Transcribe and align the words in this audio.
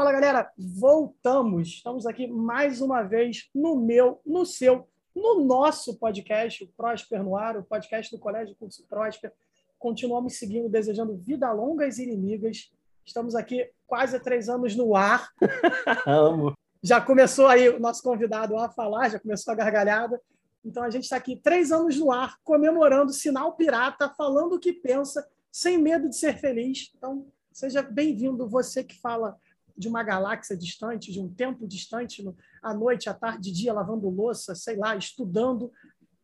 Fala 0.00 0.12
galera, 0.12 0.50
voltamos. 0.56 1.68
Estamos 1.68 2.06
aqui 2.06 2.26
mais 2.26 2.80
uma 2.80 3.02
vez 3.02 3.50
no 3.54 3.76
meu, 3.76 4.18
no 4.24 4.46
seu, 4.46 4.88
no 5.14 5.44
nosso 5.44 5.98
podcast, 5.98 6.64
o 6.64 6.68
Prósper 6.68 7.22
no 7.22 7.36
Ar, 7.36 7.58
o 7.58 7.62
podcast 7.62 8.10
do 8.10 8.18
Colégio 8.18 8.56
Curso 8.58 8.82
Prósper. 8.88 9.30
Continuamos 9.78 10.38
seguindo, 10.38 10.70
desejando 10.70 11.18
vida 11.18 11.52
longas 11.52 11.98
e 11.98 12.04
inimigas. 12.04 12.72
Estamos 13.04 13.34
aqui 13.34 13.70
quase 13.86 14.18
três 14.20 14.48
anos 14.48 14.74
no 14.74 14.96
ar. 14.96 15.28
Amo. 16.08 16.54
Já 16.82 16.98
começou 16.98 17.46
aí 17.46 17.68
o 17.68 17.78
nosso 17.78 18.02
convidado 18.02 18.56
a 18.56 18.70
falar, 18.70 19.10
já 19.10 19.20
começou 19.20 19.52
a 19.52 19.54
gargalhada. 19.54 20.18
Então 20.64 20.82
a 20.82 20.88
gente 20.88 21.02
está 21.02 21.16
aqui 21.16 21.36
três 21.36 21.70
anos 21.70 21.98
no 21.98 22.10
ar, 22.10 22.38
comemorando 22.42 23.12
Sinal 23.12 23.52
Pirata, 23.52 24.08
falando 24.16 24.54
o 24.54 24.58
que 24.58 24.72
pensa, 24.72 25.28
sem 25.52 25.76
medo 25.76 26.08
de 26.08 26.16
ser 26.16 26.38
feliz. 26.38 26.90
Então 26.96 27.26
seja 27.52 27.82
bem-vindo, 27.82 28.48
você 28.48 28.82
que 28.82 28.98
fala 28.98 29.36
de 29.76 29.88
uma 29.88 30.02
galáxia 30.02 30.56
distante, 30.56 31.12
de 31.12 31.20
um 31.20 31.28
tempo 31.28 31.66
distante, 31.66 32.22
no, 32.22 32.36
à 32.62 32.74
noite, 32.74 33.08
à 33.08 33.14
tarde, 33.14 33.52
dia, 33.52 33.72
lavando 33.72 34.08
louça, 34.08 34.54
sei 34.54 34.76
lá, 34.76 34.96
estudando, 34.96 35.72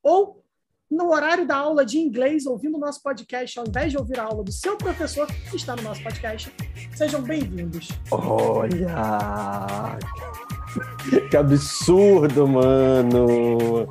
ou 0.02 0.44
no 0.90 1.10
horário 1.10 1.46
da 1.46 1.56
aula 1.56 1.84
de 1.84 1.98
inglês, 1.98 2.46
ouvindo 2.46 2.76
o 2.76 2.80
nosso 2.80 3.02
podcast, 3.02 3.58
ao 3.58 3.66
invés 3.66 3.90
de 3.90 3.98
ouvir 3.98 4.20
a 4.20 4.24
aula 4.24 4.44
do 4.44 4.52
seu 4.52 4.76
professor, 4.76 5.26
que 5.50 5.56
está 5.56 5.74
no 5.74 5.82
nosso 5.82 6.02
podcast. 6.02 6.52
Sejam 6.94 7.22
bem-vindos. 7.22 7.88
Olha! 8.10 9.98
Que 11.28 11.36
absurdo, 11.36 12.46
mano! 12.46 13.88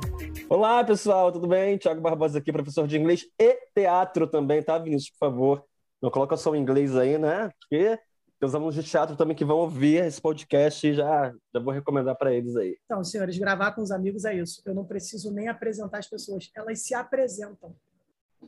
Olá, 0.48 0.84
pessoal, 0.84 1.32
tudo 1.32 1.46
bem? 1.48 1.76
Tiago 1.76 2.00
Barbosa 2.00 2.38
aqui, 2.38 2.52
professor 2.52 2.86
de 2.86 2.96
inglês 2.96 3.26
e 3.38 3.58
teatro 3.74 4.26
também, 4.26 4.62
tá, 4.62 4.78
Vinícius? 4.78 5.10
Por 5.10 5.18
favor, 5.18 5.64
não 6.00 6.10
coloca 6.10 6.36
só 6.36 6.52
o 6.52 6.56
inglês 6.56 6.96
aí, 6.96 7.18
né? 7.18 7.50
Porque 7.60 7.98
tem 8.38 8.46
os 8.46 8.54
alunos 8.54 8.74
de 8.74 8.82
teatro 8.82 9.16
também 9.16 9.36
que 9.36 9.44
vão 9.44 9.56
ouvir 9.56 10.04
esse 10.04 10.20
podcast 10.20 10.86
e 10.86 10.94
já, 10.94 11.34
já 11.52 11.60
vou 11.60 11.72
recomendar 11.72 12.16
para 12.16 12.34
eles 12.34 12.54
aí. 12.54 12.78
Então, 12.84 13.02
senhores, 13.02 13.38
gravar 13.38 13.72
com 13.72 13.80
os 13.80 13.90
amigos 13.90 14.24
é 14.26 14.34
isso. 14.34 14.60
Eu 14.66 14.74
não 14.74 14.84
preciso 14.84 15.32
nem 15.32 15.48
apresentar 15.48 15.98
as 15.98 16.06
pessoas, 16.06 16.50
elas 16.54 16.82
se 16.82 16.94
apresentam. 16.94 17.74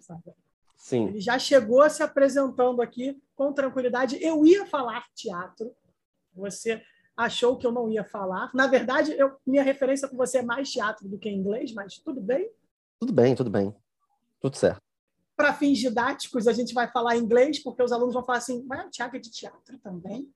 Sabe? 0.00 0.22
Sim. 0.76 1.08
Ele 1.08 1.20
já 1.20 1.38
chegou 1.38 1.88
se 1.88 2.02
apresentando 2.02 2.82
aqui 2.82 3.20
com 3.34 3.52
tranquilidade. 3.52 4.22
Eu 4.22 4.44
ia 4.44 4.66
falar 4.66 5.04
teatro, 5.14 5.74
você 6.34 6.82
achou 7.16 7.56
que 7.56 7.66
eu 7.66 7.72
não 7.72 7.88
ia 7.88 8.04
falar. 8.04 8.50
Na 8.54 8.66
verdade, 8.66 9.12
eu, 9.18 9.36
minha 9.46 9.62
referência 9.62 10.06
com 10.06 10.16
você 10.16 10.38
é 10.38 10.42
mais 10.42 10.70
teatro 10.70 11.08
do 11.08 11.18
que 11.18 11.30
inglês, 11.30 11.72
mas 11.72 11.98
tudo 11.98 12.20
bem? 12.20 12.50
Tudo 13.00 13.12
bem, 13.12 13.34
tudo 13.34 13.50
bem. 13.50 13.74
Tudo 14.40 14.56
certo 14.56 14.87
para 15.38 15.54
fins 15.54 15.78
didáticos, 15.78 16.48
a 16.48 16.52
gente 16.52 16.74
vai 16.74 16.90
falar 16.90 17.16
inglês, 17.16 17.62
porque 17.62 17.80
os 17.80 17.92
alunos 17.92 18.12
vão 18.12 18.24
falar 18.24 18.38
assim: 18.38 18.64
mas 18.66 18.84
o 18.84 18.90
Tiago 18.90 19.16
é 19.16 19.20
de 19.20 19.30
teatro 19.30 19.78
também? 19.78 20.28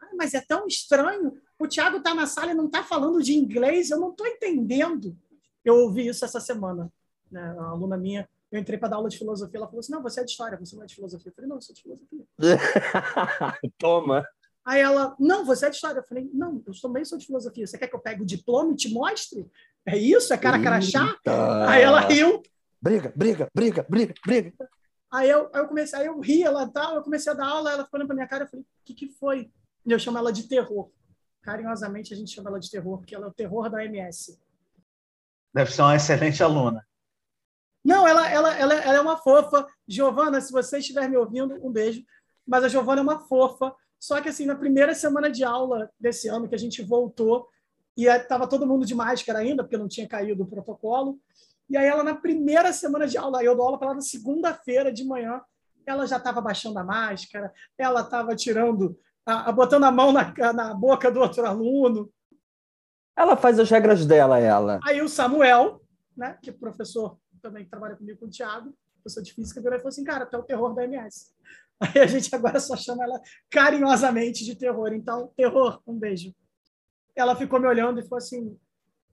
Ah, 0.00 0.12
mas 0.16 0.32
é 0.32 0.40
tão 0.40 0.66
estranho. 0.66 1.38
O 1.58 1.66
Tiago 1.66 1.98
está 1.98 2.14
na 2.14 2.26
sala 2.26 2.52
e 2.52 2.54
não 2.54 2.66
está 2.66 2.82
falando 2.82 3.22
de 3.22 3.36
inglês, 3.36 3.90
eu 3.90 4.00
não 4.00 4.10
estou 4.10 4.26
entendendo. 4.26 5.14
Eu 5.62 5.74
ouvi 5.80 6.06
isso 6.06 6.24
essa 6.24 6.40
semana. 6.40 6.90
Né? 7.30 7.52
Uma 7.52 7.72
aluna 7.72 7.98
minha, 7.98 8.26
eu 8.50 8.58
entrei 8.58 8.78
para 8.78 8.88
dar 8.88 8.96
aula 8.96 9.10
de 9.10 9.18
filosofia, 9.18 9.58
ela 9.58 9.66
falou 9.66 9.80
assim: 9.80 9.92
não, 9.92 10.02
você 10.02 10.20
é 10.22 10.24
de 10.24 10.30
história, 10.30 10.58
você 10.58 10.74
não 10.74 10.84
é 10.84 10.86
de 10.86 10.94
filosofia. 10.94 11.28
Eu 11.28 11.34
falei: 11.34 11.48
não, 11.50 11.56
eu 11.56 11.62
sou 11.62 11.74
de 11.74 11.82
filosofia. 11.82 12.26
Toma. 13.76 14.26
Aí 14.64 14.80
ela, 14.80 15.14
não, 15.18 15.44
você 15.44 15.66
é 15.66 15.70
de 15.70 15.76
história. 15.76 16.00
Eu 16.00 16.04
falei, 16.04 16.30
não, 16.32 16.62
eu 16.66 16.72
também 16.82 17.02
sou 17.02 17.16
de 17.16 17.24
filosofia. 17.24 17.66
Você 17.66 17.78
quer 17.78 17.88
que 17.88 17.96
eu 17.96 18.00
pegue 18.00 18.22
o 18.22 18.26
diploma 18.26 18.72
e 18.72 18.76
te 18.76 18.92
mostre? 18.92 19.50
É 19.86 19.96
isso? 19.96 20.30
É 20.32 20.36
cara 20.36 20.60
crachá? 20.60 21.16
Aí 21.66 21.80
ela 21.80 22.00
riu 22.00 22.42
briga, 22.80 23.12
briga, 23.14 23.48
briga, 23.54 23.86
briga, 23.88 24.14
briga. 24.24 24.70
Aí 25.10 25.30
eu, 25.30 25.50
aí 25.52 25.62
eu 25.62 25.68
comecei, 25.68 25.98
aí 25.98 26.06
eu 26.06 26.20
ri, 26.20 26.42
ela 26.42 26.68
tal, 26.68 26.96
eu 26.96 27.02
comecei 27.02 27.32
a 27.32 27.34
dar 27.34 27.46
aula, 27.46 27.72
ela 27.72 27.84
ficou 27.84 27.98
olhando 27.98 28.08
pra 28.08 28.16
minha 28.16 28.28
cara, 28.28 28.44
eu 28.44 28.48
falei, 28.48 28.64
o 28.64 28.84
que, 28.84 28.94
que 28.94 29.08
foi? 29.08 29.50
E 29.86 29.92
eu 29.92 29.98
chamo 29.98 30.18
ela 30.18 30.32
de 30.32 30.46
terror. 30.46 30.90
Carinhosamente 31.40 32.12
a 32.12 32.16
gente 32.16 32.34
chama 32.34 32.50
ela 32.50 32.60
de 32.60 32.70
terror, 32.70 32.98
porque 32.98 33.14
ela 33.14 33.26
é 33.26 33.28
o 33.28 33.34
terror 33.34 33.70
da 33.70 33.84
MS. 33.84 34.38
Deve 35.54 35.72
ser 35.72 35.82
uma 35.82 35.96
excelente 35.96 36.42
aluna. 36.42 36.86
Não, 37.82 38.06
ela, 38.06 38.30
ela, 38.30 38.54
ela, 38.58 38.74
ela 38.74 38.98
é 38.98 39.00
uma 39.00 39.16
fofa. 39.16 39.66
Giovana, 39.86 40.40
se 40.42 40.52
você 40.52 40.78
estiver 40.78 41.08
me 41.08 41.16
ouvindo, 41.16 41.54
um 41.66 41.72
beijo. 41.72 42.04
Mas 42.46 42.64
a 42.64 42.68
Giovana 42.68 43.00
é 43.00 43.02
uma 43.02 43.20
fofa. 43.20 43.74
Só 43.98 44.20
que, 44.20 44.28
assim, 44.28 44.44
na 44.44 44.54
primeira 44.54 44.94
semana 44.94 45.30
de 45.30 45.42
aula 45.42 45.90
desse 45.98 46.28
ano, 46.28 46.48
que 46.48 46.54
a 46.54 46.58
gente 46.58 46.82
voltou, 46.82 47.48
e 47.96 48.06
estava 48.06 48.46
todo 48.46 48.66
mundo 48.66 48.84
de 48.84 48.94
máscara 48.94 49.38
ainda, 49.38 49.64
porque 49.64 49.76
não 49.76 49.88
tinha 49.88 50.06
caído 50.06 50.42
o 50.42 50.46
protocolo, 50.46 51.18
e 51.68 51.76
aí 51.76 51.86
ela, 51.86 52.02
na 52.02 52.14
primeira 52.14 52.72
semana 52.72 53.06
de 53.06 53.18
aula, 53.18 53.42
eu 53.42 53.54
dou 53.54 53.66
aula 53.66 53.78
para 53.78 53.88
ela 53.88 53.96
na 53.96 54.00
segunda-feira 54.00 54.92
de 54.92 55.04
manhã, 55.04 55.40
ela 55.86 56.06
já 56.06 56.16
estava 56.16 56.40
baixando 56.40 56.78
a 56.78 56.84
máscara, 56.84 57.52
ela 57.76 58.00
estava 58.00 58.34
tirando, 58.34 58.98
a, 59.24 59.48
a, 59.48 59.52
botando 59.52 59.84
a 59.84 59.90
mão 59.90 60.12
na, 60.12 60.32
na 60.52 60.74
boca 60.74 61.10
do 61.10 61.20
outro 61.20 61.44
aluno. 61.46 62.10
Ela 63.16 63.36
faz 63.36 63.58
as 63.58 63.70
regras 63.70 64.06
dela, 64.06 64.38
ela. 64.38 64.80
Aí 64.84 65.00
o 65.02 65.08
Samuel, 65.08 65.82
né, 66.16 66.38
que 66.42 66.50
é 66.50 66.52
professor 66.52 67.18
também 67.42 67.64
que 67.64 67.70
trabalha 67.70 67.96
comigo 67.96 68.18
com 68.18 68.26
o 68.26 68.30
Thiago, 68.30 68.74
professor 68.94 69.22
de 69.22 69.32
física, 69.32 69.60
virou 69.60 69.76
e 69.76 69.80
falou 69.80 69.88
assim, 69.88 70.04
cara, 70.04 70.26
tu 70.26 70.36
é 70.36 70.38
o 70.38 70.42
terror 70.42 70.74
da 70.74 70.84
MS. 70.84 71.32
Aí 71.80 72.02
a 72.02 72.06
gente 72.06 72.34
agora 72.34 72.58
só 72.58 72.76
chama 72.76 73.04
ela 73.04 73.20
carinhosamente 73.50 74.44
de 74.44 74.56
terror. 74.56 74.92
Então, 74.92 75.32
terror, 75.36 75.80
um 75.86 75.98
beijo. 75.98 76.34
Ela 77.14 77.36
ficou 77.36 77.60
me 77.60 77.66
olhando 77.66 78.00
e 78.00 78.02
falou 78.02 78.18
assim, 78.18 78.58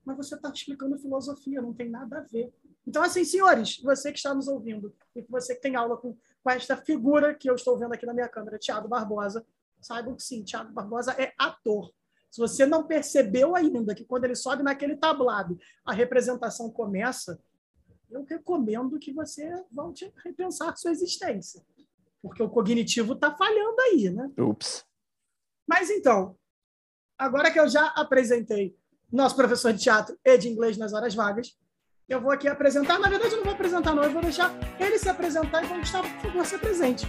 mas 0.06 0.16
você 0.16 0.36
está 0.36 0.48
explicando 0.48 0.96
filosofia, 0.98 1.60
não 1.60 1.74
tem 1.74 1.90
nada 1.90 2.18
a 2.18 2.22
ver. 2.22 2.54
Então, 2.86 3.02
assim, 3.02 3.24
senhores, 3.24 3.78
você 3.82 4.12
que 4.12 4.18
está 4.18 4.32
nos 4.32 4.46
ouvindo 4.46 4.94
e 5.16 5.22
você 5.22 5.56
que 5.56 5.60
tem 5.60 5.74
aula 5.74 5.96
com, 5.96 6.16
com 6.42 6.50
esta 6.50 6.76
figura 6.76 7.34
que 7.34 7.50
eu 7.50 7.56
estou 7.56 7.76
vendo 7.76 7.92
aqui 7.92 8.06
na 8.06 8.14
minha 8.14 8.28
câmera, 8.28 8.56
Tiago 8.56 8.86
Barbosa, 8.86 9.44
saibam 9.80 10.14
que 10.14 10.22
sim, 10.22 10.44
Tiago 10.44 10.72
Barbosa 10.72 11.10
é 11.20 11.34
ator. 11.36 11.92
Se 12.30 12.38
você 12.40 12.64
não 12.64 12.86
percebeu 12.86 13.56
ainda 13.56 13.94
que 13.94 14.04
quando 14.04 14.24
ele 14.24 14.36
sobe 14.36 14.62
naquele 14.62 14.96
tablado, 14.96 15.58
a 15.84 15.92
representação 15.92 16.70
começa, 16.70 17.40
eu 18.08 18.22
recomendo 18.22 19.00
que 19.00 19.12
você 19.12 19.50
volte 19.72 20.04
a 20.04 20.20
repensar 20.22 20.76
sua 20.76 20.92
existência. 20.92 21.60
Porque 22.22 22.42
o 22.42 22.48
cognitivo 22.48 23.14
está 23.14 23.34
falhando 23.34 23.80
aí, 23.80 24.10
né? 24.10 24.30
Ups. 24.38 24.84
Mas 25.66 25.90
então, 25.90 26.38
agora 27.18 27.50
que 27.50 27.58
eu 27.58 27.68
já 27.68 27.86
apresentei 27.88 28.76
nosso 29.12 29.36
professor 29.36 29.72
de 29.72 29.82
teatro 29.82 30.18
e 30.24 30.36
de 30.36 30.48
inglês 30.48 30.76
nas 30.76 30.92
horas 30.92 31.14
vagas. 31.14 31.56
Eu 32.08 32.20
vou 32.20 32.30
aqui 32.30 32.48
apresentar, 32.48 32.98
na 32.98 33.08
verdade 33.08 33.32
eu 33.32 33.38
não 33.38 33.44
vou 33.44 33.54
apresentar 33.54 33.94
não, 33.94 34.02
eu 34.02 34.10
vou 34.10 34.22
deixar 34.22 34.52
ele 34.80 34.98
se 34.98 35.08
apresentar 35.08 35.62
e 35.62 35.66
vou 35.66 35.78
Gustavo, 35.78 36.08
por 36.14 36.22
favor, 36.22 36.46
se 36.46 36.58
presente. 36.58 37.06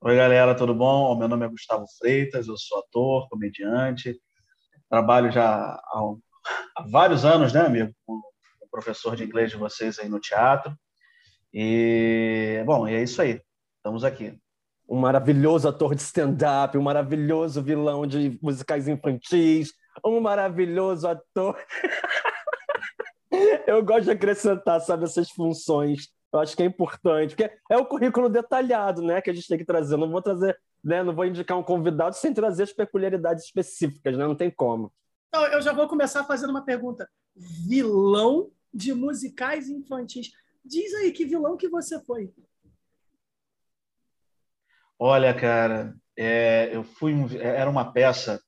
Oi, 0.00 0.16
galera, 0.16 0.56
tudo 0.56 0.74
bom? 0.74 1.16
Meu 1.16 1.28
nome 1.28 1.46
é 1.46 1.48
Gustavo 1.48 1.84
Freitas, 1.98 2.48
eu 2.48 2.56
sou 2.56 2.80
ator, 2.80 3.28
comediante, 3.28 4.20
trabalho 4.90 5.30
já 5.30 5.44
há, 5.44 6.14
há 6.76 6.88
vários 6.90 7.24
anos, 7.24 7.52
né, 7.52 7.60
amigo, 7.60 7.92
como 8.04 8.22
professor 8.70 9.14
de 9.14 9.22
inglês 9.22 9.50
de 9.50 9.56
vocês 9.56 9.98
aí 9.98 10.08
no 10.08 10.18
teatro. 10.18 10.74
E, 11.52 12.62
bom, 12.66 12.88
e 12.88 12.94
é 12.94 13.02
isso 13.02 13.22
aí, 13.22 13.40
estamos 13.78 14.02
aqui 14.02 14.41
um 14.92 14.98
maravilhoso 14.98 15.66
ator 15.66 15.94
de 15.94 16.02
stand-up, 16.02 16.76
um 16.76 16.82
maravilhoso 16.82 17.62
vilão 17.62 18.06
de 18.06 18.38
musicais 18.42 18.86
infantis, 18.86 19.72
um 20.04 20.20
maravilhoso 20.20 21.08
ator. 21.08 21.56
Eu 23.66 23.82
gosto 23.82 24.04
de 24.04 24.10
acrescentar, 24.10 24.78
sabe, 24.82 25.04
essas 25.04 25.30
funções. 25.30 26.08
Eu 26.30 26.40
acho 26.40 26.54
que 26.54 26.62
é 26.62 26.66
importante, 26.66 27.34
porque 27.34 27.50
é 27.70 27.76
o 27.78 27.86
currículo 27.86 28.28
detalhado, 28.28 29.00
né, 29.00 29.22
que 29.22 29.30
a 29.30 29.32
gente 29.32 29.48
tem 29.48 29.56
que 29.56 29.64
trazer. 29.64 29.94
Eu 29.94 29.98
não 29.98 30.10
vou 30.10 30.20
trazer, 30.20 30.58
né, 30.84 31.02
não 31.02 31.14
vou 31.14 31.24
indicar 31.24 31.56
um 31.56 31.62
convidado 31.62 32.14
sem 32.14 32.34
trazer 32.34 32.64
as 32.64 32.72
peculiaridades 32.74 33.46
específicas, 33.46 34.18
né? 34.18 34.26
Não 34.26 34.36
tem 34.36 34.50
como. 34.50 34.92
Então, 35.28 35.46
eu 35.46 35.62
já 35.62 35.72
vou 35.72 35.88
começar 35.88 36.22
fazendo 36.24 36.50
uma 36.50 36.66
pergunta. 36.66 37.08
Vilão 37.34 38.50
de 38.74 38.92
musicais 38.92 39.70
infantis. 39.70 40.30
Diz 40.62 40.92
aí 40.96 41.12
que 41.12 41.24
vilão 41.24 41.56
que 41.56 41.70
você 41.70 41.98
foi. 42.04 42.30
Olha, 45.04 45.34
cara, 45.34 45.96
é, 46.16 46.70
eu 46.72 46.84
fui 46.84 47.12
um, 47.12 47.26
era 47.36 47.68
uma 47.68 47.92
peça 47.92 48.40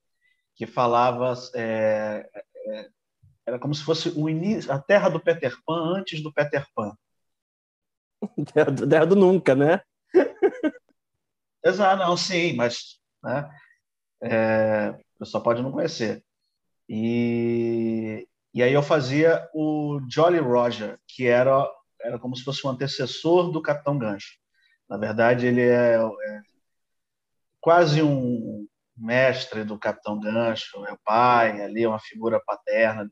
que 0.54 0.68
falava 0.68 1.34
é, 1.52 2.30
é, 2.68 2.88
era 3.44 3.58
como 3.58 3.74
se 3.74 3.82
fosse 3.82 4.10
o 4.10 4.28
início, 4.28 4.70
a 4.70 4.78
Terra 4.80 5.08
do 5.08 5.18
Peter 5.18 5.52
Pan 5.66 5.96
antes 5.96 6.22
do 6.22 6.32
Peter 6.32 6.64
Pan. 6.72 6.96
Terra 8.54 8.70
do, 8.70 8.88
terra 8.88 9.04
do 9.04 9.16
nunca, 9.16 9.56
né? 9.56 9.80
Exato, 11.64 12.04
não, 12.04 12.16
sim, 12.16 12.52
mas 12.54 13.00
né, 13.20 13.50
é, 14.22 14.96
só 15.24 15.40
pode 15.40 15.60
não 15.60 15.72
conhecer. 15.72 16.24
E, 16.88 18.28
e 18.54 18.62
aí 18.62 18.72
eu 18.72 18.82
fazia 18.84 19.50
o 19.52 20.00
Jolly 20.08 20.38
Roger, 20.38 21.00
que 21.08 21.26
era, 21.26 21.68
era 22.00 22.16
como 22.16 22.36
se 22.36 22.44
fosse 22.44 22.64
um 22.64 22.70
antecessor 22.70 23.50
do 23.50 23.60
Capitão 23.60 23.98
Gancho. 23.98 24.38
Na 24.88 24.96
verdade, 24.96 25.46
ele 25.46 25.62
é, 25.62 25.96
é 25.96 26.53
quase 27.64 28.02
um 28.02 28.68
mestre 28.94 29.64
do 29.64 29.78
Capitão 29.78 30.20
Gancho, 30.20 30.82
meu 30.82 30.98
pai, 31.02 31.62
ali 31.62 31.86
uma 31.86 31.98
figura 31.98 32.38
paterna. 32.44 33.08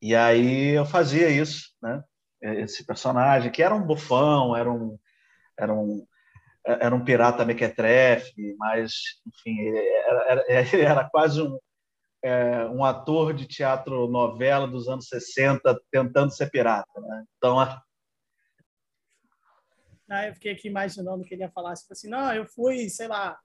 E 0.00 0.14
aí 0.14 0.70
eu 0.70 0.86
fazia 0.86 1.28
isso, 1.28 1.68
né? 1.82 2.02
Esse 2.40 2.86
personagem, 2.86 3.52
que 3.52 3.62
era 3.62 3.74
um 3.74 3.86
bufão, 3.86 4.56
era 4.56 4.72
um, 4.72 4.98
era 5.58 5.74
um, 5.74 6.06
era 6.64 6.94
um 6.94 7.04
pirata 7.04 7.44
mequetrefe, 7.44 8.56
mas, 8.58 8.94
enfim, 9.26 9.58
era, 9.66 10.44
era, 10.48 10.64
era 10.80 11.10
quase 11.10 11.42
um, 11.42 11.58
é, 12.24 12.64
um 12.70 12.82
ator 12.82 13.34
de 13.34 13.44
teatro 13.44 14.08
novela 14.08 14.66
dos 14.66 14.88
anos 14.88 15.08
60 15.08 15.78
tentando 15.92 16.32
ser 16.32 16.50
pirata. 16.50 16.98
Né? 17.02 17.24
Então, 17.36 17.60
a... 17.60 17.82
ah, 20.08 20.26
eu 20.26 20.32
fiquei 20.32 20.52
aqui 20.52 20.68
imaginando 20.68 21.22
que 21.22 21.34
ele 21.34 21.42
ia 21.42 21.50
falar 21.50 21.74
tipo 21.74 21.92
assim, 21.92 22.08
não, 22.08 22.32
eu 22.32 22.46
fui, 22.46 22.88
sei 22.88 23.08
lá, 23.08 23.38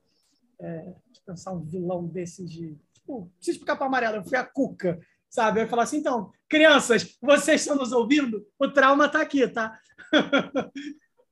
é, 0.60 0.94
pensar 1.26 1.52
um 1.52 1.64
vilão 1.64 2.06
desses 2.06 2.50
de, 2.50 2.78
tipo, 2.94 3.32
preciso 3.38 3.60
ficar 3.60 3.76
para 3.76 3.86
amarelo, 3.86 4.18
eu 4.18 4.24
fui 4.24 4.38
a 4.38 4.44
Cuca, 4.44 5.00
sabe? 5.30 5.60
Eu 5.60 5.64
ia 5.64 5.70
falar 5.70 5.84
assim, 5.84 5.98
então, 5.98 6.32
crianças, 6.50 7.18
vocês 7.22 7.62
estão 7.62 7.76
nos 7.76 7.92
ouvindo? 7.92 8.46
O 8.60 8.68
trauma 8.68 9.06
está 9.06 9.22
aqui, 9.22 9.48
tá? 9.48 9.80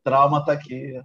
trauma 0.03 0.39
está 0.39 0.53
aqui. 0.53 1.01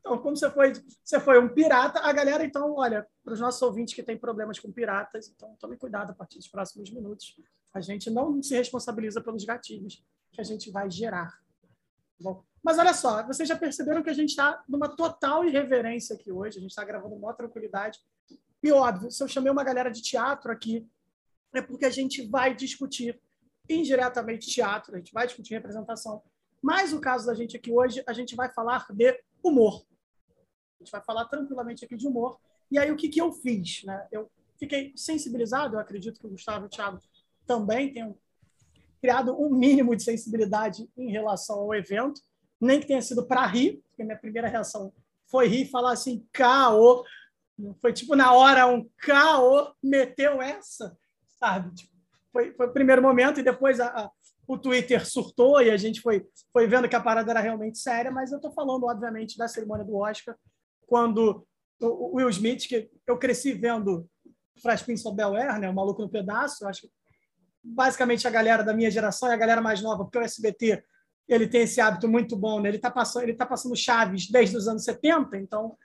Então, 0.00 0.18
como 0.18 0.36
você 0.36 0.50
foi, 0.50 0.72
você 1.04 1.20
foi 1.20 1.38
um 1.38 1.48
pirata, 1.48 2.00
a 2.00 2.12
galera, 2.12 2.44
então, 2.44 2.74
olha, 2.74 3.06
para 3.22 3.34
os 3.34 3.40
nossos 3.40 3.60
ouvintes 3.62 3.94
que 3.94 4.02
têm 4.02 4.18
problemas 4.18 4.58
com 4.58 4.72
piratas, 4.72 5.28
então 5.28 5.54
tome 5.58 5.76
cuidado 5.76 6.10
a 6.10 6.14
partir 6.14 6.38
dos 6.38 6.48
próximos 6.48 6.90
minutos. 6.90 7.36
A 7.72 7.80
gente 7.80 8.10
não 8.10 8.42
se 8.42 8.54
responsabiliza 8.56 9.20
pelos 9.20 9.44
gatilhos 9.44 10.02
que 10.32 10.40
a 10.40 10.44
gente 10.44 10.70
vai 10.70 10.90
gerar. 10.90 11.30
Tá 11.62 11.68
bom, 12.20 12.44
mas 12.62 12.78
olha 12.78 12.92
só, 12.92 13.26
vocês 13.26 13.48
já 13.48 13.56
perceberam 13.56 14.02
que 14.02 14.10
a 14.10 14.14
gente 14.14 14.30
está 14.30 14.62
numa 14.68 14.88
total 14.88 15.44
irreverência 15.44 16.14
aqui 16.14 16.30
hoje, 16.30 16.58
a 16.58 16.60
gente 16.60 16.70
está 16.70 16.84
gravando 16.84 17.14
com 17.14 17.20
maior 17.20 17.34
tranquilidade. 17.34 17.98
E 18.62 18.70
óbvio, 18.70 19.10
se 19.10 19.22
eu 19.22 19.28
chamei 19.28 19.50
uma 19.50 19.64
galera 19.64 19.90
de 19.90 20.02
teatro 20.02 20.52
aqui, 20.52 20.86
é 21.54 21.62
porque 21.62 21.86
a 21.86 21.90
gente 21.90 22.26
vai 22.26 22.54
discutir 22.54 23.20
indiretamente 23.68 24.48
teatro, 24.48 24.94
a 24.94 24.98
gente 24.98 25.12
vai 25.12 25.26
discutir 25.26 25.54
representação. 25.54 26.22
Mas 26.62 26.92
o 26.92 27.00
caso 27.00 27.26
da 27.26 27.34
gente 27.34 27.56
aqui 27.56 27.72
hoje, 27.72 28.02
a 28.06 28.12
gente 28.12 28.36
vai 28.36 28.52
falar 28.52 28.86
de 28.90 29.18
humor. 29.42 29.82
A 30.78 30.84
gente 30.84 30.92
vai 30.92 31.02
falar 31.02 31.24
tranquilamente 31.26 31.84
aqui 31.84 31.96
de 31.96 32.06
humor. 32.06 32.38
E 32.70 32.78
aí, 32.78 32.90
o 32.90 32.96
que, 32.96 33.08
que 33.08 33.20
eu 33.20 33.32
fiz? 33.32 33.82
Né? 33.84 34.06
Eu 34.12 34.30
fiquei 34.58 34.92
sensibilizado, 34.94 35.76
eu 35.76 35.80
acredito 35.80 36.20
que 36.20 36.26
o 36.26 36.30
Gustavo 36.30 36.64
e 36.64 36.66
o 36.66 36.70
Thiago 36.70 37.00
também 37.46 37.92
tenham 37.92 38.16
criado 39.00 39.34
um 39.40 39.50
mínimo 39.50 39.96
de 39.96 40.02
sensibilidade 40.02 40.88
em 40.96 41.10
relação 41.10 41.58
ao 41.60 41.74
evento, 41.74 42.20
nem 42.60 42.80
que 42.80 42.86
tenha 42.86 43.00
sido 43.00 43.26
para 43.26 43.46
rir, 43.46 43.82
porque 43.88 44.04
minha 44.04 44.18
primeira 44.18 44.48
reação 44.48 44.92
foi 45.26 45.46
rir 45.46 45.62
e 45.62 45.70
falar 45.70 45.92
assim, 45.92 46.26
caô. 46.32 47.04
Foi 47.80 47.92
tipo 47.92 48.14
na 48.16 48.32
hora 48.32 48.66
um 48.66 48.88
caô, 48.98 49.72
meteu 49.82 50.40
essa, 50.42 50.96
sabe? 51.38 51.74
Tipo, 51.74 51.92
foi, 52.32 52.52
foi 52.54 52.66
o 52.66 52.72
primeiro 52.72 53.02
momento 53.02 53.40
e 53.40 53.42
depois 53.42 53.80
a, 53.80 53.86
a, 53.88 54.10
o 54.46 54.58
Twitter 54.58 55.06
surtou 55.06 55.60
e 55.60 55.70
a 55.70 55.76
gente 55.76 56.00
foi, 56.00 56.26
foi 56.52 56.66
vendo 56.66 56.88
que 56.88 56.96
a 56.96 57.00
parada 57.00 57.30
era 57.30 57.40
realmente 57.40 57.78
séria, 57.78 58.10
mas 58.10 58.32
eu 58.32 58.36
estou 58.36 58.52
falando, 58.52 58.84
obviamente, 58.86 59.36
da 59.36 59.46
cerimônia 59.46 59.84
do 59.84 59.96
Oscar, 59.96 60.36
quando 60.86 61.46
o 61.80 62.16
Will 62.16 62.28
Smith, 62.30 62.66
que 62.66 62.90
eu 63.06 63.18
cresci 63.18 63.52
vendo 63.52 64.08
Fresh 64.60 64.82
Prince 64.82 65.06
of 65.06 65.16
Bel-Air, 65.16 65.58
né, 65.58 65.68
o 65.68 65.74
Maluco 65.74 66.02
no 66.02 66.10
Pedaço, 66.10 66.66
acho 66.66 66.82
que 66.82 66.90
basicamente 67.62 68.26
a 68.26 68.30
galera 68.30 68.62
da 68.62 68.74
minha 68.74 68.90
geração 68.90 69.28
e 69.28 69.32
a 69.32 69.36
galera 69.36 69.60
mais 69.60 69.82
nova, 69.82 70.04
porque 70.04 70.18
o 70.18 70.22
SBT 70.22 70.82
ele 71.32 71.46
tem 71.46 71.62
esse 71.62 71.80
hábito 71.80 72.08
muito 72.08 72.36
bom, 72.36 72.60
né? 72.60 72.68
ele 72.68 72.76
está 72.76 72.90
passando, 72.90 73.22
ele 73.22 73.34
tá 73.34 73.46
passando 73.46 73.76
Chaves 73.76 74.30
desde 74.30 74.56
os 74.56 74.68
anos 74.68 74.84
70, 74.84 75.36
então 75.36 75.76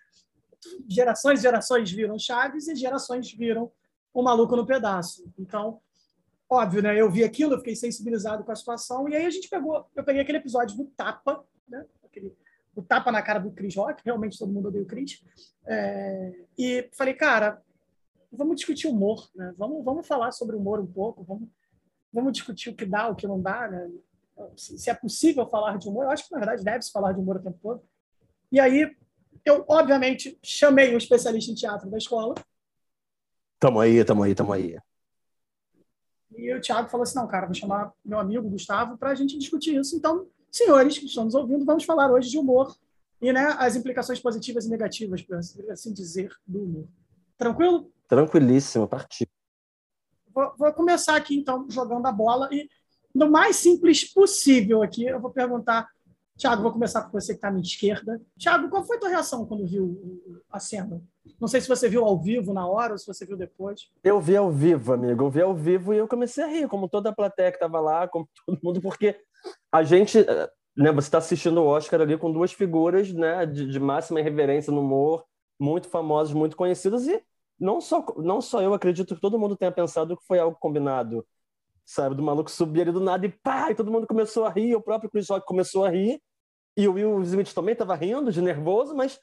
gerações 0.88 1.40
e 1.40 1.44
gerações 1.44 1.92
viram 1.92 2.18
Chaves 2.18 2.68
e 2.68 2.76
gerações 2.76 3.32
viram 3.32 3.72
o 4.14 4.24
Maluco 4.24 4.56
no 4.56 4.66
Pedaço. 4.66 5.32
Então, 5.38 5.80
óbvio, 6.50 6.82
né? 6.82 7.00
Eu 7.00 7.12
vi 7.12 7.24
aquilo, 7.24 7.54
eu 7.54 7.60
fiquei 7.60 7.76
sensibilizado 7.76 8.44
com 8.44 8.52
a 8.52 8.56
situação, 8.56 9.08
e 9.10 9.16
aí 9.16 9.26
a 9.26 9.30
gente 9.30 9.50
pegou, 9.50 9.86
eu 9.96 10.04
peguei 10.04 10.22
aquele 10.22 10.38
episódio 10.40 10.76
do 10.78 10.86
Tapa, 10.86 11.44
né? 11.68 11.86
Aquele 12.04 12.36
o 12.76 12.82
tapa 12.82 13.12
na 13.12 13.22
cara 13.22 13.40
do 13.40 13.52
Chris 13.52 13.76
Rock, 13.76 14.02
realmente 14.04 14.38
todo 14.38 14.52
mundo 14.52 14.68
odeia 14.68 14.84
o 14.84 14.88
Chris. 14.88 15.24
É, 15.66 16.34
e 16.58 16.90
falei, 16.94 17.14
cara, 17.14 17.62
vamos 18.32 18.58
discutir 18.58 18.88
humor, 18.88 19.30
né? 19.34 19.54
Vamos, 19.58 19.84
vamos 19.84 20.06
falar 20.06 20.32
sobre 20.34 20.56
humor 20.56 20.80
um 20.80 20.86
pouco, 20.86 21.24
vamos, 21.24 21.48
vamos 22.12 22.34
discutir 22.34 22.70
o 22.70 22.76
que 22.76 22.86
dá, 22.86 23.08
o 23.08 23.16
que 23.16 23.26
não 23.26 23.42
dá, 23.42 23.68
né? 23.70 23.90
Se, 24.58 24.90
é 24.90 24.94
possível 24.94 25.48
falar 25.48 25.78
de 25.78 25.88
humor, 25.88 26.06
eu 26.06 26.12
acho 26.12 26.28
que 26.28 26.32
na 26.32 26.40
verdade 26.40 26.64
deve-se 26.64 26.92
falar 26.92 27.14
de 27.14 27.20
humor 27.20 27.38
o 27.38 27.44
tempo 27.44 27.58
todo. 27.62 27.82
E 28.52 28.60
aí, 28.60 28.96
eu 29.46 29.66
obviamente 29.68 30.38
chamei 30.44 30.94
um 30.94 30.98
especialista 30.98 31.52
em 31.52 31.56
teatro 31.56 31.90
da 31.90 31.98
escola. 31.98 32.36
Tamo 33.60 33.80
aí, 33.80 34.04
tamo 34.04 34.24
aí, 34.24 34.36
tamo 34.36 34.54
aí. 34.54 34.78
E 36.38 36.54
o 36.54 36.62
Thiago 36.62 36.90
falou 36.90 37.04
assim: 37.04 37.16
não, 37.16 37.28
cara, 37.28 37.46
vou 37.46 37.56
chamar 37.56 37.92
meu 38.04 38.20
amigo 38.20 38.50
Gustavo 38.50 38.98
para 38.98 39.12
a 39.12 39.16
gente 39.16 39.38
discutir 39.38 39.80
isso. 39.80 39.96
Então, 39.96 40.28
senhores 40.52 40.98
que 40.98 41.06
estão 41.06 41.26
nos 41.26 41.36
ouvindo, 41.36 41.66
vamos 41.66 41.84
falar 41.84 42.12
hoje 42.12 42.30
de 42.30 42.38
humor 42.38 42.76
e 43.22 43.32
né, 43.32 43.56
as 43.58 43.76
implicações 43.76 44.20
positivas 44.20 44.66
e 44.66 44.70
negativas, 44.70 45.22
por 45.22 45.38
assim 45.72 45.94
dizer, 45.94 46.32
do 46.46 46.64
humor. 46.64 46.88
Tranquilo? 47.38 47.92
Tranquilíssimo, 48.08 48.88
partiu. 48.88 49.28
Vou, 50.34 50.54
vou, 50.58 50.74
começar 50.74 51.16
aqui, 51.16 51.38
então, 51.38 51.66
jogando 51.70 52.06
a 52.06 52.12
bola 52.12 52.50
e, 52.52 52.70
no 53.16 53.32
mais 53.32 53.56
simples 53.56 54.04
possível 54.04 54.84
aqui, 54.84 55.06
eu 55.06 55.22
vou 55.22 55.32
perguntar. 55.32 55.88
Tiago, 56.38 56.64
vou 56.64 56.72
começar 56.74 57.02
com 57.04 57.14
você 57.14 57.32
que 57.32 57.38
está 57.38 57.48
à 57.48 57.52
minha 57.52 57.64
esquerda. 57.64 58.22
Tiago, 58.38 58.70
qual 58.70 58.84
foi 58.84 58.98
a 58.98 59.00
tua 59.00 59.10
reação 59.10 59.46
quando 59.46 59.66
viu 59.66 59.98
a 60.52 60.60
cena? 60.60 61.02
Não 61.40 61.48
sei 61.48 61.62
se 61.62 61.68
você 61.70 61.88
viu 61.88 62.04
ao 62.04 62.22
vivo 62.22 62.54
na 62.54 62.68
hora 62.68 62.92
ou 62.92 62.98
se 62.98 63.08
você 63.08 63.26
viu 63.26 63.38
depois. 63.38 63.90
Eu 64.04 64.20
vi 64.20 64.36
ao 64.36 64.52
vivo, 64.52 64.92
amigo. 64.92 65.24
Eu 65.24 65.30
vi 65.30 65.42
ao 65.42 65.56
vivo 65.56 65.94
e 65.94 65.98
eu 65.98 66.10
comecei 66.10 66.44
a 66.44 66.48
rir, 66.48 66.68
como 66.68 66.90
toda 66.90 67.10
a 67.10 67.16
plateia 67.16 67.52
que 67.52 67.56
estava 67.56 67.80
lá, 67.80 68.06
como 68.06 68.28
todo 68.46 68.60
mundo, 68.62 68.82
porque 68.82 69.18
a 69.72 69.82
gente, 69.82 70.18
né, 70.76 70.92
você 70.92 71.08
está 71.08 71.20
assistindo 71.20 71.62
o 71.62 71.68
Oscar 71.68 72.02
ali 72.02 72.18
com 72.18 72.30
duas 72.30 72.52
figuras, 72.52 73.14
né, 73.14 73.46
de, 73.46 73.66
de 73.72 73.80
máxima 73.80 74.22
reverência 74.22 74.74
no 74.74 74.82
humor, 74.82 75.24
muito 75.58 75.88
famosas, 75.88 76.34
muito 76.34 76.58
conhecidas 76.58 77.08
e 77.08 77.24
não 77.58 77.80
só 77.80 78.06
não 78.18 78.42
só 78.42 78.62
eu 78.62 78.74
acredito 78.74 79.16
que 79.16 79.22
todo 79.22 79.40
mundo 79.40 79.56
tenha 79.56 79.72
pensado 79.72 80.18
que 80.18 80.26
foi 80.26 80.38
algo 80.38 80.58
combinado, 80.60 81.26
sabe, 81.86 82.16
do 82.16 82.24
maluco 82.24 82.50
subir 82.50 82.82
ali 82.82 82.92
do 82.92 83.00
nada 83.00 83.26
e 83.26 83.30
pá, 83.30 83.72
e 83.72 83.76
todo 83.76 83.92
mundo 83.92 84.08
começou 84.08 84.46
a 84.46 84.50
rir, 84.50 84.76
o 84.76 84.82
próprio 84.82 85.10
Chris 85.10 85.30
Rock 85.30 85.46
começou 85.46 85.86
a 85.86 85.90
rir 85.90 86.20
e 86.78 86.88
o 86.88 86.94
Will 86.94 87.22
Smith 87.22 87.54
também 87.54 87.74
estava 87.74 87.96
rindo 87.96 88.32
de 88.32 88.42
nervoso, 88.42 88.96
mas 88.96 89.20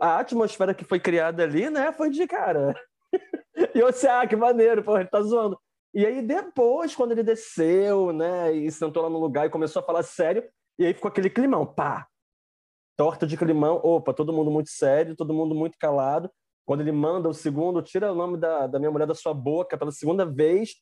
a 0.00 0.18
atmosfera 0.18 0.74
que 0.74 0.84
foi 0.84 1.00
criada 1.00 1.42
ali, 1.42 1.68
né, 1.68 1.92
foi 1.92 2.10
de 2.10 2.26
cara. 2.26 2.74
e 3.74 3.78
eu 3.78 3.92
sei, 3.92 4.08
ah, 4.08 4.26
que 4.26 4.36
maneiro, 4.36 4.84
pô, 4.84 4.96
ele 4.96 5.08
tá 5.08 5.20
zoando. 5.22 5.58
E 5.92 6.06
aí 6.06 6.22
depois, 6.22 6.94
quando 6.94 7.12
ele 7.12 7.22
desceu, 7.22 8.12
né, 8.12 8.52
e 8.52 8.70
sentou 8.70 9.02
lá 9.02 9.10
no 9.10 9.18
lugar 9.18 9.46
e 9.46 9.50
começou 9.50 9.80
a 9.80 9.84
falar 9.84 10.02
sério, 10.02 10.44
e 10.78 10.86
aí 10.86 10.94
ficou 10.94 11.08
aquele 11.08 11.28
climão, 11.28 11.66
pá, 11.66 12.06
torta 12.96 13.26
de 13.26 13.36
climão, 13.36 13.80
opa, 13.82 14.14
todo 14.14 14.32
mundo 14.32 14.50
muito 14.50 14.70
sério, 14.70 15.16
todo 15.16 15.34
mundo 15.34 15.54
muito 15.54 15.76
calado. 15.78 16.30
Quando 16.64 16.82
ele 16.82 16.92
manda 16.92 17.28
o 17.28 17.34
segundo, 17.34 17.82
tira 17.82 18.12
o 18.12 18.14
nome 18.14 18.38
da, 18.38 18.68
da 18.68 18.78
minha 18.78 18.90
mulher 18.90 19.06
da 19.06 19.14
sua 19.14 19.34
boca 19.34 19.76
pela 19.76 19.90
segunda 19.90 20.24
vez, 20.24 20.74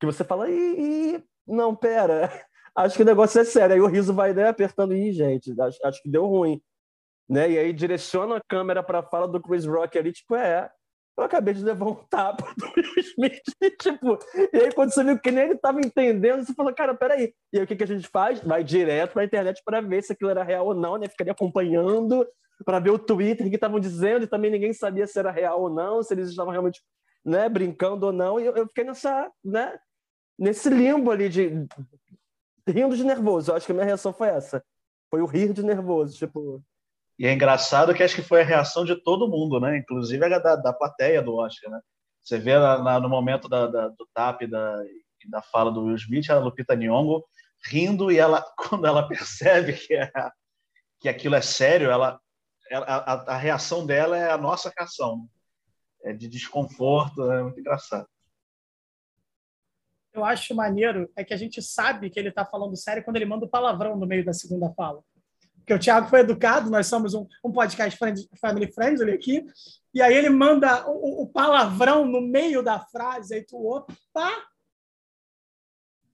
que 0.00 0.06
você 0.06 0.24
fala, 0.24 0.50
ih, 0.50 1.22
não, 1.46 1.76
pera, 1.76 2.30
acho 2.74 2.96
que 2.96 3.02
o 3.02 3.06
negócio 3.06 3.40
é 3.40 3.44
sério. 3.44 3.74
Aí 3.74 3.80
o 3.80 3.86
riso 3.86 4.14
vai 4.14 4.32
né, 4.32 4.48
apertando, 4.48 4.94
ih, 4.94 5.12
gente, 5.12 5.54
acho, 5.60 5.78
acho 5.84 6.02
que 6.02 6.10
deu 6.10 6.26
ruim. 6.26 6.60
Né? 7.28 7.52
E 7.52 7.58
aí 7.58 7.72
direciona 7.72 8.36
a 8.38 8.42
câmera 8.48 8.82
para 8.82 9.00
a 9.00 9.02
fala 9.02 9.28
do 9.28 9.40
Chris 9.40 9.64
Rock 9.64 9.96
ali, 9.96 10.12
tipo, 10.12 10.34
é, 10.34 10.68
eu 11.16 11.24
acabei 11.24 11.52
de 11.54 11.62
levar 11.62 11.86
um 11.86 11.94
tapa 11.94 12.52
do 12.56 12.66
Will 12.76 12.98
Smith, 12.98 13.42
tipo, 13.80 14.18
e 14.52 14.56
aí 14.56 14.72
quando 14.72 14.92
você 14.92 15.04
viu 15.04 15.18
que 15.18 15.30
nem 15.30 15.44
ele 15.44 15.54
estava 15.54 15.78
entendendo, 15.78 16.44
você 16.44 16.54
falou, 16.54 16.74
cara, 16.74 16.94
peraí, 16.94 17.34
e 17.52 17.58
aí 17.58 17.64
o 17.64 17.66
que, 17.66 17.76
que 17.76 17.84
a 17.84 17.86
gente 17.86 18.08
faz? 18.08 18.40
Vai 18.40 18.64
direto 18.64 19.12
para 19.12 19.22
a 19.22 19.24
internet 19.24 19.62
para 19.64 19.80
ver 19.80 20.02
se 20.02 20.12
aquilo 20.12 20.30
era 20.30 20.42
real 20.42 20.66
ou 20.66 20.74
não, 20.74 20.96
né, 20.96 21.08
ficaria 21.08 21.32
acompanhando, 21.32 22.26
para 22.64 22.78
ver 22.78 22.90
o 22.90 22.98
Twitter 22.98 23.48
que 23.48 23.54
estavam 23.54 23.78
dizendo, 23.78 24.24
e 24.24 24.28
também 24.28 24.50
ninguém 24.50 24.72
sabia 24.72 25.06
se 25.06 25.18
era 25.18 25.30
real 25.30 25.60
ou 25.60 25.70
não, 25.70 26.02
se 26.02 26.14
eles 26.14 26.30
estavam 26.30 26.52
realmente, 26.52 26.80
né, 27.24 27.48
brincando 27.48 28.06
ou 28.06 28.12
não, 28.12 28.40
e 28.40 28.46
eu, 28.46 28.56
eu 28.56 28.66
fiquei 28.66 28.84
nessa, 28.84 29.30
né, 29.44 29.78
nesse 30.40 30.70
limbo 30.70 31.10
ali 31.10 31.28
de 31.28 31.66
rindo 32.66 32.96
de 32.96 33.04
nervoso, 33.04 33.50
eu 33.50 33.56
acho 33.56 33.66
que 33.66 33.72
a 33.72 33.74
minha 33.74 33.86
reação 33.86 34.12
foi 34.12 34.28
essa, 34.28 34.64
foi 35.10 35.20
o 35.20 35.26
rir 35.26 35.52
de 35.52 35.62
nervoso, 35.62 36.16
tipo... 36.16 36.62
E 37.18 37.26
é 37.26 37.32
engraçado 37.32 37.92
que 37.92 38.02
acho 38.02 38.14
que 38.14 38.22
foi 38.22 38.40
a 38.40 38.44
reação 38.44 38.84
de 38.84 38.96
todo 38.96 39.28
mundo, 39.28 39.60
né? 39.60 39.76
Inclusive 39.76 40.24
a 40.24 40.38
da, 40.38 40.56
da 40.56 40.72
plateia 40.72 41.20
do 41.20 41.34
Oscar, 41.34 41.70
né? 41.70 41.80
Você 42.22 42.38
vê 42.38 42.58
na, 42.58 42.82
na, 42.82 43.00
no 43.00 43.10
momento 43.10 43.46
da, 43.46 43.66
da, 43.66 43.88
do 43.88 44.08
tap 44.14 44.40
da, 44.46 44.82
da 45.28 45.42
fala 45.42 45.70
do 45.70 45.84
Will 45.84 45.96
Smith, 45.96 46.30
a 46.30 46.38
Lupita 46.38 46.74
Nyong'o 46.74 47.22
rindo 47.64 48.10
e 48.10 48.18
ela, 48.18 48.42
quando 48.56 48.86
ela 48.86 49.06
percebe 49.06 49.74
que, 49.74 49.94
é, 49.94 50.10
que 51.00 51.08
aquilo 51.08 51.34
é 51.34 51.42
sério, 51.42 51.90
ela, 51.90 52.20
a, 52.72 53.34
a, 53.34 53.36
reação 53.36 53.86
dela 53.86 54.16
é 54.16 54.30
a 54.30 54.38
nossa 54.38 54.72
reação, 54.76 55.28
é 56.02 56.12
de 56.12 56.28
desconforto, 56.28 57.30
é 57.30 57.42
muito 57.42 57.60
engraçado. 57.60 58.08
Eu 60.12 60.24
acho 60.24 60.54
maneiro 60.54 61.10
é 61.16 61.24
que 61.24 61.32
a 61.32 61.36
gente 61.36 61.62
sabe 61.62 62.10
que 62.10 62.18
ele 62.18 62.30
está 62.30 62.44
falando 62.44 62.76
sério 62.76 63.04
quando 63.04 63.16
ele 63.16 63.26
manda 63.26 63.44
o 63.44 63.48
palavrão 63.48 63.96
no 63.96 64.06
meio 64.06 64.24
da 64.24 64.32
segunda 64.32 64.72
fala 64.74 65.02
porque 65.70 65.74
o 65.74 65.78
Thiago 65.78 66.08
foi 66.08 66.20
educado, 66.20 66.68
nós 66.68 66.88
somos 66.88 67.14
um, 67.14 67.26
um 67.44 67.52
podcast 67.52 67.96
friend, 67.96 68.28
family 68.40 68.72
friendly 68.72 69.12
aqui, 69.12 69.46
e 69.94 70.02
aí 70.02 70.14
ele 70.14 70.28
manda 70.28 70.88
o, 70.90 71.22
o, 71.22 71.28
palavrão 71.28 72.04
no 72.04 72.20
meio 72.20 72.60
da 72.60 72.80
frase, 72.80 73.34
aí 73.34 73.44
tu, 73.44 73.56
opa! 73.64 74.48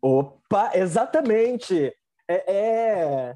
Opa, 0.03 0.73
exatamente! 0.75 1.97
É, 2.29 2.53
é, 2.53 3.35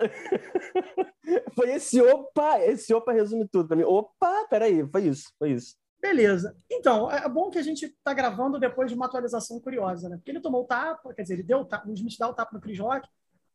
foi 1.54 1.72
esse 1.72 2.00
opa, 2.00 2.60
esse 2.60 2.94
opa 2.94 3.12
resume 3.12 3.46
tudo 3.46 3.68
para 3.68 3.76
mim. 3.76 3.84
Opa, 3.84 4.46
peraí, 4.48 4.86
foi 4.88 5.08
isso, 5.08 5.30
foi 5.38 5.52
isso. 5.52 5.76
Beleza. 6.00 6.56
Então, 6.70 7.10
é 7.10 7.28
bom 7.28 7.50
que 7.50 7.58
a 7.58 7.62
gente 7.62 7.86
está 7.86 8.14
gravando 8.14 8.58
depois 8.58 8.88
de 8.88 8.96
uma 8.96 9.06
atualização 9.06 9.60
curiosa, 9.60 10.08
né? 10.08 10.16
Porque 10.16 10.30
ele 10.30 10.40
tomou 10.40 10.62
o 10.62 10.66
tapa, 10.66 11.12
quer 11.12 11.22
dizer, 11.22 11.34
ele 11.34 11.42
deu 11.42 11.58
o 11.60 11.64
tapa, 11.64 11.88
o 11.88 11.92
Smith 11.92 12.16
dá 12.18 12.28
o 12.28 12.34
tapa 12.34 12.54
no 12.54 12.60
Chris 12.60 12.78
Rock. 12.78 13.08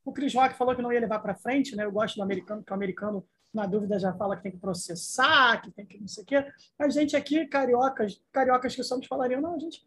O 0.04 0.12
Chris 0.12 0.34
Rock 0.34 0.56
falou 0.56 0.76
que 0.76 0.82
não 0.82 0.92
ia 0.92 1.00
levar 1.00 1.20
para 1.20 1.36
frente, 1.36 1.76
né? 1.76 1.86
Eu 1.86 1.92
gosto 1.92 2.18
do 2.18 2.24
americano, 2.24 2.62
porque 2.62 2.74
o 2.74 2.76
americano, 2.76 3.26
na 3.54 3.66
dúvida, 3.66 3.98
já 3.98 4.14
fala 4.14 4.36
que 4.36 4.44
tem 4.44 4.52
que 4.52 4.58
processar, 4.58 5.62
que 5.62 5.72
tem 5.72 5.86
que 5.86 6.00
não 6.00 6.08
sei 6.08 6.24
o 6.24 6.26
quê. 6.26 6.46
A 6.78 6.90
gente 6.90 7.16
aqui, 7.16 7.46
cariocas, 7.46 8.22
cariocas 8.32 8.76
que 8.76 8.84
somos, 8.84 9.08
falariam, 9.08 9.40
não, 9.40 9.56
a 9.56 9.60
gente. 9.60 9.86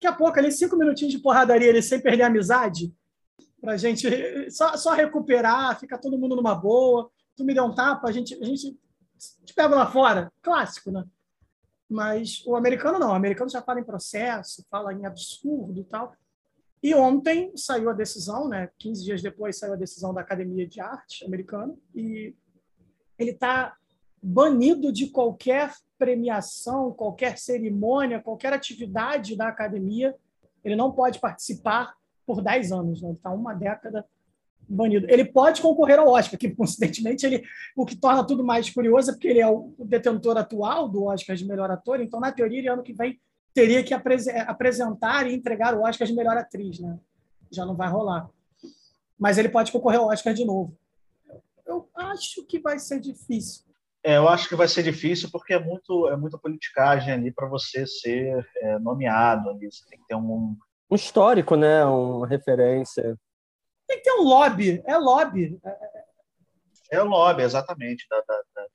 Daqui 0.00 0.06
a 0.06 0.12
pouco, 0.12 0.38
ali, 0.38 0.52
cinco 0.52 0.76
minutinhos 0.76 1.12
de 1.12 1.18
porradaria, 1.18 1.68
ele 1.68 1.82
sem 1.82 2.00
perder 2.00 2.22
a 2.22 2.26
amizade, 2.28 2.94
para 3.60 3.72
a 3.72 3.76
gente 3.76 4.50
só, 4.50 4.76
só 4.76 4.92
recuperar, 4.92 5.78
ficar 5.78 5.98
todo 5.98 6.16
mundo 6.16 6.36
numa 6.36 6.54
boa. 6.54 7.10
Tu 7.36 7.44
me 7.44 7.52
deu 7.52 7.64
um 7.64 7.74
tapa, 7.74 8.08
a 8.08 8.12
gente, 8.12 8.34
a 8.40 8.44
gente 8.44 8.78
te 9.44 9.52
pega 9.52 9.74
lá 9.74 9.90
fora. 9.90 10.32
Clássico, 10.40 10.90
né? 10.90 11.04
Mas 11.90 12.44
o 12.46 12.54
americano 12.54 13.00
não, 13.00 13.10
o 13.10 13.14
americano 13.14 13.50
já 13.50 13.60
fala 13.60 13.80
em 13.80 13.84
processo, 13.84 14.64
fala 14.70 14.94
em 14.94 15.04
absurdo 15.04 15.80
e 15.80 15.84
tal. 15.84 16.14
E 16.82 16.94
ontem 16.94 17.52
saiu 17.56 17.90
a 17.90 17.92
decisão, 17.92 18.48
né? 18.48 18.70
15 18.78 19.04
dias 19.04 19.22
depois 19.22 19.58
saiu 19.58 19.72
a 19.72 19.76
decisão 19.76 20.14
da 20.14 20.20
Academia 20.20 20.66
de 20.66 20.80
Arte 20.80 21.24
americana 21.24 21.74
e 21.94 22.34
ele 23.18 23.32
está 23.32 23.76
banido 24.22 24.92
de 24.92 25.08
qualquer 25.08 25.74
premiação, 25.98 26.92
qualquer 26.92 27.36
cerimônia, 27.36 28.22
qualquer 28.22 28.52
atividade 28.52 29.36
da 29.36 29.48
academia. 29.48 30.14
Ele 30.64 30.76
não 30.76 30.92
pode 30.92 31.18
participar 31.18 31.94
por 32.24 32.40
10 32.40 32.72
anos, 32.72 33.02
né? 33.02 33.08
Ele 33.08 33.16
está 33.16 33.30
uma 33.30 33.52
década 33.52 34.06
banido. 34.70 35.06
Ele 35.08 35.24
pode 35.24 35.60
concorrer 35.60 35.98
ao 35.98 36.08
Oscar, 36.08 36.38
que 36.38 36.50
coincidentemente 36.54 37.26
ele, 37.26 37.42
o 37.76 37.84
que 37.84 37.96
torna 37.96 38.26
tudo 38.26 38.44
mais 38.44 38.70
curioso 38.70 39.10
é 39.10 39.12
porque 39.12 39.28
ele 39.28 39.40
é 39.40 39.48
o 39.48 39.74
detentor 39.78 40.36
atual 40.36 40.88
do 40.88 41.04
Oscar 41.04 41.36
de 41.36 41.46
melhor 41.46 41.70
ator, 41.70 42.00
então 42.00 42.20
na 42.20 42.32
teoria 42.32 42.58
ele 42.58 42.68
ano 42.68 42.82
que 42.82 42.92
vem 42.92 43.20
teria 43.52 43.82
que 43.82 43.92
apresentar 43.92 45.26
e 45.28 45.34
entregar 45.34 45.74
o 45.74 45.82
Oscar 45.82 46.06
de 46.06 46.14
melhor 46.14 46.36
atriz, 46.36 46.78
né? 46.78 46.98
Já 47.50 47.66
não 47.66 47.74
vai 47.74 47.88
rolar. 47.88 48.30
Mas 49.18 49.38
ele 49.38 49.48
pode 49.48 49.72
concorrer 49.72 49.98
ao 49.98 50.06
Oscar 50.06 50.32
de 50.32 50.44
novo. 50.44 50.76
Eu 51.66 51.88
acho 51.94 52.46
que 52.46 52.60
vai 52.60 52.78
ser 52.78 53.00
difícil. 53.00 53.64
É, 54.04 54.16
eu 54.16 54.28
acho 54.28 54.48
que 54.48 54.54
vai 54.54 54.68
ser 54.68 54.82
difícil 54.82 55.28
porque 55.30 55.52
é 55.52 55.62
muito 55.62 56.08
é 56.08 56.16
muita 56.16 56.38
politicagem 56.38 57.12
ali 57.12 57.32
para 57.32 57.48
você 57.48 57.86
ser 57.86 58.48
é, 58.58 58.78
nomeado 58.78 59.50
ali. 59.50 59.70
Você 59.70 59.84
tem 59.88 59.98
que 59.98 60.06
ter 60.06 60.14
um 60.14 60.56
um 60.90 60.96
histórico, 60.96 61.54
né? 61.54 61.84
Uma 61.84 62.26
referência. 62.26 63.16
Tem 63.90 63.96
que 63.96 64.04
ter 64.04 64.12
um 64.12 64.22
lobby, 64.22 64.80
é 64.86 64.96
lobby. 64.96 65.60
É 66.92 67.02
o 67.02 67.06
lobby, 67.06 67.42
exatamente, 67.42 68.06
da, 68.08 68.20
da, 68.20 68.42
da, 68.54 68.66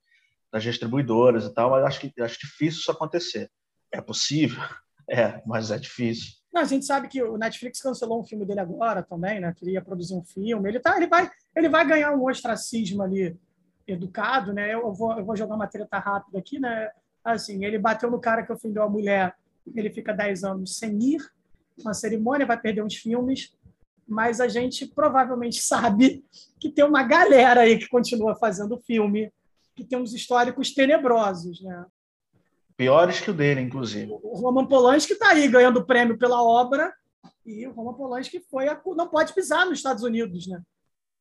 das 0.51 0.61
distribuidoras 0.61 1.45
e 1.45 1.53
tal, 1.53 1.69
mas 1.69 1.85
acho 1.85 2.01
que 2.01 2.21
acho 2.21 2.37
difícil 2.37 2.81
isso 2.81 2.91
acontecer. 2.91 3.49
É 3.91 4.01
possível? 4.01 4.61
É, 5.07 5.39
mas 5.45 5.69
é 5.69 5.77
difícil. 5.77 6.31
Não, 6.51 6.63
a 6.63 6.65
gente 6.65 6.83
sabe 6.83 7.07
que 7.07 7.21
o 7.21 7.37
Netflix 7.37 7.79
cancelou 7.79 8.19
um 8.19 8.25
filme 8.25 8.43
dele 8.43 8.59
agora 8.59 9.03
também, 9.03 9.39
né? 9.39 9.53
Queria 9.55 9.79
produzir 9.79 10.15
um 10.15 10.23
filme. 10.23 10.67
Ele, 10.67 10.79
tá, 10.79 10.97
ele, 10.97 11.05
vai, 11.05 11.29
ele 11.55 11.69
vai 11.69 11.87
ganhar 11.87 12.11
um 12.15 12.25
ostracismo 12.25 13.03
ali 13.03 13.37
educado, 13.87 14.51
né? 14.51 14.73
Eu 14.73 14.91
vou, 14.91 15.15
eu 15.15 15.23
vou 15.23 15.35
jogar 15.35 15.53
uma 15.53 15.67
treta 15.67 15.99
rápida 15.99 16.39
aqui, 16.39 16.59
né? 16.59 16.89
Assim, 17.23 17.63
ele 17.63 17.77
bateu 17.77 18.09
no 18.09 18.19
cara 18.19 18.43
que 18.43 18.51
ofendeu 18.51 18.81
a 18.81 18.89
mulher, 18.89 19.35
ele 19.75 19.91
fica 19.91 20.11
10 20.11 20.43
anos 20.43 20.75
sem 20.75 20.97
ir 21.03 21.21
na 21.83 21.93
cerimônia, 21.93 22.47
vai 22.47 22.59
perder 22.59 22.83
uns 22.83 22.95
filmes 22.95 23.54
mas 24.07 24.39
a 24.39 24.47
gente 24.47 24.85
provavelmente 24.85 25.59
sabe 25.61 26.23
que 26.59 26.69
tem 26.69 26.85
uma 26.85 27.03
galera 27.03 27.61
aí 27.61 27.77
que 27.77 27.87
continua 27.87 28.35
fazendo 28.35 28.79
filme, 28.79 29.31
que 29.75 29.83
tem 29.83 29.99
uns 29.99 30.13
históricos 30.13 30.73
tenebrosos, 30.73 31.61
né? 31.61 31.85
Piores 32.77 33.21
que 33.21 33.31
o 33.31 33.33
dele, 33.33 33.61
inclusive. 33.61 34.11
O 34.21 34.37
Roman 34.37 34.65
Polanski 34.65 35.13
está 35.13 35.29
aí 35.29 35.47
ganhando 35.47 35.85
prêmio 35.85 36.17
pela 36.17 36.43
obra 36.43 36.93
e 37.45 37.65
o 37.65 37.71
Roman 37.71 37.93
Polanski 37.93 38.43
foi 38.51 38.67
a... 38.67 38.79
não 38.97 39.07
pode 39.07 39.33
pisar 39.33 39.65
nos 39.65 39.79
Estados 39.79 40.03
Unidos, 40.03 40.47
né? 40.47 40.61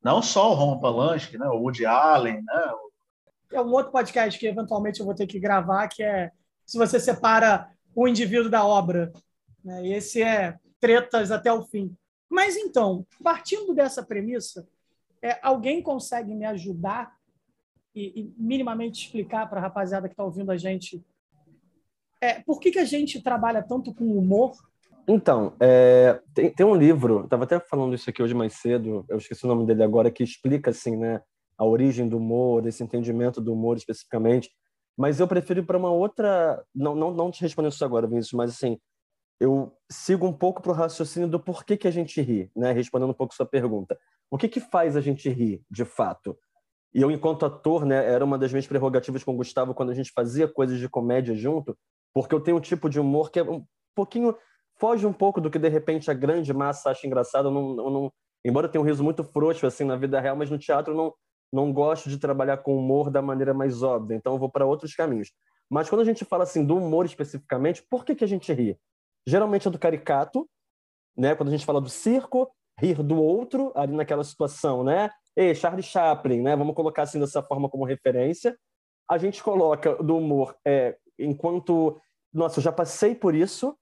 Não 0.02 0.20
só 0.20 0.50
o 0.50 0.54
Roman 0.54 0.80
Polanski, 0.80 1.38
né? 1.38 1.46
O 1.46 1.60
Woody 1.60 1.86
Allen, 1.86 2.42
né? 2.42 2.72
É 3.52 3.60
um 3.60 3.70
outro 3.70 3.92
podcast 3.92 4.38
que 4.38 4.46
eventualmente 4.46 4.98
eu 4.98 5.06
vou 5.06 5.14
ter 5.14 5.28
que 5.28 5.38
gravar, 5.38 5.86
que 5.86 6.02
é 6.02 6.32
se 6.66 6.76
você 6.76 6.98
separa 6.98 7.68
o 7.94 8.08
indivíduo 8.08 8.50
da 8.50 8.64
obra. 8.66 9.12
Né? 9.64 9.88
Esse 9.88 10.22
é 10.22 10.56
tretas 10.80 11.30
até 11.30 11.52
o 11.52 11.62
fim. 11.62 11.96
Mas 12.28 12.56
então, 12.56 13.06
partindo 13.22 13.74
dessa 13.74 14.02
premissa, 14.02 14.66
é, 15.22 15.38
alguém 15.42 15.82
consegue 15.82 16.34
me 16.34 16.44
ajudar 16.44 17.16
e, 17.94 18.20
e 18.20 18.34
minimamente 18.36 19.04
explicar 19.04 19.48
para 19.48 19.60
a 19.60 19.62
rapaziada 19.62 20.08
que 20.08 20.12
está 20.12 20.24
ouvindo 20.24 20.50
a 20.50 20.56
gente 20.56 21.04
é, 22.24 22.40
por 22.40 22.58
que, 22.58 22.70
que 22.70 22.78
a 22.78 22.86
gente 22.86 23.22
trabalha 23.22 23.62
tanto 23.62 23.92
com 23.92 24.16
humor? 24.16 24.52
Então, 25.06 25.52
é, 25.60 26.18
tem, 26.32 26.50
tem, 26.50 26.64
um 26.64 26.74
livro, 26.74 27.24
estava 27.24 27.44
até 27.44 27.60
falando 27.60 27.94
isso 27.94 28.08
aqui 28.08 28.22
hoje 28.22 28.32
mais 28.32 28.54
cedo, 28.54 29.04
eu 29.10 29.18
esqueci 29.18 29.44
o 29.44 29.48
nome 29.48 29.66
dele 29.66 29.82
agora, 29.82 30.10
que 30.10 30.22
explica 30.22 30.70
assim, 30.70 30.96
né, 30.96 31.20
a 31.58 31.66
origem 31.66 32.08
do 32.08 32.16
humor, 32.16 32.66
esse 32.66 32.82
entendimento 32.82 33.42
do 33.42 33.52
humor 33.52 33.76
especificamente. 33.76 34.50
Mas 34.96 35.20
eu 35.20 35.28
prefiro 35.28 35.60
ir 35.60 35.66
para 35.66 35.76
uma 35.76 35.90
outra. 35.90 36.64
Não, 36.74 36.94
não, 36.94 37.12
não 37.12 37.30
te 37.30 37.42
respondendo 37.42 37.72
isso 37.72 37.84
agora, 37.84 38.06
Vinícius, 38.06 38.32
mas 38.32 38.50
assim, 38.52 38.78
eu 39.40 39.76
sigo 39.90 40.26
um 40.26 40.32
pouco 40.32 40.62
para 40.62 40.72
o 40.72 40.74
raciocínio 40.74 41.28
do 41.28 41.40
porquê 41.40 41.76
que 41.76 41.88
a 41.88 41.90
gente 41.90 42.20
ri, 42.20 42.50
né? 42.56 42.72
respondendo 42.72 43.10
um 43.10 43.14
pouco 43.14 43.34
sua 43.34 43.46
pergunta. 43.46 43.98
O 44.30 44.38
que, 44.38 44.48
que 44.48 44.60
faz 44.60 44.96
a 44.96 45.00
gente 45.00 45.28
rir, 45.28 45.62
de 45.70 45.84
fato? 45.84 46.36
E 46.94 47.02
eu, 47.02 47.10
enquanto 47.10 47.44
ator, 47.44 47.84
né, 47.84 48.04
era 48.06 48.24
uma 48.24 48.38
das 48.38 48.52
minhas 48.52 48.66
prerrogativas 48.66 49.24
com 49.24 49.32
o 49.32 49.36
Gustavo 49.36 49.74
quando 49.74 49.90
a 49.90 49.94
gente 49.94 50.12
fazia 50.12 50.46
coisas 50.46 50.78
de 50.78 50.88
comédia 50.88 51.34
junto, 51.34 51.76
porque 52.12 52.34
eu 52.34 52.40
tenho 52.40 52.56
um 52.56 52.60
tipo 52.60 52.88
de 52.88 53.00
humor 53.00 53.30
que 53.30 53.40
é 53.40 53.42
um 53.42 53.64
pouquinho 53.94 54.36
foge 54.78 55.06
um 55.06 55.12
pouco 55.12 55.40
do 55.40 55.50
que 55.50 55.58
de 55.58 55.68
repente 55.68 56.10
a 56.10 56.14
grande 56.14 56.52
massa 56.52 56.90
acha 56.90 57.06
engraçado. 57.06 57.48
Eu 57.48 57.52
não, 57.52 57.76
eu 57.78 57.90
não, 57.90 58.12
embora 58.44 58.66
eu 58.66 58.70
tenha 58.70 58.82
um 58.82 58.86
riso 58.86 59.02
muito 59.02 59.24
frouxo 59.24 59.66
assim 59.66 59.84
na 59.84 59.96
vida 59.96 60.20
real, 60.20 60.36
mas 60.36 60.50
no 60.50 60.58
teatro 60.58 60.92
eu 60.92 60.96
não 60.96 61.12
não 61.54 61.72
gosto 61.72 62.08
de 62.08 62.18
trabalhar 62.18 62.56
com 62.58 62.76
humor 62.76 63.10
da 63.10 63.22
maneira 63.22 63.54
mais 63.54 63.80
óbvia. 63.80 64.16
Então 64.16 64.32
eu 64.32 64.38
vou 64.38 64.50
para 64.50 64.66
outros 64.66 64.92
caminhos. 64.92 65.30
Mas 65.70 65.88
quando 65.88 66.00
a 66.00 66.04
gente 66.04 66.24
fala 66.24 66.42
assim 66.42 66.64
do 66.64 66.76
humor 66.76 67.06
especificamente, 67.06 67.80
por 67.88 68.04
que 68.04 68.16
que 68.16 68.24
a 68.24 68.26
gente 68.26 68.52
ri? 68.52 68.76
Geralmente 69.26 69.68
é 69.68 69.70
do 69.70 69.78
caricato, 69.78 70.48
né? 71.16 71.34
Quando 71.34 71.48
a 71.48 71.52
gente 71.52 71.64
fala 71.64 71.80
do 71.80 71.88
circo, 71.88 72.50
rir 72.78 73.02
do 73.02 73.20
outro, 73.20 73.72
ali 73.74 73.94
naquela 73.94 74.24
situação, 74.24 74.82
né? 74.82 75.10
E 75.36 75.54
Charlie 75.54 75.82
Chaplin, 75.82 76.42
né? 76.42 76.56
Vamos 76.56 76.74
colocar 76.74 77.02
assim 77.02 77.20
dessa 77.20 77.42
forma 77.42 77.68
como 77.68 77.84
referência. 77.84 78.56
A 79.08 79.18
gente 79.18 79.42
coloca 79.42 79.96
do 80.02 80.16
humor 80.16 80.56
é, 80.66 80.96
enquanto, 81.18 82.00
nossa, 82.32 82.58
eu 82.58 82.62
já 82.62 82.72
passei 82.72 83.14
por 83.14 83.34
isso, 83.34 83.76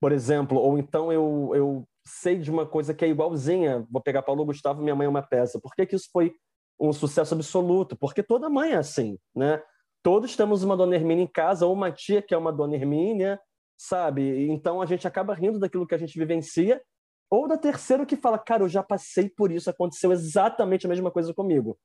por 0.00 0.12
exemplo, 0.12 0.58
ou 0.58 0.78
então 0.78 1.12
eu, 1.12 1.50
eu 1.54 1.88
sei 2.06 2.38
de 2.38 2.50
uma 2.50 2.66
coisa 2.66 2.94
que 2.94 3.04
é 3.04 3.08
igualzinha. 3.08 3.86
Vou 3.90 4.02
pegar 4.02 4.22
Paulo 4.22 4.44
Gustavo, 4.44 4.82
minha 4.82 4.94
mãe 4.94 5.06
é 5.06 5.08
uma 5.08 5.22
peça. 5.22 5.60
Por 5.60 5.74
que, 5.74 5.86
que 5.86 5.96
isso 5.96 6.08
foi 6.12 6.34
um 6.78 6.92
sucesso 6.92 7.34
absoluto? 7.34 7.96
Porque 7.96 8.22
toda 8.22 8.50
mãe 8.50 8.72
é 8.72 8.76
assim, 8.76 9.18
né? 9.34 9.62
Todos 10.02 10.36
temos 10.36 10.62
uma 10.62 10.76
dona 10.76 10.96
Hermínia 10.96 11.24
em 11.24 11.26
casa, 11.26 11.66
ou 11.66 11.72
uma 11.72 11.90
tia 11.90 12.20
que 12.20 12.34
é 12.34 12.36
uma 12.36 12.52
dona 12.52 12.74
Hermínia, 12.74 13.40
sabe? 13.88 14.48
Então 14.50 14.80
a 14.80 14.86
gente 14.86 15.06
acaba 15.06 15.34
rindo 15.34 15.58
daquilo 15.58 15.86
que 15.86 15.94
a 15.94 15.98
gente 15.98 16.18
vivencia, 16.18 16.80
ou 17.30 17.48
da 17.48 17.58
terceira 17.58 18.06
que 18.06 18.16
fala, 18.16 18.38
cara, 18.38 18.62
eu 18.62 18.68
já 18.68 18.82
passei 18.82 19.28
por 19.28 19.50
isso, 19.50 19.68
aconteceu 19.68 20.12
exatamente 20.12 20.86
a 20.86 20.88
mesma 20.88 21.10
coisa 21.10 21.34
comigo. 21.34 21.78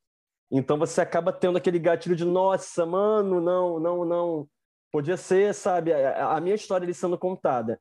Então 0.52 0.78
você 0.78 1.02
acaba 1.02 1.32
tendo 1.32 1.58
aquele 1.58 1.80
gatilho 1.80 2.16
de, 2.16 2.26
nossa, 2.26 2.86
mano, 2.86 3.40
não, 3.40 3.80
não, 3.80 4.06
não. 4.06 4.48
Podia 4.92 5.18
ser, 5.18 5.54
sabe, 5.54 5.94
a 5.94 6.40
minha 6.42 6.56
história 6.56 6.84
ali 6.84 6.94
sendo 6.94 7.18
contada. 7.18 7.80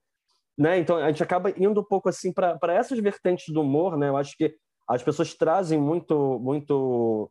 Né? 0.57 0.79
Então 0.79 0.97
a 0.97 1.09
gente 1.09 1.23
acaba 1.23 1.51
indo 1.57 1.81
um 1.81 1.85
pouco 1.85 2.09
assim 2.09 2.33
para 2.33 2.75
essas 2.75 2.99
vertentes 2.99 3.53
do 3.53 3.63
humor, 3.63 3.97
né? 3.97 4.09
Eu 4.09 4.17
acho 4.17 4.37
que 4.37 4.55
as 4.89 5.03
pessoas 5.03 5.35
trazem 5.35 5.79
muito, 5.79 6.39
muito, 6.41 7.31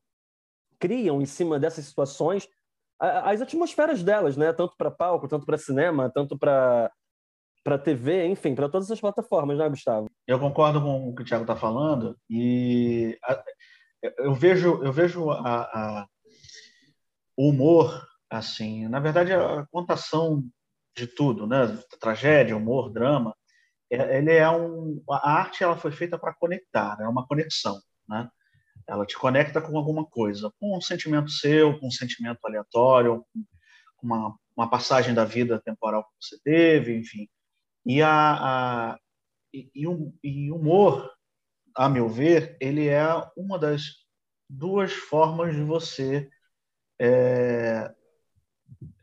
criam 0.79 1.21
em 1.21 1.25
cima 1.25 1.59
dessas 1.59 1.85
situações 1.85 2.47
as 2.99 3.41
atmosferas 3.41 4.03
delas, 4.03 4.35
né? 4.35 4.51
Tanto 4.53 4.75
para 4.77 4.91
palco, 4.91 5.27
tanto 5.27 5.45
para 5.45 5.57
cinema, 5.57 6.11
tanto 6.13 6.37
para 6.37 6.91
para 7.63 7.77
TV, 7.77 8.25
enfim, 8.27 8.55
para 8.55 8.69
todas 8.69 8.89
as 8.89 9.01
plataformas, 9.01 9.57
né, 9.57 9.67
Gustavo? 9.67 10.09
Eu 10.25 10.39
concordo 10.39 10.81
com 10.81 11.09
o 11.09 11.13
que 11.13 11.21
o 11.21 11.25
Thiago 11.25 11.43
está 11.43 11.53
falando 11.53 12.17
e 12.29 13.19
a, 13.21 13.43
eu 14.19 14.33
vejo 14.33 14.81
eu 14.85 14.93
vejo 14.93 15.29
a, 15.29 15.63
a, 15.63 16.07
o 17.35 17.49
humor 17.49 18.07
assim, 18.29 18.87
na 18.87 19.01
verdade 19.01 19.33
a 19.33 19.65
contação 19.69 20.45
de 20.95 21.07
tudo, 21.07 21.45
né? 21.45 21.77
Tragédia, 21.99 22.55
humor, 22.55 22.89
drama, 22.89 23.35
é, 23.91 24.17
ele 24.17 24.33
é 24.33 24.49
um 24.49 25.03
a 25.11 25.31
arte 25.31 25.61
ela 25.61 25.75
foi 25.75 25.91
feita 25.91 26.17
para 26.17 26.33
conectar, 26.33 26.95
é 26.99 27.03
né? 27.03 27.09
uma 27.09 27.27
conexão, 27.27 27.77
né? 28.07 28.29
Ela 28.87 29.05
te 29.05 29.17
conecta 29.17 29.61
com 29.61 29.77
alguma 29.77 30.05
coisa, 30.05 30.51
com 30.59 30.77
um 30.77 30.81
sentimento 30.81 31.29
seu, 31.29 31.77
com 31.79 31.87
um 31.87 31.91
sentimento 31.91 32.39
aleatório, 32.45 33.25
com 33.97 34.07
uma, 34.07 34.35
uma 34.55 34.69
passagem 34.69 35.13
da 35.13 35.25
vida 35.25 35.61
temporal 35.63 36.03
que 36.03 36.09
você 36.25 36.39
teve, 36.43 36.97
enfim. 36.97 37.27
E, 37.85 38.01
a, 38.01 38.11
a 38.11 38.99
e, 39.53 39.69
e, 39.75 39.87
um, 39.87 40.13
e 40.23 40.51
humor, 40.51 41.11
a 41.75 41.89
meu 41.89 42.07
ver, 42.07 42.57
ele 42.61 42.87
é 42.87 43.05
uma 43.35 43.59
das 43.59 44.05
duas 44.49 44.93
formas 44.93 45.53
de 45.53 45.61
você 45.61 46.29
é, 46.99 47.93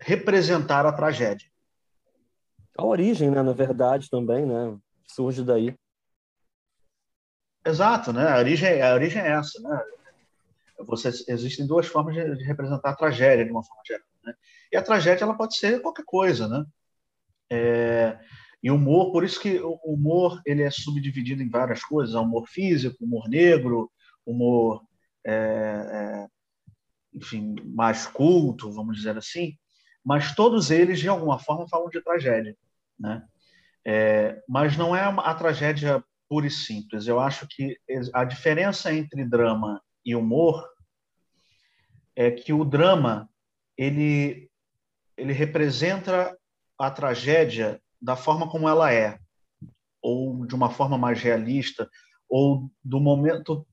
representar 0.00 0.86
a 0.86 0.92
tragédia. 0.92 1.48
A 2.76 2.84
origem, 2.84 3.30
né, 3.30 3.42
na 3.42 3.52
verdade, 3.52 4.10
também, 4.10 4.44
né, 4.44 4.76
surge 5.06 5.44
daí. 5.44 5.76
Exato, 7.64 8.12
né? 8.12 8.28
A 8.28 8.38
origem, 8.38 8.82
a 8.82 8.94
origem 8.94 9.22
é 9.22 9.30
essa, 9.30 9.60
né? 9.60 9.80
Você, 10.86 11.08
existem 11.28 11.66
duas 11.66 11.86
formas 11.86 12.14
de, 12.14 12.36
de, 12.36 12.44
representar 12.44 12.90
a 12.90 12.96
tragédia 12.96 13.44
de 13.44 13.50
uma 13.50 13.62
forma 13.62 13.82
geral, 13.86 14.06
né? 14.22 14.34
E 14.72 14.76
a 14.76 14.82
tragédia 14.82 15.24
ela 15.24 15.36
pode 15.36 15.56
ser 15.56 15.80
qualquer 15.80 16.04
coisa, 16.04 16.46
né? 16.46 16.64
É, 17.50 18.18
e 18.62 18.70
humor, 18.70 19.12
por 19.12 19.24
isso 19.24 19.40
que 19.40 19.60
o 19.60 19.78
humor 19.84 20.40
ele 20.44 20.62
é 20.62 20.70
subdividido 20.70 21.42
em 21.42 21.48
várias 21.48 21.82
coisas: 21.82 22.14
humor 22.14 22.46
físico, 22.48 23.02
humor 23.02 23.28
negro, 23.28 23.90
humor, 24.26 24.82
é, 25.24 25.32
é, 25.32 26.26
enfim, 27.14 27.54
mais 27.64 28.06
culto, 28.06 28.70
vamos 28.72 28.96
dizer 28.96 29.16
assim. 29.16 29.56
Mas 30.04 30.34
todos 30.34 30.70
eles 30.70 30.98
de 30.98 31.08
alguma 31.08 31.38
forma 31.38 31.68
falam 31.68 31.88
de 31.88 32.02
tragédia, 32.02 32.54
né? 32.98 33.24
É, 33.86 34.42
mas 34.48 34.76
não 34.76 34.94
é 34.94 35.02
a 35.02 35.34
tragédia 35.34 36.02
pura 36.28 36.46
e 36.46 36.50
simples. 36.50 37.06
Eu 37.06 37.20
acho 37.20 37.46
que 37.48 37.78
a 38.12 38.24
diferença 38.24 38.92
entre 38.92 39.24
drama 39.24 39.82
e 40.04 40.14
humor 40.14 40.66
é 42.16 42.30
que 42.30 42.52
o 42.52 42.64
drama 42.64 43.28
ele 43.76 44.50
ele 45.16 45.32
representa 45.32 46.36
a 46.78 46.90
tragédia 46.90 47.80
da 48.02 48.16
forma 48.16 48.50
como 48.50 48.68
ela 48.68 48.92
é, 48.92 49.18
ou 50.02 50.44
de 50.44 50.54
uma 50.54 50.70
forma 50.70 50.98
mais 50.98 51.22
realista, 51.22 51.88
ou 52.28 52.70
do 52.82 53.00
momento 53.00 53.66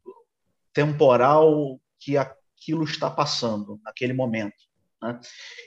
temporal 0.71 1.81
que 1.99 2.17
aquilo 2.17 2.83
está 2.83 3.09
passando 3.09 3.79
naquele 3.83 4.13
momento. 4.13 4.55
Né? 5.01 5.19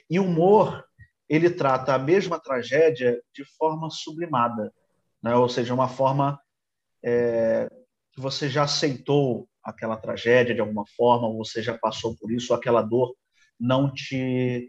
E 0.09 0.19
o 0.19 0.23
humor 0.23 0.83
ele 1.27 1.49
trata 1.49 1.93
a 1.93 1.99
mesma 1.99 2.39
tragédia 2.39 3.21
de 3.33 3.43
forma 3.57 3.89
sublimada, 3.89 4.73
né? 5.21 5.35
ou 5.35 5.49
seja, 5.49 5.73
uma 5.73 5.89
forma 5.89 6.39
é, 7.05 7.69
que 8.11 8.19
você 8.19 8.49
já 8.49 8.63
aceitou 8.63 9.47
aquela 9.63 9.95
tragédia 9.95 10.55
de 10.55 10.61
alguma 10.61 10.85
forma, 10.97 11.27
ou 11.27 11.37
você 11.37 11.61
já 11.61 11.77
passou 11.77 12.15
por 12.17 12.31
isso, 12.31 12.53
aquela 12.53 12.81
dor 12.81 13.15
não 13.59 13.93
te 13.93 14.67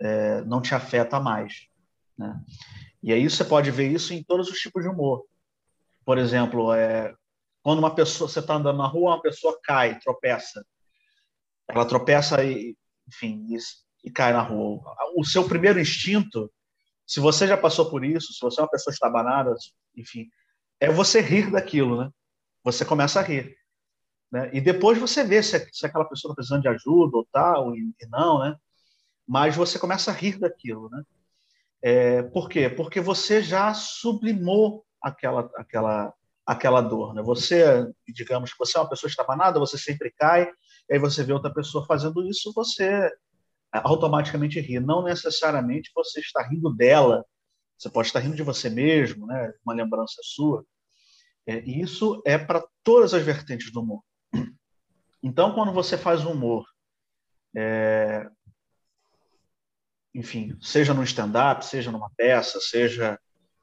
é, 0.00 0.40
não 0.42 0.60
te 0.60 0.74
afeta 0.74 1.20
mais. 1.20 1.68
Né? 2.16 2.40
E 3.02 3.12
aí 3.12 3.28
você 3.28 3.44
pode 3.44 3.70
ver 3.70 3.92
isso 3.92 4.14
em 4.14 4.22
todos 4.22 4.48
os 4.48 4.58
tipos 4.58 4.82
de 4.82 4.88
humor. 4.88 5.24
Por 6.04 6.18
exemplo, 6.18 6.72
é, 6.72 7.14
quando 7.62 7.78
uma 7.78 7.94
pessoa 7.94 8.28
você 8.28 8.40
está 8.40 8.54
andando 8.54 8.78
na 8.78 8.86
rua, 8.86 9.12
uma 9.12 9.22
pessoa 9.22 9.58
cai, 9.62 9.98
tropeça, 9.98 10.64
ela 11.68 11.86
tropeça 11.86 12.42
e, 12.44 12.76
enfim, 13.08 13.46
e, 13.50 14.08
e 14.08 14.10
cai 14.10 14.32
na 14.32 14.42
rua. 14.42 14.82
O 15.16 15.24
seu 15.24 15.46
primeiro 15.46 15.80
instinto, 15.80 16.50
se 17.06 17.20
você 17.20 17.46
já 17.46 17.56
passou 17.56 17.90
por 17.90 18.04
isso, 18.04 18.32
se 18.32 18.40
você 18.40 18.60
é 18.60 18.64
uma 18.64 18.70
pessoa 18.70 18.92
estabanada, 18.92 19.54
enfim, 19.96 20.28
é 20.80 20.90
você 20.90 21.20
rir 21.20 21.50
daquilo, 21.50 22.02
né? 22.02 22.10
Você 22.62 22.84
começa 22.84 23.20
a 23.20 23.22
rir. 23.22 23.56
Né? 24.30 24.50
E 24.52 24.60
depois 24.60 24.98
você 24.98 25.22
vê 25.22 25.42
se, 25.42 25.68
se 25.72 25.86
aquela 25.86 26.04
pessoa 26.04 26.30
está 26.30 26.34
precisando 26.34 26.62
de 26.62 26.68
ajuda 26.68 27.16
ou 27.16 27.28
tal, 27.30 27.76
e, 27.76 27.94
e, 28.00 28.06
não, 28.08 28.40
né? 28.40 28.56
Mas 29.26 29.56
você 29.56 29.78
começa 29.78 30.10
a 30.10 30.14
rir 30.14 30.38
daquilo, 30.38 30.90
né? 30.90 31.02
É, 31.80 32.22
por 32.22 32.48
quê? 32.48 32.68
Porque 32.68 33.00
você 33.00 33.42
já 33.42 33.72
sublimou 33.74 34.84
aquela, 35.00 35.50
aquela, 35.56 36.14
aquela 36.46 36.80
dor, 36.80 37.14
né? 37.14 37.22
Você, 37.22 37.86
digamos 38.08 38.52
que 38.52 38.58
você 38.58 38.76
é 38.76 38.80
uma 38.80 38.88
pessoa 38.88 39.08
estabanada, 39.08 39.60
você 39.60 39.78
sempre 39.78 40.10
cai, 40.10 40.50
e 40.88 40.94
aí 40.94 40.98
você 40.98 41.22
vê 41.22 41.32
outra 41.32 41.52
pessoa 41.52 41.86
fazendo 41.86 42.26
isso, 42.28 42.52
você 42.54 43.10
automaticamente 43.70 44.60
ri. 44.60 44.80
Não 44.80 45.02
necessariamente 45.02 45.90
você 45.94 46.20
está 46.20 46.42
rindo 46.42 46.74
dela, 46.74 47.24
você 47.78 47.90
pode 47.90 48.08
estar 48.08 48.20
rindo 48.20 48.36
de 48.36 48.42
você 48.42 48.70
mesmo, 48.70 49.26
né? 49.26 49.52
Uma 49.64 49.74
lembrança 49.74 50.20
sua. 50.22 50.64
É, 51.46 51.62
e 51.64 51.80
isso 51.80 52.22
é 52.24 52.38
para 52.38 52.64
todas 52.82 53.12
as 53.12 53.22
vertentes 53.22 53.70
do 53.70 53.80
humor. 53.80 54.02
Então, 55.22 55.54
quando 55.54 55.72
você 55.72 55.96
faz 55.96 56.24
humor, 56.24 56.66
é, 57.56 58.28
enfim, 60.14 60.56
seja 60.60 60.92
no 60.94 61.02
stand-up, 61.02 61.64
seja 61.64 61.90
numa 61.90 62.10
peça, 62.16 62.60
seja 62.60 63.18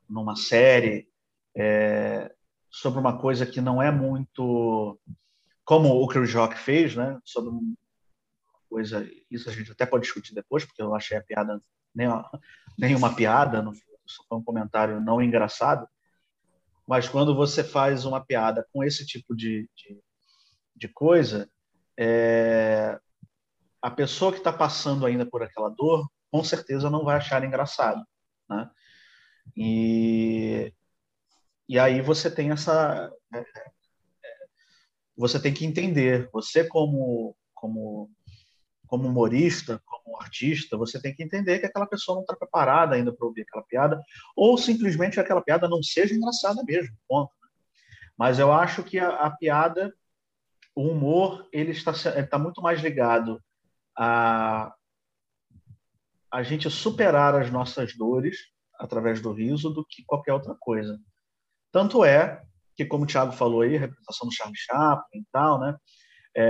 numa 0.09 0.35
série, 0.35 1.07
é, 1.55 2.33
sobre 2.69 2.99
uma 2.99 3.19
coisa 3.19 3.45
que 3.45 3.61
não 3.61 3.81
é 3.81 3.91
muito 3.91 4.99
como 5.63 5.89
o 5.89 6.07
Chris 6.07 6.33
Rock 6.33 6.57
fez, 6.57 6.95
né? 6.95 7.19
Sobre 7.23 7.49
uma 7.49 7.75
coisa, 8.69 9.09
isso 9.29 9.49
a 9.49 9.53
gente 9.53 9.71
até 9.71 9.85
pode 9.85 10.03
discutir 10.03 10.33
depois, 10.33 10.65
porque 10.65 10.81
eu 10.81 10.95
achei 10.95 11.17
a 11.17 11.23
piada 11.23 11.61
nem, 11.93 12.07
nem 12.77 12.95
uma 12.95 13.15
piada, 13.15 13.61
não 13.61 13.73
foi 14.27 14.37
um 14.37 14.43
comentário 14.43 15.01
não 15.01 15.21
engraçado, 15.21 15.87
mas 16.87 17.07
quando 17.07 17.35
você 17.35 17.63
faz 17.63 18.05
uma 18.05 18.23
piada 18.23 18.67
com 18.73 18.83
esse 18.83 19.05
tipo 19.05 19.35
de, 19.35 19.69
de, 19.75 19.99
de 20.75 20.87
coisa, 20.87 21.49
é, 21.97 22.99
a 23.81 23.89
pessoa 23.91 24.31
que 24.31 24.39
está 24.39 24.51
passando 24.51 25.05
ainda 25.05 25.25
por 25.25 25.43
aquela 25.43 25.69
dor, 25.69 26.07
com 26.31 26.43
certeza 26.43 26.89
não 26.89 27.03
vai 27.03 27.17
achar 27.17 27.43
engraçado, 27.43 28.05
né? 28.49 28.69
E, 29.55 30.73
e 31.67 31.79
aí 31.79 32.01
você 32.01 32.29
tem 32.29 32.51
essa, 32.51 33.11
é, 33.33 33.39
é, 33.39 33.45
você 35.15 35.39
tem 35.41 35.53
que 35.53 35.65
entender, 35.65 36.29
você 36.31 36.67
como 36.67 37.35
como 37.53 38.09
como 38.91 39.07
humorista, 39.07 39.81
como 39.85 40.21
artista, 40.21 40.75
você 40.75 41.01
tem 41.01 41.15
que 41.15 41.23
entender 41.23 41.59
que 41.59 41.65
aquela 41.65 41.87
pessoa 41.87 42.15
não 42.15 42.23
está 42.23 42.35
preparada 42.35 42.93
ainda 42.93 43.13
para 43.13 43.25
ouvir 43.25 43.43
aquela 43.43 43.63
piada, 43.63 44.03
ou 44.35 44.57
simplesmente 44.57 45.17
aquela 45.17 45.41
piada 45.41 45.69
não 45.69 45.81
seja 45.81 46.13
engraçada 46.13 46.61
mesmo, 46.65 46.93
ponto. 47.07 47.31
Né? 47.41 47.47
Mas 48.17 48.37
eu 48.37 48.51
acho 48.51 48.83
que 48.83 48.99
a, 48.99 49.07
a 49.07 49.31
piada, 49.31 49.95
o 50.75 50.89
humor, 50.89 51.47
ele 51.53 51.71
está, 51.71 51.91
está 51.91 52.37
muito 52.37 52.61
mais 52.61 52.81
ligado 52.81 53.41
a 53.97 54.75
a 56.29 56.43
gente 56.43 56.69
superar 56.69 57.35
as 57.35 57.51
nossas 57.51 57.93
dores 57.93 58.37
através 58.79 59.21
do 59.21 59.33
riso 59.33 59.69
do 59.69 59.85
que 59.85 60.01
qualquer 60.05 60.31
outra 60.31 60.55
coisa. 60.57 60.97
Tanto 61.73 62.05
é 62.05 62.41
que, 62.73 62.85
como 62.85 63.03
o 63.03 63.07
Thiago 63.07 63.33
falou 63.33 63.61
aí, 63.61 63.75
a 63.75 63.79
representação 63.81 64.29
do 64.29 64.33
Charlie 64.33 64.57
Chaplin 64.57 65.19
e 65.19 65.25
tal, 65.29 65.59
né? 65.59 65.75
É, 66.33 66.43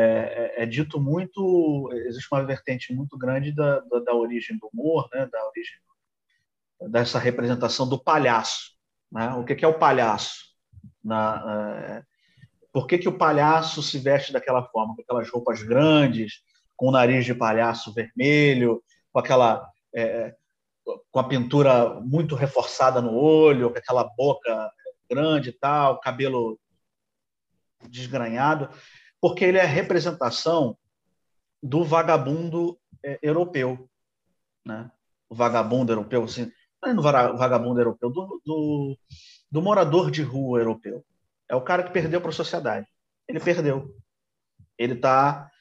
é, 0.57 0.63
é, 0.63 0.65
dito 0.65 0.99
muito, 0.99 1.89
existe 2.05 2.27
uma 2.31 2.45
vertente 2.45 2.93
muito 2.93 3.17
grande 3.17 3.51
da, 3.51 3.79
da, 3.79 3.99
da, 3.99 4.13
origem 4.13 4.57
do 4.57 4.69
humor, 4.71 5.09
né, 5.11 5.27
da 5.31 5.47
origem 5.47 5.73
dessa 6.91 7.17
representação 7.17 7.87
do 7.87 8.01
palhaço. 8.01 8.71
Né? 9.11 9.29
O 9.33 9.43
que, 9.43 9.65
é 9.65 9.67
o 9.67 9.79
palhaço? 9.79 10.51
Na, 11.03 11.43
é, 11.87 12.03
por 12.71 12.85
que, 12.85 12.97
que 12.99 13.09
o 13.09 13.17
palhaço 13.17 13.81
se 13.81 13.97
veste 13.97 14.31
daquela 14.31 14.63
forma, 14.63 14.95
com 14.95 15.01
aquelas 15.01 15.29
roupas 15.29 15.63
grandes, 15.63 16.43
com 16.77 16.87
o 16.87 16.91
nariz 16.91 17.25
de 17.25 17.33
palhaço 17.33 17.93
vermelho, 17.93 18.83
com 19.11 19.19
aquela 19.19 19.67
é, 19.95 20.35
com 21.11 21.19
a 21.19 21.23
pintura 21.23 21.99
muito 22.01 22.35
reforçada 22.35 23.01
no 23.01 23.13
olho, 23.13 23.71
com 23.71 23.77
aquela 23.77 24.03
boca 24.03 24.71
grande 25.09 25.49
e 25.49 25.53
tal, 25.53 25.99
cabelo 25.99 26.59
desgranhado 27.89 28.69
porque 29.21 29.45
ele 29.45 29.59
é 29.59 29.61
a 29.61 29.67
representação 29.67 30.75
do 31.61 31.83
vagabundo 31.83 32.77
é, 33.05 33.19
europeu, 33.21 33.87
né? 34.65 34.91
O 35.29 35.35
vagabundo 35.35 35.91
europeu, 35.93 36.23
assim, 36.23 36.51
não 36.81 36.89
é 36.89 36.93
vagabundo 37.37 37.79
europeu, 37.79 38.09
do, 38.09 38.41
do, 38.43 38.97
do 39.49 39.61
morador 39.61 40.09
de 40.09 40.23
rua 40.23 40.59
europeu. 40.59 41.05
É 41.47 41.55
o 41.55 41.61
cara 41.61 41.83
que 41.83 41.91
perdeu 41.91 42.19
para 42.19 42.31
a 42.31 42.33
sociedade. 42.33 42.87
Ele 43.27 43.39
perdeu. 43.39 43.95
Ele 44.77 44.95
tá 44.95 45.51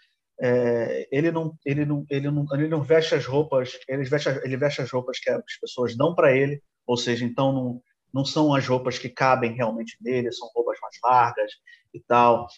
é, 0.40 1.06
ele 1.12 1.30
não 1.30 1.54
ele 1.64 1.84
não 1.84 2.06
ele 2.08 2.30
não 2.30 2.46
ele 2.52 2.68
não 2.68 2.82
veste 2.82 3.14
as 3.14 3.26
roupas 3.26 3.78
ele 3.86 4.04
veste 4.04 4.28
ele 4.42 4.56
veste 4.56 4.80
as 4.80 4.90
roupas 4.90 5.20
que 5.20 5.28
as 5.28 5.58
pessoas 5.60 5.94
dão 5.94 6.14
para 6.14 6.34
ele 6.34 6.62
ou 6.86 6.96
seja 6.96 7.26
então 7.26 7.52
não 7.52 7.82
não 8.12 8.24
são 8.24 8.54
as 8.54 8.66
roupas 8.66 8.98
que 8.98 9.10
cabem 9.10 9.52
realmente 9.52 9.98
nele 10.00 10.32
são 10.32 10.48
roupas 10.54 10.78
mais 10.80 10.96
largas 11.04 11.52
e 11.92 12.00
tal 12.00 12.48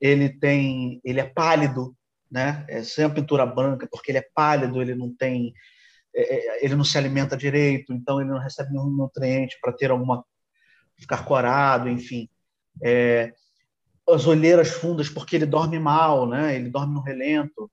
ele 0.00 0.28
tem, 0.28 1.00
ele 1.04 1.20
é 1.20 1.24
pálido, 1.24 1.94
né? 2.30 2.64
É 2.68 2.82
sem 2.82 3.04
a 3.04 3.10
pintura 3.10 3.44
branca, 3.44 3.88
porque 3.90 4.10
ele 4.10 4.18
é 4.18 4.28
pálido, 4.34 4.80
ele 4.80 4.94
não 4.94 5.14
tem, 5.14 5.52
é, 6.14 6.34
é, 6.34 6.64
ele 6.64 6.76
não 6.76 6.84
se 6.84 6.96
alimenta 6.96 7.36
direito, 7.36 7.92
então 7.92 8.20
ele 8.20 8.30
não 8.30 8.38
recebe 8.38 8.70
nenhum 8.72 8.90
nutriente 8.90 9.58
para 9.60 9.72
ter 9.72 9.90
alguma 9.90 10.24
ficar 10.96 11.24
corado, 11.24 11.88
enfim. 11.88 12.28
É, 12.82 13.32
as 14.08 14.26
olheiras 14.26 14.68
fundas, 14.68 15.08
porque 15.08 15.36
ele 15.36 15.46
dorme 15.46 15.78
mal, 15.78 16.28
né? 16.28 16.56
Ele 16.56 16.68
dorme 16.68 16.94
no 16.94 17.00
relento. 17.00 17.70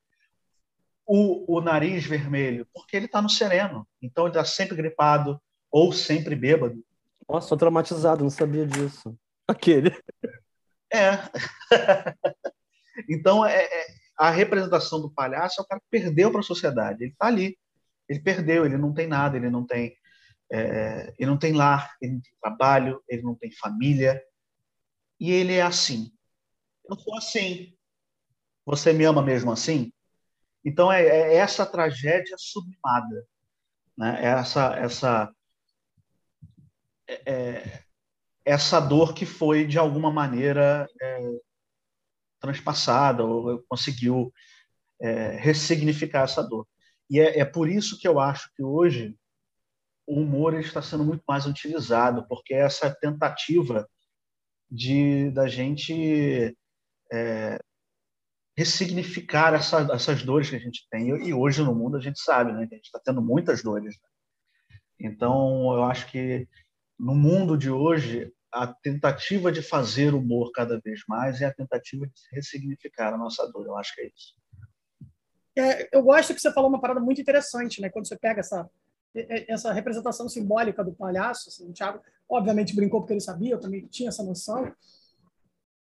O, 1.05 1.57
o 1.57 1.62
nariz 1.62 2.05
vermelho, 2.05 2.67
porque 2.73 2.97
ele 2.97 3.05
está 3.05 3.21
no 3.21 3.29
sereno, 3.29 3.88
então 4.01 4.25
ele 4.25 4.31
está 4.31 4.43
sempre 4.43 4.75
gripado 4.75 5.41
ou 5.71 5.93
sempre 5.93 6.36
bêbado. 6.36 6.83
Nossa, 7.29 7.47
tô 7.47 7.55
traumatizado, 7.55 8.23
não 8.23 8.29
sabia 8.29 8.65
disso. 8.65 9.17
Aquele. 9.47 9.91
É. 10.91 11.12
então, 13.10 13.45
é, 13.45 13.63
é, 13.63 13.88
a 14.17 14.30
representação 14.30 15.02
do 15.02 15.12
palhaço 15.12 15.60
é 15.60 15.63
o 15.63 15.67
cara 15.67 15.82
que 15.82 15.88
perdeu 15.89 16.32
para 16.32 16.39
a 16.39 16.43
sociedade. 16.43 17.04
Ele 17.04 17.12
está 17.12 17.28
ali. 17.28 17.58
Ele 18.08 18.19
perdeu, 18.19 18.65
ele 18.65 18.78
não 18.78 18.93
tem 18.93 19.06
nada, 19.06 19.36
ele 19.36 19.50
não 19.50 19.65
tem, 19.65 19.95
é, 20.50 21.13
ele 21.19 21.30
não 21.30 21.38
tem 21.38 21.52
lar, 21.54 21.93
ele 22.02 22.13
não 22.13 22.21
tem 22.21 22.34
trabalho, 22.41 23.04
ele 23.08 23.21
não 23.21 23.36
tem 23.36 23.52
família. 23.52 24.21
E 25.19 25.32
ele 25.32 25.54
é 25.54 25.62
assim. 25.62 26.12
Eu 26.89 26.97
sou 26.97 27.17
assim. 27.17 27.76
Você 28.65 28.93
me 28.93 29.04
ama 29.04 29.21
mesmo 29.21 29.52
assim? 29.52 29.91
Então, 30.63 30.91
é, 30.91 31.06
é 31.06 31.36
essa 31.36 31.65
tragédia 31.65 32.36
sublimada. 32.38 33.26
Né? 33.97 34.19
É 34.21 34.28
essa, 34.28 34.76
essa, 34.76 35.34
é, 37.08 37.21
é, 37.26 37.84
essa 38.47 38.79
dor 38.79 39.13
que 39.13 39.25
foi, 39.25 39.67
de 39.67 39.77
alguma 39.77 40.10
maneira, 40.10 40.88
é, 41.01 41.31
transpassada, 42.39 43.25
ou 43.25 43.62
conseguiu 43.67 44.33
é, 45.01 45.31
ressignificar 45.31 46.23
essa 46.23 46.41
dor. 46.41 46.65
E 47.10 47.19
é, 47.19 47.39
é, 47.39 47.45
por 47.45 47.67
isso 47.69 47.99
que 47.99 48.07
eu 48.07 48.21
acho 48.21 48.49
que 48.55 48.63
hoje 48.63 49.13
o 50.07 50.21
humor 50.21 50.53
está 50.53 50.81
sendo 50.81 51.03
muito 51.03 51.23
mais 51.27 51.45
utilizado, 51.45 52.25
porque 52.29 52.53
essa 52.53 52.89
tentativa 52.89 53.86
de 54.71 55.29
da 55.31 55.47
gente 55.49 56.55
é, 57.12 57.60
ressignificar 58.55 59.53
essa, 59.53 59.89
essas 59.93 60.23
dores 60.23 60.49
que 60.49 60.55
a 60.55 60.60
gente 60.60 60.88
tem. 60.89 61.10
E 61.27 61.33
hoje 61.33 61.62
no 61.62 61.75
mundo 61.75 61.97
a 61.97 62.01
gente 62.01 62.19
sabe 62.19 62.53
né, 62.53 62.65
que 62.65 62.75
a 62.75 62.77
gente 62.77 62.86
está 62.86 62.99
tendo 63.03 63.21
muitas 63.21 63.62
dores. 63.62 63.93
Né? 63.95 65.10
Então, 65.10 65.73
eu 65.73 65.83
acho 65.83 66.10
que 66.10 66.47
no 66.97 67.13
mundo 67.13 67.57
de 67.57 67.69
hoje, 67.69 68.33
a 68.51 68.67
tentativa 68.67 69.51
de 69.51 69.62
fazer 69.62 70.13
humor 70.13 70.51
cada 70.51 70.79
vez 70.79 71.01
mais 71.07 71.41
é 71.41 71.45
a 71.45 71.53
tentativa 71.53 72.07
de 72.07 72.13
ressignificar 72.31 73.13
a 73.13 73.17
nossa 73.17 73.45
dor. 73.51 73.65
Eu 73.65 73.77
acho 73.77 73.93
que 73.93 74.01
é 74.01 74.07
isso. 74.07 74.36
É, 75.57 75.97
eu 75.97 76.03
gosto 76.03 76.33
que 76.33 76.39
você 76.39 76.53
falou 76.53 76.69
uma 76.69 76.79
parada 76.79 76.99
muito 76.99 77.19
interessante, 77.19 77.81
né? 77.81 77.89
Quando 77.89 78.07
você 78.07 78.17
pega 78.17 78.39
essa 78.39 78.69
essa 79.47 79.73
representação 79.73 80.29
simbólica 80.29 80.83
do 80.83 80.93
palhaço, 80.93 81.49
assim, 81.49 81.67
o 81.67 81.73
Thiago 81.73 81.99
obviamente 82.29 82.75
brincou 82.75 83.01
porque 83.01 83.13
ele 83.13 83.21
sabia, 83.21 83.53
eu 83.53 83.60
também 83.60 83.88
tinha 83.88 84.10
essa 84.10 84.23
noção, 84.23 84.71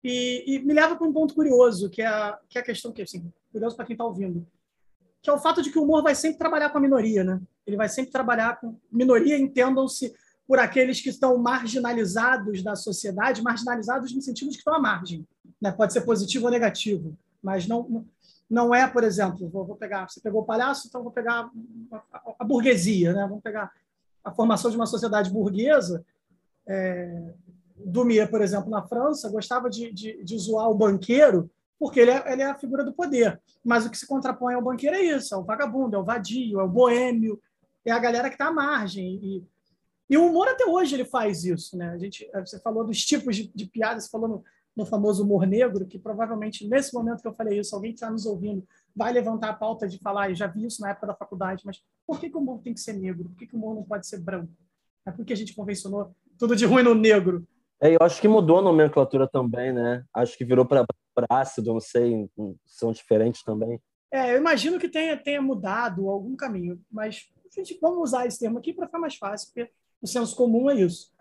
e, 0.04 0.43
e 0.45 0.60
me 0.60 0.73
leva 0.73 0.95
para 0.95 1.08
um 1.08 1.13
ponto 1.13 1.34
curioso, 1.34 1.89
que 1.89 2.02
é 2.02 2.08
a, 2.08 2.38
que 2.49 2.58
é 2.58 2.62
a 2.62 2.65
questão 2.65 2.91
que, 2.91 3.02
assim, 3.02 3.32
curioso 3.52 3.76
para 3.76 3.86
quem 3.86 3.93
está 3.93 4.04
ouvindo, 4.04 4.45
que 5.21 5.30
é 5.30 5.34
o 5.34 5.39
fato 5.39 5.62
de 5.62 5.71
que 5.71 5.80
o 5.80 5.84
humor 5.84 6.04
vai 6.04 6.13
sempre 6.13 6.38
trabalhar 6.38 6.69
com 6.69 6.78
a 6.78 6.82
minoria, 6.82 7.23
né? 7.23 7.41
Ele 7.65 7.78
vai 7.78 7.88
sempre 7.88 8.12
trabalhar 8.12 8.60
com 8.60 8.78
minoria, 8.91 9.38
entendam-se 9.38 10.13
por 10.54 10.60
aqueles 10.60 11.02
que 11.02 11.10
estão 11.10 11.36
marginalizados 11.36 12.62
da 12.62 12.76
sociedade, 12.76 13.42
marginalizados 13.42 14.13
no 14.13 14.22
sentido 14.22 14.52
de 14.52 14.58
que 14.58 14.60
estão 14.60 14.76
à 14.76 14.80
margem, 14.80 15.28
né? 15.60 15.72
Pode 15.72 15.92
ser 15.92 16.02
positivo 16.02 16.46
ou 16.46 16.52
negativo, 16.52 17.18
mas 17.42 17.68
não 17.68 18.06
não 18.48 18.76
é, 18.76 18.88
por 18.88 19.04
exemplo, 19.04 19.50
vou, 19.50 19.66
vou 19.66 19.76
pegar, 19.76 20.08
você 20.08 20.22
pegou 20.22 20.44
o 20.44 20.46
palhaço, 20.46 20.88
então 20.88 21.02
vou 21.02 21.12
pegar 21.12 21.50
a, 21.92 21.98
a, 21.98 22.36
a, 22.38 22.46
burguesia, 22.46 23.13
né? 23.13 23.26
Vamos 23.28 23.42
pegar 23.42 23.72
a 24.24 24.32
formação 24.32 24.70
de 24.70 24.78
uma 24.78 24.86
sociedade 24.86 25.32
burguesa. 25.32 26.06
É, 26.68 27.34
Dumier, 27.76 28.30
por 28.30 28.39
exemplo, 28.39 28.70
na 28.70 28.84
França, 28.84 29.32
gostava 29.32 29.72
de, 29.72 29.92
de, 29.92 30.24
de 30.24 30.38
zoar 30.38 30.70
o 30.70 30.76
banqueiro 30.76 31.50
porque 31.80 32.00
ele 32.00 32.12
é, 32.12 32.32
ele 32.32 32.44
é, 32.44 32.46
a 32.46 32.56
figura 32.60 32.84
do 32.84 32.94
poder. 32.94 33.42
Mas 33.66 33.88
o 33.88 33.89
que 33.89 33.98
se 33.98 34.06
contrapõe 34.06 34.54
ao 34.54 34.62
banqueiro 34.62 34.98
é 34.98 35.02
isso: 35.02 35.34
é 35.34 35.38
o 35.38 35.44
vagabundo, 35.44 35.96
é 35.96 36.00
o 36.00 36.06
vadio, 36.06 36.60
é 36.60 36.63
o 36.63 36.70
boêmio, 36.70 37.42
é 37.84 37.89
a 37.92 37.98
galera 37.98 38.30
que 38.30 38.36
está 38.36 38.50
à 38.50 38.54
margem. 38.54 39.20
E, 39.20 39.53
e, 40.10 40.18
o 40.18 40.28
humor 40.28 40.48
até 40.48 40.66
hoje 40.66 40.96
ele 40.96 41.06
faz 41.06 41.44
isso. 41.44 41.78
Né? 41.78 41.89
A 41.89 41.98
gente, 41.98 42.30
você 42.34 42.60
falou 42.60 42.86
dos 42.86 43.04
tipos 43.04 43.36
de, 43.36 43.52
de 43.54 43.66
piadas, 43.66 44.06
você 44.06 44.10
falou 44.10 44.28
no, 44.28 44.44
no, 44.76 44.86
famoso 44.86 45.24
humor 45.24 45.46
negro, 45.46 45.86
que 45.86 45.98
provavelmente 45.98 46.68
nesse 46.68 46.94
momento 46.94 47.22
que 47.22 47.28
eu 47.28 47.34
falei 47.34 47.60
isso, 47.60 47.76
alguém 47.76 47.92
que 47.92 47.98
está 47.98 48.10
nos 48.10 48.26
ouvindo 48.26 48.66
vai 48.96 49.12
levantar 49.12 49.50
a 49.50 49.54
pauta 49.54 49.88
de 49.88 49.98
falar, 50.00 50.30
e 50.30 50.36
já 50.36 50.48
vi 50.48 50.66
isso 50.66 50.82
na 50.82 50.89
época 50.92 51.08
da 51.08 51.16
faculdade, 51.16 51.63
mas 51.66 51.82
por 52.06 52.20
que, 52.20 52.30
que 52.30 52.38
o 52.38 52.39
humor 52.39 52.62
tem 52.62 52.74
que 52.74 52.80
ser 52.80 52.94
negro? 52.94 53.30
Por 53.30 53.38
que, 53.38 53.48
que 53.48 53.56
o 53.56 53.58
humor 53.58 53.76
não 53.76 53.84
pode 53.84 54.08
ser 54.08 54.20
branco? 54.20 54.52
É 55.06 55.12
porque 55.12 55.34
a 55.34 55.36
gente 55.36 55.56
convencionou 55.56 56.16
tudo 56.38 56.56
de 56.56 56.66
ruim 56.66 56.84
no 56.84 56.96
negro. 56.96 57.46
É, 57.82 57.94
eu 57.94 58.00
acho 58.02 58.22
que 58.22 58.28
mudou 58.28 58.60
a 58.60 58.62
nomenclatura 58.62 59.28
também, 59.28 59.74
né? 59.74 60.04
Acho 60.13 60.38
que 60.38 60.46
virou 60.46 60.66
para 60.66 60.86
ácido, 61.30 61.74
não 61.74 61.80
sei, 61.80 62.30
são 62.66 62.92
diferentes 62.92 63.44
também. 63.44 63.80
É, 64.12 64.34
eu 64.34 64.38
imagino 64.38 64.80
que 64.80 64.88
tenha, 64.88 65.18
tenha 65.18 65.42
mudado 65.42 66.08
algum 66.08 66.36
caminho, 66.36 66.80
mas 66.92 67.28
a 67.46 67.60
gente 67.60 67.78
vamos 67.82 68.10
usar 68.10 68.28
esse 68.28 68.39
termo 68.39 68.60
aqui 68.60 68.72
para 68.72 68.86
ficar 68.86 69.00
mais 69.00 69.16
fácil, 69.16 69.50
porque 69.52 69.72
o 70.04 70.08
senso 70.08 70.36
comum 70.36 70.70
é 70.70 70.76
isso. 70.76 71.13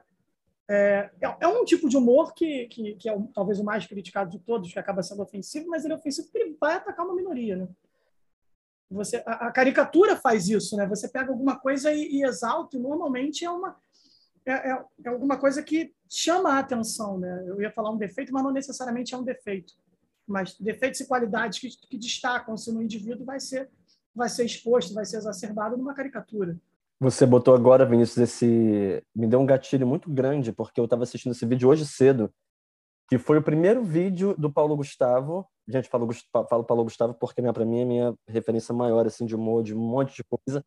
É, 0.68 1.10
é, 1.20 1.36
é 1.40 1.48
um 1.48 1.64
tipo 1.64 1.88
de 1.88 1.96
humor 1.96 2.34
que, 2.34 2.66
que, 2.66 2.94
que 2.96 3.08
é 3.08 3.16
o, 3.16 3.28
talvez 3.28 3.60
o 3.60 3.64
mais 3.64 3.86
criticado 3.86 4.30
de 4.30 4.40
todos, 4.40 4.72
que 4.72 4.78
acaba 4.78 5.02
sendo 5.02 5.22
ofensivo, 5.22 5.68
mas 5.68 5.84
ele 5.84 5.94
é 5.94 5.96
ofensivo 5.96 6.28
porque 6.28 6.38
ele 6.38 6.56
vai 6.60 6.74
atacar 6.74 7.06
uma 7.06 7.14
minoria, 7.14 7.56
né? 7.56 7.68
Você, 8.90 9.22
a, 9.24 9.46
a 9.46 9.52
caricatura 9.52 10.16
faz 10.16 10.48
isso, 10.48 10.76
né? 10.76 10.86
Você 10.86 11.08
pega 11.08 11.30
alguma 11.30 11.58
coisa 11.58 11.92
e, 11.92 12.16
e 12.16 12.24
exalta, 12.24 12.76
e 12.76 12.80
normalmente 12.80 13.44
é 13.44 13.50
uma 13.50 13.76
é, 14.44 14.52
é, 14.52 14.84
é, 15.04 15.08
alguma 15.08 15.38
coisa 15.38 15.62
que 15.62 15.94
chama 16.08 16.54
a 16.54 16.58
atenção, 16.58 17.18
né? 17.18 17.44
Eu 17.46 17.62
ia 17.62 17.70
falar 17.70 17.90
um 17.90 17.96
defeito, 17.96 18.32
mas 18.32 18.42
não 18.42 18.50
necessariamente 18.50 19.14
é 19.14 19.16
um 19.16 19.22
defeito. 19.22 19.74
Mas 20.26 20.58
defeitos 20.58 21.00
e 21.00 21.06
qualidades 21.06 21.60
que, 21.60 21.68
que 21.88 21.96
destacam-se 21.96 22.72
no 22.72 22.82
indivíduo 22.82 23.24
vai 23.24 23.38
ser, 23.38 23.70
vai 24.14 24.28
ser 24.28 24.44
exposto, 24.44 24.92
vai 24.92 25.04
ser 25.04 25.18
exacerbado 25.18 25.76
numa 25.76 25.94
caricatura. 25.94 26.58
Você 27.02 27.26
botou 27.26 27.52
agora, 27.52 27.84
Vinícius, 27.84 28.18
esse. 28.18 29.02
Me 29.12 29.26
deu 29.26 29.40
um 29.40 29.44
gatilho 29.44 29.84
muito 29.84 30.08
grande, 30.08 30.52
porque 30.52 30.78
eu 30.78 30.84
estava 30.84 31.02
assistindo 31.02 31.32
esse 31.32 31.44
vídeo 31.44 31.68
hoje 31.68 31.84
cedo, 31.84 32.32
que 33.08 33.18
foi 33.18 33.38
o 33.38 33.42
primeiro 33.42 33.82
vídeo 33.82 34.36
do 34.38 34.52
Paulo 34.52 34.76
Gustavo. 34.76 35.44
Gente, 35.66 35.88
falo, 35.88 36.08
falo 36.48 36.62
Paulo 36.62 36.84
Gustavo 36.84 37.12
porque 37.14 37.42
para 37.42 37.64
mim 37.64 37.80
é 37.80 37.82
a 37.82 37.86
minha 37.86 38.14
referência 38.28 38.72
maior 38.72 39.04
assim, 39.04 39.26
de 39.26 39.34
humor, 39.34 39.64
de 39.64 39.74
um 39.74 39.80
monte 39.80 40.14
de 40.14 40.22
coisa. 40.22 40.64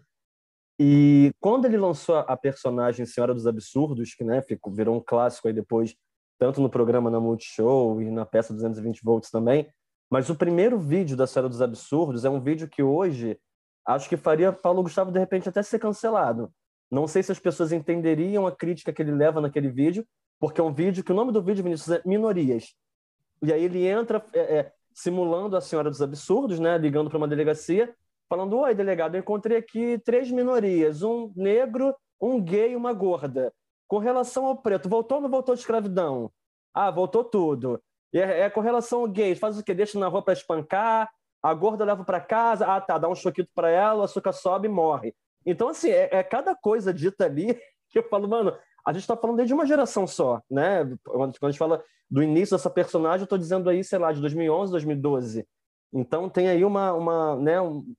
E 0.78 1.32
quando 1.40 1.68
ele 1.68 1.78
lançou 1.78 2.18
a 2.18 2.36
personagem 2.36 3.06
Senhora 3.06 3.34
dos 3.34 3.48
Absurdos, 3.48 4.14
que 4.14 4.26
né, 4.26 4.42
ficou, 4.42 4.74
virou 4.74 4.98
um 4.98 5.02
clássico 5.02 5.48
aí 5.48 5.54
depois, 5.54 5.96
tanto 6.38 6.60
no 6.60 6.70
programa 6.70 7.10
na 7.10 7.18
Multishow 7.18 8.02
e 8.02 8.12
na 8.12 8.26
peça 8.26 8.54
220 8.54 9.02
volts 9.06 9.32
também, 9.32 9.70
mas 10.12 10.30
o 10.30 10.36
primeiro 10.36 10.78
vídeo 10.78 11.16
da 11.16 11.26
Senhora 11.26 11.48
dos 11.48 11.62
Absurdos 11.62 12.26
é 12.26 12.30
um 12.30 12.42
vídeo 12.42 12.68
que 12.68 12.84
hoje 12.84 13.40
acho 13.86 14.10
que 14.10 14.18
faria 14.18 14.52
Paulo 14.52 14.84
Gustavo 14.84 15.12
de 15.12 15.20
repente 15.20 15.48
até 15.48 15.62
ser 15.62 15.80
cancelado. 15.80 16.52
Não 16.90 17.08
sei 17.08 17.24
se 17.24 17.32
as 17.32 17.40
pessoas 17.40 17.72
entenderiam 17.72 18.46
a 18.46 18.56
crítica 18.56 18.94
que 18.94 19.02
ele 19.02 19.12
leva 19.12 19.42
naquele 19.42 19.70
vídeo, 19.70 20.06
porque 20.40 20.62
é 20.62 20.64
um 20.64 20.74
vídeo 20.74 21.04
que 21.04 21.12
o 21.12 21.16
nome 21.16 21.32
do 21.32 21.42
vídeo, 21.42 21.64
Vinícius, 21.64 21.98
é 21.98 22.02
Minorias. 22.06 22.76
E 23.42 23.52
aí 23.52 23.64
ele 23.64 23.86
entra 23.86 24.24
é, 24.34 24.40
é, 24.40 24.72
simulando 24.94 25.58
a 25.58 25.62
Senhora 25.62 25.90
dos 25.90 26.02
Absurdos, 26.02 26.60
né, 26.60 26.78
ligando 26.78 27.10
para 27.10 27.18
uma 27.18 27.28
delegacia, 27.28 27.94
falando: 28.30 28.58
Oi, 28.58 28.74
delegado, 28.74 29.16
eu 29.16 29.20
encontrei 29.20 29.58
aqui 29.58 30.00
três 30.00 30.32
minorias: 30.32 31.04
um 31.04 31.32
negro, 31.36 31.96
um 32.20 32.42
gay 32.42 32.72
e 32.72 32.76
uma 32.76 32.94
gorda. 32.94 33.54
Com 33.88 33.98
relação 34.00 34.46
ao 34.46 34.58
preto, 34.58 34.90
voltou 34.90 35.18
ou 35.18 35.22
não 35.22 35.30
voltou 35.30 35.54
de 35.54 35.62
escravidão? 35.62 36.32
Ah, 36.74 36.90
voltou 36.90 37.24
tudo. 37.24 37.82
É, 38.14 38.42
é 38.42 38.50
com 38.50 38.62
relação 38.62 39.02
ao 39.02 39.08
gay, 39.08 39.36
faz 39.36 39.60
o 39.60 39.64
quê? 39.64 39.74
Deixa 39.74 40.00
na 40.00 40.08
rua 40.08 40.24
para 40.24 40.34
espancar, 40.34 41.10
a 41.46 41.54
gorda 41.54 41.86
leva 41.86 42.04
para 42.04 42.20
casa, 42.20 42.66
ah, 42.66 42.82
tá, 42.82 42.98
dá 42.98 43.08
um 43.08 43.14
choquito 43.14 43.52
para 43.54 43.70
ela, 43.70 44.00
o 44.00 44.04
açúcar 44.04 44.34
sobe 44.34 44.68
e 44.68 44.72
morre. 44.72 45.14
Então, 45.46 45.70
assim, 45.70 45.92
é, 45.92 46.10
é, 46.12 46.24
cada 46.24 46.56
coisa 46.56 46.92
dita 46.92 47.26
ali 47.26 47.54
que 47.92 48.00
eu 48.00 48.04
falo, 48.10 48.28
mano, 48.28 48.58
a 48.84 48.92
gente 48.92 49.04
está 49.04 49.16
falando 49.16 49.38
desde 49.38 49.54
uma 49.54 49.68
geração 49.68 50.08
só, 50.08 50.42
né? 50.50 50.84
Quando 51.06 51.38
a 51.40 51.52
gente 51.52 51.60
fala 51.60 51.84
do 52.10 52.24
início 52.24 52.58
dessa 52.58 52.70
personagem, 52.70 53.20
eu 53.20 53.26
estou 53.26 53.38
dizendo 53.38 53.70
aí, 53.70 53.84
sei 53.84 54.00
lá, 54.00 54.12
de 54.12 54.22
2011, 54.22 54.72
2012. 54.72 55.48
Então, 55.94 56.28
tem 56.28 56.50
aí 56.50 56.66
uma, 56.66 56.94
uma 56.94 57.36
né, 57.36 57.62
um, 57.62 57.94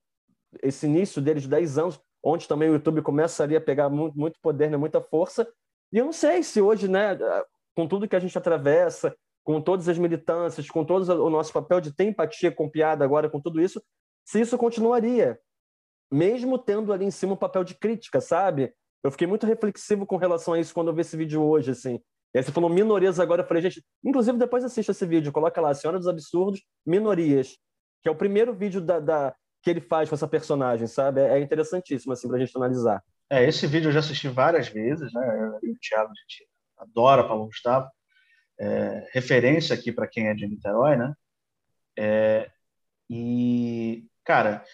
esse 0.60 0.86
início 0.86 1.22
dele 1.22 1.38
de 1.38 1.48
10 1.48 1.78
anos, 1.78 2.00
onde 2.24 2.48
também 2.48 2.68
o 2.68 2.72
YouTube 2.72 3.00
começaria 3.00 3.58
a 3.58 3.60
pegar 3.60 3.88
muito, 3.88 4.18
muito 4.18 4.40
poder, 4.42 4.68
né, 4.72 4.76
muita 4.76 5.00
força. 5.00 5.46
E 5.92 5.98
eu 5.98 6.04
não 6.04 6.12
sei 6.12 6.42
se 6.42 6.60
hoje, 6.60 6.88
né, 6.88 7.16
com 7.76 7.86
tudo 7.86 8.08
que 8.08 8.16
a 8.16 8.20
gente 8.20 8.36
atravessa, 8.36 9.16
com 9.46 9.60
todas 9.60 9.88
as 9.88 9.96
militâncias, 9.96 10.68
com 10.68 10.84
todo 10.84 11.08
o 11.24 11.30
nosso 11.30 11.52
papel 11.52 11.80
de 11.80 11.94
ter 11.94 12.02
empatia 12.02 12.50
com 12.50 12.68
piada 12.68 13.04
agora, 13.04 13.30
com 13.30 13.40
tudo 13.40 13.60
isso, 13.60 13.80
se 14.24 14.40
isso 14.40 14.58
continuaria, 14.58 15.38
mesmo 16.10 16.58
tendo 16.58 16.92
ali 16.92 17.04
em 17.04 17.12
cima 17.12 17.34
um 17.34 17.36
papel 17.36 17.62
de 17.62 17.76
crítica, 17.76 18.20
sabe? 18.20 18.74
Eu 19.04 19.10
fiquei 19.12 19.24
muito 19.24 19.46
reflexivo 19.46 20.04
com 20.04 20.16
relação 20.16 20.54
a 20.54 20.58
isso 20.58 20.74
quando 20.74 20.88
eu 20.88 20.94
vi 20.94 21.02
esse 21.02 21.16
vídeo 21.16 21.40
hoje, 21.44 21.70
assim. 21.70 22.00
E 22.34 22.38
aí 22.38 22.42
você 22.42 22.50
falou 22.50 22.68
minorias 22.68 23.20
agora, 23.20 23.42
eu 23.42 23.46
falei, 23.46 23.62
gente, 23.62 23.84
inclusive 24.04 24.36
depois 24.36 24.64
assista 24.64 24.90
esse 24.90 25.06
vídeo, 25.06 25.30
coloca 25.30 25.60
lá, 25.60 25.72
Senhora 25.72 25.96
dos 25.96 26.08
Absurdos, 26.08 26.60
Minorias, 26.84 27.56
que 28.02 28.08
é 28.08 28.10
o 28.10 28.16
primeiro 28.16 28.52
vídeo 28.52 28.80
da, 28.80 28.98
da 28.98 29.36
que 29.62 29.70
ele 29.70 29.80
faz 29.80 30.08
com 30.08 30.16
essa 30.16 30.26
personagem, 30.26 30.88
sabe? 30.88 31.20
É, 31.20 31.38
é 31.38 31.40
interessantíssimo, 31.40 32.12
assim, 32.12 32.26
pra 32.26 32.40
gente 32.40 32.56
analisar. 32.56 33.00
É, 33.30 33.44
esse 33.44 33.64
vídeo 33.68 33.90
eu 33.90 33.92
já 33.92 34.00
assisti 34.00 34.26
várias 34.28 34.66
vezes, 34.66 35.12
né? 35.12 35.60
Eu 35.62 35.70
o 35.70 35.78
Thiago, 35.78 36.10
a 36.10 36.20
gente 36.20 36.48
adora 36.76 37.22
Paulo 37.22 37.46
Gustavo. 37.46 37.88
É, 38.58 39.08
referência 39.12 39.74
aqui 39.74 39.92
para 39.92 40.06
quem 40.06 40.28
é 40.28 40.34
de 40.34 40.46
Niterói, 40.46 40.96
né? 40.96 41.14
É, 41.98 42.50
e, 43.08 44.06
cara, 44.24 44.64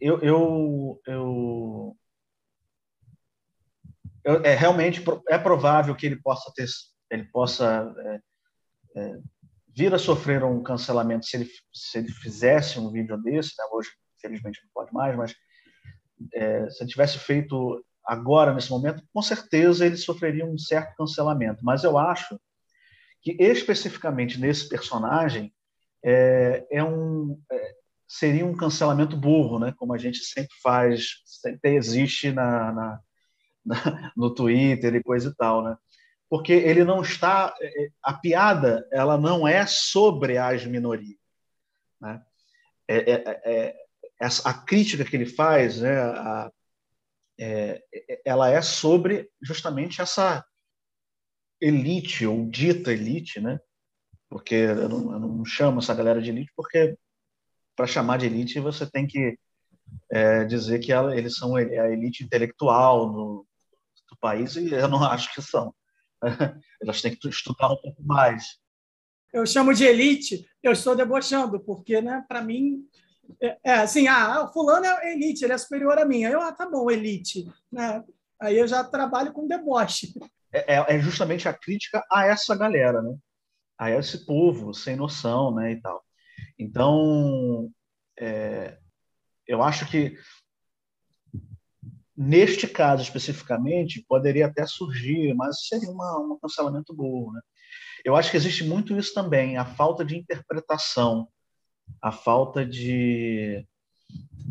eu, 0.00 0.20
eu, 0.20 1.00
eu, 1.06 1.96
é 4.44 4.54
realmente 4.54 5.02
é 5.28 5.38
provável 5.38 5.94
que 5.94 6.06
ele 6.06 6.16
possa 6.16 6.52
ter, 6.54 6.66
ele 7.10 7.24
possa 7.24 7.94
é, 7.98 8.20
é, 9.00 9.18
vir 9.74 9.94
a 9.94 9.98
sofrer 9.98 10.44
um 10.44 10.62
cancelamento 10.62 11.26
se 11.26 11.36
ele, 11.36 11.50
se 11.72 11.98
ele 11.98 12.08
fizesse 12.08 12.78
um 12.78 12.90
vídeo 12.90 13.16
desse, 13.22 13.54
né? 13.58 13.64
hoje, 13.72 13.90
felizmente, 14.20 14.60
não 14.62 14.70
pode 14.74 14.92
mais, 14.92 15.16
mas 15.16 15.34
é, 16.34 16.68
se 16.70 16.82
ele 16.82 16.90
tivesse 16.90 17.18
feito 17.18 17.84
agora, 18.04 18.54
nesse 18.54 18.70
momento, 18.70 19.02
com 19.12 19.22
certeza 19.22 19.84
ele 19.84 19.96
sofreria 19.96 20.46
um 20.46 20.56
certo 20.56 20.94
cancelamento. 20.96 21.64
Mas 21.64 21.84
eu 21.84 21.98
acho 21.98 22.38
que, 23.26 23.36
especificamente 23.40 24.38
nesse 24.38 24.68
personagem, 24.68 25.52
é, 26.00 26.64
é 26.70 26.84
um, 26.84 27.42
é, 27.50 27.74
seria 28.06 28.46
um 28.46 28.56
cancelamento 28.56 29.16
burro, 29.16 29.58
né? 29.58 29.74
como 29.76 29.92
a 29.92 29.98
gente 29.98 30.18
sempre 30.18 30.54
faz, 30.62 31.22
sempre 31.24 31.74
existe 31.74 32.30
na, 32.30 32.72
na, 32.72 33.00
na, 33.66 34.12
no 34.16 34.32
Twitter 34.32 34.94
e 34.94 35.02
coisa 35.02 35.30
e 35.30 35.34
tal. 35.34 35.64
Né? 35.64 35.76
Porque 36.30 36.52
ele 36.52 36.84
não 36.84 37.02
está. 37.02 37.52
É, 37.60 37.88
a 38.00 38.14
piada 38.14 38.86
ela 38.92 39.18
não 39.18 39.46
é 39.46 39.66
sobre 39.66 40.38
as 40.38 40.64
minorias. 40.64 41.18
Né? 42.00 42.22
É, 42.86 43.10
é, 43.10 43.40
é, 43.44 43.76
a 44.44 44.54
crítica 44.54 45.04
que 45.04 45.16
ele 45.16 45.26
faz, 45.26 45.80
né, 45.80 45.98
a, 46.00 46.52
é, 47.40 47.82
ela 48.24 48.48
é 48.48 48.62
sobre 48.62 49.28
justamente 49.42 50.00
essa 50.00 50.46
elite, 51.60 52.26
ou 52.26 52.48
dita 52.48 52.92
elite, 52.92 53.40
né? 53.40 53.58
porque 54.28 54.54
eu 54.54 54.88
não, 54.88 55.12
eu 55.12 55.20
não 55.20 55.44
chamo 55.44 55.78
essa 55.78 55.94
galera 55.94 56.20
de 56.20 56.30
elite, 56.30 56.52
porque 56.56 56.96
para 57.74 57.86
chamar 57.86 58.18
de 58.18 58.26
elite 58.26 58.58
você 58.60 58.88
tem 58.88 59.06
que 59.06 59.38
é, 60.10 60.44
dizer 60.44 60.78
que 60.80 60.92
ela, 60.92 61.16
eles 61.16 61.36
são 61.36 61.56
a 61.56 61.62
elite 61.62 62.24
intelectual 62.24 63.12
do, 63.12 63.46
do, 64.10 64.16
país, 64.20 64.56
e 64.56 64.72
eu 64.72 64.88
não 64.88 65.02
acho 65.04 65.32
que 65.34 65.42
são. 65.42 65.74
Elas 66.82 67.02
têm 67.02 67.14
que 67.14 67.28
estudar 67.28 67.72
um 67.72 67.76
pouco 67.76 68.02
mais. 68.02 68.58
Eu 69.32 69.46
chamo 69.46 69.74
de 69.74 69.84
elite, 69.84 70.48
eu 70.62 70.72
estou 70.72 70.96
debochando, 70.96 71.60
porque, 71.60 72.00
né, 72.00 72.24
para 72.26 72.42
mim, 72.42 72.86
é, 73.40 73.58
é, 73.62 73.72
assim, 73.74 74.08
ah, 74.08 74.44
o 74.44 74.52
fulano 74.52 74.86
é 74.86 75.12
elite, 75.12 75.44
ele 75.44 75.52
é 75.52 75.58
superior 75.58 75.98
a 75.98 76.06
mim. 76.06 76.24
Aí 76.24 76.32
eu, 76.32 76.40
ah, 76.40 76.52
tá 76.52 76.68
bom, 76.68 76.90
elite. 76.90 77.44
Né? 77.70 78.02
Aí 78.40 78.58
eu 78.58 78.66
já 78.66 78.82
trabalho 78.82 79.32
com 79.32 79.46
deboche. 79.46 80.14
É, 80.52 80.74
é, 80.76 80.96
é 80.96 80.98
justamente 81.00 81.48
a 81.48 81.52
crítica 81.54 82.02
a 82.10 82.26
essa 82.26 82.56
galera, 82.56 83.02
né? 83.02 83.16
A 83.78 83.90
esse 83.90 84.24
povo 84.24 84.72
sem 84.72 84.96
noção, 84.96 85.54
né, 85.54 85.72
e 85.72 85.80
tal. 85.80 86.02
Então, 86.58 87.70
é, 88.18 88.78
eu 89.46 89.62
acho 89.62 89.86
que 89.90 90.18
neste 92.16 92.66
caso 92.66 93.02
especificamente 93.02 94.04
poderia 94.08 94.46
até 94.46 94.66
surgir, 94.66 95.34
mas 95.34 95.66
seria 95.66 95.90
uma, 95.90 96.18
um 96.20 96.38
cancelamento 96.40 96.94
burro, 96.94 97.32
né? 97.32 97.40
Eu 98.04 98.16
acho 98.16 98.30
que 98.30 98.36
existe 98.36 98.64
muito 98.64 98.96
isso 98.96 99.12
também, 99.12 99.56
a 99.58 99.64
falta 99.64 100.04
de 100.04 100.16
interpretação 100.16 101.28
a 102.00 102.12
falta 102.12 102.64
de, 102.64 103.66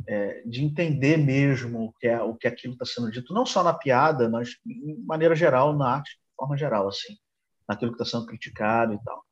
é, 0.07 0.41
de 0.45 0.63
entender 0.63 1.17
mesmo 1.17 1.85
o 1.85 1.93
que, 1.93 2.07
é, 2.07 2.21
o 2.21 2.35
que 2.35 2.47
aquilo 2.47 2.73
está 2.73 2.85
sendo 2.85 3.11
dito, 3.11 3.33
não 3.33 3.45
só 3.45 3.63
na 3.63 3.73
piada, 3.73 4.29
mas 4.29 4.49
de 4.65 4.95
maneira 5.05 5.35
geral, 5.35 5.75
na 5.75 5.95
arte, 5.95 6.11
de 6.11 6.35
forma 6.35 6.57
geral, 6.57 6.87
assim, 6.87 7.17
naquilo 7.67 7.91
que 7.95 8.01
está 8.01 8.17
sendo 8.17 8.27
criticado 8.27 8.93
e 8.93 9.03
tal. 9.03 9.23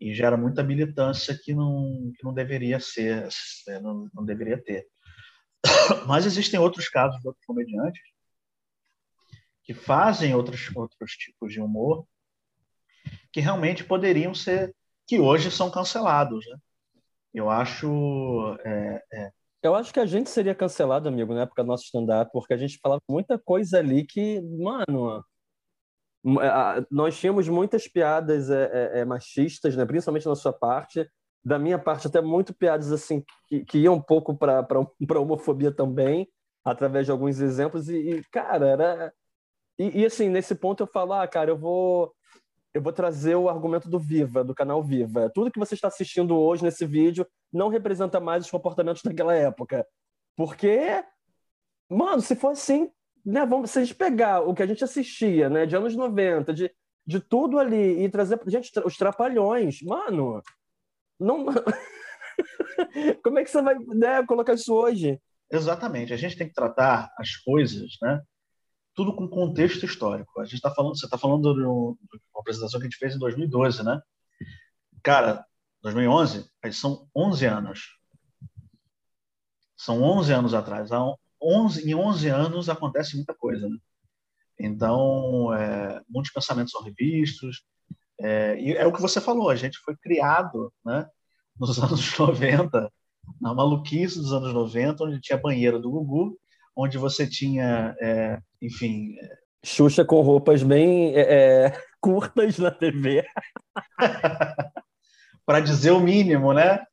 E 0.00 0.14
gera 0.14 0.36
muita 0.36 0.62
militância 0.62 1.38
que 1.38 1.54
não, 1.54 2.12
que 2.16 2.24
não 2.24 2.34
deveria 2.34 2.80
ser, 2.80 3.28
é, 3.68 3.80
não, 3.80 4.08
não 4.14 4.24
deveria 4.24 4.60
ter. 4.62 4.86
Mas 6.06 6.26
existem 6.26 6.58
outros 6.58 6.88
casos 6.88 7.20
de 7.20 7.28
outros 7.28 7.44
comediantes 7.44 8.02
que 9.62 9.74
fazem 9.74 10.34
outros, 10.34 10.74
outros 10.74 11.12
tipos 11.12 11.52
de 11.52 11.60
humor 11.60 12.06
que 13.30 13.40
realmente 13.40 13.84
poderiam 13.84 14.34
ser, 14.34 14.74
que 15.06 15.20
hoje 15.20 15.50
são 15.50 15.70
cancelados, 15.70 16.44
né? 16.48 16.56
Eu 17.34 17.50
acho. 17.50 18.56
É, 18.64 19.02
é... 19.12 19.32
Eu 19.62 19.74
acho 19.74 19.92
que 19.92 19.98
a 19.98 20.06
gente 20.06 20.30
seria 20.30 20.54
cancelado, 20.54 21.08
amigo, 21.08 21.34
na 21.34 21.42
época 21.42 21.62
do 21.64 21.66
nosso 21.66 21.84
stand-up, 21.84 22.30
porque 22.32 22.54
a 22.54 22.56
gente 22.56 22.78
falava 22.80 23.02
muita 23.08 23.38
coisa 23.38 23.78
ali 23.78 24.06
que, 24.06 24.40
mano. 24.40 25.24
Nós 26.90 27.18
tínhamos 27.18 27.48
muitas 27.48 27.88
piadas 27.88 28.50
é, 28.50 28.64
é, 28.72 29.00
é, 29.00 29.04
machistas, 29.04 29.76
né? 29.76 29.84
principalmente 29.86 30.26
na 30.26 30.34
sua 30.34 30.52
parte. 30.52 31.08
Da 31.44 31.58
minha 31.58 31.78
parte, 31.78 32.06
até 32.06 32.20
muito 32.20 32.52
piadas 32.54 32.92
assim 32.92 33.24
que, 33.46 33.64
que 33.64 33.78
iam 33.78 33.94
um 33.94 34.02
pouco 34.02 34.36
para 34.36 34.66
homofobia 35.18 35.72
também, 35.72 36.28
através 36.64 37.06
de 37.06 37.12
alguns 37.12 37.40
exemplos. 37.40 37.88
E, 37.88 37.96
e 37.96 38.24
cara, 38.30 38.66
era. 38.68 39.14
E, 39.78 40.02
e, 40.02 40.06
assim, 40.06 40.28
nesse 40.28 40.54
ponto 40.54 40.82
eu 40.82 40.86
falo, 40.86 41.14
ah, 41.14 41.26
cara, 41.26 41.50
eu 41.50 41.58
vou 41.58 42.12
eu 42.74 42.82
vou 42.82 42.92
trazer 42.92 43.34
o 43.34 43.48
argumento 43.48 43.88
do 43.88 43.98
Viva, 43.98 44.44
do 44.44 44.54
canal 44.54 44.82
Viva. 44.82 45.30
Tudo 45.34 45.50
que 45.50 45.58
você 45.58 45.74
está 45.74 45.88
assistindo 45.88 46.36
hoje 46.36 46.62
nesse 46.62 46.86
vídeo 46.86 47.26
não 47.52 47.68
representa 47.68 48.20
mais 48.20 48.44
os 48.44 48.50
comportamentos 48.50 49.02
daquela 49.02 49.34
época. 49.34 49.86
Porque, 50.36 51.02
mano, 51.88 52.20
se 52.20 52.36
for 52.36 52.52
assim, 52.52 52.90
né, 53.24 53.44
vamos, 53.44 53.70
se 53.70 53.78
a 53.78 53.84
gente 53.84 53.94
pegar 53.94 54.40
o 54.40 54.54
que 54.54 54.62
a 54.62 54.66
gente 54.66 54.84
assistia, 54.84 55.48
né, 55.48 55.66
de 55.66 55.76
anos 55.76 55.96
90, 55.96 56.52
de, 56.54 56.70
de 57.06 57.20
tudo 57.20 57.58
ali, 57.58 58.04
e 58.04 58.08
trazer. 58.08 58.40
Gente, 58.46 58.70
os 58.84 58.96
trapalhões, 58.96 59.82
mano, 59.82 60.42
não. 61.18 61.46
Como 63.24 63.38
é 63.38 63.44
que 63.44 63.50
você 63.50 63.60
vai 63.60 63.76
né, 63.78 64.24
colocar 64.26 64.54
isso 64.54 64.72
hoje? 64.72 65.20
Exatamente. 65.50 66.12
A 66.12 66.16
gente 66.16 66.36
tem 66.36 66.46
que 66.46 66.54
tratar 66.54 67.10
as 67.18 67.36
coisas, 67.36 67.96
né? 68.02 68.22
Tudo 68.98 69.14
com 69.14 69.28
contexto 69.28 69.86
histórico. 69.86 70.40
A 70.40 70.44
gente 70.44 70.56
está 70.56 70.74
falando, 70.74 70.98
você 70.98 71.06
está 71.06 71.16
falando 71.16 71.54
de 71.54 71.62
uma 71.62 71.96
apresentação 72.40 72.80
que 72.80 72.86
a 72.86 72.90
gente 72.90 72.98
fez 72.98 73.14
em 73.14 73.18
2012, 73.20 73.84
né? 73.84 74.02
Cara, 75.04 75.46
2011, 75.82 76.50
aí 76.60 76.72
são 76.72 77.08
11 77.14 77.46
anos. 77.46 77.80
São 79.76 80.02
11 80.02 80.32
anos 80.32 80.52
atrás. 80.52 80.90
Há 80.90 81.14
11, 81.40 81.88
em 81.88 81.94
11 81.94 82.28
anos 82.28 82.68
acontece 82.68 83.14
muita 83.14 83.32
coisa, 83.36 83.68
né? 83.68 83.76
Então, 84.58 85.54
é, 85.54 86.02
muitos 86.08 86.32
pensamentos 86.32 86.72
são 86.72 86.82
revistos. 86.82 87.62
É, 88.20 88.60
e 88.60 88.72
é 88.72 88.84
o 88.84 88.92
que 88.92 89.00
você 89.00 89.20
falou, 89.20 89.48
a 89.48 89.54
gente 89.54 89.78
foi 89.78 89.96
criado 89.96 90.72
né, 90.84 91.08
nos 91.56 91.78
anos 91.78 92.18
90, 92.18 92.92
na 93.40 93.54
maluquice 93.54 94.18
dos 94.18 94.32
anos 94.32 94.52
90, 94.52 95.04
onde 95.04 95.20
tinha 95.20 95.38
banheiro 95.38 95.78
do 95.78 95.88
Gugu, 95.88 96.36
onde 96.78 96.96
você 96.96 97.26
tinha, 97.26 97.96
é, 98.00 98.40
enfim. 98.62 99.16
É, 99.18 99.38
Xuxa 99.64 100.04
com 100.04 100.20
roupas 100.20 100.62
bem 100.62 101.12
é, 101.16 101.66
é 101.66 101.82
curtas 102.00 102.56
na 102.58 102.70
TV. 102.70 103.26
Para 105.44 105.58
dizer 105.58 105.90
o 105.90 105.98
mínimo, 105.98 106.52
né? 106.52 106.84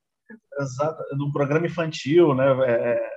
Exato, 0.60 1.04
num 1.16 1.32
programa 1.32 1.68
infantil, 1.68 2.34
né? 2.34 2.46
É, 2.66 3.12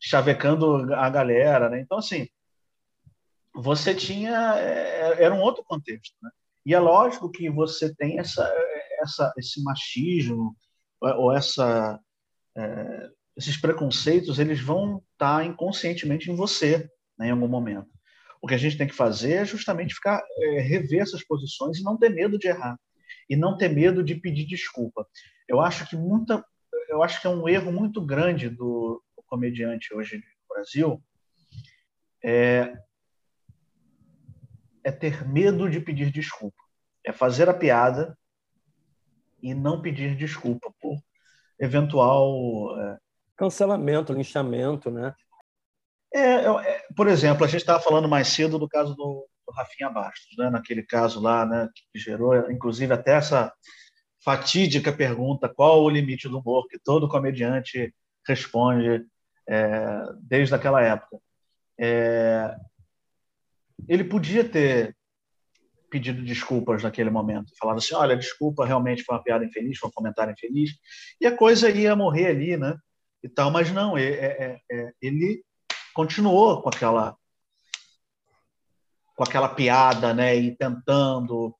chavecando 0.00 0.92
a 0.94 1.08
galera, 1.08 1.68
né? 1.68 1.80
Então, 1.80 1.98
assim, 1.98 2.26
você 3.54 3.94
tinha. 3.94 4.56
Era 5.16 5.32
um 5.32 5.40
outro 5.40 5.62
contexto, 5.62 6.16
né? 6.20 6.30
E 6.66 6.74
é 6.74 6.80
lógico 6.80 7.30
que 7.30 7.48
você 7.48 7.94
tem 7.94 8.18
essa, 8.18 8.52
essa, 9.00 9.32
esse 9.38 9.62
machismo 9.62 10.56
ou 11.00 11.32
essa 11.32 11.98
é, 12.56 13.10
esses 13.40 13.56
preconceitos 13.56 14.38
eles 14.38 14.60
vão 14.60 15.02
estar 15.12 15.44
inconscientemente 15.44 16.30
em 16.30 16.36
você 16.36 16.88
né, 17.18 17.28
em 17.28 17.30
algum 17.30 17.48
momento. 17.48 17.88
O 18.40 18.46
que 18.46 18.54
a 18.54 18.58
gente 18.58 18.76
tem 18.76 18.86
que 18.86 18.94
fazer 18.94 19.32
é 19.32 19.44
justamente 19.44 19.94
ficar 19.94 20.22
é, 20.38 20.60
rever 20.60 21.02
essas 21.02 21.24
posições 21.24 21.78
e 21.78 21.82
não 21.82 21.98
ter 21.98 22.10
medo 22.10 22.38
de 22.38 22.48
errar 22.48 22.78
e 23.28 23.36
não 23.36 23.56
ter 23.56 23.68
medo 23.68 24.02
de 24.02 24.14
pedir 24.14 24.46
desculpa. 24.46 25.06
Eu 25.48 25.60
acho 25.60 25.88
que 25.88 25.96
muita, 25.96 26.44
eu 26.88 27.02
acho 27.02 27.20
que 27.20 27.26
é 27.26 27.30
um 27.30 27.48
erro 27.48 27.72
muito 27.72 28.04
grande 28.04 28.48
do, 28.48 29.02
do 29.16 29.22
comediante 29.26 29.94
hoje 29.94 30.16
no 30.16 30.54
Brasil 30.54 31.02
é, 32.22 32.74
é 34.84 34.92
ter 34.92 35.26
medo 35.26 35.68
de 35.68 35.80
pedir 35.80 36.10
desculpa, 36.10 36.62
é 37.04 37.12
fazer 37.12 37.48
a 37.48 37.54
piada 37.54 38.16
e 39.42 39.54
não 39.54 39.80
pedir 39.80 40.14
desculpa 40.16 40.72
por 40.80 40.98
eventual 41.58 42.78
é, 42.78 42.98
cancelamento, 43.40 44.12
linchamento, 44.12 44.90
né? 44.90 45.14
É, 46.12 46.44
é, 46.44 46.84
por 46.94 47.08
exemplo, 47.08 47.42
a 47.42 47.48
gente 47.48 47.60
estava 47.60 47.80
falando 47.80 48.06
mais 48.06 48.28
cedo 48.28 48.58
do 48.58 48.68
caso 48.68 48.94
do, 48.94 49.26
do 49.46 49.54
Rafinha 49.54 49.88
Bastos, 49.88 50.36
né? 50.36 50.50
naquele 50.50 50.82
caso 50.82 51.20
lá, 51.22 51.46
né? 51.46 51.70
que 51.74 51.98
gerou, 51.98 52.50
inclusive, 52.50 52.92
até 52.92 53.14
essa 53.14 53.50
fatídica 54.22 54.92
pergunta: 54.92 55.48
qual 55.48 55.82
o 55.82 55.88
limite 55.88 56.28
do 56.28 56.40
humor 56.40 56.66
que 56.68 56.78
todo 56.78 57.08
comediante 57.08 57.94
responde 58.28 59.06
é, 59.48 60.02
desde 60.20 60.54
aquela 60.54 60.82
época. 60.82 61.16
É, 61.78 62.54
ele 63.88 64.04
podia 64.04 64.46
ter 64.46 64.94
pedido 65.90 66.22
desculpas 66.22 66.82
naquele 66.82 67.08
momento, 67.08 67.54
falado 67.58 67.78
assim: 67.78 67.94
olha, 67.94 68.14
desculpa, 68.16 68.66
realmente 68.66 69.02
foi 69.02 69.14
uma 69.14 69.24
piada 69.24 69.46
infeliz, 69.46 69.78
foi 69.78 69.88
um 69.88 69.92
comentário 69.92 70.32
infeliz, 70.32 70.72
e 71.18 71.26
a 71.26 71.34
coisa 71.34 71.70
ia 71.70 71.96
morrer 71.96 72.26
ali, 72.26 72.58
né? 72.58 72.76
E 73.22 73.28
tal, 73.28 73.50
mas 73.50 73.70
não, 73.70 73.96
é, 73.96 74.04
é, 74.04 74.60
é, 74.70 74.92
ele 75.00 75.44
continuou 75.94 76.62
com 76.62 76.68
aquela 76.68 77.16
com 79.14 79.24
aquela 79.24 79.50
piada, 79.50 80.14
né, 80.14 80.34
e 80.34 80.56
tentando 80.56 81.54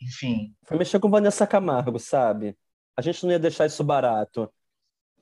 enfim. 0.00 0.54
Foi 0.64 0.76
mexer 0.76 1.00
com 1.00 1.10
Vanessa 1.10 1.46
Camargo, 1.46 1.98
sabe? 1.98 2.56
A 2.96 3.02
gente 3.02 3.24
não 3.24 3.32
ia 3.32 3.38
deixar 3.38 3.66
isso 3.66 3.82
barato. 3.82 4.52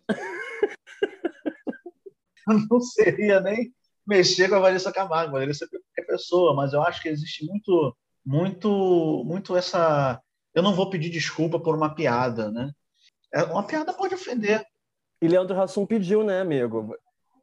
não 2.70 2.80
seria 2.80 3.40
nem 3.40 3.72
mexer 4.06 4.48
com 4.48 4.56
a 4.56 4.60
Vanessa 4.60 4.92
Camargo, 4.92 5.32
poderia 5.32 5.54
ser 5.54 5.68
qualquer 5.68 6.06
pessoa, 6.06 6.54
mas 6.54 6.72
eu 6.72 6.82
acho 6.82 7.02
que 7.02 7.08
existe 7.08 7.44
muito, 7.44 7.96
muito, 8.24 9.24
muito 9.26 9.56
essa. 9.56 10.20
Eu 10.54 10.62
não 10.62 10.74
vou 10.74 10.88
pedir 10.88 11.10
desculpa 11.10 11.60
por 11.60 11.76
uma 11.76 11.94
piada, 11.94 12.50
né? 12.50 12.72
É, 13.32 13.42
uma 13.44 13.66
piada 13.66 13.92
pode 13.92 14.14
ofender. 14.14 14.64
E 15.20 15.28
Leandro 15.28 15.60
Hassum 15.60 15.84
pediu, 15.84 16.22
né, 16.22 16.40
amigo? 16.40 16.96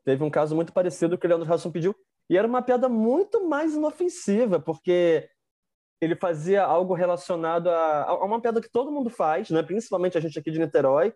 Teve 0.03 0.23
um 0.23 0.29
caso 0.29 0.55
muito 0.55 0.71
parecido 0.71 1.17
que 1.17 1.25
o 1.25 1.29
Leandro 1.29 1.51
Hassum 1.51 1.71
pediu, 1.71 1.95
e 2.29 2.37
era 2.37 2.47
uma 2.47 2.61
piada 2.61 2.87
muito 2.87 3.47
mais 3.47 3.73
inofensiva, 3.73 4.59
porque 4.59 5.29
ele 6.01 6.15
fazia 6.15 6.63
algo 6.63 6.93
relacionado 6.93 7.69
a, 7.69 8.03
a 8.03 8.25
uma 8.25 8.41
piada 8.41 8.61
que 8.61 8.69
todo 8.69 8.91
mundo 8.91 9.09
faz, 9.09 9.49
né? 9.49 9.63
principalmente 9.63 10.17
a 10.17 10.21
gente 10.21 10.37
aqui 10.37 10.51
de 10.51 10.59
Niterói, 10.59 11.13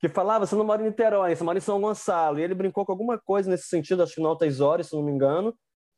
que 0.00 0.08
falava, 0.08 0.46
você 0.46 0.54
não 0.54 0.64
mora 0.64 0.82
em 0.82 0.86
Niterói, 0.86 1.34
você 1.34 1.44
mora 1.44 1.58
em 1.58 1.62
São 1.62 1.80
Gonçalo. 1.80 2.38
E 2.38 2.42
ele 2.42 2.54
brincou 2.54 2.84
com 2.84 2.92
alguma 2.92 3.18
coisa 3.18 3.50
nesse 3.50 3.68
sentido, 3.68 4.02
acho 4.02 4.14
que 4.14 4.20
no 4.20 4.28
Altas 4.28 4.60
Horas, 4.60 4.88
se 4.88 4.94
não 4.94 5.02
me 5.02 5.12
engano. 5.12 5.54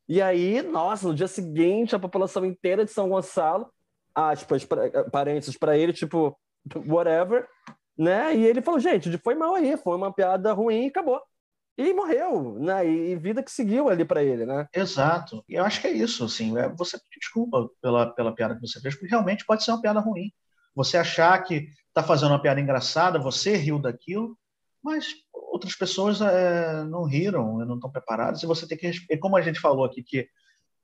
E 0.09 0.23
aí, 0.23 0.63
nossa, 0.63 1.09
no 1.09 1.15
dia 1.15 1.27
seguinte, 1.27 1.97
a 1.97 1.99
população 1.99 2.45
inteira 2.45 2.85
de 2.85 2.91
São 2.93 3.09
Gonçalo, 3.09 3.69
aspas, 4.15 4.65
pra, 4.65 5.11
parênteses 5.11 5.57
para 5.57 5.77
ele, 5.77 5.93
tipo, 5.93 6.39
whatever, 6.87 7.49
né? 7.97 8.35
E 8.37 8.45
ele 8.45 8.63
falou, 8.63 8.81
gente, 8.81 9.17
foi 9.19 9.35
mal 9.35 9.55
aí, 9.55 9.77
foi 9.77 9.97
uma 9.97 10.13
piada 10.13 10.53
ruim 10.53 10.85
e 10.85 10.89
acabou. 10.89 11.21
E 11.79 11.93
morreu, 11.93 12.59
né? 12.59 12.87
E 12.89 13.17
vida 13.17 13.43
que 13.43 13.51
seguiu 13.51 13.89
ali 13.89 14.05
para 14.05 14.25
ele, 14.25 14.47
né? 14.47 14.67
Exato. 14.75 15.45
E 15.49 15.55
eu 15.55 15.65
acho 15.65 15.81
que 15.81 15.87
é 15.87 15.93
isso, 15.93 16.25
assim, 16.25 16.57
é 16.57 16.69
você 16.71 16.99
desculpa 17.19 17.69
pela, 17.83 18.07
pela 18.15 18.35
piada 18.35 18.55
que 18.55 18.67
você 18.67 18.81
fez, 18.81 18.95
porque 18.95 19.11
realmente 19.11 19.45
pode 19.45 19.63
ser 19.63 19.73
uma 19.73 19.83
piada 19.83 20.01
ruim. 20.01 20.33
Você 20.75 20.97
achar 20.97 21.39
que 21.43 21.69
está 21.89 22.03
fazendo 22.03 22.31
uma 22.31 22.41
piada 22.41 22.61
engraçada, 22.61 23.19
você 23.19 23.57
riu 23.57 23.79
daquilo, 23.79 24.39
mas 24.83 25.07
outras 25.33 25.75
pessoas 25.75 26.21
é, 26.21 26.85
não 26.85 27.05
riram, 27.05 27.59
não 27.59 27.75
estão 27.75 27.91
preparadas, 27.91 28.43
e 28.43 28.47
você 28.47 28.67
tem 28.67 28.79
que. 28.79 28.91
E 29.11 29.17
como 29.19 29.37
a 29.37 29.43
gente 29.43 29.61
falou 29.61 29.85
aqui, 29.85 30.03
que 30.03 30.29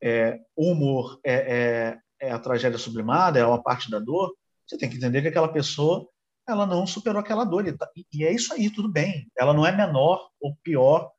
é, 0.03 0.41
o 0.57 0.73
humor 0.73 1.21
é, 1.25 1.35
é, 1.35 1.99
é, 2.29 2.33
a 2.33 2.39
tragédia 2.39 2.79
sublimada, 2.79 3.39
é 3.39 3.47
uma 3.47 3.63
parte 3.63 3.91
da 3.91 3.99
dor, 3.99 4.35
você 4.67 4.77
tem 4.77 4.91
que 4.91 4.97
entender 4.97 5.23
que 5.23 5.29
aquela 5.29 5.53
pessoa 5.53 6.09
ela 6.49 6.67
não 6.67 6.87
superou 6.87 7.21
aquela 7.21 7.45
dor. 7.45 7.67
E, 7.67 7.73
tá, 7.77 7.89
e 8.13 8.25
é 8.25 8.33
isso 8.33 8.53
aí, 8.53 8.71
tudo 8.71 8.91
bem. 8.91 9.31
Ela 9.39 9.53
não 9.53 9.67
é 9.67 9.73
menor 9.73 10.31
ou 10.41 10.57
pior 10.63 11.11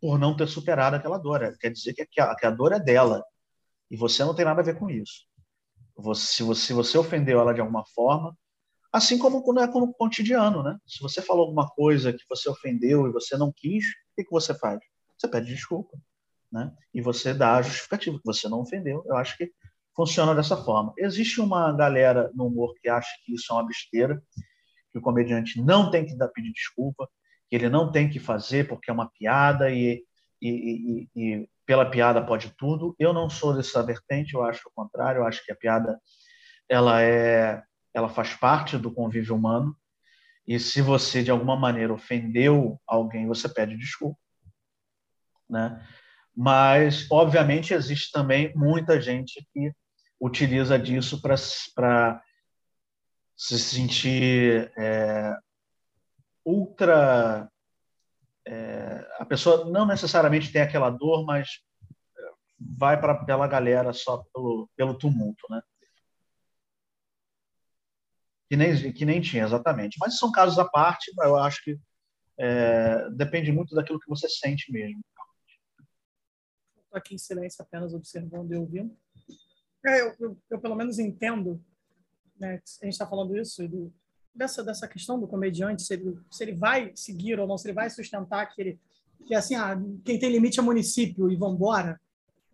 por 0.00 0.18
não 0.18 0.36
ter 0.36 0.46
superado 0.48 0.96
aquela 0.96 1.18
dor. 1.18 1.56
Quer 1.58 1.70
dizer 1.70 1.94
que 1.94 2.20
a, 2.20 2.34
que 2.34 2.46
a 2.46 2.50
dor 2.50 2.72
é 2.72 2.80
dela. 2.80 3.24
E 3.90 3.96
você 3.96 4.24
não 4.24 4.34
tem 4.34 4.44
nada 4.44 4.60
a 4.60 4.64
ver 4.64 4.78
com 4.78 4.88
isso. 4.88 5.26
Você, 5.96 6.26
se, 6.26 6.42
você, 6.42 6.66
se 6.66 6.72
você 6.72 6.96
ofendeu 6.96 7.40
ela 7.40 7.52
de 7.52 7.60
alguma 7.60 7.84
forma, 7.94 8.34
Assim 8.92 9.18
como 9.18 9.42
quando 9.42 9.60
é 9.60 9.66
no 9.66 9.94
cotidiano, 9.94 10.64
né? 10.64 10.76
Se 10.84 11.00
você 11.00 11.22
falou 11.22 11.44
alguma 11.44 11.68
coisa 11.68 12.12
que 12.12 12.24
você 12.28 12.48
ofendeu 12.48 13.06
e 13.06 13.12
você 13.12 13.36
não 13.36 13.52
quis, 13.52 13.84
o 13.84 14.16
que, 14.16 14.24
que 14.24 14.30
você 14.30 14.52
faz? 14.52 14.80
Você 15.16 15.28
pede 15.28 15.54
desculpa, 15.54 15.96
né? 16.50 16.72
E 16.92 17.00
você 17.00 17.32
dá 17.32 17.56
a 17.56 17.62
justificativa 17.62 18.18
que 18.18 18.24
você 18.24 18.48
não 18.48 18.60
ofendeu. 18.60 19.04
Eu 19.06 19.16
acho 19.16 19.36
que 19.36 19.52
funciona 19.94 20.34
dessa 20.34 20.56
forma. 20.56 20.92
Existe 20.98 21.40
uma 21.40 21.72
galera 21.72 22.32
no 22.34 22.46
humor 22.46 22.74
que 22.80 22.88
acha 22.88 23.10
que 23.24 23.34
isso 23.34 23.52
é 23.52 23.54
uma 23.54 23.66
besteira, 23.66 24.20
que 24.92 24.98
o 24.98 25.02
comediante 25.02 25.60
não 25.60 25.90
tem 25.90 26.04
que 26.04 26.16
dar, 26.16 26.28
pedir 26.28 26.52
desculpa, 26.52 27.08
que 27.48 27.56
ele 27.56 27.68
não 27.68 27.90
tem 27.90 28.08
que 28.08 28.18
fazer 28.18 28.68
porque 28.68 28.90
é 28.90 28.94
uma 28.94 29.10
piada 29.10 29.70
e, 29.70 30.04
e, 30.40 30.48
e, 30.50 31.08
e 31.16 31.48
pela 31.66 31.88
piada 31.88 32.24
pode 32.24 32.50
tudo. 32.56 32.94
Eu 32.98 33.12
não 33.12 33.30
sou 33.30 33.54
dessa 33.54 33.82
vertente, 33.82 34.34
eu 34.34 34.42
acho 34.42 34.68
o 34.68 34.72
contrário, 34.74 35.20
eu 35.20 35.26
acho 35.26 35.44
que 35.44 35.52
a 35.52 35.56
piada 35.56 35.98
ela 36.68 37.02
é 37.02 37.62
ela 37.92 38.08
faz 38.08 38.34
parte 38.34 38.78
do 38.78 38.92
convívio 38.92 39.34
humano. 39.34 39.76
E 40.46 40.58
se 40.58 40.80
você 40.80 41.22
de 41.22 41.30
alguma 41.30 41.56
maneira 41.56 41.92
ofendeu 41.92 42.80
alguém, 42.86 43.26
você 43.26 43.48
pede 43.48 43.76
desculpa, 43.76 44.18
né? 45.48 45.84
Mas 46.34 47.06
obviamente 47.10 47.74
existe 47.74 48.12
também 48.12 48.52
muita 48.54 49.00
gente 49.00 49.44
que 49.52 49.72
utiliza 50.20 50.78
disso 50.78 51.20
para 51.20 52.22
se 53.40 53.58
sentir 53.58 54.70
é, 54.76 55.34
ultra 56.44 57.50
é, 58.46 59.10
a 59.18 59.24
pessoa 59.24 59.64
não 59.64 59.86
necessariamente 59.86 60.52
tem 60.52 60.60
aquela 60.60 60.90
dor, 60.90 61.24
mas 61.24 61.62
vai 62.58 63.00
para 63.00 63.14
aquela 63.14 63.46
galera 63.46 63.94
só 63.94 64.22
pelo, 64.34 64.68
pelo 64.76 64.98
tumulto, 64.98 65.46
né? 65.48 65.62
que 68.46 68.56
nem, 68.58 68.92
que 68.92 69.04
nem 69.06 69.22
tinha, 69.22 69.44
exatamente. 69.44 69.96
Mas 69.98 70.18
são 70.18 70.30
casos 70.30 70.58
à 70.58 70.68
parte, 70.68 71.10
eu 71.22 71.36
acho 71.38 71.64
que 71.64 71.80
é, 72.38 73.08
depende 73.08 73.50
muito 73.50 73.74
daquilo 73.74 74.00
que 74.00 74.08
você 74.08 74.28
sente 74.28 74.70
mesmo. 74.70 75.00
Estou 76.76 76.98
aqui 76.98 77.14
em 77.14 77.18
silêncio, 77.18 77.62
apenas 77.62 77.94
observando 77.94 78.52
e 78.52 78.56
ouvindo. 78.56 78.94
É, 79.86 80.02
eu, 80.02 80.14
eu, 80.20 80.42
eu, 80.50 80.60
pelo 80.60 80.74
menos 80.74 80.98
entendo, 80.98 81.64
né, 82.40 82.60
a 82.80 82.84
gente 82.84 82.94
está 82.94 83.06
falando 83.06 83.36
isso, 83.36 83.68
do, 83.68 83.92
dessa, 84.34 84.64
dessa 84.64 84.88
questão 84.88 85.20
do 85.20 85.28
comediante, 85.28 85.82
se 85.82 85.94
ele, 85.94 86.18
se 86.30 86.42
ele 86.42 86.54
vai 86.54 86.92
seguir 86.96 87.38
ou 87.38 87.46
não, 87.46 87.58
se 87.58 87.68
ele 87.68 87.74
vai 87.74 87.90
sustentar 87.90 88.46
que 88.46 88.60
ele 88.60 88.80
que 89.26 89.34
assim, 89.34 89.54
ah, 89.54 89.76
quem 90.04 90.18
tem 90.18 90.30
limite 90.30 90.58
é 90.58 90.62
município 90.62 91.30
e 91.30 91.36
vambora, 91.36 92.00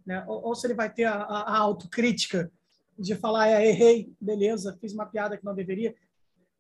né? 0.05 0.25
ou, 0.27 0.47
ou 0.47 0.55
se 0.55 0.67
ele 0.67 0.75
vai 0.75 0.93
ter 0.93 1.05
a, 1.05 1.15
a, 1.15 1.59
autocrítica 1.59 2.51
de 2.99 3.15
falar, 3.15 3.49
é, 3.49 3.69
errei, 3.69 4.13
beleza, 4.21 4.77
fiz 4.81 4.93
uma 4.93 5.07
piada 5.07 5.37
que 5.37 5.45
não 5.45 5.55
deveria. 5.55 5.95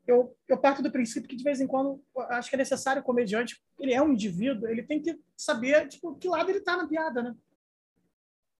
Eu, 0.06 0.36
eu 0.46 0.56
parto 0.56 0.82
do 0.82 0.92
princípio 0.92 1.28
que, 1.28 1.36
de 1.36 1.42
vez 1.42 1.60
em 1.60 1.66
quando, 1.66 2.00
acho 2.30 2.48
que 2.48 2.54
é 2.54 2.58
necessário 2.58 3.02
o 3.02 3.04
comediante, 3.04 3.60
ele 3.80 3.92
é 3.92 4.00
um 4.00 4.12
indivíduo, 4.12 4.68
ele 4.68 4.82
tem 4.82 5.02
que 5.02 5.18
saber, 5.36 5.88
tipo, 5.88 6.14
que 6.16 6.28
lado 6.28 6.48
ele 6.50 6.60
tá 6.60 6.76
na 6.76 6.86
piada, 6.86 7.22
né? 7.22 7.34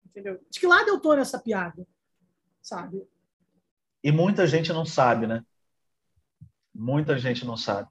Entendeu? 0.05 0.41
De 0.51 0.59
que 0.59 0.67
lado 0.67 0.89
eu 0.89 0.99
tô 0.99 1.15
nessa 1.15 1.39
piada, 1.39 1.87
sabe? 2.61 3.07
E 4.07 4.13
muita 4.13 4.47
gente 4.47 4.73
não 4.73 4.87
sabe, 4.87 5.27
né? 5.27 5.43
Muita 6.73 7.19
gente 7.19 7.45
não 7.45 7.57
sabe. 7.57 7.89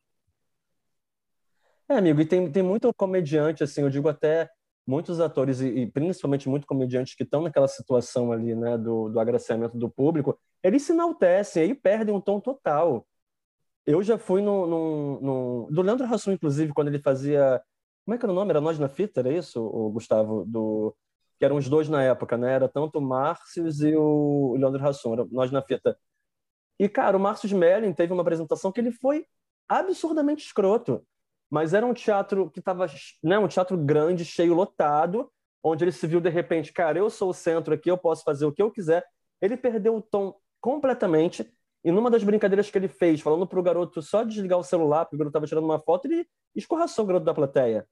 É, 1.90 1.98
amigo, 1.98 2.22
e 2.22 2.26
tem, 2.26 2.50
tem 2.50 2.64
muito 2.64 2.90
comediante, 2.94 3.66
assim, 3.66 3.82
eu 3.82 3.90
digo 3.90 4.08
até 4.08 4.50
muitos 4.88 5.20
atores 5.20 5.60
e, 5.60 5.68
e, 5.68 5.92
principalmente 5.92 6.48
muito 6.48 6.66
comediantes 6.66 7.16
que 7.16 7.24
estão 7.24 7.42
naquela 7.42 7.68
situação 7.68 8.32
ali, 8.32 8.56
né, 8.56 8.78
do, 8.78 9.10
do 9.10 9.20
agraciamento 9.20 9.78
do 9.78 9.90
público, 9.90 10.40
eles 10.64 10.84
se 10.84 10.94
enaltecem, 10.94 11.64
aí 11.64 11.76
perdem 11.76 12.16
um 12.16 12.22
tom 12.22 12.40
total. 12.40 13.06
Eu 13.86 14.02
já 14.02 14.18
fui 14.18 14.42
no, 14.42 14.66
no, 14.66 15.20
no, 15.20 15.68
do 15.70 15.82
Leandro 15.82 16.06
Hassum, 16.08 16.32
inclusive, 16.32 16.74
quando 16.74 16.88
ele 16.88 17.00
fazia, 17.00 17.62
como 18.06 18.16
é 18.16 18.18
que 18.18 18.24
era 18.24 18.32
o 18.32 18.36
nome? 18.36 18.52
Era 18.52 18.62
Nós 18.62 18.80
na 18.80 18.88
Fita, 18.88 19.20
era 19.20 19.34
isso, 19.34 19.62
o 19.62 19.90
Gustavo, 19.92 20.46
do 20.46 20.96
que 21.38 21.46
eram 21.46 21.58
os 21.58 21.68
dois 21.70 21.90
na 21.90 22.04
época, 22.04 22.38
né? 22.38 22.54
Era 22.54 22.68
tanto 22.70 23.00
o 23.00 23.02
Márcios 23.02 23.82
e 23.82 23.96
o 23.96 24.56
Leandro 24.58 24.82
era 24.82 25.28
Nós 25.32 25.52
na 25.52 25.62
Fita. 25.62 25.98
E 26.80 26.90
cara, 26.90 27.18
o 27.18 27.20
Márcio 27.20 27.48
Smelling 27.48 27.94
teve 27.94 28.14
uma 28.14 28.22
apresentação 28.22 28.72
que 28.72 28.80
ele 28.80 28.92
foi 28.92 29.26
absurdamente 29.68 30.46
escroto 30.46 31.06
mas 31.50 31.74
era 31.74 31.86
um 31.86 31.94
teatro 31.94 32.50
que 32.50 32.60
estava, 32.60 32.86
né, 33.24 33.38
um 33.38 33.48
teatro 33.48 33.78
grande, 33.78 34.26
cheio, 34.26 34.54
lotado, 34.54 35.32
onde 35.64 35.84
ele 35.84 35.92
se 35.92 36.06
viu 36.08 36.20
de 36.20 36.30
repente, 36.30 36.74
cara, 36.74 37.00
eu 37.00 37.10
sou 37.10 37.30
o 37.30 37.34
centro 37.34 37.74
aqui, 37.74 37.90
eu 37.90 37.98
posso 37.98 38.24
fazer 38.24 38.46
o 38.46 38.52
que 38.52 38.62
eu 38.62 38.72
quiser. 38.72 39.06
Ele 39.42 39.58
perdeu 39.58 39.96
o 39.96 40.02
tom 40.02 40.36
completamente. 40.60 41.50
E 41.84 41.92
numa 41.92 42.10
das 42.10 42.24
brincadeiras 42.24 42.70
que 42.70 42.78
ele 42.78 42.88
fez, 42.88 43.22
falando 43.22 43.46
para 43.46 43.60
o 43.60 43.64
garoto 43.64 44.02
só 44.02 44.24
desligar 44.24 44.58
o 44.60 44.64
celular, 44.64 45.06
porque 45.06 45.16
o 45.16 45.20
garoto 45.20 45.32
estava 45.32 45.48
tirando 45.48 45.66
uma 45.66 45.80
foto, 45.80 46.08
ele 46.08 46.28
escorraçou 46.56 47.06
o 47.06 47.08
garoto 47.08 47.26
da 47.26 47.34
plateia. 47.34 47.88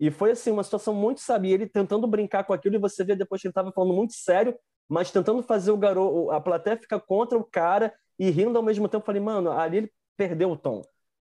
E 0.00 0.10
foi 0.10 0.30
assim 0.30 0.50
uma 0.50 0.64
situação 0.64 0.94
muito 0.94 1.20
sabia, 1.20 1.54
ele 1.54 1.68
tentando 1.68 2.06
brincar 2.06 2.42
com 2.44 2.54
aquilo 2.54 2.74
e 2.74 2.78
você 2.78 3.04
vê 3.04 3.14
depois 3.14 3.42
que 3.42 3.46
ele 3.46 3.50
estava 3.50 3.70
falando 3.70 3.92
muito 3.92 4.14
sério, 4.14 4.58
mas 4.88 5.10
tentando 5.10 5.42
fazer 5.42 5.70
o 5.70 5.76
garoto, 5.76 6.30
a 6.30 6.40
plateia 6.40 6.78
ficar 6.78 6.98
contra 7.00 7.36
o 7.38 7.44
cara 7.44 7.92
e 8.18 8.30
rindo 8.30 8.56
ao 8.56 8.64
mesmo 8.64 8.88
tempo. 8.88 9.04
Falei, 9.04 9.20
mano, 9.20 9.52
ali 9.52 9.76
ele 9.76 9.92
perdeu 10.16 10.50
o 10.50 10.56
tom, 10.56 10.80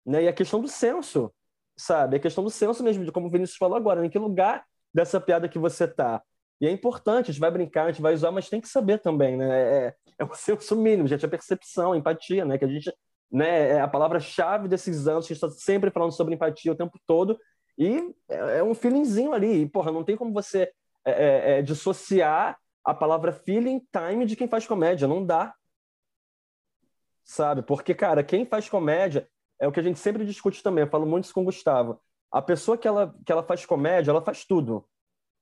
né? 0.05 0.23
E 0.23 0.27
a 0.27 0.33
questão 0.33 0.61
do 0.61 0.67
senso, 0.67 1.33
sabe? 1.75 2.17
É 2.17 2.19
questão 2.19 2.43
do 2.43 2.49
senso 2.51 2.83
mesmo, 2.83 3.03
de 3.03 3.11
como 3.11 3.27
o 3.27 3.29
Vinícius 3.31 3.57
falou 3.57 3.75
agora, 3.75 4.05
em 4.05 4.09
que 4.09 4.19
lugar 4.19 4.63
dessa 4.93 5.19
piada 5.19 5.49
que 5.49 5.57
você 5.57 5.87
tá. 5.87 6.21
E 6.61 6.67
é 6.67 6.71
importante, 6.71 7.31
a 7.31 7.33
gente 7.33 7.39
vai 7.39 7.49
brincar, 7.49 7.85
a 7.85 7.91
gente 7.91 8.01
vai 8.01 8.13
usar, 8.13 8.31
mas 8.31 8.49
tem 8.49 8.61
que 8.61 8.67
saber 8.67 8.99
também, 8.99 9.35
né? 9.35 9.87
É, 9.87 9.95
é 10.19 10.23
o 10.23 10.33
senso 10.35 10.75
mínimo, 10.75 11.07
gente, 11.07 11.25
a 11.25 11.29
percepção, 11.29 11.93
a 11.93 11.97
empatia, 11.97 12.45
né? 12.45 12.57
Que 12.57 12.65
a 12.65 12.67
gente, 12.67 12.93
né, 13.31 13.69
é 13.69 13.81
a 13.81 13.87
palavra-chave 13.87 14.67
desses 14.67 15.07
anos, 15.07 15.25
que 15.25 15.33
a 15.33 15.35
gente 15.35 15.43
está 15.43 15.59
sempre 15.59 15.89
falando 15.89 16.11
sobre 16.11 16.35
empatia 16.35 16.71
o 16.71 16.75
tempo 16.75 16.99
todo, 17.07 17.39
e 17.79 18.13
é, 18.27 18.57
é 18.57 18.63
um 18.63 18.75
feelingzinho 18.75 19.31
ali. 19.31 19.61
E, 19.61 19.69
porra, 19.69 19.91
não 19.91 20.03
tem 20.03 20.17
como 20.17 20.33
você 20.33 20.71
é, 21.05 21.11
é, 21.11 21.59
é, 21.59 21.61
dissociar 21.61 22.59
a 22.83 22.93
palavra 22.93 23.31
feeling 23.31 23.81
time 23.91 24.25
de 24.25 24.35
quem 24.35 24.47
faz 24.47 24.67
comédia, 24.67 25.07
não 25.07 25.25
dá. 25.25 25.55
Sabe? 27.23 27.61
Porque, 27.61 27.95
cara, 27.95 28.21
quem 28.23 28.45
faz 28.45 28.67
comédia 28.67 29.29
é 29.59 29.67
o 29.67 29.71
que 29.71 29.79
a 29.79 29.83
gente 29.83 29.99
sempre 29.99 30.25
discute 30.25 30.61
também, 30.61 30.83
eu 30.83 30.89
falo 30.89 31.05
muito 31.05 31.25
isso 31.25 31.33
com 31.33 31.41
o 31.41 31.45
Gustavo. 31.45 32.01
A 32.31 32.41
pessoa 32.41 32.77
que 32.77 32.87
ela, 32.87 33.15
que 33.25 33.31
ela 33.31 33.43
faz 33.43 33.65
comédia, 33.65 34.11
ela 34.11 34.21
faz 34.21 34.45
tudo. 34.45 34.85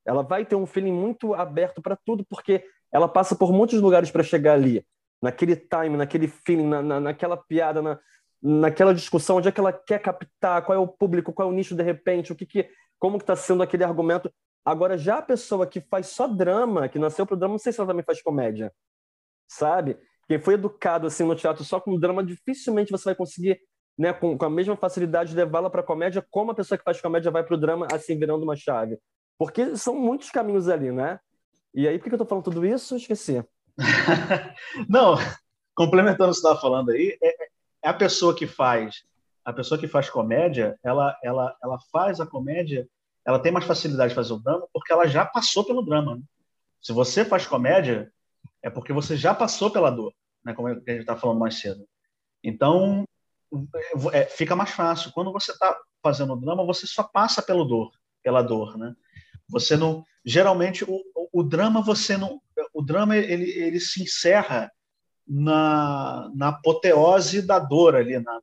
Ela 0.06 0.22
vai 0.22 0.46
ter 0.46 0.56
um 0.56 0.66
feeling 0.66 0.94
muito 0.94 1.34
aberto 1.34 1.82
para 1.82 1.98
tudo, 1.98 2.26
porque 2.30 2.64
ela 2.92 3.08
passa 3.08 3.36
por 3.36 3.52
muitos 3.52 3.82
lugares 3.82 4.12
para 4.12 4.24
chegar 4.24 4.54
ali. 4.54 4.86
naquele 5.22 5.56
time, 5.56 5.98
naquele 5.98 6.28
feeling, 6.28 6.68
na, 6.68 6.82
na, 6.82 7.00
naquela 7.00 7.36
piada, 7.36 7.82
na, 7.82 8.00
naquela 8.42 8.94
discussão, 8.94 9.38
onde 9.38 9.48
é 9.48 9.52
que 9.52 9.60
ela 9.60 9.74
quer 9.74 10.00
captar, 10.00 10.64
qual 10.64 10.76
é 10.76 10.80
o 10.80 10.88
público, 10.88 11.34
qual 11.34 11.50
é 11.50 11.52
o 11.52 11.56
nicho 11.56 11.76
de 11.76 11.84
repente, 11.84 12.32
o 12.32 12.36
que, 12.36 12.46
que 12.46 12.70
como 13.00 13.18
que 13.18 13.24
está 13.24 13.36
sendo 13.36 13.64
aquele 13.64 13.84
argumento. 13.84 14.32
Agora, 14.66 14.98
já 14.98 15.20
a 15.20 15.22
pessoa 15.22 15.66
que 15.66 15.80
faz 15.82 16.08
só 16.08 16.28
drama, 16.28 16.90
que 16.90 17.00
nasceu 17.00 17.26
pro 17.26 17.38
drama, 17.38 17.54
não 17.54 17.60
sei 17.60 17.72
se 17.72 17.80
ela 17.80 17.88
também 17.88 18.04
faz 18.04 18.22
comédia, 18.22 18.74
sabe? 19.48 19.98
Quem 20.28 20.40
foi 20.40 20.56
educado 20.56 21.08
assim 21.08 21.24
no 21.24 21.36
teatro 21.36 21.64
só 21.64 21.80
com 21.80 21.98
drama, 21.98 22.24
dificilmente 22.24 22.92
você 22.92 23.06
vai 23.06 23.16
conseguir, 23.16 23.60
né, 23.98 24.12
com, 24.12 24.38
com 24.38 24.46
a 24.46 24.50
mesma 24.50 24.76
facilidade 24.76 25.36
levá-la 25.36 25.70
para 25.70 25.82
comédia, 25.82 26.26
como 26.30 26.52
a 26.52 26.56
pessoa 26.56 26.78
que 26.78 26.84
faz 26.84 27.00
comédia 27.00 27.32
vai 27.32 27.44
pro 27.44 27.58
drama, 27.58 27.88
assim 27.92 28.20
virando 28.20 28.44
uma 28.44 28.56
chave. 28.56 29.00
Porque 29.38 29.78
são 29.78 29.96
muitos 29.96 30.30
caminhos 30.30 30.68
ali, 30.68 30.92
né? 30.92 31.20
E 31.74 31.88
aí, 31.88 31.98
por 31.98 32.10
que 32.10 32.16
eu 32.16 32.20
tô 32.20 32.26
falando 32.26 32.44
tudo 32.44 32.66
isso? 32.66 32.96
Esqueci. 32.96 33.44
não, 34.90 35.16
complementando 35.76 36.32
o 36.32 36.34
que 36.34 36.40
você 36.40 36.48
estava 36.48 36.60
falando 36.60 36.90
aí, 36.90 37.18
é, 37.22 37.44
é 37.44 37.48
a 37.88 37.94
pessoa 37.94 38.36
que 38.36 38.46
faz 38.46 39.06
a 39.48 39.54
pessoa 39.54 39.80
que 39.80 39.88
faz 39.88 40.10
comédia, 40.10 40.78
ela, 40.84 41.18
ela, 41.24 41.56
ela 41.64 41.80
faz 41.90 42.20
a 42.20 42.28
comédia, 42.28 42.86
ela 43.26 43.40
tem 43.40 43.50
mais 43.50 43.64
facilidade 43.64 44.10
de 44.10 44.16
fazer 44.16 44.34
o 44.34 44.40
drama 44.40 44.68
porque 44.74 44.92
ela 44.92 45.08
já 45.08 45.26
passou 45.26 45.64
pelo 45.64 45.86
drama. 45.86 46.18
Né? 46.18 46.22
Se 46.82 46.92
você 46.92 47.24
faz 47.24 47.48
comédia, 47.48 48.12
é 48.62 48.70
porque 48.70 48.92
você 48.92 49.16
já 49.16 49.34
passou 49.34 49.72
pela 49.72 49.90
dor, 49.90 50.14
né? 50.44 50.54
como 50.54 50.68
a 50.68 50.74
gente 50.74 50.90
está 51.00 51.16
falando 51.16 51.40
mais 51.40 51.62
cedo. 51.62 51.88
Então, 52.44 53.06
é, 54.12 54.26
fica 54.26 54.54
mais 54.54 54.72
fácil. 54.72 55.14
Quando 55.14 55.32
você 55.32 55.54
está 55.54 55.78
fazendo 56.04 56.36
drama, 56.36 56.66
você 56.66 56.86
só 56.86 57.04
passa 57.04 57.42
pelo 57.42 57.64
dor, 57.64 57.92
pela 58.22 58.42
dor, 58.42 58.78
né? 58.78 58.94
Você 59.48 59.78
não, 59.78 60.04
geralmente 60.26 60.84
o, 60.84 61.02
o, 61.32 61.42
drama 61.42 61.82
você 61.82 62.18
não, 62.18 62.42
o 62.74 62.82
drama 62.82 63.16
ele, 63.16 63.50
ele 63.50 63.80
se 63.80 64.04
encerra 64.04 64.70
na, 65.28 66.32
na 66.34 66.50
apoteose 66.50 67.42
da 67.42 67.60
dor 67.60 67.96
ali, 67.96 68.18
na, 68.20 68.34
na, 68.34 68.42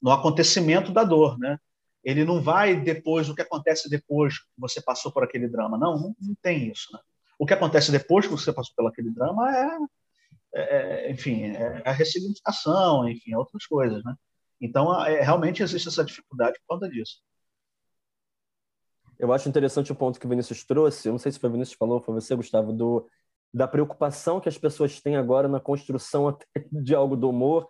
no 0.00 0.10
acontecimento 0.10 0.92
da 0.92 1.04
dor, 1.04 1.38
né? 1.38 1.58
Ele 2.02 2.24
não 2.24 2.40
vai 2.40 2.80
depois, 2.80 3.28
o 3.28 3.34
que 3.34 3.42
acontece 3.42 3.90
depois 3.90 4.38
que 4.38 4.46
você 4.56 4.80
passou 4.80 5.10
por 5.10 5.24
aquele 5.24 5.48
drama. 5.48 5.76
Não, 5.76 5.98
não, 5.98 6.16
não 6.20 6.34
tem 6.40 6.70
isso, 6.70 6.92
né? 6.92 7.00
O 7.38 7.44
que 7.44 7.52
acontece 7.52 7.92
depois 7.92 8.26
que 8.26 8.32
você 8.32 8.52
passou 8.52 8.72
por 8.76 8.86
aquele 8.86 9.10
drama 9.10 9.54
é, 9.54 9.78
é, 10.54 11.06
é 11.06 11.10
enfim, 11.10 11.42
é 11.44 11.82
a 11.84 11.92
ressignificação, 11.92 13.08
enfim, 13.08 13.32
é 13.32 13.38
outras 13.38 13.66
coisas, 13.66 14.02
né? 14.04 14.14
Então, 14.60 15.04
é, 15.04 15.20
realmente 15.20 15.62
existe 15.62 15.88
essa 15.88 16.04
dificuldade 16.04 16.58
por 16.60 16.76
conta 16.76 16.88
disso. 16.88 17.20
Eu 19.18 19.32
acho 19.32 19.48
interessante 19.48 19.90
o 19.90 19.94
ponto 19.94 20.20
que 20.20 20.26
o 20.26 20.28
Vinícius 20.28 20.62
trouxe, 20.64 21.08
eu 21.08 21.12
não 21.12 21.18
sei 21.18 21.32
se 21.32 21.38
foi 21.38 21.48
o 21.48 21.52
Vinícius 21.52 21.74
que 21.74 21.78
falou, 21.78 22.00
foi 22.00 22.14
você, 22.14 22.34
Gustavo, 22.36 22.72
do, 22.72 23.08
da 23.52 23.66
preocupação 23.66 24.40
que 24.40 24.48
as 24.48 24.58
pessoas 24.58 25.00
têm 25.00 25.16
agora 25.16 25.48
na 25.48 25.60
construção 25.60 26.36
de 26.72 26.94
algo 26.94 27.16
do 27.16 27.30
humor, 27.30 27.68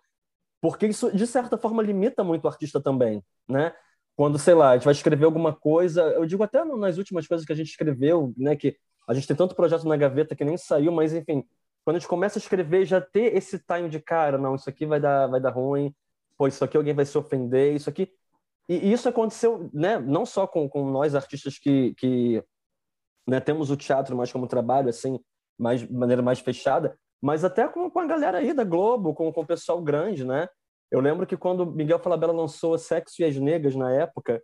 porque 0.60 0.86
isso, 0.86 1.14
de 1.14 1.26
certa 1.26 1.56
forma, 1.56 1.82
limita 1.82 2.24
muito 2.24 2.44
o 2.44 2.48
artista 2.48 2.80
também, 2.80 3.22
né? 3.48 3.72
Quando, 4.16 4.38
sei 4.38 4.54
lá, 4.54 4.70
a 4.70 4.74
gente 4.74 4.84
vai 4.84 4.92
escrever 4.92 5.26
alguma 5.26 5.54
coisa, 5.54 6.02
eu 6.02 6.24
digo 6.24 6.42
até 6.42 6.64
nas 6.64 6.96
últimas 6.96 7.26
coisas 7.26 7.46
que 7.46 7.52
a 7.52 7.56
gente 7.56 7.68
escreveu, 7.68 8.32
né, 8.36 8.56
que 8.56 8.76
a 9.06 9.12
gente 9.12 9.26
tem 9.26 9.36
tanto 9.36 9.54
projeto 9.54 9.86
na 9.86 9.96
gaveta 9.96 10.34
que 10.34 10.44
nem 10.44 10.56
saiu, 10.56 10.90
mas, 10.90 11.12
enfim, 11.12 11.44
quando 11.84 11.96
a 11.96 11.98
gente 11.98 12.08
começa 12.08 12.38
a 12.38 12.40
escrever, 12.40 12.86
já 12.86 13.00
ter 13.00 13.36
esse 13.36 13.58
time 13.58 13.90
de, 13.90 14.00
cara, 14.00 14.38
não, 14.38 14.54
isso 14.54 14.68
aqui 14.70 14.86
vai 14.86 14.98
dar, 14.98 15.26
vai 15.26 15.38
dar 15.38 15.50
ruim, 15.50 15.94
pô, 16.36 16.48
isso 16.48 16.64
aqui 16.64 16.76
alguém 16.76 16.94
vai 16.94 17.04
se 17.04 17.16
ofender, 17.16 17.74
isso 17.74 17.90
aqui... 17.90 18.10
E 18.68 18.90
isso 18.90 19.08
aconteceu, 19.08 19.70
né, 19.72 19.98
não 19.98 20.26
só 20.26 20.46
com, 20.46 20.68
com 20.68 20.90
nós 20.90 21.14
artistas 21.14 21.58
que, 21.58 21.94
que 21.94 22.42
né, 23.28 23.38
temos 23.38 23.70
o 23.70 23.76
teatro 23.76 24.16
mais 24.16 24.32
como 24.32 24.48
trabalho, 24.48 24.88
assim, 24.88 25.20
mais, 25.58 25.88
maneira 25.88 26.22
mais 26.22 26.40
fechada, 26.40 26.98
mas 27.20 27.44
até 27.44 27.66
com, 27.68 27.90
com 27.90 27.98
a 27.98 28.06
galera 28.06 28.38
aí 28.38 28.52
da 28.52 28.64
Globo, 28.64 29.14
com, 29.14 29.32
com 29.32 29.40
o 29.40 29.46
pessoal 29.46 29.80
grande, 29.82 30.24
né? 30.24 30.48
Eu 30.90 31.00
lembro 31.00 31.26
que 31.26 31.36
quando 31.36 31.66
Miguel 31.66 31.98
Falabella 31.98 32.32
lançou 32.32 32.78
Sexo 32.78 33.20
e 33.20 33.24
as 33.24 33.36
Negras 33.36 33.74
na 33.74 33.92
época, 33.92 34.42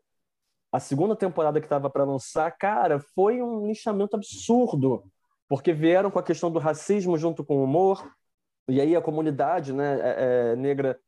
a 0.72 0.80
segunda 0.80 1.14
temporada 1.14 1.60
que 1.60 1.66
estava 1.66 1.90
para 1.90 2.04
lançar, 2.04 2.50
cara, 2.52 2.98
foi 3.14 3.42
um 3.42 3.66
lixamento 3.66 4.16
absurdo, 4.16 5.04
porque 5.48 5.72
vieram 5.72 6.10
com 6.10 6.18
a 6.18 6.22
questão 6.22 6.50
do 6.50 6.58
racismo 6.58 7.16
junto 7.18 7.44
com 7.44 7.58
o 7.58 7.64
humor, 7.64 8.10
e 8.68 8.80
aí 8.80 8.96
a 8.96 9.02
comunidade 9.02 9.72
né, 9.72 10.00
é, 10.00 10.52
é, 10.52 10.56
negra 10.56 10.98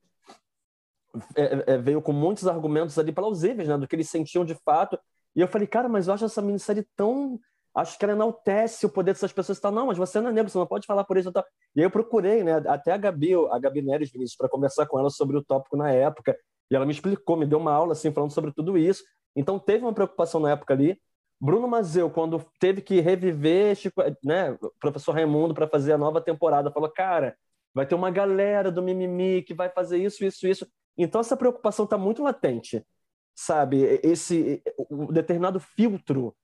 é, 1.34 1.74
é 1.74 1.78
veio 1.78 2.02
com 2.02 2.12
muitos 2.12 2.46
argumentos 2.46 2.98
ali 2.98 3.10
plausíveis, 3.10 3.66
né, 3.66 3.78
do 3.78 3.88
que 3.88 3.96
eles 3.96 4.10
sentiam 4.10 4.44
de 4.44 4.54
fato, 4.54 4.98
e 5.34 5.40
eu 5.40 5.48
falei, 5.48 5.66
cara, 5.66 5.88
mas 5.88 6.06
eu 6.06 6.14
acho 6.14 6.26
essa 6.26 6.42
minissérie 6.42 6.86
tão 6.94 7.40
acho 7.74 7.98
que 7.98 8.04
ela 8.04 8.14
enaltece 8.14 8.86
o 8.86 8.88
poder 8.88 9.12
dessas 9.12 9.32
pessoas 9.32 9.58
e 9.58 9.60
tal. 9.60 9.72
Não, 9.72 9.86
mas 9.86 9.98
você 9.98 10.20
não 10.20 10.30
é 10.30 10.32
negro, 10.32 10.50
você 10.50 10.58
não 10.58 10.66
pode 10.66 10.86
falar 10.86 11.04
por 11.04 11.16
isso 11.16 11.28
e 11.28 11.32
tal. 11.32 11.44
E 11.74 11.80
aí 11.80 11.86
eu 11.86 11.90
procurei, 11.90 12.44
né, 12.44 12.62
até 12.66 12.92
a 12.92 12.96
Gabi, 12.96 13.34
a 13.50 13.58
Gabi 13.58 13.82
Neres 13.82 14.10
Vinícius, 14.10 14.36
para 14.36 14.48
conversar 14.48 14.86
com 14.86 14.98
ela 14.98 15.10
sobre 15.10 15.36
o 15.36 15.44
tópico 15.44 15.76
na 15.76 15.90
época. 15.90 16.38
E 16.70 16.76
ela 16.76 16.86
me 16.86 16.92
explicou, 16.92 17.36
me 17.36 17.46
deu 17.46 17.58
uma 17.58 17.72
aula, 17.72 17.92
assim, 17.92 18.12
falando 18.12 18.32
sobre 18.32 18.52
tudo 18.52 18.78
isso. 18.78 19.02
Então 19.36 19.58
teve 19.58 19.84
uma 19.84 19.92
preocupação 19.92 20.40
na 20.40 20.52
época 20.52 20.72
ali. 20.72 20.98
Bruno 21.40 21.66
Mazeu, 21.66 22.08
quando 22.08 22.42
teve 22.60 22.80
que 22.80 23.00
reviver, 23.00 23.74
Chico, 23.74 24.02
né, 24.22 24.56
o 24.62 24.70
professor 24.80 25.12
Raimundo, 25.12 25.52
para 25.52 25.68
fazer 25.68 25.92
a 25.92 25.98
nova 25.98 26.20
temporada, 26.20 26.70
falou, 26.70 26.88
cara, 26.90 27.36
vai 27.74 27.84
ter 27.84 27.94
uma 27.94 28.10
galera 28.10 28.70
do 28.70 28.80
mimimi 28.80 29.42
que 29.42 29.52
vai 29.52 29.68
fazer 29.68 29.98
isso, 29.98 30.24
isso, 30.24 30.46
isso. 30.46 30.66
Então 30.96 31.20
essa 31.20 31.36
preocupação 31.36 31.84
está 31.84 31.98
muito 31.98 32.22
latente, 32.22 32.86
sabe? 33.34 34.00
Esse 34.02 34.62
o 34.88 35.12
determinado 35.12 35.58
filtro 35.58 36.34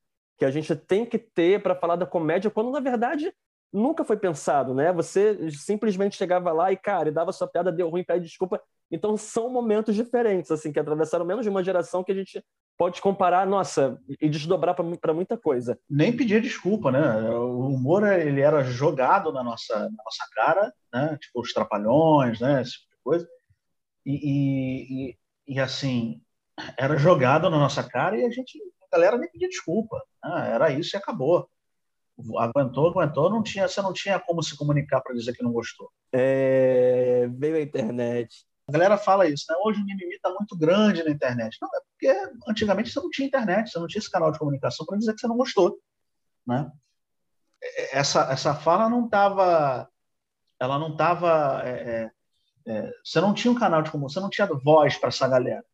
que 0.41 0.45
a 0.47 0.51
gente 0.51 0.74
tem 0.74 1.05
que 1.05 1.18
ter 1.18 1.62
para 1.62 1.74
falar 1.74 1.97
da 1.97 2.07
comédia, 2.07 2.51
quando 2.51 2.70
na 2.70 2.80
verdade 2.80 3.30
nunca 3.70 4.03
foi 4.03 4.16
pensado, 4.16 4.72
né? 4.72 4.91
Você 4.91 5.51
simplesmente 5.51 6.16
chegava 6.16 6.51
lá 6.51 6.72
e, 6.72 6.78
cara, 6.78 7.11
e 7.11 7.12
dava 7.12 7.30
sua 7.30 7.47
piada, 7.47 7.70
deu 7.70 7.91
ruim, 7.91 8.03
pede 8.03 8.24
desculpa. 8.24 8.59
Então 8.91 9.18
são 9.18 9.51
momentos 9.51 9.95
diferentes, 9.95 10.51
assim, 10.51 10.72
que 10.72 10.80
atravessaram 10.80 11.26
menos 11.26 11.45
de 11.45 11.51
uma 11.51 11.62
geração 11.62 12.03
que 12.03 12.11
a 12.11 12.14
gente 12.14 12.43
pode 12.78 13.03
comparar, 13.03 13.47
nossa, 13.47 14.01
e 14.18 14.30
desdobrar 14.30 14.74
para 14.74 15.12
muita 15.12 15.36
coisa. 15.36 15.78
Nem 15.88 16.16
pedir 16.16 16.41
desculpa, 16.41 16.91
né? 16.91 17.28
O 17.28 17.66
humor, 17.66 18.03
ele 18.11 18.41
era 18.41 18.64
jogado 18.64 19.30
na 19.34 19.45
nossa, 19.45 19.78
na 19.78 19.91
nossa 19.91 20.26
cara, 20.34 20.72
né? 20.91 21.18
Tipo, 21.20 21.43
os 21.43 21.53
trapalhões, 21.53 22.41
né? 22.41 22.62
Esse 22.62 22.72
tipo 22.72 22.91
de 22.91 23.03
coisa. 23.05 23.28
E, 24.07 25.11
e, 25.11 25.16
e, 25.47 25.61
assim, 25.61 26.22
era 26.78 26.97
jogado 26.97 27.51
na 27.51 27.59
nossa 27.59 27.84
cara 27.84 28.16
e 28.16 28.24
a 28.24 28.30
gente 28.30 28.59
a 28.91 28.97
galera 28.97 29.16
nem 29.16 29.30
pedia 29.30 29.49
desculpa. 29.49 30.03
Né? 30.24 30.53
Era 30.53 30.70
isso 30.70 30.97
e 30.97 30.99
acabou. 30.99 31.49
Aguentou, 32.38 32.88
aguentou, 32.88 33.30
não 33.30 33.43
tinha, 33.43 33.66
você 33.66 33.80
não 33.80 33.93
tinha 33.93 34.18
como 34.18 34.43
se 34.43 34.57
comunicar 34.57 35.01
para 35.01 35.14
dizer 35.14 35.32
que 35.32 35.43
não 35.43 35.53
gostou. 35.53 35.91
É, 36.12 37.28
veio 37.32 37.57
a 37.57 37.62
internet. 37.62 38.45
A 38.68 38.72
galera 38.72 38.99
fala 38.99 39.26
isso, 39.26 39.47
né? 39.49 39.57
Hoje 39.64 39.80
o 39.80 39.84
mimimi 39.84 40.14
está 40.14 40.28
muito 40.28 40.57
grande 40.57 41.03
na 41.03 41.11
internet. 41.11 41.57
Não, 41.61 41.68
é 41.68 41.80
porque 41.91 42.34
antigamente 42.49 42.91
você 42.91 43.01
não 43.01 43.11
tinha 43.11 43.26
internet, 43.26 43.70
você 43.70 43.78
não 43.78 43.86
tinha 43.86 43.99
esse 43.99 44.11
canal 44.11 44.30
de 44.30 44.38
comunicação 44.38 44.86
para 44.86 44.99
dizer 44.99 45.14
que 45.14 45.20
você 45.20 45.26
não 45.26 45.36
gostou. 45.36 45.78
Né? 46.47 46.70
Essa, 47.91 48.30
essa 48.30 48.55
fala 48.55 48.88
não 48.88 49.07
estava. 49.07 49.88
Ela 50.59 50.78
não 50.78 50.93
estava. 50.93 51.62
É, 51.64 51.70
é, 51.70 52.11
é, 52.66 52.93
você 53.03 53.20
não 53.20 53.34
tinha 53.34 53.51
um 53.51 53.59
canal 53.59 53.82
de 53.82 53.91
comunicação, 53.91 54.20
você 54.20 54.24
não 54.24 54.30
tinha 54.30 54.62
voz 54.62 54.97
para 54.99 55.09
essa 55.09 55.26
galera. 55.26 55.64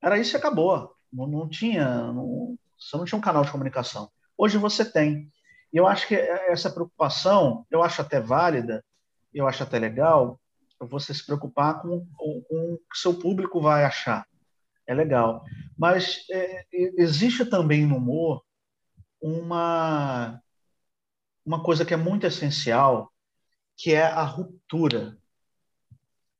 Era 0.00 0.18
isso 0.18 0.36
e 0.36 0.38
acabou. 0.38 0.93
Não, 1.14 1.28
não 1.28 1.48
tinha, 1.48 2.12
não, 2.12 2.58
você 2.78 2.96
não 2.96 3.04
tinha 3.04 3.18
um 3.18 3.22
canal 3.22 3.44
de 3.44 3.52
comunicação. 3.52 4.10
Hoje 4.36 4.58
você 4.58 4.84
tem. 4.84 5.32
E 5.72 5.76
eu 5.76 5.86
acho 5.86 6.08
que 6.08 6.16
essa 6.16 6.70
preocupação, 6.70 7.64
eu 7.70 7.82
acho 7.82 8.02
até 8.02 8.20
válida, 8.20 8.84
eu 9.32 9.46
acho 9.46 9.62
até 9.62 9.78
legal, 9.78 10.40
você 10.80 11.14
se 11.14 11.24
preocupar 11.24 11.80
com, 11.80 12.06
com, 12.16 12.42
com 12.42 12.74
o 12.74 12.78
que 12.90 12.98
seu 12.98 13.14
público 13.14 13.60
vai 13.60 13.84
achar. 13.84 14.26
É 14.86 14.94
legal. 14.94 15.44
Mas 15.78 16.26
é, 16.30 16.64
existe 16.72 17.44
também 17.46 17.86
no 17.86 17.96
humor 17.96 18.44
uma, 19.20 20.40
uma 21.44 21.62
coisa 21.62 21.84
que 21.84 21.94
é 21.94 21.96
muito 21.96 22.26
essencial, 22.26 23.12
que 23.76 23.94
é 23.94 24.02
a 24.02 24.22
ruptura. 24.22 25.16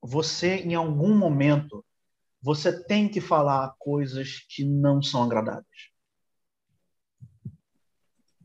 Você, 0.02 0.56
em 0.56 0.74
algum 0.74 1.16
momento, 1.16 1.83
você 2.44 2.84
tem 2.84 3.08
que 3.08 3.22
falar 3.22 3.74
coisas 3.78 4.40
que 4.50 4.66
não 4.66 5.00
são 5.00 5.22
agradáveis. 5.22 5.90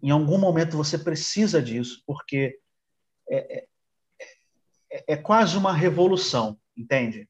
Em 0.01 0.09
algum 0.09 0.37
momento 0.37 0.77
você 0.77 0.97
precisa 0.97 1.61
disso, 1.61 2.01
porque 2.07 2.57
é, 3.29 3.57
é, 3.57 3.67
é, 4.89 5.03
é 5.09 5.17
quase 5.17 5.57
uma 5.57 5.73
revolução, 5.73 6.57
entende? 6.77 7.27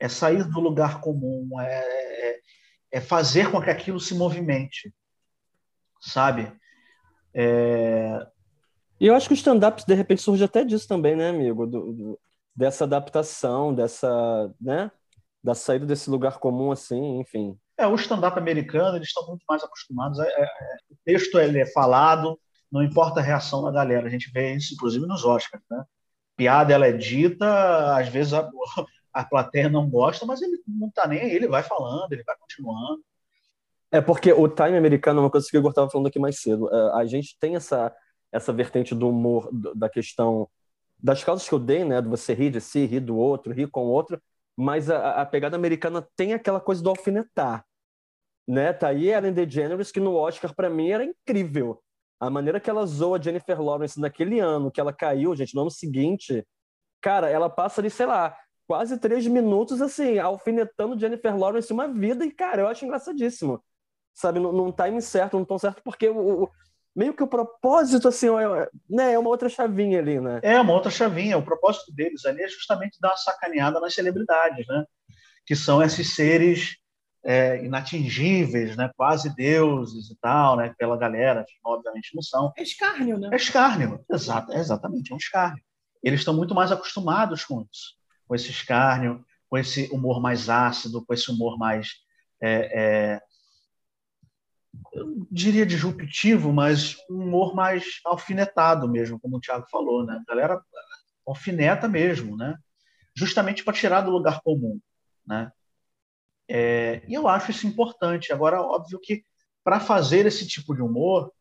É 0.00 0.08
sair 0.08 0.42
do 0.42 0.58
lugar 0.58 1.00
comum, 1.00 1.60
é, 1.60 2.32
é, 2.32 2.40
é 2.90 3.00
fazer 3.00 3.52
com 3.52 3.62
que 3.62 3.70
aquilo 3.70 4.00
se 4.00 4.16
movimente, 4.16 4.92
sabe? 6.00 6.52
É... 7.32 8.26
E 8.98 9.06
eu 9.06 9.14
acho 9.14 9.28
que 9.28 9.34
o 9.34 9.36
stand-up, 9.36 9.86
de 9.86 9.94
repente, 9.94 10.20
surge 10.20 10.42
até 10.42 10.64
disso 10.64 10.88
também, 10.88 11.14
né, 11.14 11.28
amigo? 11.28 11.64
Do, 11.64 11.92
do, 11.92 12.20
dessa 12.56 12.82
adaptação, 12.82 13.72
dessa, 13.72 14.52
né? 14.60 14.90
Da 15.42 15.54
saída 15.54 15.86
desse 15.86 16.10
lugar 16.10 16.38
comum, 16.38 16.70
assim, 16.70 17.18
enfim. 17.18 17.58
É, 17.76 17.86
o 17.86 17.94
stand-up 17.94 18.38
americano, 18.38 18.96
eles 18.96 19.08
estão 19.08 19.26
muito 19.26 19.42
mais 19.48 19.62
acostumados. 19.64 20.18
É, 20.18 20.28
é, 20.28 20.46
o 20.90 20.96
texto 21.04 21.38
ele 21.38 21.60
é 21.60 21.66
falado, 21.66 22.38
não 22.70 22.82
importa 22.82 23.20
a 23.20 23.22
reação 23.22 23.62
da 23.62 23.70
galera. 23.70 24.06
A 24.06 24.10
gente 24.10 24.30
vê 24.30 24.54
isso, 24.54 24.74
inclusive, 24.74 25.06
nos 25.06 25.24
Oscars. 25.24 25.64
Né? 25.70 25.82
Piada 26.36 26.74
ela 26.74 26.86
é 26.86 26.92
dita, 26.92 27.96
às 27.96 28.08
vezes 28.08 28.34
a, 28.34 28.48
a 29.12 29.24
plateia 29.24 29.68
não 29.68 29.88
gosta, 29.88 30.26
mas 30.26 30.42
ele 30.42 30.60
não 30.66 30.88
está 30.88 31.06
nem 31.06 31.20
aí, 31.20 31.34
ele 31.34 31.48
vai 31.48 31.62
falando, 31.62 32.12
ele 32.12 32.22
vai 32.22 32.36
continuando. 32.38 33.02
É 33.90 34.00
porque 34.00 34.32
o 34.32 34.46
time 34.46 34.76
americano 34.76 35.20
é 35.20 35.22
uma 35.24 35.30
coisa 35.30 35.48
que 35.50 35.56
eu 35.56 35.68
estava 35.68 35.90
falando 35.90 36.06
aqui 36.06 36.18
mais 36.18 36.40
cedo. 36.40 36.68
É, 36.72 37.00
a 37.00 37.04
gente 37.06 37.36
tem 37.40 37.56
essa, 37.56 37.94
essa 38.30 38.52
vertente 38.52 38.94
do 38.94 39.08
humor, 39.08 39.48
da 39.74 39.88
questão 39.88 40.48
das 41.02 41.24
causas 41.24 41.48
que 41.48 41.54
eu 41.54 41.58
dei, 41.58 41.84
né? 41.84 42.00
De 42.00 42.08
você 42.08 42.34
rir 42.34 42.50
de 42.50 42.60
si, 42.60 42.84
rir 42.84 43.00
do 43.00 43.16
outro, 43.16 43.52
rir 43.52 43.68
com 43.68 43.86
o 43.86 43.90
outro, 43.90 44.20
mas 44.60 44.90
a, 44.90 45.20
a 45.22 45.26
pegada 45.26 45.56
americana 45.56 46.06
tem 46.16 46.32
aquela 46.34 46.60
coisa 46.60 46.82
do 46.82 46.90
alfinetar. 46.90 47.64
Né? 48.48 48.72
Tá 48.72 48.88
aí 48.88 49.08
Ellen 49.08 49.32
DeGeneres, 49.32 49.92
que 49.92 50.00
no 50.00 50.14
Oscar, 50.14 50.54
para 50.54 50.68
mim, 50.68 50.90
era 50.90 51.04
incrível. 51.04 51.82
A 52.18 52.28
maneira 52.28 52.60
que 52.60 52.68
ela 52.68 52.84
zoa 52.86 53.22
Jennifer 53.22 53.60
Lawrence 53.60 53.98
naquele 53.98 54.40
ano, 54.40 54.70
que 54.70 54.80
ela 54.80 54.92
caiu, 54.92 55.34
gente, 55.34 55.54
no 55.54 55.62
ano 55.62 55.70
seguinte, 55.70 56.46
cara, 57.00 57.30
ela 57.30 57.48
passa 57.48 57.80
ali, 57.80 57.90
sei 57.90 58.06
lá, 58.06 58.36
quase 58.66 58.98
três 58.98 59.26
minutos, 59.26 59.80
assim, 59.80 60.18
alfinetando 60.18 60.98
Jennifer 60.98 61.36
Lawrence 61.36 61.72
uma 61.72 61.88
vida, 61.88 62.24
e, 62.24 62.30
cara, 62.30 62.62
eu 62.62 62.68
acho 62.68 62.84
engraçadíssimo 62.84 63.62
sabe, 64.14 64.38
num, 64.38 64.52
num 64.52 64.72
timing 64.72 65.00
certo, 65.00 65.38
num 65.38 65.44
tom 65.44 65.58
certo, 65.58 65.82
porque 65.82 66.08
o, 66.08 66.44
o 66.44 66.50
meio 66.94 67.14
que 67.14 67.22
o 67.22 67.28
propósito, 67.28 68.08
assim, 68.08 68.28
é, 68.28 68.68
né, 68.88 69.12
é 69.12 69.18
uma 69.18 69.30
outra 69.30 69.48
chavinha 69.48 69.98
ali, 69.98 70.20
né? 70.20 70.40
É 70.42 70.60
uma 70.60 70.72
outra 70.72 70.90
chavinha. 70.90 71.38
O 71.38 71.44
propósito 71.44 71.92
deles 71.92 72.24
ali 72.24 72.42
é 72.42 72.48
justamente 72.48 72.98
dar 73.00 73.10
uma 73.10 73.16
sacaneada 73.16 73.80
nas 73.80 73.94
celebridades, 73.94 74.66
né? 74.66 74.84
Que 75.46 75.54
são 75.54 75.82
esses 75.82 76.14
seres 76.14 76.76
é, 77.24 77.64
inatingíveis, 77.64 78.76
né? 78.76 78.90
Quase 78.96 79.34
deuses 79.34 80.10
e 80.10 80.16
tal, 80.20 80.56
né? 80.56 80.74
Pela 80.78 80.96
galera, 80.96 81.44
obviamente 81.64 82.14
não 82.14 82.22
são. 82.22 82.52
É 82.56 82.62
escárnio, 82.62 83.18
né? 83.18 83.30
É 83.32 83.36
escárnio, 83.36 84.04
exato, 84.10 84.52
é 84.52 84.58
exatamente, 84.58 85.12
é 85.12 85.14
um 85.14 85.18
escárnio. 85.18 85.62
Eles 86.02 86.20
estão 86.20 86.34
muito 86.34 86.54
mais 86.54 86.72
acostumados 86.72 87.44
com 87.44 87.60
isso, 87.62 87.94
com 88.26 88.34
esse 88.34 88.50
escárnio, 88.50 89.24
com 89.48 89.58
esse 89.58 89.88
humor 89.92 90.20
mais 90.20 90.48
ácido, 90.48 91.04
com 91.04 91.12
esse 91.12 91.30
humor 91.30 91.58
mais 91.58 91.90
é, 92.40 92.70
é, 92.72 93.20
eu 94.92 95.26
diria 95.30 95.66
disruptivo, 95.66 96.52
mas 96.52 96.96
um 97.10 97.22
humor 97.22 97.54
mais 97.54 98.00
alfinetado 98.04 98.88
mesmo, 98.88 99.18
como 99.18 99.36
o 99.36 99.40
Thiago 99.40 99.66
falou, 99.70 100.04
né? 100.04 100.20
A 100.20 100.30
galera 100.30 100.60
alfineta 101.26 101.88
mesmo, 101.88 102.36
né? 102.36 102.56
Justamente 103.14 103.64
para 103.64 103.74
tirar 103.74 104.02
do 104.02 104.10
lugar 104.10 104.40
comum, 104.42 104.80
né? 105.26 105.50
É, 106.48 107.02
e 107.06 107.14
eu 107.14 107.28
acho 107.28 107.50
isso 107.50 107.66
importante. 107.66 108.32
Agora, 108.32 108.60
óbvio 108.60 108.98
que 109.00 109.24
para 109.62 109.78
fazer 109.78 110.26
esse 110.26 110.46
tipo 110.46 110.74
de 110.74 110.82
humor 110.82 111.32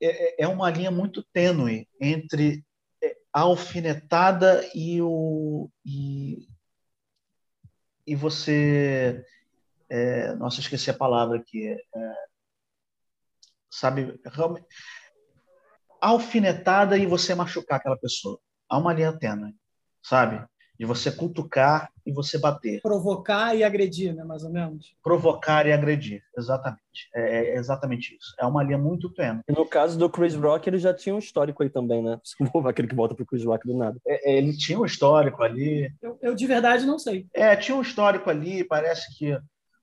é, 0.00 0.42
é, 0.42 0.44
é 0.44 0.48
uma 0.48 0.70
linha 0.70 0.90
muito 0.90 1.22
tênue 1.32 1.88
entre 2.00 2.64
é, 3.02 3.16
a 3.32 3.40
alfinetada 3.42 4.68
e 4.74 5.02
o 5.02 5.70
e, 5.84 6.46
e 8.06 8.14
você 8.14 9.24
é, 9.88 10.34
nossa 10.34 10.60
esqueci 10.60 10.90
a 10.90 10.94
palavra 10.94 11.38
aqui 11.38 11.68
é, 11.68 12.27
sabe? 13.78 14.18
Realmente, 14.24 14.66
alfinetada 16.00 16.96
e 16.96 17.06
você 17.06 17.34
machucar 17.34 17.78
aquela 17.78 17.96
pessoa. 17.96 18.38
Há 18.68 18.78
uma 18.78 18.92
linha 18.92 19.12
tênue, 19.12 19.54
sabe? 20.02 20.44
De 20.78 20.86
você 20.86 21.10
cutucar 21.10 21.90
e 22.06 22.12
você 22.12 22.38
bater. 22.38 22.80
Provocar 22.80 23.54
e 23.56 23.64
agredir, 23.64 24.14
né? 24.14 24.22
Mais 24.22 24.44
ou 24.44 24.50
menos. 24.50 24.94
Provocar 25.02 25.66
e 25.66 25.72
agredir, 25.72 26.22
exatamente. 26.36 27.08
É, 27.12 27.54
é 27.54 27.56
exatamente 27.56 28.14
isso. 28.14 28.34
É 28.38 28.46
uma 28.46 28.62
linha 28.62 28.78
muito 28.78 29.12
tênue. 29.12 29.42
E 29.48 29.52
no 29.52 29.66
caso 29.66 29.98
do 29.98 30.08
Chris 30.08 30.36
Rock, 30.36 30.68
ele 30.68 30.78
já 30.78 30.94
tinha 30.94 31.14
um 31.14 31.18
histórico 31.18 31.64
aí 31.64 31.70
também, 31.70 32.02
né? 32.02 32.20
Aquele 32.68 32.86
que 32.86 32.94
volta 32.94 33.14
pro 33.14 33.26
Chris 33.26 33.44
Rock 33.44 33.66
do 33.66 33.76
nada. 33.76 33.98
É, 34.06 34.30
é, 34.30 34.38
ele 34.38 34.56
tinha 34.56 34.78
um 34.78 34.84
histórico 34.84 35.42
ali. 35.42 35.92
Eu, 36.00 36.18
eu, 36.22 36.34
de 36.34 36.46
verdade 36.46 36.86
não 36.86 36.98
sei. 36.98 37.26
É, 37.34 37.56
tinha 37.56 37.76
um 37.76 37.82
histórico 37.82 38.30
ali, 38.30 38.62
parece 38.62 39.18
que 39.18 39.36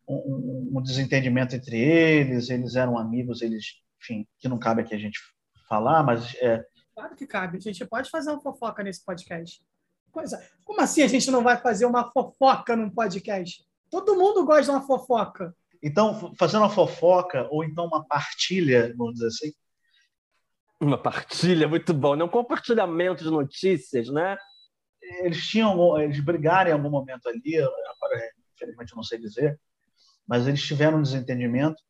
um, 0.08 0.72
um, 0.76 0.82
desentendimento 0.82 1.56
entre 1.56 1.78
eles, 1.78 2.50
eles 2.50 2.76
eram 2.76 2.98
amigos, 2.98 3.42
eles, 3.42 3.66
enfim, 4.06 4.28
que 4.40 4.48
não 4.48 4.60
cabe 4.60 4.82
aqui 4.82 4.94
a 4.94 5.00
gente 5.00 5.20
falar, 5.68 6.04
mas 6.04 6.36
é... 6.36 6.64
Claro 6.94 7.16
que 7.16 7.28
cabe, 7.28 7.58
a 7.58 7.62
gente 7.62 7.86
pode 7.86 8.10
fazer 8.10 8.32
uma 8.32 8.42
fofoca 8.42 8.84
nesse 8.84 9.04
podcast. 9.04 9.62
Coisa, 10.12 10.42
como 10.64 10.80
assim 10.80 11.02
a 11.02 11.08
gente 11.08 11.30
não 11.30 11.44
vai 11.44 11.58
fazer 11.58 11.86
uma 11.86 12.10
fofoca 12.12 12.76
num 12.76 12.90
podcast? 12.90 13.66
Todo 13.90 14.16
mundo 14.16 14.46
gosta 14.46 14.64
de 14.64 14.70
uma 14.70 14.82
fofoca. 14.82 15.54
Então, 15.84 16.34
fazendo 16.40 16.62
uma 16.62 16.70
fofoca 16.70 17.48
ou 17.52 17.64
então 17.64 17.86
uma 17.86 18.06
partilha, 18.06 18.94
vamos 18.96 19.16
dizer 19.16 19.28
assim. 19.28 19.54
Uma 20.80 20.98
partilha, 20.98 21.68
muito 21.68 21.94
bom, 21.94 22.16
né? 22.16 22.24
Um 22.24 22.30
compartilhamento 22.30 23.24
de 23.24 23.30
notícias, 23.30 24.10
né? 24.10 24.38
Eles 25.22 25.46
tinham, 25.46 26.00
eles 26.00 26.20
brigaram 26.22 26.70
em 26.70 26.74
algum 26.74 26.90
momento 26.90 27.28
ali, 27.28 27.58
agora, 27.58 28.32
infelizmente 28.56 28.92
eu 28.92 28.96
não 28.96 29.04
sei 29.04 29.20
dizer, 29.20 29.60
mas 30.26 30.48
eles 30.48 30.64
tiveram 30.64 31.00
um 31.00 31.04
desentendimento 31.04 31.82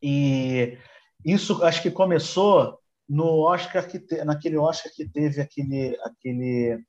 e 0.00 0.78
isso 1.24 1.62
acho 1.64 1.82
que 1.82 1.90
começou 1.90 2.78
no 3.08 3.40
Oscar 3.40 3.86
que 3.88 3.98
te, 3.98 4.24
naquele 4.24 4.56
Oscar 4.56 4.92
que 4.94 5.08
teve 5.08 5.40
aquele 5.40 5.96
aquele 6.02 6.82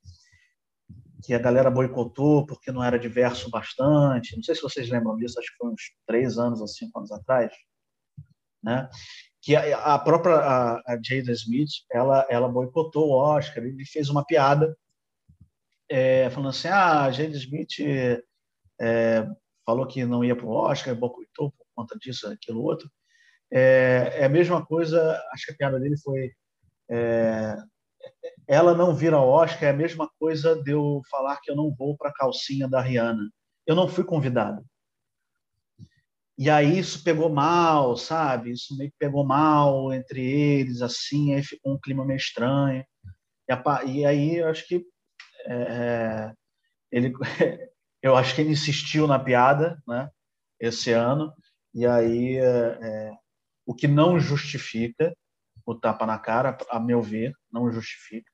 que 1.24 1.34
a 1.34 1.40
galera 1.40 1.72
boicotou 1.72 2.46
porque 2.46 2.72
não 2.72 2.84
era 2.84 3.00
diverso 3.00 3.50
bastante. 3.50 4.36
Não 4.36 4.44
sei 4.44 4.54
se 4.54 4.62
vocês 4.62 4.90
lembram 4.90 5.16
disso, 5.16 5.40
acho 5.40 5.52
que 5.52 5.58
foi 5.58 5.72
uns 5.72 5.92
três 6.06 6.38
anos 6.38 6.62
ou 6.62 6.68
cinco 6.68 7.00
anos 7.00 7.12
atrás, 7.12 7.52
né? 8.62 8.90
Que 9.42 9.56
a, 9.56 9.96
a 9.96 10.00
própria 10.00 10.36
a, 10.36 10.76
a 10.86 11.00
Jada 11.04 11.32
Smith 11.32 11.72
ela 11.92 12.26
ela 12.30 12.48
boicotou 12.48 13.10
o 13.10 13.14
Oscar 13.14 13.64
e 13.66 13.86
fez 13.86 14.10
uma 14.10 14.26
piada 14.26 14.76
é, 15.90 16.30
falando 16.30 16.50
assim, 16.50 16.68
ah, 16.68 17.06
a 17.06 17.12
Jada 17.12 17.36
Smith 17.36 17.80
é, 18.80 19.28
falou 19.66 19.88
que 19.88 20.06
não 20.06 20.24
ia 20.24 20.36
para 20.36 20.46
o 20.46 20.52
Oscar, 20.52 20.96
boicotou 20.96 21.52
por 21.52 21.66
conta 21.76 21.98
disso, 21.98 22.28
aquilo 22.28 22.64
outro. 22.64 22.90
É, 23.52 24.18
é, 24.20 24.26
a 24.26 24.30
mesma 24.30 24.66
coisa, 24.66 25.22
acho 25.34 25.46
que 25.46 25.52
a 25.52 25.56
piada 25.56 25.80
dele 25.80 25.98
foi 25.98 26.32
é, 26.90 27.56
ela 28.48 28.74
não 28.76 28.94
vir 28.96 29.14
ao 29.14 29.28
Oscar 29.28 29.66
é 29.66 29.70
a 29.70 29.74
mesma 29.74 30.10
coisa 30.20 30.56
de 30.62 30.72
eu 30.72 31.02
falar 31.10 31.40
que 31.42 31.50
eu 31.50 31.56
não 31.56 31.74
vou 31.74 31.98
para 31.98 32.10
a 32.10 32.14
calcinha 32.14 32.68
da 32.68 32.82
Rihanna. 32.82 33.30
Eu 33.66 33.76
não 33.76 33.88
fui 33.88 34.04
convidado. 34.04 34.64
E 36.38 36.50
aí 36.50 36.78
isso 36.78 37.04
pegou 37.04 37.30
mal, 37.30 37.96
sabe? 37.96 38.52
Isso 38.52 38.78
meio 38.78 38.92
que 38.92 38.98
pegou 39.00 39.26
mal 39.26 39.94
entre 39.94 40.22
eles, 40.22 40.82
assim, 40.82 41.34
aí 41.34 41.42
ficou 41.42 41.74
um 41.74 41.80
clima 41.80 42.06
meio 42.06 42.18
estranho. 42.18 42.86
E, 43.50 43.54
a, 43.54 43.84
e 43.86 44.06
aí 44.06 44.36
eu 44.36 44.50
acho 44.50 44.68
que 44.68 44.86
é, 45.48 46.34
ele 46.92 47.14
eu 48.02 48.16
acho 48.16 48.36
que 48.36 48.42
ele 48.42 48.52
insistiu 48.52 49.08
na 49.08 49.18
piada, 49.18 49.82
né? 49.88 50.10
Esse 50.60 50.92
ano 50.92 51.34
e 51.74 51.86
aí 51.86 52.38
é, 52.38 52.80
é, 52.82 53.12
o 53.66 53.74
que 53.74 53.88
não 53.88 54.20
justifica 54.20 55.16
o 55.66 55.74
tapa 55.74 56.06
na 56.06 56.20
cara, 56.20 56.58
a 56.70 56.80
meu 56.80 57.02
ver, 57.02 57.34
não 57.52 57.72
justifica, 57.72 58.32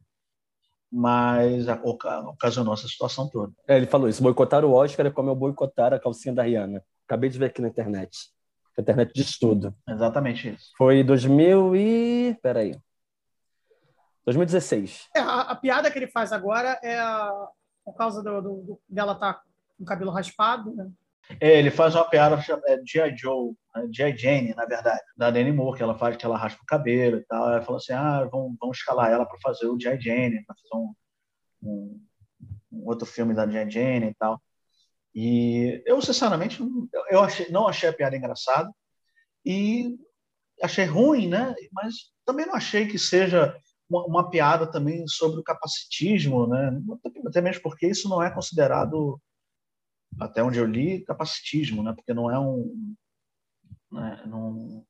mas 0.91 1.65
ocasionou 2.27 2.73
essa 2.73 2.87
situação 2.87 3.29
toda. 3.29 3.53
É, 3.67 3.77
ele 3.77 3.87
falou 3.87 4.09
isso: 4.09 4.21
boicotar 4.21 4.65
o 4.65 4.73
Oscar 4.73 5.05
é 5.05 5.11
como 5.11 5.29
eu 5.29 5.35
boicotar 5.35 5.93
a 5.93 5.99
calcinha 5.99 6.35
da 6.35 6.43
Rihanna. 6.43 6.83
Acabei 7.07 7.29
de 7.29 7.39
ver 7.39 7.45
aqui 7.45 7.61
na 7.61 7.69
internet. 7.69 8.29
A 8.77 8.81
internet 8.81 9.11
diz 9.13 9.37
tudo. 9.37 9.73
Exatamente 9.87 10.49
isso. 10.49 10.71
Foi 10.77 11.03
2000 11.03 11.75
e. 11.75 12.37
Peraí. 12.41 12.77
2016. 14.25 15.09
É, 15.15 15.19
a, 15.19 15.41
a, 15.41 15.55
piada 15.55 15.89
que 15.89 15.97
ele 15.97 16.07
faz 16.07 16.31
agora 16.31 16.79
é 16.83 16.99
a, 16.99 17.47
por 17.83 17.95
causa 17.95 18.21
do, 18.21 18.41
do, 18.41 18.55
do 18.61 18.81
dela 18.87 19.13
estar 19.13 19.33
tá 19.33 19.41
com 19.77 19.83
o 19.83 19.85
cabelo 19.85 20.11
raspado, 20.11 20.75
né? 20.75 20.89
É, 21.39 21.57
ele 21.57 21.71
faz 21.71 21.95
uma 21.95 22.09
piada 22.09 22.39
chamada 22.41 22.81
G.I. 22.85 23.15
Joe, 23.15 23.53
né? 23.75 23.87
G.I. 23.91 24.17
Jane, 24.17 24.55
na 24.55 24.65
verdade, 24.65 25.01
da 25.15 25.31
Dani 25.31 25.51
Moore, 25.51 25.77
que 25.77 25.83
ela 25.83 25.97
faz 25.97 26.17
que 26.17 26.25
ela 26.25 26.37
raspa 26.37 26.61
o 26.61 26.65
cabelo 26.65 27.17
e 27.17 27.25
tal. 27.25 27.49
Ela 27.49 27.61
fala 27.61 27.77
assim: 27.77 27.93
ah, 27.93 28.27
vamos, 28.31 28.55
vamos 28.59 28.77
escalar 28.77 29.11
ela 29.11 29.25
para 29.25 29.39
fazer 29.39 29.67
o 29.67 29.79
G.I. 29.79 29.99
Jane, 29.99 30.43
para 30.45 30.55
fazer 30.55 30.75
um, 30.75 30.93
um, 31.63 32.05
um, 32.71 32.87
outro 32.87 33.05
filme 33.05 33.33
da 33.33 33.47
G.I. 33.47 33.69
Jane 33.69 34.07
e 34.07 34.13
tal. 34.15 34.41
E 35.13 35.83
eu, 35.85 36.01
sinceramente, 36.01 36.59
eu 37.09 37.21
achei, 37.21 37.49
não 37.49 37.67
achei 37.67 37.89
a 37.89 37.93
piada 37.93 38.15
engraçada 38.15 38.69
e 39.45 39.97
achei 40.61 40.85
ruim, 40.85 41.27
né? 41.27 41.53
Mas 41.73 42.11
também 42.25 42.45
não 42.45 42.55
achei 42.55 42.87
que 42.87 42.97
seja 42.97 43.55
uma, 43.89 44.05
uma 44.05 44.29
piada 44.29 44.65
também 44.65 45.05
sobre 45.07 45.39
o 45.39 45.43
capacitismo, 45.43 46.47
né? 46.47 46.71
Até 47.27 47.41
mesmo 47.41 47.61
porque 47.61 47.87
isso 47.87 48.07
não 48.07 48.23
é 48.23 48.31
considerado 48.31 49.19
até 50.19 50.43
onde 50.43 50.59
eu 50.59 50.65
li, 50.65 51.03
capacitismo, 51.05 51.83
né? 51.83 51.93
Porque 51.95 52.13
não 52.13 52.29
é 52.31 52.39
um, 52.39 52.95
né? 53.91 54.23
não, 54.25 54.85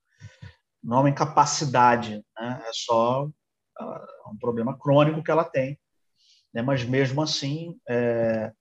não 0.83 0.97
é 0.97 0.99
uma 1.01 1.09
incapacidade, 1.09 2.23
né? 2.37 2.63
É 2.67 2.71
só 2.73 3.25
uh, 3.25 4.31
um 4.31 4.37
problema 4.39 4.77
crônico 4.77 5.23
que 5.23 5.31
ela 5.31 5.43
tem, 5.43 5.79
né? 6.53 6.61
Mas 6.61 6.83
mesmo 6.83 7.21
assim, 7.21 7.79
é, 7.87 8.51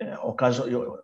é, 0.00 0.18
o 0.18 0.32
caso, 0.32 0.68
eu, 0.68 0.98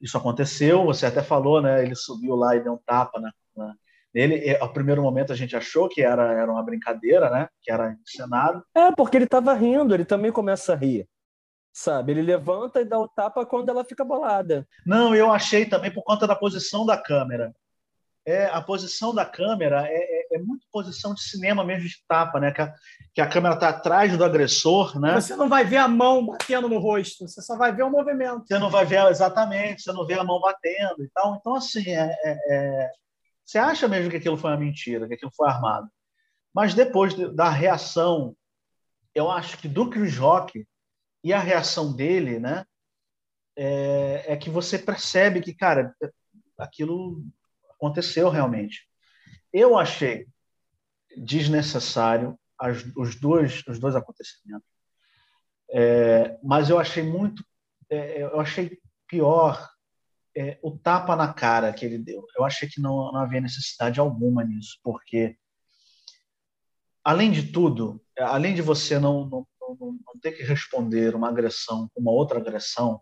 isso 0.00 0.16
aconteceu. 0.16 0.84
Você 0.84 1.06
até 1.06 1.22
falou, 1.22 1.62
né? 1.62 1.82
Ele 1.82 1.94
subiu 1.94 2.34
lá 2.34 2.56
e 2.56 2.62
deu 2.62 2.74
um 2.74 2.80
tapa 2.84 3.20
na, 3.20 3.32
na, 3.56 3.74
Ele, 4.14 4.56
ao 4.56 4.72
primeiro 4.72 5.02
momento, 5.02 5.32
a 5.32 5.36
gente 5.36 5.56
achou 5.56 5.88
que 5.88 6.02
era, 6.02 6.32
era 6.32 6.50
uma 6.50 6.62
brincadeira, 6.62 7.30
né? 7.30 7.48
Que 7.62 7.70
era 7.70 7.96
encenado. 8.02 8.64
É, 8.74 8.90
porque 8.92 9.16
ele 9.16 9.24
estava 9.24 9.54
rindo, 9.54 9.94
ele 9.94 10.04
também 10.04 10.32
começa 10.32 10.72
a 10.72 10.76
rir. 10.76 11.08
Sabe? 11.72 12.12
Ele 12.12 12.22
levanta 12.22 12.80
e 12.80 12.84
dá 12.84 12.98
o 12.98 13.08
tapa 13.08 13.46
quando 13.46 13.70
ela 13.70 13.84
fica 13.84 14.04
bolada. 14.04 14.66
Não, 14.84 15.14
eu 15.14 15.32
achei 15.32 15.64
também 15.64 15.90
por 15.90 16.02
conta 16.02 16.26
da 16.26 16.36
posição 16.36 16.84
da 16.84 16.98
câmera. 16.98 17.54
É, 18.24 18.46
a 18.46 18.60
posição 18.60 19.12
da 19.12 19.24
câmera 19.24 19.84
é, 19.88 19.96
é, 19.96 20.36
é 20.36 20.38
muito 20.38 20.64
posição 20.70 21.12
de 21.12 21.22
cinema 21.22 21.64
mesmo 21.64 21.88
de 21.88 21.96
tapa, 22.06 22.38
né? 22.38 22.52
Que 22.52 22.62
a, 22.62 22.74
que 23.14 23.20
a 23.20 23.26
câmera 23.26 23.54
está 23.54 23.70
atrás 23.70 24.16
do 24.16 24.24
agressor, 24.24 25.00
né? 25.00 25.14
Você 25.14 25.34
não 25.34 25.48
vai 25.48 25.64
ver 25.64 25.78
a 25.78 25.88
mão 25.88 26.26
batendo 26.26 26.68
no 26.68 26.78
rosto, 26.78 27.26
você 27.26 27.42
só 27.42 27.56
vai 27.56 27.74
ver 27.74 27.82
o 27.82 27.90
movimento. 27.90 28.46
Você 28.46 28.58
não 28.58 28.70
vai 28.70 28.84
ver 28.84 29.04
exatamente, 29.06 29.82
você 29.82 29.92
não 29.92 30.06
vê 30.06 30.14
a 30.14 30.22
mão 30.22 30.40
batendo 30.40 31.02
e 31.02 31.08
tal. 31.12 31.34
Então, 31.34 31.54
assim, 31.56 31.90
é, 31.90 32.14
é, 32.24 32.38
é 32.50 32.90
você 33.44 33.58
acha 33.58 33.88
mesmo 33.88 34.10
que 34.10 34.16
aquilo 34.16 34.36
foi 34.36 34.50
uma 34.50 34.56
mentira, 34.56 35.08
que 35.08 35.14
aquilo 35.14 35.32
foi 35.36 35.48
armado. 35.48 35.88
Mas 36.54 36.74
depois 36.74 37.14
da 37.34 37.48
reação, 37.48 38.36
eu 39.14 39.30
acho 39.30 39.58
que 39.58 39.68
do 39.68 39.90
Chris 39.90 40.16
Rock 40.16 40.64
e 41.22 41.32
a 41.32 41.38
reação 41.38 41.92
dele, 41.92 42.38
né, 42.38 42.64
é, 43.56 44.24
é 44.28 44.36
que 44.36 44.50
você 44.50 44.78
percebe 44.78 45.40
que, 45.40 45.54
cara, 45.54 45.94
aquilo 46.58 47.22
aconteceu 47.70 48.28
realmente. 48.28 48.88
Eu 49.52 49.78
achei 49.78 50.26
desnecessário 51.16 52.38
as, 52.58 52.84
os, 52.96 53.16
dois, 53.16 53.62
os 53.66 53.78
dois 53.78 53.94
acontecimentos, 53.94 54.66
é, 55.70 56.38
mas 56.42 56.70
eu 56.70 56.78
achei 56.78 57.02
muito, 57.02 57.44
é, 57.90 58.22
eu 58.22 58.40
achei 58.40 58.78
pior 59.06 59.70
é, 60.34 60.58
o 60.62 60.70
tapa 60.76 61.14
na 61.14 61.32
cara 61.32 61.72
que 61.72 61.84
ele 61.84 61.98
deu. 61.98 62.26
Eu 62.36 62.44
achei 62.44 62.68
que 62.68 62.80
não, 62.80 63.12
não 63.12 63.20
havia 63.20 63.40
necessidade 63.40 64.00
alguma 64.00 64.44
nisso, 64.44 64.78
porque, 64.82 65.36
além 67.04 67.30
de 67.30 67.52
tudo, 67.52 68.02
além 68.18 68.54
de 68.54 68.62
você 68.62 68.98
não, 68.98 69.26
não, 69.28 69.46
não, 69.80 69.92
não 69.92 70.20
ter 70.20 70.32
que 70.32 70.42
responder 70.42 71.14
uma 71.14 71.28
agressão 71.28 71.88
com 71.92 72.00
uma 72.00 72.12
outra 72.12 72.38
agressão, 72.38 73.00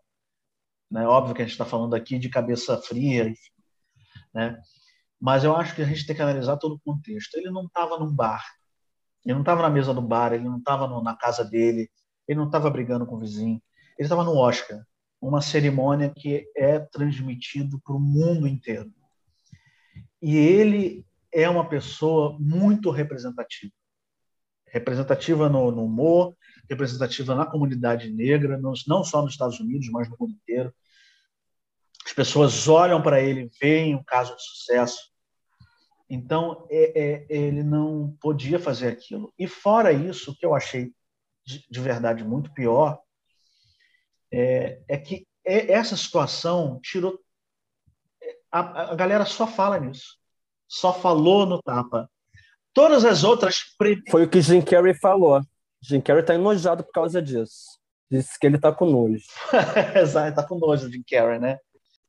né? 0.91 1.07
óbvio 1.07 1.35
que 1.35 1.43
a 1.43 1.45
gente 1.45 1.53
está 1.53 1.65
falando 1.65 1.95
aqui 1.95 2.19
de 2.19 2.29
cabeça 2.29 2.81
fria, 2.83 3.25
enfim, 3.25 3.53
né? 4.35 4.61
mas 5.21 5.45
eu 5.45 5.55
acho 5.57 5.75
que 5.75 5.83
a 5.83 5.87
gente 5.87 6.07
tem 6.07 6.17
que 6.17 6.23
analisar 6.23 6.57
todo 6.57 6.77
o 6.77 6.81
contexto. 6.81 7.37
Ele 7.37 7.51
não 7.51 7.67
estava 7.67 7.99
num 7.99 8.13
bar, 8.13 8.45
ele 9.25 9.35
não 9.35 9.43
estava 9.43 9.63
na 9.63 9.71
mesa 9.71 9.93
do 9.93 10.01
bar, 10.01 10.33
ele 10.33 10.45
não 10.45 10.59
estava 10.59 10.89
na 11.03 11.17
casa 11.17 11.45
dele, 11.45 11.91
ele 12.27 12.39
não 12.39 12.47
estava 12.47 12.71
brigando 12.71 13.07
com 13.07 13.17
o 13.17 13.21
vizinho, 13.21 13.63
ele 13.99 14.07
estava 14.07 14.25
no 14.25 14.37
Oscar 14.37 14.83
uma 15.21 15.43
cerimônia 15.43 16.11
que 16.17 16.47
é 16.57 16.79
transmitido 16.79 17.79
para 17.81 17.95
o 17.95 18.01
mundo 18.01 18.49
inteiro. 18.49 18.91
E 20.23 20.37
ele 20.37 21.07
é 21.33 21.49
uma 21.49 21.69
pessoa 21.69 22.37
muito 22.41 22.91
representativa. 22.91 23.73
Representativa 24.67 25.49
no, 25.49 25.71
no 25.71 25.85
humor, 25.85 26.35
representativa 26.69 27.35
na 27.35 27.47
comunidade 27.47 28.11
negra, 28.11 28.59
não, 28.59 29.05
só 29.05 29.23
nos 29.23 29.33
Estados 29.33 29.61
Unidos, 29.61 29.89
mas 29.91 30.09
no 30.09 30.17
mundo 30.19 30.33
inteiro. 30.33 30.73
As 32.05 32.13
pessoas 32.13 32.67
olham 32.67 33.03
para 33.03 33.21
ele, 33.21 33.51
veem 33.61 33.95
um 33.95 34.03
caso 34.03 34.35
de 34.35 34.43
sucesso. 34.43 35.11
Então, 36.09 36.67
é, 36.71 37.01
é, 37.01 37.27
ele 37.29 37.63
não 37.63 38.17
podia 38.21 38.59
fazer 38.59 38.89
aquilo. 38.89 39.33
E 39.39 39.47
fora 39.47 39.93
isso, 39.93 40.33
o 40.33 40.37
que 40.37 40.45
eu 40.45 40.55
achei 40.55 40.93
de, 41.47 41.65
de 41.71 41.81
verdade 41.81 42.25
muito 42.25 42.53
pior 42.53 43.01
é, 44.33 44.83
é 44.89 44.99
que 44.99 45.27
essa 45.45 45.97
situação 45.97 46.79
tirou. 46.83 47.19
A, 48.53 48.93
a, 48.93 48.95
galera 48.95 49.25
só 49.25 49.47
fala 49.47 49.79
nisso. 49.79 50.17
Só 50.69 50.93
falou 50.93 51.47
no 51.47 51.63
tapa. 51.63 52.09
Todas 52.73 53.05
as 53.05 53.25
outras. 53.25 53.75
Foi 54.11 54.25
o 54.25 54.29
que 54.29 54.41
Jim 54.41 54.63
Carrey 54.63 54.95
falou. 54.95 55.41
Jim 55.83 56.01
Carrey 56.01 56.23
está 56.23 56.35
enojado 56.35 56.85
por 56.85 56.93
causa 56.93 57.23
disso. 57.23 57.79
Disse 58.11 58.39
que 58.39 58.47
ele 58.47 58.57
está 58.57 58.73
com 58.73 58.87
nojo. 58.87 59.25
Exato, 59.97 60.29
está 60.29 60.43
com 60.43 60.59
nojo, 60.59 60.91
Jim 60.91 61.03
Carrey, 61.09 61.39
né? 61.39 61.59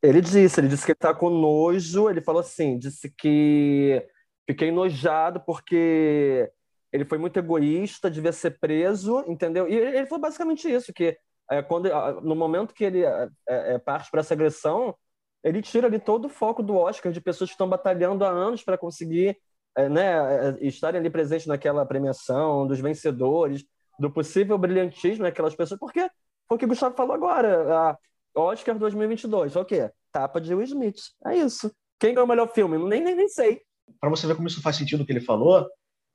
Ele 0.02 0.20
disse, 0.20 0.60
ele 0.60 0.68
disse 0.68 0.84
que 0.84 0.92
ele 0.92 0.98
está 0.98 1.14
com 1.14 1.30
nojo. 1.30 2.10
Ele 2.10 2.22
falou 2.22 2.42
assim: 2.42 2.78
disse 2.78 3.14
que 3.18 4.06
fiquei 4.48 4.70
enojado 4.70 5.42
porque 5.42 6.52
ele 6.92 7.06
foi 7.06 7.18
muito 7.18 7.38
egoísta, 7.38 8.12
devia 8.12 8.32
ser 8.32 8.60
preso, 8.60 9.24
entendeu? 9.28 9.68
E 9.68 9.76
ele 9.76 10.08
falou 10.08 10.22
basicamente 10.22 10.70
isso, 10.70 10.92
que 10.92 11.18
é, 11.50 11.62
quando, 11.62 11.90
no 12.22 12.36
momento 12.36 12.74
que 12.74 12.84
ele 12.84 13.06
é, 13.06 13.30
é, 13.48 13.74
é 13.74 13.78
parte 13.80 14.10
para 14.12 14.20
essa 14.20 14.34
agressão, 14.34 14.96
ele 15.44 15.62
tira 15.62 15.88
ali 15.88 16.00
todo 16.00 16.26
o 16.26 16.30
foco 16.30 16.62
do 16.62 16.76
Oscar 16.76 17.12
de 17.12 17.22
pessoas 17.22 17.50
que 17.50 17.54
estão 17.54 17.70
batalhando 17.70 18.26
há 18.26 18.30
anos 18.30 18.64
para 18.64 18.78
conseguir 18.78 19.38
é, 19.76 19.90
né, 19.90 20.50
é, 20.50 20.68
estarem 20.68 21.00
ali 21.00 21.10
presentes 21.10 21.48
naquela 21.48 21.86
premiação, 21.86 22.68
dos 22.68 22.80
vencedores, 22.80 23.66
do 24.00 24.12
possível 24.12 24.58
brilhantismo 24.58 25.24
daquelas 25.24 25.56
pessoas, 25.56 25.80
porque 25.80 26.10
foi 26.48 26.56
o 26.56 26.58
que 26.58 26.66
o 26.66 26.68
Gustavo 26.68 26.96
falou 26.96 27.14
agora, 27.14 27.74
a 27.74 27.98
Oscar 28.36 28.78
2022, 28.78 29.56
o 29.56 29.66
quê? 29.66 29.90
Tapa 30.12 30.42
de 30.42 30.54
Will 30.54 30.66
Smith, 30.66 31.00
é 31.26 31.38
isso. 31.38 31.72
Quem 32.00 32.14
ganhou 32.14 32.26
o 32.26 32.30
melhor 32.30 32.52
filme? 32.52 32.78
Nem, 32.78 33.02
nem, 33.02 33.16
nem 33.16 33.30
sei. 33.30 33.62
Para 34.00 34.10
você 34.10 34.26
ver 34.26 34.36
como 34.36 34.48
isso 34.48 34.62
faz 34.62 34.76
sentido 34.76 35.02
o 35.02 35.06
que 35.06 35.12
ele 35.12 35.22
falou, 35.22 35.68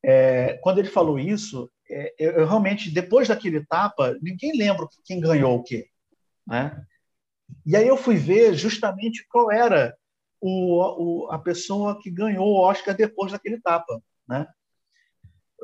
é, 0.05 0.55
quando 0.63 0.79
ele 0.79 0.89
falou 0.89 1.19
isso, 1.19 1.71
é, 1.89 2.15
eu, 2.19 2.33
eu, 2.33 2.47
realmente, 2.47 2.91
depois 2.91 3.29
daquele 3.29 3.65
tapa, 3.65 4.17
ninguém 4.21 4.57
lembra 4.57 4.87
quem 5.05 5.21
ganhou 5.21 5.57
o 5.57 5.63
quê. 5.63 5.87
Né? 6.47 6.85
E 7.65 7.77
aí 7.77 7.87
eu 7.87 7.97
fui 7.97 8.17
ver 8.17 8.55
justamente 8.55 9.27
qual 9.29 9.51
era 9.51 9.97
o, 10.41 11.27
o, 11.27 11.31
a 11.31 11.39
pessoa 11.39 11.99
que 12.01 12.11
ganhou 12.11 12.47
o 12.47 12.61
Oscar 12.61 12.95
depois 12.95 13.33
daquele 13.33 13.61
tapa. 13.61 14.01
Né? 14.29 14.47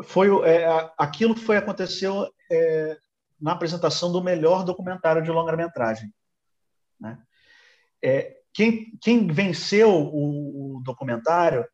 Foi, 0.04 0.28
é, 0.48 0.66
aquilo 0.98 1.36
foi 1.36 1.56
aconteceu 1.56 2.28
é, 2.50 2.96
na 3.40 3.52
apresentação 3.52 4.10
do 4.10 4.22
melhor 4.22 4.64
documentário 4.64 5.22
de 5.22 5.30
longa-metragem. 5.30 6.12
Né? 7.00 7.18
É, 8.02 8.36
quem, 8.54 8.96
quem 9.00 9.26
venceu 9.26 9.90
o, 9.90 10.76
o 10.76 10.82
documentário 10.82 11.66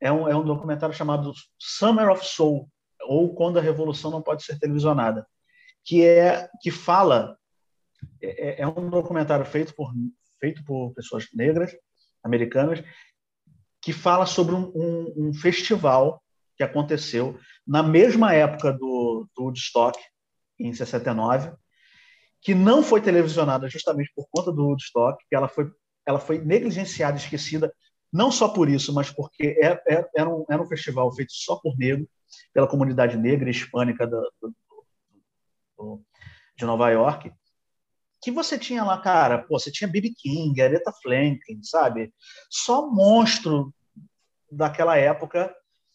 é 0.00 0.12
um, 0.12 0.28
é 0.28 0.36
um 0.36 0.44
documentário 0.44 0.94
chamado 0.94 1.32
Summer 1.58 2.10
of 2.10 2.24
Soul, 2.24 2.68
ou 3.02 3.34
Quando 3.34 3.58
a 3.58 3.62
Revolução 3.62 4.10
Não 4.10 4.22
Pode 4.22 4.44
Ser 4.44 4.58
Televisionada, 4.58 5.26
que 5.84 6.04
é 6.04 6.48
que 6.60 6.70
fala 6.70 7.38
é, 8.20 8.48
é, 8.48 8.62
é 8.62 8.66
um 8.66 8.90
documentário 8.90 9.44
feito 9.44 9.74
por 9.74 9.92
feito 10.38 10.62
por 10.64 10.92
pessoas 10.92 11.26
negras 11.32 11.72
americanas 12.26 12.82
que 13.80 13.92
fala 13.92 14.26
sobre 14.26 14.54
um, 14.54 14.72
um, 14.74 15.28
um 15.28 15.34
festival 15.34 16.22
que 16.56 16.62
aconteceu 16.62 17.38
na 17.66 17.82
mesma 17.82 18.34
época 18.34 18.72
do, 18.72 19.28
do 19.34 19.44
Woodstock 19.44 19.98
em 20.58 20.72
69 20.72 21.52
que 22.42 22.54
não 22.54 22.82
foi 22.82 23.00
televisionada 23.00 23.68
justamente 23.68 24.12
por 24.14 24.26
conta 24.30 24.52
do 24.52 24.66
Woodstock 24.66 25.22
que 25.28 25.34
ela 25.34 25.48
foi 25.48 25.70
ela 26.06 26.20
foi 26.20 26.38
negligenciada 26.38 27.16
esquecida 27.16 27.72
não 28.12 28.30
só 28.30 28.48
por 28.48 28.68
isso, 28.68 28.94
mas 28.94 29.10
porque 29.10 29.58
era, 29.60 29.82
é, 29.86 29.94
é, 29.94 30.10
era, 30.16 30.30
um, 30.30 30.44
era 30.48 30.62
um 30.62 30.66
festival 30.66 31.12
feito 31.14 31.32
só 31.32 31.56
por 31.56 31.76
negro, 31.76 32.08
pela 32.52 32.66
comunidade 32.66 33.16
negra 33.16 33.48
e 33.48 33.50
hispânica 33.50 34.06
do, 34.06 34.32
do, 34.40 34.54
do, 35.76 36.02
de 36.56 36.64
Nova 36.64 36.88
York, 36.90 37.32
que 38.26 38.30
você 38.32 38.58
tinha 38.58 38.82
lá, 38.82 39.00
cara, 39.00 39.38
pô, 39.38 39.56
você 39.56 39.70
tinha 39.70 39.86
B.B. 39.86 40.12
King, 40.16 40.60
Aretha 40.60 40.92
Franklin, 41.00 41.62
sabe? 41.62 42.12
Só 42.50 42.90
monstro 42.90 43.72
daquela 44.50 44.96
época 44.96 45.54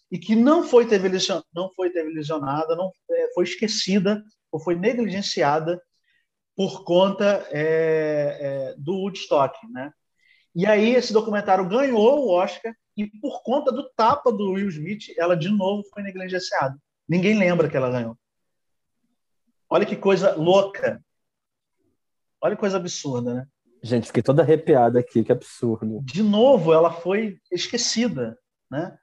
e 0.09 0.17
que 0.17 0.34
não 0.34 0.63
foi 0.63 0.88
televisionada, 0.88 1.45
não 1.53 1.69
foi 1.75 1.89
televisionada, 1.89 2.73
não 2.73 2.89
é, 3.11 3.34
foi 3.34 3.43
esquecida 3.43 4.23
ou 4.49 4.61
foi 4.61 4.75
negligenciada 4.75 5.82
por 6.55 6.86
conta 6.86 7.45
é, 7.49 8.38
é, 8.39 8.75
do 8.77 8.93
Woodstock, 8.93 9.53
né? 9.69 9.91
E 10.55 10.65
aí 10.65 10.95
esse 10.95 11.11
documentário 11.11 11.67
ganhou 11.67 12.19
o 12.19 12.29
Oscar 12.29 12.73
e 12.95 13.07
por 13.19 13.43
conta 13.43 13.73
do 13.73 13.89
tapa 13.89 14.32
do 14.32 14.51
Will 14.51 14.69
Smith, 14.69 15.13
ela 15.17 15.36
de 15.36 15.49
novo 15.49 15.84
foi 15.93 16.01
negligenciada. 16.01 16.77
Ninguém 17.09 17.38
lembra 17.38 17.67
que 17.67 17.75
ela 17.75 17.91
ganhou. 17.91 18.17
Olha 19.69 19.86
que 19.86 19.97
coisa 19.97 20.34
louca. 20.34 21.03
Olha 22.41 22.55
que 22.55 22.59
coisa 22.59 22.77
absurda, 22.77 23.33
né? 23.33 23.47
Gente, 23.83 24.07
fiquei 24.07 24.21
toda 24.21 24.41
arrepiada 24.41 24.99
aqui, 24.99 25.23
que 25.23 25.31
absurdo. 25.31 26.01
De 26.03 26.21
novo, 26.21 26.73
ela 26.73 26.91
foi 26.91 27.39
esquecida, 27.51 28.37
né? 28.69 28.97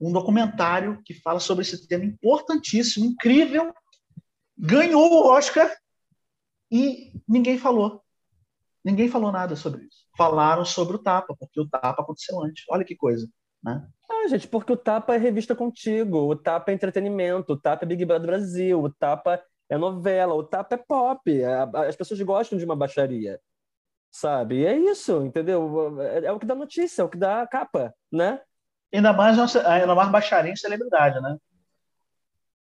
Um 0.00 0.12
documentário 0.12 1.00
que 1.04 1.14
fala 1.14 1.40
sobre 1.40 1.62
esse 1.62 1.86
tema 1.88 2.04
importantíssimo, 2.04 3.06
incrível, 3.06 3.72
ganhou 4.56 5.10
o 5.10 5.26
Oscar 5.28 5.70
e 6.70 7.12
ninguém 7.26 7.58
falou. 7.58 8.02
Ninguém 8.84 9.08
falou 9.08 9.32
nada 9.32 9.56
sobre 9.56 9.84
isso. 9.84 10.06
Falaram 10.16 10.64
sobre 10.64 10.96
o 10.96 10.98
Tapa, 10.98 11.34
porque 11.38 11.60
o 11.60 11.68
Tapa 11.68 12.02
aconteceu 12.02 12.40
antes. 12.42 12.64
Olha 12.68 12.84
que 12.84 12.94
coisa, 12.94 13.28
né? 13.62 13.86
Ah, 14.08 14.28
gente, 14.28 14.46
porque 14.46 14.72
o 14.72 14.76
Tapa 14.76 15.14
é 15.14 15.18
revista 15.18 15.54
contigo, 15.54 16.18
o 16.18 16.36
Tapa 16.36 16.70
é 16.70 16.74
entretenimento, 16.74 17.52
o 17.52 17.56
Tapa 17.56 17.84
é 17.84 17.88
Big 17.88 18.04
Brother 18.04 18.26
Brasil, 18.26 18.80
o 18.80 18.92
Tapa 18.92 19.42
é 19.68 19.76
novela, 19.76 20.34
o 20.34 20.44
Tapa 20.44 20.74
é 20.74 20.78
pop. 20.78 21.40
É, 21.40 21.54
as 21.88 21.96
pessoas 21.96 22.20
gostam 22.22 22.58
de 22.58 22.64
uma 22.64 22.76
baixaria, 22.76 23.40
sabe? 24.10 24.60
E 24.60 24.66
é 24.66 24.76
isso, 24.76 25.24
entendeu? 25.24 26.00
É, 26.00 26.26
é 26.26 26.32
o 26.32 26.38
que 26.38 26.46
dá 26.46 26.54
notícia, 26.54 27.02
é 27.02 27.04
o 27.04 27.08
que 27.08 27.18
dá 27.18 27.46
capa, 27.46 27.94
né? 28.10 28.40
Ainda 28.92 29.12
mais, 29.12 29.56
ainda 29.56 29.94
mais 29.94 30.10
baixaria 30.10 30.52
em 30.52 30.56
celebridade, 30.56 31.20
né? 31.20 31.36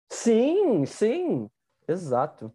Sim, 0.09 0.85
sim, 0.87 1.51
exato. 1.89 2.53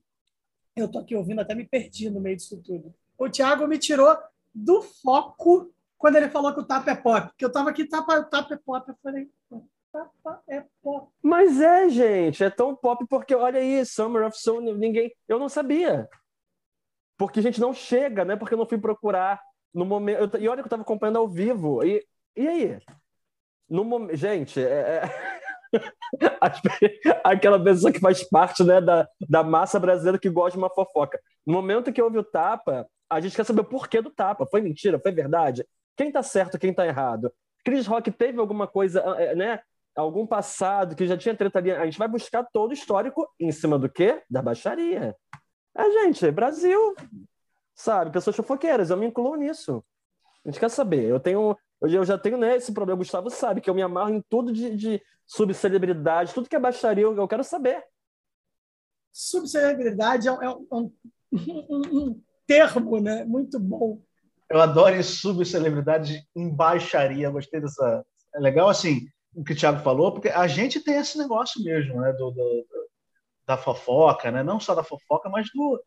Eu 0.75 0.89
tô 0.89 0.99
aqui 0.99 1.15
ouvindo, 1.15 1.41
até 1.41 1.55
me 1.55 1.65
perdi 1.65 2.09
no 2.09 2.21
meio 2.21 2.37
disso 2.37 2.61
tudo. 2.63 2.93
O 3.17 3.29
Thiago 3.29 3.67
me 3.67 3.79
tirou 3.79 4.15
do 4.53 4.81
foco 4.81 5.73
quando 5.97 6.15
ele 6.15 6.29
falou 6.29 6.53
que 6.53 6.59
o 6.59 6.65
tapa 6.65 6.91
é 6.91 6.95
pop. 6.95 7.33
Que 7.35 7.43
eu 7.43 7.51
tava 7.51 7.71
aqui, 7.71 7.85
tapa, 7.85 8.19
o 8.19 8.25
tapa 8.25 8.53
é 8.53 8.57
pop. 8.57 8.87
Eu 8.87 8.95
falei, 9.01 9.29
é 10.49 10.63
pop. 10.81 11.11
Mas 11.21 11.59
é, 11.59 11.89
gente, 11.89 12.43
é 12.43 12.49
tão 12.49 12.75
pop 12.75 13.05
porque 13.09 13.33
olha 13.33 13.59
aí, 13.59 13.85
Summer 13.85 14.25
of 14.25 14.37
Soul, 14.37 14.61
ninguém. 14.61 15.11
Eu 15.27 15.39
não 15.39 15.49
sabia. 15.49 16.07
Porque 17.17 17.39
a 17.39 17.43
gente 17.43 17.59
não 17.59 17.73
chega, 17.73 18.23
né? 18.23 18.35
Porque 18.35 18.53
eu 18.53 18.57
não 18.57 18.67
fui 18.67 18.77
procurar 18.77 19.41
no 19.73 19.85
momento. 19.85 20.35
Eu, 20.35 20.41
e 20.41 20.47
olha 20.47 20.61
que 20.61 20.67
eu 20.67 20.69
tava 20.69 20.83
acompanhando 20.83 21.17
ao 21.17 21.27
vivo. 21.27 21.83
E, 21.83 22.05
e 22.35 22.47
aí? 22.47 22.79
No 23.69 23.83
momento. 23.83 24.15
Gente, 24.15 24.61
é. 24.61 25.01
é... 25.03 25.37
aquela 27.23 27.61
pessoa 27.61 27.91
que 27.91 27.99
faz 27.99 28.23
parte 28.29 28.63
né, 28.63 28.79
da, 28.79 29.07
da 29.27 29.43
massa 29.43 29.79
brasileira 29.79 30.19
que 30.19 30.29
gosta 30.29 30.51
de 30.51 30.57
uma 30.57 30.69
fofoca. 30.69 31.19
No 31.45 31.53
momento 31.53 31.91
que 31.91 32.01
houve 32.01 32.17
o 32.17 32.23
tapa, 32.23 32.87
a 33.09 33.19
gente 33.19 33.35
quer 33.35 33.45
saber 33.45 33.61
o 33.61 33.65
porquê 33.65 34.01
do 34.01 34.09
tapa. 34.09 34.45
Foi 34.45 34.61
mentira? 34.61 34.99
Foi 34.99 35.11
verdade? 35.11 35.65
Quem 35.95 36.11
tá 36.11 36.21
certo, 36.21 36.59
quem 36.59 36.73
tá 36.73 36.85
errado? 36.85 37.33
Chris 37.65 37.85
Rock 37.87 38.11
teve 38.11 38.39
alguma 38.39 38.67
coisa, 38.67 39.01
eh, 39.17 39.35
né? 39.35 39.59
Algum 39.97 40.27
passado 40.27 40.95
que 40.95 41.07
já 41.07 41.17
tinha 41.17 41.35
treta 41.35 41.57
ali. 41.57 41.71
A 41.71 41.83
gente 41.85 41.97
vai 41.97 42.07
buscar 42.07 42.43
todo 42.53 42.69
o 42.69 42.73
histórico 42.73 43.27
em 43.39 43.51
cima 43.51 43.79
do 43.79 43.89
quê? 43.89 44.21
Da 44.29 44.43
baixaria. 44.43 45.15
É, 45.75 45.91
gente, 45.91 46.29
Brasil, 46.29 46.95
sabe? 47.73 48.11
Pessoas 48.11 48.35
fofoqueiras, 48.35 48.91
eu 48.91 48.97
me 48.97 49.07
incluo 49.07 49.35
nisso. 49.35 49.83
A 50.45 50.49
gente 50.49 50.59
quer 50.59 50.69
saber. 50.69 51.05
Eu 51.05 51.19
tenho, 51.19 51.57
eu 51.81 52.05
já 52.05 52.15
tenho 52.15 52.37
né, 52.37 52.55
esse 52.57 52.71
problema. 52.71 52.93
O 52.95 52.99
Gustavo 52.99 53.31
sabe 53.31 53.59
que 53.59 53.67
eu 53.67 53.73
me 53.73 53.81
amarro 53.81 54.11
em 54.11 54.21
tudo 54.29 54.53
de, 54.53 54.75
de 54.75 55.01
subcelebridade, 55.25 56.31
tudo 56.31 56.47
que 56.47 56.55
é 56.55 56.59
baixaria, 56.59 57.03
eu 57.03 57.27
quero 57.27 57.43
saber. 57.43 57.83
Subcelebridade 59.11 60.29
é, 60.29 60.31
é 60.31 60.49
um, 60.49 60.67
um, 60.71 60.91
um, 61.31 61.81
um 61.91 62.21
termo, 62.45 62.99
né? 62.99 63.25
Muito 63.25 63.59
bom. 63.59 63.99
Eu 64.47 64.61
adoro 64.61 65.03
subcelebridade 65.03 66.23
em 66.35 66.47
baixaria. 66.47 67.31
Gostei 67.31 67.59
dessa. 67.59 68.05
É 68.35 68.39
legal 68.39 68.69
assim 68.69 69.07
o 69.37 69.43
que 69.43 69.53
o 69.53 69.55
Thiago 69.55 69.83
falou, 69.83 70.11
porque 70.11 70.29
a 70.29 70.47
gente 70.47 70.79
tem 70.79 70.95
esse 70.95 71.15
negócio 71.15 71.63
mesmo, 71.63 72.01
né? 72.01 72.11
Do, 72.13 72.31
do, 72.31 72.65
da 73.45 73.55
fofoca, 73.55 74.31
né? 74.31 74.41
Não 74.41 74.59
só 74.59 74.73
da 74.73 74.83
fofoca, 74.83 75.29
mas 75.29 75.47
do 75.53 75.79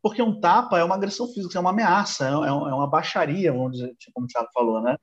porque 0.00 0.22
um 0.22 0.40
tapa 0.40 0.78
é 0.78 0.84
uma 0.84 0.94
agressão 0.94 1.28
física, 1.28 1.58
é 1.58 1.60
uma 1.60 1.70
ameaça, 1.70 2.26
é, 2.26 2.28
é, 2.28 2.46
é 2.46 2.52
uma 2.52 2.88
baixaria, 2.88 3.52
vamos 3.52 3.72
dizer, 3.72 3.94
como 4.14 4.26
o 4.26 4.28
Thiago 4.28 4.48
falou, 4.54 4.80
né? 4.80 4.96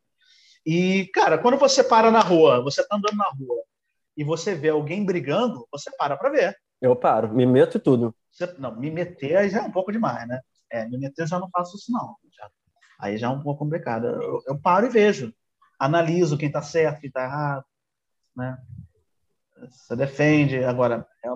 E, 0.66 1.10
cara, 1.14 1.38
quando 1.38 1.58
você 1.58 1.84
para 1.84 2.10
na 2.10 2.22
rua, 2.22 2.62
você 2.62 2.86
tá 2.86 2.96
andando 2.96 3.16
na 3.16 3.30
rua 3.30 3.64
e 4.16 4.24
você 4.24 4.56
vê 4.56 4.70
alguém 4.70 5.06
brigando, 5.06 5.68
você 5.72 5.92
para 5.98 6.18
para 6.18 6.30
ver. 6.30 6.58
Eu 6.82 6.96
paro, 6.96 7.34
me 7.34 7.46
meto 7.46 7.78
e 7.78 7.80
tudo. 7.82 8.16
Você, 8.32 8.48
não, 8.58 8.76
me 8.76 8.90
meter 8.90 9.36
aí 9.36 9.50
já 9.50 9.60
é 9.60 9.62
um 9.62 9.72
pouco 9.72 9.92
demais, 9.92 10.26
né? 10.28 10.40
É, 10.72 10.86
me 10.86 10.98
meter 10.98 11.28
já 11.28 11.38
não 11.38 11.50
faço 11.50 11.76
isso, 11.76 11.92
não. 11.92 12.16
Já, 12.38 12.50
aí 13.00 13.18
já 13.18 13.28
é 13.28 13.30
um 13.30 13.42
pouco 13.42 13.60
complicado. 13.60 14.08
Eu, 14.08 14.42
eu 14.48 14.60
paro 14.60 14.86
e 14.86 14.90
vejo. 14.90 15.34
Analiso 15.78 16.38
quem 16.38 16.48
está 16.48 16.62
certo, 16.62 17.02
quem 17.02 17.08
está 17.10 17.24
errado. 17.24 17.66
Né? 18.36 18.58
Você 19.70 19.96
defende. 19.96 20.64
Agora, 20.64 21.08
é, 21.24 21.28
é, 21.28 21.34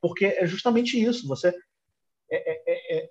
porque 0.00 0.26
é 0.26 0.46
justamente 0.46 1.02
isso. 1.02 1.26
Você 1.28 1.48
é, 2.30 2.52
é, 2.52 2.98
é, 2.98 3.10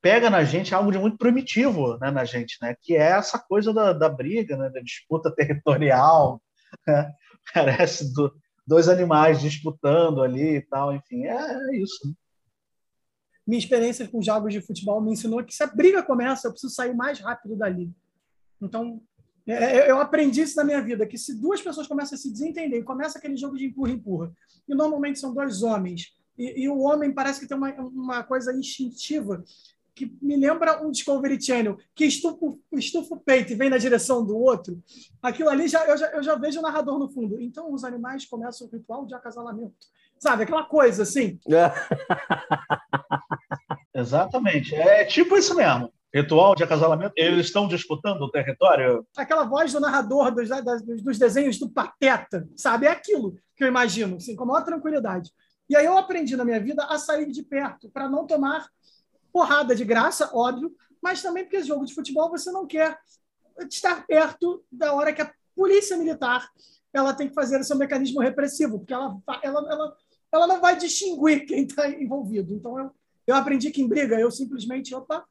pega 0.00 0.28
na 0.30 0.44
gente 0.44 0.74
algo 0.74 0.92
de 0.92 0.98
muito 0.98 1.16
primitivo 1.16 1.96
né, 1.98 2.10
na 2.10 2.24
gente, 2.24 2.56
né? 2.60 2.76
que 2.80 2.94
é 2.94 3.10
essa 3.10 3.38
coisa 3.38 3.72
da, 3.72 3.92
da 3.92 4.08
briga, 4.08 4.56
né, 4.56 4.70
da 4.70 4.80
disputa 4.80 5.30
territorial. 5.34 6.42
Né? 6.86 7.12
Parece 7.54 8.12
do, 8.12 8.34
dois 8.66 8.88
animais 8.88 9.40
disputando 9.40 10.22
ali 10.22 10.56
e 10.56 10.60
tal. 10.62 10.94
Enfim, 10.94 11.24
é, 11.26 11.76
isso. 11.76 12.06
Né? 12.06 12.14
minha 13.48 13.58
experiência 13.58 14.06
com 14.06 14.20
jogos 14.20 14.52
de 14.52 14.60
futebol 14.60 15.00
me 15.00 15.10
ensinou 15.10 15.42
que 15.42 15.54
se 15.54 15.62
a 15.62 15.66
briga 15.66 16.02
começa, 16.02 16.46
eu 16.46 16.52
preciso 16.52 16.74
sair 16.74 16.94
mais 16.94 17.18
rápido 17.18 17.56
dali. 17.56 17.90
Então, 18.60 19.00
é, 19.00 19.17
é, 19.17 19.17
eu 19.48 19.98
aprendi 19.98 20.42
isso 20.42 20.56
na 20.56 20.64
minha 20.64 20.82
vida, 20.82 21.06
que 21.06 21.16
se 21.16 21.34
duas 21.34 21.62
pessoas 21.62 21.86
começam 21.86 22.16
a 22.16 22.18
se 22.18 22.30
desentender, 22.30 22.84
começa 22.84 23.18
aquele 23.18 23.36
jogo 23.36 23.56
de 23.56 23.66
empurra-empurra, 23.66 24.32
e 24.68 24.74
normalmente 24.74 25.18
são 25.18 25.32
dois 25.32 25.62
homens, 25.62 26.14
e, 26.36 26.62
e, 26.62 26.68
o 26.68 26.78
homem 26.78 27.12
parece 27.12 27.40
que 27.40 27.48
tem 27.48 27.56
uma, 27.56 27.72
uma 27.74 28.22
coisa 28.22 28.52
instintiva, 28.52 29.42
que 29.98 30.16
me 30.22 30.36
lembra 30.36 30.80
um 30.86 30.92
Discovery 30.92 31.42
Channel, 31.42 31.76
que 31.92 32.04
estufa, 32.04 32.54
estufa 32.74 33.16
o 33.16 33.20
peito 33.20 33.52
e 33.52 33.56
vem 33.56 33.68
na 33.68 33.78
direção 33.78 34.24
do 34.24 34.38
outro. 34.38 34.80
Aquilo 35.20 35.48
ali, 35.48 35.66
já, 35.66 35.84
eu, 35.84 35.98
já, 35.98 36.06
eu 36.12 36.22
já 36.22 36.36
vejo 36.36 36.60
o 36.60 36.62
narrador 36.62 37.00
no 37.00 37.08
fundo. 37.08 37.40
Então, 37.40 37.72
os 37.72 37.82
animais 37.82 38.24
começam 38.24 38.68
o 38.68 38.70
ritual 38.70 39.04
de 39.04 39.16
acasalamento. 39.16 39.74
Sabe, 40.16 40.44
aquela 40.44 40.62
coisa 40.62 41.02
assim. 41.02 41.40
Exatamente. 43.92 44.76
É 44.76 45.04
tipo 45.04 45.36
isso 45.36 45.56
mesmo. 45.56 45.92
Ritual 46.14 46.54
de 46.54 46.64
acasalamento. 46.64 47.12
Eles 47.16 47.46
estão 47.46 47.68
disputando 47.68 48.22
o 48.22 48.30
território. 48.30 49.06
Aquela 49.16 49.44
voz 49.44 49.72
do 49.72 49.80
narrador 49.80 50.34
dos, 50.34 50.48
dos, 50.48 51.02
dos 51.02 51.18
desenhos 51.18 51.58
do 51.58 51.68
Pateta, 51.68 52.48
sabe? 52.56 52.86
É 52.86 52.90
aquilo 52.90 53.36
que 53.54 53.64
eu 53.64 53.68
imagino, 53.68 54.16
assim, 54.16 54.34
com 54.34 54.44
a 54.44 54.46
maior 54.46 54.64
tranquilidade. 54.64 55.30
E 55.68 55.76
aí 55.76 55.84
eu 55.84 55.98
aprendi 55.98 56.36
na 56.36 56.44
minha 56.44 56.60
vida 56.60 56.84
a 56.84 56.98
sair 56.98 57.30
de 57.30 57.42
perto, 57.42 57.90
para 57.90 58.08
não 58.08 58.26
tomar 58.26 58.66
porrada 59.32 59.74
de 59.74 59.84
graça, 59.84 60.30
óbvio, 60.32 60.74
mas 61.02 61.20
também 61.20 61.44
porque 61.44 61.62
jogo 61.62 61.84
de 61.84 61.94
futebol 61.94 62.30
você 62.30 62.50
não 62.50 62.66
quer 62.66 62.98
estar 63.70 64.06
perto 64.06 64.64
da 64.72 64.94
hora 64.94 65.12
que 65.12 65.20
a 65.20 65.30
polícia 65.54 65.96
militar 65.96 66.48
ela 66.92 67.12
tem 67.12 67.28
que 67.28 67.34
fazer 67.34 67.60
o 67.60 67.64
seu 67.64 67.76
mecanismo 67.76 68.20
repressivo, 68.20 68.78
porque 68.78 68.94
ela, 68.94 69.20
ela, 69.42 69.66
ela 69.70 69.96
ela 70.32 70.46
não 70.46 70.60
vai 70.60 70.76
distinguir 70.76 71.46
quem 71.46 71.64
está 71.64 71.88
envolvido. 71.88 72.54
Então, 72.54 72.78
eu, 72.78 72.90
eu 73.26 73.34
aprendi 73.34 73.70
que 73.70 73.82
em 73.82 73.88
briga 73.88 74.18
eu 74.18 74.30
simplesmente, 74.30 74.94
opa, 74.94 75.24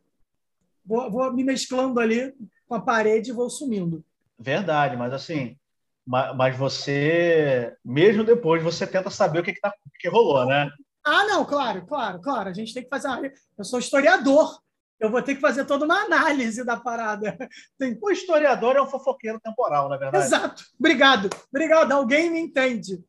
vou, 0.87 1.11
vou 1.11 1.33
me 1.33 1.43
mesclando 1.43 1.99
ali 1.99 2.33
com 2.67 2.75
a 2.75 2.81
parede 2.81 3.29
e 3.29 3.33
vou 3.33 3.49
sumindo. 3.49 4.03
Verdade, 4.39 4.95
mas 4.95 5.13
assim, 5.13 5.57
mas 6.05 6.55
você, 6.55 7.75
mesmo 7.83 8.23
depois, 8.23 8.63
você 8.63 8.87
tenta 8.87 9.09
saber 9.09 9.39
o 9.39 9.43
que, 9.43 9.53
que, 9.53 9.59
tá, 9.59 9.73
que 9.99 10.07
rolou, 10.07 10.45
né? 10.45 10.69
Ah, 11.03 11.25
não, 11.25 11.45
claro, 11.45 11.85
claro, 11.85 12.21
claro. 12.21 12.49
A 12.49 12.53
gente 12.53 12.73
tem 12.73 12.83
que 12.83 12.89
fazer. 12.89 13.07
Uma... 13.07 13.31
Eu 13.57 13.63
sou 13.63 13.79
historiador. 13.79 14.57
Eu 14.99 15.11
vou 15.11 15.21
ter 15.21 15.35
que 15.35 15.41
fazer 15.41 15.65
toda 15.65 15.85
uma 15.85 16.05
análise 16.05 16.65
da 16.65 16.77
parada. 16.77 17.37
Tem... 17.77 17.97
O 18.01 18.09
historiador 18.09 18.75
é 18.75 18.81
um 18.81 18.87
fofoqueiro 18.87 19.39
temporal, 19.39 19.87
na 19.89 19.97
verdade. 19.97 20.25
Exato. 20.25 20.63
Obrigado. 20.79 21.29
Obrigado. 21.53 21.91
Alguém 21.91 22.31
me 22.31 22.39
entende. 22.39 23.03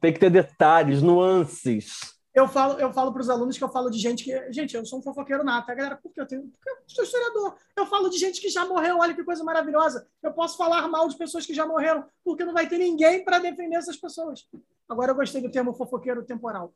Tem 0.00 0.12
que 0.12 0.20
ter 0.20 0.30
detalhes, 0.30 1.02
nuances. 1.02 2.15
Eu 2.36 2.46
falo, 2.46 2.78
eu 2.78 2.92
falo 2.92 3.10
para 3.14 3.22
os 3.22 3.30
alunos 3.30 3.56
que 3.56 3.64
eu 3.64 3.68
falo 3.70 3.88
de 3.88 3.98
gente 3.98 4.22
que. 4.22 4.52
Gente, 4.52 4.76
eu 4.76 4.84
sou 4.84 4.98
um 4.98 5.02
fofoqueiro 5.02 5.42
nato. 5.42 5.70
A 5.70 5.74
galera, 5.74 5.96
por 5.96 6.12
que 6.12 6.20
eu 6.20 6.26
tenho. 6.26 6.42
Porque 6.42 6.68
eu 6.68 6.76
sou 6.86 7.02
historiador. 7.02 7.56
Eu 7.74 7.86
falo 7.86 8.10
de 8.10 8.18
gente 8.18 8.42
que 8.42 8.50
já 8.50 8.66
morreu. 8.66 8.98
Olha 8.98 9.14
que 9.14 9.24
coisa 9.24 9.42
maravilhosa. 9.42 10.06
Eu 10.22 10.34
posso 10.34 10.58
falar 10.58 10.86
mal 10.86 11.08
de 11.08 11.16
pessoas 11.16 11.46
que 11.46 11.54
já 11.54 11.66
morreram, 11.66 12.04
porque 12.22 12.44
não 12.44 12.52
vai 12.52 12.68
ter 12.68 12.76
ninguém 12.76 13.24
para 13.24 13.38
defender 13.38 13.76
essas 13.76 13.96
pessoas. 13.96 14.46
Agora, 14.86 15.12
eu 15.12 15.16
gostei 15.16 15.40
do 15.40 15.50
termo 15.50 15.72
fofoqueiro 15.72 16.22
temporal. 16.24 16.74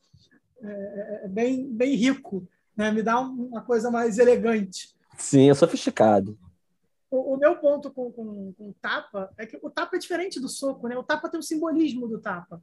É, 0.62 0.70
é, 0.70 1.20
é 1.26 1.28
bem, 1.28 1.70
bem 1.70 1.94
rico. 1.94 2.48
Né? 2.74 2.90
Me 2.90 3.02
dá 3.02 3.20
uma 3.20 3.60
coisa 3.60 3.90
mais 3.90 4.18
elegante. 4.18 4.96
Sim, 5.18 5.50
é 5.50 5.52
sofisticado. 5.52 6.38
O, 7.10 7.34
o 7.34 7.36
meu 7.36 7.56
ponto 7.56 7.90
com, 7.90 8.10
com, 8.10 8.54
com 8.54 8.70
o 8.70 8.74
tapa 8.80 9.30
é 9.36 9.44
que 9.44 9.58
o 9.60 9.68
tapa 9.68 9.96
é 9.96 9.98
diferente 9.98 10.40
do 10.40 10.48
soco. 10.48 10.88
Né? 10.88 10.96
O 10.96 11.04
tapa 11.04 11.28
tem 11.28 11.38
o 11.38 11.42
simbolismo 11.42 12.08
do 12.08 12.18
tapa 12.18 12.62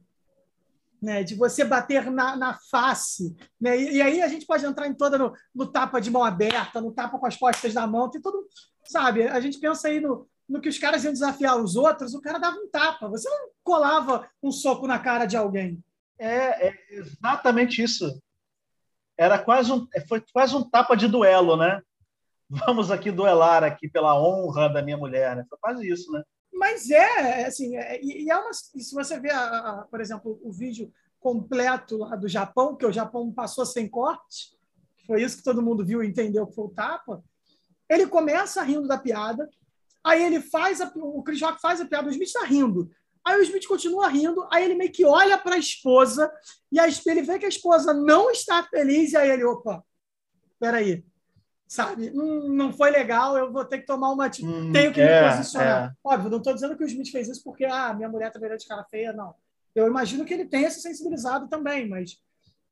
né, 1.00 1.22
de 1.22 1.34
você 1.34 1.64
bater 1.64 2.10
na, 2.10 2.36
na 2.36 2.58
face. 2.70 3.36
Né? 3.60 3.80
E, 3.80 3.96
e, 3.96 4.02
aí 4.02 4.22
a 4.22 4.28
gente 4.28 4.46
pode 4.46 4.64
entrar 4.64 4.86
em 4.86 4.94
toda 4.94 5.18
no, 5.18 5.32
no, 5.54 5.66
tapa 5.66 6.00
de 6.00 6.10
mão 6.10 6.24
aberta, 6.24 6.80
no 6.80 6.92
tapa 6.92 7.18
com 7.18 7.26
as 7.26 7.36
costas 7.36 7.74
na 7.74 7.86
mão, 7.86 8.10
tem 8.10 8.20
todo. 8.20 8.46
Sabe? 8.84 9.28
A 9.28 9.40
gente 9.40 9.58
pensa 9.58 9.88
aí 9.88 10.00
no, 10.00 10.26
no 10.48 10.60
que 10.60 10.68
os 10.68 10.78
caras 10.78 11.04
iam 11.04 11.12
desafiar 11.12 11.56
os 11.56 11.76
outros, 11.76 12.14
o 12.14 12.20
cara 12.20 12.38
dava 12.38 12.56
um 12.56 12.68
tapa. 12.68 13.08
Você 13.08 13.28
não 13.28 13.50
colava 13.62 14.28
um 14.42 14.50
soco 14.50 14.86
na 14.86 14.98
cara 14.98 15.26
de 15.26 15.36
alguém. 15.36 15.82
É, 16.18 16.68
é 16.68 16.74
exatamente 16.90 17.82
isso. 17.82 18.20
Era 19.16 19.38
quase 19.38 19.72
um, 19.72 19.86
foi 20.08 20.22
quase 20.32 20.54
um 20.54 20.68
tapa 20.68 20.96
de 20.96 21.08
duelo, 21.08 21.56
né? 21.56 21.82
Vamos 22.48 22.90
aqui 22.90 23.10
duelar 23.10 23.62
aqui 23.62 23.88
pela 23.88 24.18
honra 24.18 24.68
da 24.68 24.80
minha 24.80 24.96
mulher, 24.96 25.36
né? 25.36 25.44
Foi 25.48 25.58
quase 25.60 25.88
isso, 25.88 26.10
né? 26.12 26.22
Mas 26.52 26.90
é, 26.90 27.44
assim, 27.46 27.76
é, 27.76 28.00
e 28.02 28.30
é 28.30 28.36
uma, 28.36 28.52
se 28.52 28.94
você 28.94 29.18
vê, 29.20 29.30
a, 29.30 29.44
a, 29.44 29.86
por 29.90 30.00
exemplo, 30.00 30.40
o 30.42 30.50
vídeo 30.50 30.92
completo 31.20 31.96
lá 31.98 32.16
do 32.16 32.28
Japão, 32.28 32.76
que 32.76 32.86
o 32.86 32.92
Japão 32.92 33.32
passou 33.32 33.66
sem 33.66 33.88
corte, 33.88 34.56
foi 35.06 35.22
isso 35.22 35.38
que 35.38 35.42
todo 35.42 35.62
mundo 35.62 35.84
viu 35.84 36.02
e 36.02 36.06
entendeu 36.06 36.46
que 36.46 36.54
foi 36.54 36.64
o 36.66 36.70
tapa, 36.70 37.22
ele 37.88 38.06
começa 38.06 38.62
rindo 38.62 38.86
da 38.86 38.98
piada, 38.98 39.48
aí 40.04 40.22
ele 40.22 40.40
faz, 40.40 40.80
a, 40.80 40.92
o 40.96 41.22
Chris 41.22 41.40
Rock 41.40 41.60
faz 41.60 41.80
a 41.80 41.86
piada, 41.86 42.08
o 42.08 42.10
Smith 42.10 42.28
está 42.28 42.44
rindo, 42.44 42.90
aí 43.24 43.38
o 43.38 43.42
Smith 43.42 43.66
continua 43.66 44.08
rindo, 44.08 44.46
aí 44.50 44.64
ele 44.64 44.74
meio 44.74 44.92
que 44.92 45.04
olha 45.04 45.38
para 45.38 45.54
a 45.54 45.58
esposa, 45.58 46.30
e 46.70 46.78
a, 46.78 46.86
ele 47.06 47.22
vê 47.22 47.38
que 47.38 47.46
a 47.46 47.48
esposa 47.48 47.94
não 47.94 48.30
está 48.30 48.62
feliz, 48.64 49.12
e 49.12 49.16
aí 49.16 49.30
ele, 49.30 49.44
opa, 49.44 49.82
peraí, 50.58 51.04
sabe? 51.68 52.10
Hum, 52.14 52.48
não 52.48 52.72
foi 52.72 52.90
legal, 52.90 53.36
eu 53.36 53.52
vou 53.52 53.64
ter 53.64 53.78
que 53.78 53.86
tomar 53.86 54.10
uma. 54.10 54.26
Hum, 54.26 54.72
tenho 54.72 54.92
que 54.92 55.00
é, 55.00 55.22
me 55.22 55.36
posicionar. 55.36 55.90
É. 55.90 55.96
Óbvio, 56.02 56.30
não 56.30 56.38
estou 56.38 56.54
dizendo 56.54 56.76
que 56.76 56.82
o 56.82 56.86
Smith 56.86 57.10
fez 57.10 57.28
isso 57.28 57.44
porque 57.44 57.66
ah, 57.66 57.92
minha 57.92 58.08
mulher 58.08 58.32
tá 58.32 58.38
de 58.38 58.66
cara 58.66 58.84
feia, 58.90 59.12
não. 59.12 59.34
Eu 59.74 59.86
imagino 59.86 60.24
que 60.24 60.32
ele 60.32 60.46
tenha 60.46 60.70
se 60.70 60.80
sensibilizado 60.80 61.46
também, 61.46 61.86
mas, 61.86 62.18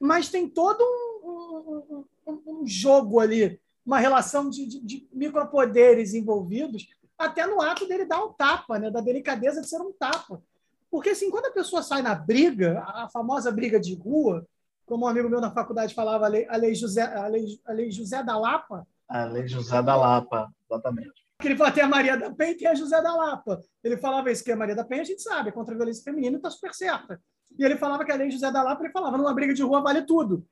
mas 0.00 0.30
tem 0.30 0.48
todo 0.48 0.82
um, 0.82 2.04
um, 2.26 2.32
um, 2.32 2.60
um 2.62 2.66
jogo 2.66 3.20
ali, 3.20 3.60
uma 3.84 3.98
relação 3.98 4.48
de, 4.48 4.66
de, 4.66 4.80
de, 4.80 5.08
micropoderes 5.12 6.14
envolvidos, 6.14 6.88
até 7.18 7.46
no 7.46 7.60
ato 7.60 7.86
dele 7.86 8.06
dar 8.06 8.24
um 8.24 8.32
tapa, 8.32 8.78
né? 8.78 8.90
da 8.90 9.00
delicadeza 9.00 9.60
de 9.60 9.68
ser 9.68 9.80
um 9.80 9.92
tapa. 9.92 10.42
Porque 10.90 11.10
assim, 11.10 11.30
quando 11.30 11.46
a 11.46 11.52
pessoa 11.52 11.82
sai 11.82 12.00
na 12.02 12.14
briga, 12.14 12.82
a 12.86 13.08
famosa 13.08 13.52
briga 13.52 13.78
de 13.78 13.94
rua, 13.94 14.46
como 14.86 15.04
um 15.04 15.08
amigo 15.08 15.28
meu 15.28 15.40
na 15.40 15.50
faculdade 15.50 15.94
falava, 15.94 16.26
a 16.26 16.28
lei, 16.28 16.46
a 16.48 16.56
lei, 16.56 16.74
José, 16.74 17.02
a 17.02 17.26
lei, 17.26 17.44
a 17.66 17.72
lei 17.72 17.90
José 17.90 18.22
da 18.22 18.38
Lapa. 18.38 18.86
A 19.08 19.24
lei 19.24 19.46
José 19.46 19.82
da 19.82 19.96
Lapa, 19.96 20.48
exatamente. 20.70 21.26
Ele 21.44 21.56
falou, 21.56 21.72
tem 21.72 21.84
a 21.84 21.88
Maria 21.88 22.16
da 22.16 22.32
Penha 22.32 22.52
e 22.52 22.56
tem 22.56 22.68
a 22.68 22.74
José 22.74 23.02
da 23.02 23.14
Lapa. 23.14 23.60
Ele 23.84 23.96
falava 23.96 24.30
isso, 24.30 24.42
que 24.42 24.52
a 24.52 24.56
Maria 24.56 24.74
da 24.74 24.84
Penha 24.84 25.02
a 25.02 25.04
gente 25.04 25.20
sabe, 25.20 25.50
é 25.50 25.52
contra 25.52 25.74
a 25.74 25.76
violência 25.76 26.02
feminina 26.02 26.36
está 26.36 26.50
super 26.50 26.72
certa. 26.72 27.20
E 27.58 27.64
ele 27.64 27.76
falava 27.76 28.04
que 28.04 28.12
a 28.12 28.16
lei 28.16 28.30
José 28.30 28.50
da 28.50 28.62
Lapa, 28.62 28.82
ele 28.82 28.92
falava, 28.92 29.18
numa 29.18 29.34
briga 29.34 29.52
de 29.52 29.62
rua 29.62 29.82
vale 29.82 30.02
tudo. 30.02 30.46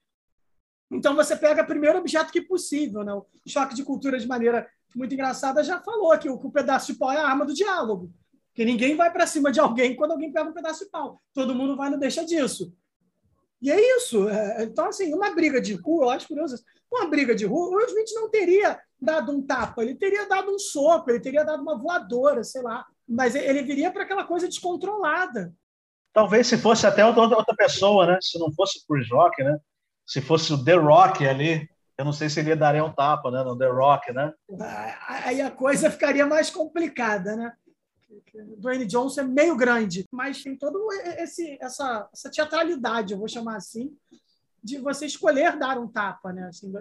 Então 0.90 1.14
você 1.14 1.36
pega 1.36 1.62
o 1.62 1.66
primeiro 1.66 1.98
objeto 1.98 2.32
que 2.32 2.42
possível. 2.42 3.02
Né? 3.02 3.14
O 3.14 3.26
choque 3.46 3.74
de 3.74 3.84
cultura, 3.84 4.18
de 4.18 4.26
maneira 4.26 4.68
muito 4.94 5.14
engraçada, 5.14 5.62
já 5.64 5.80
falou 5.80 6.16
que 6.18 6.28
o, 6.28 6.38
que 6.38 6.46
o 6.46 6.50
pedaço 6.50 6.92
de 6.92 6.98
pau 6.98 7.10
é 7.10 7.18
a 7.18 7.26
arma 7.26 7.44
do 7.44 7.54
diálogo. 7.54 8.12
Que 8.54 8.64
ninguém 8.64 8.94
vai 8.94 9.12
para 9.12 9.26
cima 9.26 9.50
de 9.50 9.58
alguém 9.58 9.96
quando 9.96 10.12
alguém 10.12 10.32
pega 10.32 10.48
um 10.48 10.52
pedaço 10.52 10.84
de 10.84 10.90
pau. 10.90 11.20
Todo 11.32 11.54
mundo 11.54 11.76
vai 11.76 11.90
no 11.90 11.98
deixa 11.98 12.24
disso. 12.24 12.72
E 13.64 13.70
é 13.70 13.96
isso. 13.96 14.28
É, 14.28 14.64
então, 14.64 14.88
assim, 14.88 15.14
uma 15.14 15.34
briga 15.34 15.58
de 15.58 15.72
rua, 15.72 16.04
eu 16.04 16.10
acho 16.10 16.28
curioso 16.28 16.62
Uma 16.92 17.08
briga 17.08 17.34
de 17.34 17.46
rua, 17.46 17.68
o 17.68 17.76
Will 17.76 17.86
Smith 17.86 18.12
não 18.14 18.28
teria 18.28 18.78
dado 19.00 19.32
um 19.32 19.40
tapa, 19.40 19.82
ele 19.82 19.94
teria 19.94 20.28
dado 20.28 20.54
um 20.54 20.58
soco, 20.58 21.10
ele 21.10 21.18
teria 21.18 21.42
dado 21.42 21.62
uma 21.62 21.78
voadora, 21.78 22.44
sei 22.44 22.60
lá. 22.60 22.84
Mas 23.08 23.34
ele 23.34 23.62
viria 23.62 23.90
para 23.90 24.02
aquela 24.02 24.24
coisa 24.24 24.46
descontrolada. 24.46 25.50
Talvez 26.12 26.46
se 26.46 26.58
fosse 26.58 26.86
até 26.86 27.06
outra, 27.06 27.22
outra 27.22 27.56
pessoa, 27.56 28.06
né? 28.06 28.18
Se 28.20 28.38
não 28.38 28.52
fosse 28.52 28.80
o 28.80 28.82
Chris 28.86 29.10
Rock, 29.10 29.42
né? 29.42 29.58
Se 30.06 30.20
fosse 30.20 30.52
o 30.52 30.62
The 30.62 30.74
Rock 30.74 31.26
ali, 31.26 31.66
eu 31.96 32.04
não 32.04 32.12
sei 32.12 32.28
se 32.28 32.40
ele 32.40 32.54
daria 32.54 32.84
um 32.84 32.92
tapa, 32.92 33.30
né? 33.30 33.42
No 33.42 33.56
The 33.56 33.66
Rock, 33.66 34.12
né? 34.12 34.30
Aí 35.08 35.40
a 35.40 35.50
coisa 35.50 35.90
ficaria 35.90 36.26
mais 36.26 36.50
complicada, 36.50 37.34
né? 37.34 37.52
Dwayne 38.58 38.86
Johnson 38.86 39.22
é 39.22 39.24
meio 39.24 39.56
grande, 39.56 40.04
mas 40.10 40.42
tem 40.42 40.56
toda 40.56 40.78
esse, 41.18 41.58
essa, 41.60 42.08
essa 42.12 42.30
teatralidade, 42.30 43.12
eu 43.12 43.18
vou 43.18 43.28
chamar 43.28 43.56
assim, 43.56 43.96
de 44.62 44.78
você 44.78 45.06
escolher 45.06 45.56
dar 45.58 45.78
um 45.78 45.88
tapa, 45.88 46.32
né? 46.32 46.48
Assim, 46.48 46.72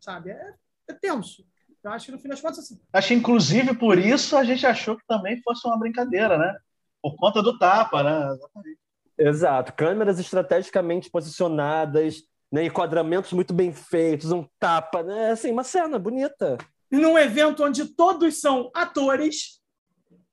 sabe? 0.00 0.30
É, 0.30 0.54
é 0.88 0.92
tenso. 0.92 1.44
Eu 1.82 1.90
acho 1.90 2.06
que 2.06 2.12
no 2.12 2.18
fim 2.18 2.28
das 2.28 2.40
contas, 2.40 2.60
assim. 2.60 2.80
Acho 2.92 3.14
inclusive 3.14 3.74
por 3.74 3.98
isso 3.98 4.36
a 4.36 4.44
gente 4.44 4.64
achou 4.66 4.96
que 4.96 5.06
também 5.06 5.40
fosse 5.42 5.66
uma 5.66 5.78
brincadeira, 5.78 6.38
né? 6.38 6.56
Por 7.00 7.16
conta 7.16 7.42
do 7.42 7.58
tapa, 7.58 8.02
né? 8.02 8.34
Exatamente. 8.34 8.78
Exato. 9.18 9.72
Câmeras 9.74 10.18
estrategicamente 10.18 11.10
posicionadas, 11.10 12.22
né? 12.50 12.64
enquadramentos 12.64 13.32
muito 13.32 13.52
bem 13.52 13.72
feitos, 13.72 14.30
um 14.30 14.46
tapa, 14.58 15.02
né? 15.02 15.32
Assim, 15.32 15.50
uma 15.50 15.64
cena 15.64 15.98
bonita. 15.98 16.56
Num 16.90 17.18
evento 17.18 17.64
onde 17.64 17.86
todos 17.86 18.40
são 18.40 18.70
atores, 18.74 19.60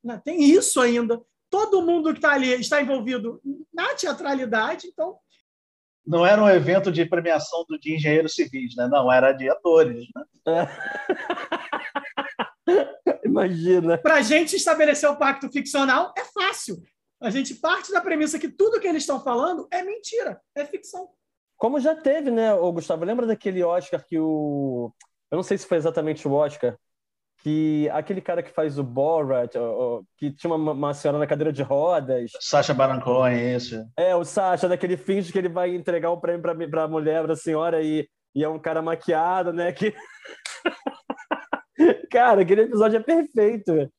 né? 0.04 0.22
Tem 0.24 0.42
isso 0.42 0.80
ainda. 0.80 1.22
Todo 1.50 1.82
mundo 1.82 2.12
que 2.12 2.20
está 2.20 2.34
ali 2.34 2.52
está 2.54 2.82
envolvido 2.82 3.42
na 3.74 3.96
teatralidade, 3.96 4.88
então. 4.88 5.18
Não 6.06 6.26
era 6.26 6.42
um 6.42 6.50
evento 6.50 6.92
de 6.92 7.06
premiação 7.06 7.66
de 7.82 7.96
engenheiros 7.96 8.34
civis, 8.34 8.76
né? 8.76 8.88
Não, 8.88 9.12
era 9.12 9.32
de 9.32 9.50
atores. 9.50 10.06
Né? 10.46 10.68
Imagina. 13.26 13.98
Para 13.98 14.16
a 14.16 14.22
gente 14.22 14.56
estabelecer 14.56 15.10
o 15.10 15.18
pacto 15.18 15.52
ficcional 15.52 16.14
é 16.18 16.24
fácil. 16.24 16.82
A 17.22 17.30
gente 17.30 17.56
parte 17.56 17.92
da 17.92 18.02
premissa 18.02 18.40
que 18.40 18.48
tudo 18.48 18.80
que 18.80 18.88
eles 18.88 19.04
estão 19.04 19.22
falando 19.22 19.68
é 19.72 19.84
mentira, 19.84 20.42
é 20.56 20.66
ficção. 20.66 21.10
Como 21.58 21.80
já 21.80 21.94
teve, 21.94 22.32
né, 22.32 22.56
Gustavo? 22.56 23.04
Lembra 23.04 23.28
daquele 23.28 23.62
Oscar 23.64 24.04
que 24.06 24.18
o. 24.18 24.94
Eu 25.30 25.36
não 25.36 25.44
sei 25.44 25.58
se 25.58 25.68
foi 25.68 25.78
exatamente 25.78 26.26
o 26.28 26.32
Oscar, 26.32 26.78
que 27.42 27.90
aquele 27.92 28.22
cara 28.22 28.44
que 28.44 28.52
faz 28.52 28.78
o 28.78 28.84
Borat, 28.84 29.54
que 30.18 30.32
tinha 30.32 30.54
uma, 30.54 30.72
uma 30.74 30.94
senhora 30.94 31.18
na 31.18 31.28
cadeira 31.28 31.54
de 31.54 31.64
rodas. 31.64 32.32
Sacha 32.40 32.74
Baron 32.74 33.00
Cohen, 33.00 33.56
isso. 33.56 33.82
É, 33.96 34.16
o 34.16 34.26
Sacha, 34.26 34.68
daquele 34.68 34.98
finge 34.98 35.32
que 35.32 35.38
ele 35.38 35.50
vai 35.50 35.74
entregar 35.74 36.12
um 36.12 36.20
prêmio 36.20 36.42
para 36.70 36.84
a 36.84 36.88
mulher, 36.88 37.24
para 37.24 37.34
a 37.34 37.38
senhora, 37.38 37.82
e, 37.82 38.08
e 38.36 38.44
é 38.44 38.50
um 38.50 38.60
cara 38.60 38.82
maquiado, 38.82 39.54
né? 39.54 39.72
Que... 39.72 39.94
cara, 42.12 42.42
aquele 42.42 42.64
episódio 42.64 42.98
é 42.98 43.04
perfeito. 43.04 43.90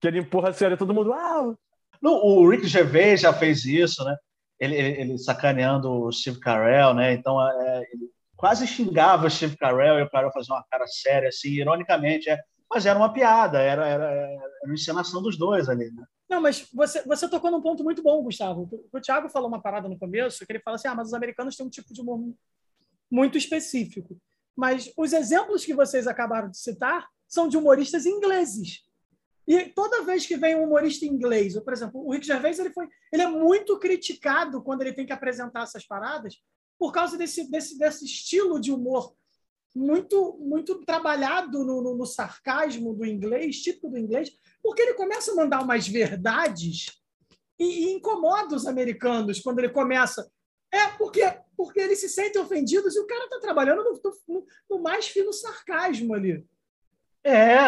Que 0.00 0.08
ele 0.08 0.18
empurra 0.18 0.50
a 0.50 0.52
senhora 0.52 0.74
e 0.74 0.78
todo 0.78 0.94
mundo. 0.94 1.10
Uau! 1.10 1.56
No, 2.00 2.12
o 2.12 2.48
Rick 2.48 2.66
Gervais 2.66 3.20
já 3.20 3.32
fez 3.32 3.64
isso, 3.64 4.04
né? 4.04 4.16
Ele, 4.58 4.74
ele, 4.74 5.00
ele 5.00 5.18
sacaneando 5.18 5.90
o 5.90 6.12
Steve 6.12 6.38
Carell, 6.38 6.92
né? 6.92 7.14
Então, 7.14 7.40
é, 7.40 7.82
ele 7.92 8.10
quase 8.40 8.66
xingava 8.66 9.26
o 9.26 9.30
Steve 9.30 9.54
Carell 9.54 9.98
e 9.98 10.02
o 10.02 10.08
Carell 10.08 10.32
fazia 10.32 10.54
uma 10.54 10.64
cara 10.70 10.86
séria, 10.86 11.28
assim, 11.28 11.50
ironicamente, 11.50 12.30
é, 12.30 12.38
mas 12.72 12.86
era 12.86 12.98
uma 12.98 13.12
piada, 13.12 13.60
era, 13.60 13.86
era, 13.86 14.10
era 14.10 14.50
uma 14.64 14.72
encenação 14.72 15.22
dos 15.22 15.36
dois 15.36 15.68
ali, 15.68 15.90
né? 15.90 16.02
Não, 16.26 16.40
mas 16.40 16.66
você, 16.72 17.02
você 17.02 17.28
tocou 17.28 17.50
num 17.50 17.60
ponto 17.60 17.84
muito 17.84 18.02
bom, 18.02 18.22
Gustavo. 18.22 18.66
O 18.90 19.00
Thiago 19.00 19.28
falou 19.28 19.46
uma 19.46 19.60
parada 19.60 19.88
no 19.88 19.98
começo, 19.98 20.46
que 20.46 20.52
ele 20.52 20.60
fala 20.60 20.76
assim, 20.76 20.88
ah, 20.88 20.94
mas 20.94 21.08
os 21.08 21.14
americanos 21.14 21.54
têm 21.54 21.66
um 21.66 21.70
tipo 21.70 21.92
de 21.92 22.00
humor 22.00 22.18
muito 23.10 23.36
específico. 23.36 24.16
Mas 24.56 24.90
os 24.96 25.12
exemplos 25.12 25.64
que 25.64 25.74
vocês 25.74 26.06
acabaram 26.06 26.48
de 26.48 26.56
citar 26.56 27.06
são 27.28 27.46
de 27.46 27.58
humoristas 27.58 28.06
ingleses. 28.06 28.84
E 29.46 29.64
toda 29.64 30.04
vez 30.04 30.24
que 30.24 30.36
vem 30.36 30.54
um 30.54 30.64
humorista 30.64 31.04
inglês, 31.04 31.56
ou, 31.56 31.62
por 31.62 31.72
exemplo, 31.72 32.00
o 32.06 32.12
Rick 32.12 32.24
Gervais, 32.24 32.58
ele, 32.58 32.72
foi, 32.72 32.88
ele 33.12 33.22
é 33.22 33.28
muito 33.28 33.78
criticado 33.78 34.62
quando 34.62 34.80
ele 34.82 34.94
tem 34.94 35.04
que 35.04 35.12
apresentar 35.12 35.64
essas 35.64 35.84
paradas, 35.84 36.36
por 36.80 36.92
causa 36.92 37.18
desse, 37.18 37.50
desse, 37.50 37.78
desse 37.78 38.06
estilo 38.06 38.58
de 38.58 38.72
humor 38.72 39.14
muito 39.76 40.38
muito 40.40 40.82
trabalhado 40.84 41.62
no, 41.62 41.82
no, 41.82 41.94
no, 41.94 42.06
sarcasmo 42.06 42.94
do 42.94 43.04
inglês, 43.04 43.62
típico 43.62 43.90
do 43.90 43.98
inglês, 43.98 44.30
porque 44.62 44.82
ele 44.82 44.94
começa 44.94 45.30
a 45.30 45.34
mandar 45.36 45.62
umas 45.62 45.86
verdades 45.86 46.86
e, 47.58 47.84
e 47.84 47.92
incomoda 47.92 48.56
os 48.56 48.66
americanos 48.66 49.38
quando 49.38 49.58
ele 49.60 49.68
começa. 49.68 50.28
É 50.72 50.88
porque, 50.96 51.22
porque 51.56 51.78
eles 51.78 52.00
se 52.00 52.08
sentem 52.08 52.40
ofendidos 52.40 52.96
e 52.96 53.00
o 53.00 53.06
cara 53.06 53.24
está 53.24 53.38
trabalhando 53.38 53.84
no, 53.84 54.00
no, 54.28 54.46
no, 54.70 54.82
mais 54.82 55.06
fino 55.06 55.32
sarcasmo 55.32 56.14
ali. 56.14 56.44
É, 57.22 57.58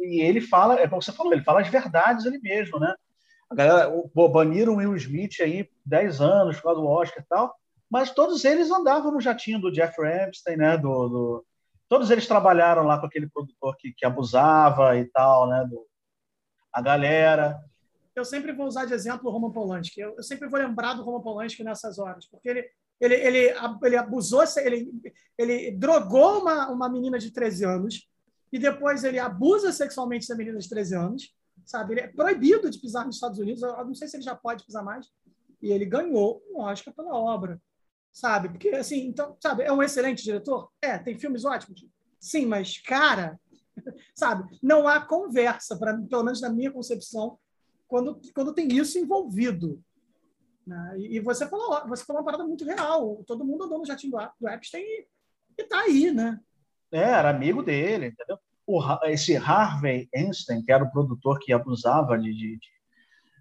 e 0.00 0.20
ele 0.22 0.40
fala, 0.40 0.80
é 0.80 0.88
como 0.88 1.02
você 1.02 1.12
falou, 1.12 1.32
ele 1.32 1.42
fala 1.42 1.60
as 1.60 1.68
verdades 1.68 2.24
ele 2.24 2.38
mesmo, 2.38 2.78
né? 2.78 2.94
A 3.50 3.54
galera, 3.54 3.92
baniram 4.32 4.74
o 4.74 4.76
Will 4.76 4.96
Smith 4.96 5.40
aí 5.40 5.68
10 5.84 6.20
anos 6.20 6.56
por 6.56 6.64
causa 6.64 6.80
do 6.80 6.86
Oscar 6.86 7.22
e 7.22 7.26
tal 7.26 7.58
mas 7.90 8.10
todos 8.10 8.44
eles 8.44 8.70
andavam 8.70 9.12
no 9.12 9.20
jatinho 9.20 9.60
do 9.60 9.74
Jeffrey 9.74 10.24
Epstein, 10.24 10.56
né? 10.56 10.76
Do, 10.76 11.08
do... 11.08 11.46
Todos 11.88 12.10
eles 12.10 12.26
trabalharam 12.26 12.84
lá 12.84 12.98
com 12.98 13.06
aquele 13.06 13.28
produtor 13.28 13.74
que, 13.78 13.92
que 13.92 14.04
abusava 14.04 14.96
e 14.98 15.06
tal, 15.06 15.48
né? 15.48 15.66
Do... 15.68 15.86
A 16.72 16.82
galera. 16.82 17.58
Eu 18.14 18.24
sempre 18.24 18.52
vou 18.52 18.66
usar 18.66 18.84
de 18.84 18.92
exemplo 18.92 19.28
o 19.28 19.32
Roman 19.32 19.50
Polanski. 19.50 20.00
Eu, 20.00 20.14
eu 20.16 20.22
sempre 20.22 20.48
vou 20.48 20.58
lembrar 20.58 20.94
do 20.94 21.02
Roman 21.02 21.22
Polanski 21.22 21.64
nessas 21.64 21.98
horas, 21.98 22.26
porque 22.26 22.48
ele, 22.48 22.70
ele, 23.00 23.14
ele, 23.14 23.54
ele 23.82 23.96
abusou, 23.96 24.44
ele, 24.58 24.92
ele 25.38 25.70
drogou 25.70 26.40
uma, 26.40 26.68
uma 26.68 26.88
menina 26.90 27.18
de 27.18 27.30
13 27.30 27.64
anos 27.64 28.06
e 28.52 28.58
depois 28.58 29.02
ele 29.02 29.18
abusa 29.18 29.72
sexualmente 29.72 30.28
da 30.28 30.34
menina 30.34 30.58
de 30.58 30.68
13 30.68 30.94
anos, 30.94 31.34
sabe? 31.64 31.94
Ele 31.94 32.00
é 32.00 32.08
proibido 32.08 32.68
de 32.68 32.78
pisar 32.78 33.06
nos 33.06 33.16
Estados 33.16 33.38
Unidos. 33.38 33.62
Eu 33.62 33.84
não 33.84 33.94
sei 33.94 34.08
se 34.08 34.16
ele 34.16 34.24
já 34.24 34.34
pode 34.34 34.64
pisar 34.64 34.82
mais. 34.82 35.06
E 35.62 35.72
ele 35.72 35.86
ganhou 35.86 36.42
um 36.50 36.60
Oscar 36.60 36.94
pela 36.94 37.14
obra 37.14 37.58
sabe? 38.18 38.48
Porque, 38.48 38.70
assim, 38.70 39.06
então, 39.06 39.36
sabe, 39.40 39.62
é 39.62 39.72
um 39.72 39.82
excelente 39.82 40.24
diretor? 40.24 40.70
É, 40.82 40.98
tem 40.98 41.16
filmes 41.16 41.44
ótimos? 41.44 41.86
Sim, 42.18 42.46
mas, 42.46 42.78
cara, 42.78 43.38
sabe, 44.12 44.58
não 44.60 44.88
há 44.88 45.00
conversa, 45.00 45.78
pra, 45.78 45.96
pelo 45.96 46.24
menos 46.24 46.40
na 46.40 46.50
minha 46.50 46.72
concepção, 46.72 47.38
quando, 47.86 48.20
quando 48.34 48.52
tem 48.52 48.66
isso 48.68 48.98
envolvido. 48.98 49.80
Né? 50.66 50.94
E, 50.98 51.16
e, 51.16 51.20
você 51.20 51.48
falou 51.48 51.88
você 51.88 52.04
falou 52.04 52.20
uma 52.20 52.24
parada 52.26 52.44
muito 52.44 52.64
real. 52.64 53.22
Todo 53.24 53.44
mundo 53.44 53.64
andou 53.64 53.78
no 53.78 53.86
jatinho 53.86 54.12
do, 54.12 54.30
do 54.40 54.48
Epstein 54.48 54.82
e, 54.82 55.06
e 55.56 55.64
tá 55.64 55.80
aí, 55.82 56.10
né? 56.10 56.40
É, 56.90 56.98
era 56.98 57.30
amigo 57.30 57.62
dele, 57.62 58.08
entendeu? 58.08 58.38
O, 58.66 58.82
esse 59.04 59.36
Harvey 59.36 60.08
Einstein, 60.14 60.62
que 60.62 60.72
era 60.72 60.84
o 60.84 60.90
produtor 60.90 61.38
que 61.38 61.52
abusava 61.52 62.18
de, 62.18 62.34
de, 62.34 62.58
de 62.58 62.68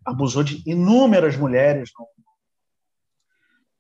abusou 0.06 0.44
de 0.44 0.64
inúmeras 0.70 1.36
mulheres 1.36 1.92
no, 1.98 2.08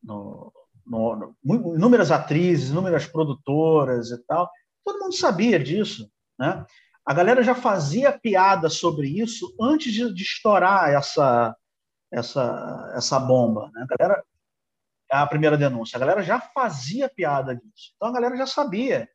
no, 0.04 0.54
no, 0.90 1.36
no, 1.44 1.76
inúmeras 1.76 2.12
atrizes, 2.12 2.70
inúmeras 2.70 3.06
produtoras 3.06 4.12
e 4.12 4.18
tal. 4.26 4.50
Todo 4.86 5.00
mundo 5.00 5.16
sabia 5.16 5.60
disso, 5.60 6.10
né? 6.40 6.66
A 7.06 7.14
galera 7.14 7.42
já 7.42 7.56
fazia 7.56 8.18
piada 8.18 8.70
sobre 8.70 9.08
isso 9.08 9.56
antes 9.62 9.94
de, 9.94 10.14
de 10.14 10.24
estourar 10.24 10.90
essa 10.90 11.56
essa 12.12 12.92
essa 12.96 13.20
bomba, 13.20 13.70
né? 13.74 13.86
A 13.90 13.98
galera 13.98 14.24
a 15.10 15.26
primeira 15.26 15.58
denúncia, 15.58 15.96
a 15.96 16.00
galera 16.00 16.22
já 16.22 16.40
fazia 16.40 17.10
piada 17.10 17.56
disso. 17.56 17.94
Então 17.96 18.10
a 18.10 18.12
galera 18.12 18.36
já 18.36 18.46
sabia, 18.46 19.10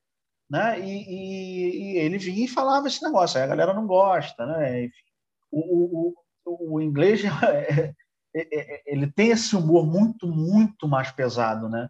né? 0.48 0.80
E, 0.80 0.84
e, 0.84 1.94
e, 1.94 1.98
ele 1.98 2.18
vinha 2.18 2.44
e 2.44 2.48
falava 2.48 2.86
esse 2.86 3.02
negócio, 3.02 3.38
aí 3.38 3.44
a 3.44 3.48
galera 3.48 3.74
não 3.74 3.86
gosta, 3.86 4.46
né? 4.46 4.84
Enfim, 4.84 5.04
o, 5.50 6.14
o, 6.46 6.74
o 6.76 6.80
inglês 6.80 7.22
é, 7.44 7.94
ele 8.34 9.10
tem 9.10 9.30
esse 9.30 9.54
humor 9.54 9.86
muito, 9.86 10.26
muito 10.26 10.88
mais 10.88 11.10
pesado, 11.10 11.68
né? 11.68 11.88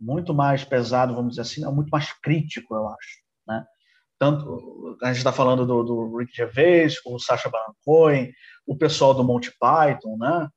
Muito 0.00 0.34
mais 0.34 0.64
pesado, 0.64 1.14
vamos 1.14 1.30
dizer 1.30 1.42
assim, 1.42 1.64
muito 1.72 1.90
mais 1.90 2.12
crítico, 2.20 2.74
eu 2.74 2.88
acho, 2.88 3.20
né? 3.46 3.64
Tanto 4.18 4.96
a 5.02 5.08
gente 5.08 5.18
está 5.18 5.32
falando 5.32 5.66
do, 5.66 5.82
do 5.82 6.16
Rick 6.16 6.34
Gervais, 6.34 6.96
o 7.04 7.18
Sacha 7.18 7.50
Baron 7.50 7.74
Cohen, 7.84 8.32
o 8.66 8.76
pessoal 8.76 9.12
do 9.12 9.24
Monty 9.24 9.52
Python, 9.58 10.16
né? 10.16 10.48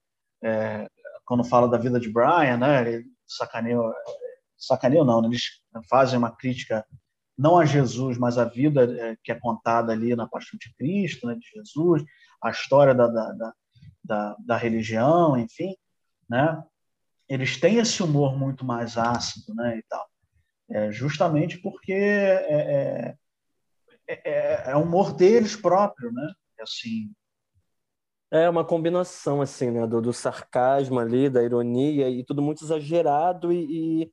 É, 0.44 0.88
quando 1.26 1.44
fala 1.44 1.68
da 1.68 1.78
vida 1.78 2.00
de 2.00 2.12
Brian, 2.12 2.58
né? 2.58 2.82
Ele 2.82 3.06
sacaneia, 3.28 3.80
sacaneia 4.58 5.04
não, 5.04 5.22
né? 5.22 5.28
eles 5.28 5.44
fazem 5.90 6.18
uma 6.18 6.36
crítica 6.36 6.86
não 7.38 7.58
a 7.58 7.66
Jesus, 7.66 8.18
mas 8.18 8.38
a 8.38 8.46
vida 8.46 8.84
é, 8.84 9.16
que 9.24 9.32
é 9.32 9.36
contada 9.36 9.92
ali 9.92 10.16
na 10.16 10.28
Paixão 10.28 10.58
de 10.60 10.74
Cristo, 10.76 11.28
né, 11.28 11.36
de 11.36 11.48
Jesus, 11.54 12.04
a 12.42 12.50
história 12.50 12.96
da, 12.96 13.08
da, 13.08 13.32
da, 13.34 13.54
da, 14.08 14.58
religião, 14.58 15.38
enfim, 15.38 15.76
né? 16.30 16.64
Eles 17.28 17.60
têm 17.60 17.78
esse 17.78 18.02
humor 18.02 18.38
muito 18.38 18.64
mais 18.66 18.98
ácido, 18.98 19.54
né, 19.54 19.78
e 19.78 19.84
tal. 19.84 20.08
É, 20.70 20.92
justamente 20.92 21.58
porque 21.60 21.94
é, 21.94 23.16
é, 24.08 24.20
é, 24.24 24.72
é 24.72 24.76
humor 24.76 25.14
deles 25.14 25.56
próprio, 25.56 26.12
né? 26.12 26.34
Assim. 26.62 27.12
É 28.32 28.50
uma 28.50 28.66
combinação 28.66 29.42
assim, 29.42 29.72
né, 29.72 29.88
do, 29.88 30.02
do 30.02 30.12
sarcasmo 30.12 31.00
ali, 31.00 31.30
da 31.30 31.44
ironia 31.44 32.10
e 32.10 32.26
tudo 32.26 32.42
muito 32.42 32.64
exagerado 32.64 33.54
e, 33.54 34.04
e 34.04 34.12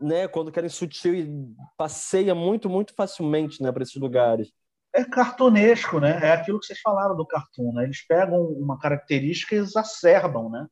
né, 0.00 0.28
quando 0.28 0.52
querem 0.52 0.70
sutil 0.70 1.14
e 1.14 1.28
passeia 1.76 2.34
muito, 2.34 2.68
muito 2.68 2.94
facilmente, 2.94 3.60
né, 3.62 3.72
para 3.72 3.82
esses 3.82 3.96
lugares. 3.96 4.52
É 4.94 5.04
cartunesco, 5.04 6.00
né? 6.00 6.18
É 6.22 6.32
aquilo 6.32 6.58
que 6.58 6.66
vocês 6.66 6.80
falaram 6.80 7.16
do 7.16 7.26
cartoon, 7.26 7.72
né? 7.74 7.84
Eles 7.84 8.04
pegam 8.06 8.42
uma 8.42 8.78
característica 8.78 9.54
e 9.54 9.58
exacerbam, 9.58 10.50
né? 10.50 10.66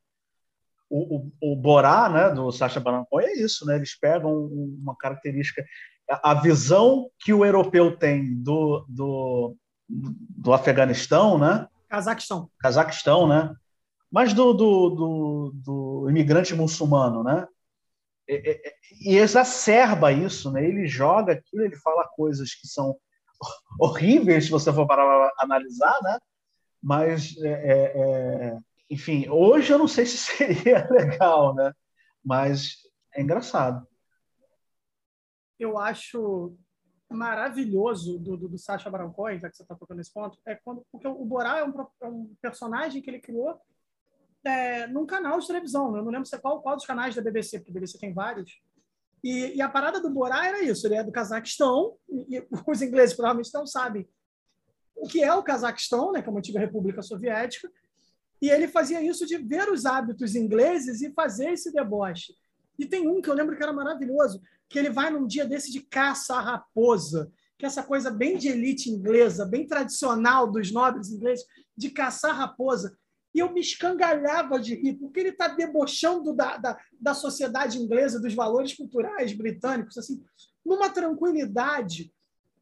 O, 0.89 1.17
o, 1.17 1.53
o 1.53 1.57
Borá, 1.57 2.09
né, 2.09 2.31
do 2.31 2.51
Sacha 2.53 2.79
Baron 2.79 3.05
Cohen 3.07 3.27
é 3.27 3.41
isso, 3.41 3.67
né? 3.67 3.77
Eles 3.77 3.99
pegam 3.99 4.33
uma 4.33 4.97
característica, 4.97 5.65
a 6.09 6.35
visão 6.35 7.11
que 7.19 7.33
o 7.33 7.45
europeu 7.45 7.97
tem 7.97 8.41
do, 8.41 8.87
do, 8.89 9.57
do 9.89 10.53
Afeganistão, 10.53 11.39
né? 11.39 11.69
Cazaquistão. 11.89 12.51
Cazaquistão, 12.59 13.29
né? 13.29 13.55
Mas 14.11 14.33
do, 14.33 14.53
do, 14.53 14.91
do, 14.91 15.53
do 15.55 16.07
imigrante 16.09 16.55
muçulmano, 16.55 17.23
né? 17.23 17.47
e 18.29 19.17
exacerba 19.17 20.11
isso, 20.13 20.51
né? 20.51 20.65
Ele 20.65 20.87
joga 20.87 21.33
aquilo, 21.35 21.65
ele 21.65 21.77
fala 21.77 22.09
coisas 22.09 22.55
que 22.55 22.67
são 22.67 22.97
horríveis 23.81 24.45
se 24.45 24.51
você 24.51 24.73
for 24.73 24.87
para 24.87 25.33
analisar, 25.39 25.99
né? 26.03 26.19
Mas, 26.83 27.37
é, 27.39 27.49
é, 27.49 27.83
é 27.99 28.59
enfim, 28.89 29.29
hoje 29.29 29.73
eu 29.73 29.79
não 29.79 29.89
sei 29.89 30.07
se 30.07 30.17
seria 30.37 30.89
legal, 30.91 31.55
né? 31.55 31.73
Mas 32.25 32.79
é 33.15 33.23
engraçado. 33.23 33.87
Eu 35.59 35.79
acho 35.79 36.57
maravilhoso 37.09 38.19
do, 38.19 38.37
do, 38.37 38.49
do 38.49 38.59
Sacha 38.59 38.91
Baron 38.91 39.13
Cohen, 39.13 39.39
já 39.39 39.49
que 39.49 39.57
você 39.57 39.63
está 39.63 39.75
tocando 39.75 39.99
nesse 39.99 40.13
ponto, 40.13 40.39
é 40.45 40.57
quando 40.57 40.85
porque 40.91 41.07
o 41.07 41.25
Borá 41.25 41.59
é 41.59 41.65
um, 41.65 41.73
é 42.03 42.07
um 42.07 42.35
personagem 42.43 43.01
que 43.01 43.09
ele 43.09 43.21
criou 43.21 43.59
é, 44.45 44.87
num 44.87 45.07
canal 45.07 45.39
de 45.39 45.47
televisão. 45.47 45.91
Né? 45.93 45.99
Eu 45.99 46.05
não 46.05 46.11
lembro 46.11 46.29
qual, 46.41 46.61
qual 46.61 46.77
dos 46.77 46.87
canais 46.87 47.15
da 47.15 47.23
BBC, 47.23 47.59
porque 47.59 47.71
a 47.71 47.75
BBC 47.75 47.99
tem 47.99 48.13
vários. 48.13 48.61
E, 49.25 49.57
e, 49.57 49.61
a 49.61 49.69
parada 49.69 50.01
do 50.01 50.11
Borá 50.11 50.47
era 50.47 50.63
isso: 50.63 50.87
ele 50.87 50.97
é 50.97 51.05
do 51.05 51.13
Cazaquistão, 51.13 51.97
e, 52.09 52.37
e 52.37 52.47
os 52.67 52.83
ingleses 52.83 53.15
provavelmente 53.15 53.53
não 53.53 53.67
sabem 53.67 54.09
o 54.95 55.07
que 55.07 55.23
é 55.23 55.33
o 55.35 55.43
Cazaquistão, 55.43 56.11
né, 56.11 56.23
que 56.23 56.29
é 56.29 56.31
uma 56.31 56.39
antiga 56.39 56.59
república 56.59 57.03
soviética, 57.03 57.71
e 58.41 58.49
ele 58.49 58.67
fazia 58.67 59.03
isso 59.03 59.27
de 59.27 59.37
ver 59.37 59.71
os 59.71 59.85
hábitos 59.85 60.35
ingleses 60.35 61.03
e 61.03 61.13
fazer 61.13 61.53
esse 61.53 61.73
deboche. 61.73 62.35
E 62.79 62.87
tem 62.87 63.07
um 63.07 63.21
que 63.21 63.29
eu 63.29 63.35
lembro 63.35 63.57
que 63.57 63.63
era 63.63 63.73
maravilhoso, 63.73 64.41
que 64.69 64.79
ele 64.79 64.91
vai 64.91 65.11
num 65.11 65.27
dia 65.27 65.47
desse 65.47 65.71
de 65.71 65.81
caça 65.81 66.37
à 66.37 66.41
raposa, 66.41 67.31
que 67.59 67.65
é 67.65 67.69
essa 67.69 67.83
coisa 67.83 68.11
bem 68.11 68.37
de 68.37 68.49
elite 68.49 68.91
inglesa, 68.91 69.47
bem 69.47 69.67
tradicional 69.67 70.51
dos 70.51 70.73
nobres 70.73 71.11
ingleses, 71.11 71.45
de 71.77 71.91
caçar 71.91 72.35
raposa 72.35 72.97
e 73.37 73.39
eu 73.39 73.53
me 73.53 73.61
escangalhava 73.61 74.59
de 74.59 74.75
rir, 74.75 74.95
porque 74.95 75.21
ele 75.21 75.29
está 75.29 75.47
debochando 75.47 76.33
da, 76.33 76.57
da, 76.57 76.81
da 76.99 77.13
sociedade 77.13 77.79
inglesa, 77.79 78.19
dos 78.19 78.33
valores 78.33 78.75
culturais 78.75 79.35
britânicos, 79.35 79.99
assim, 79.99 80.25
numa 80.65 80.89
tranquilidade. 80.89 82.11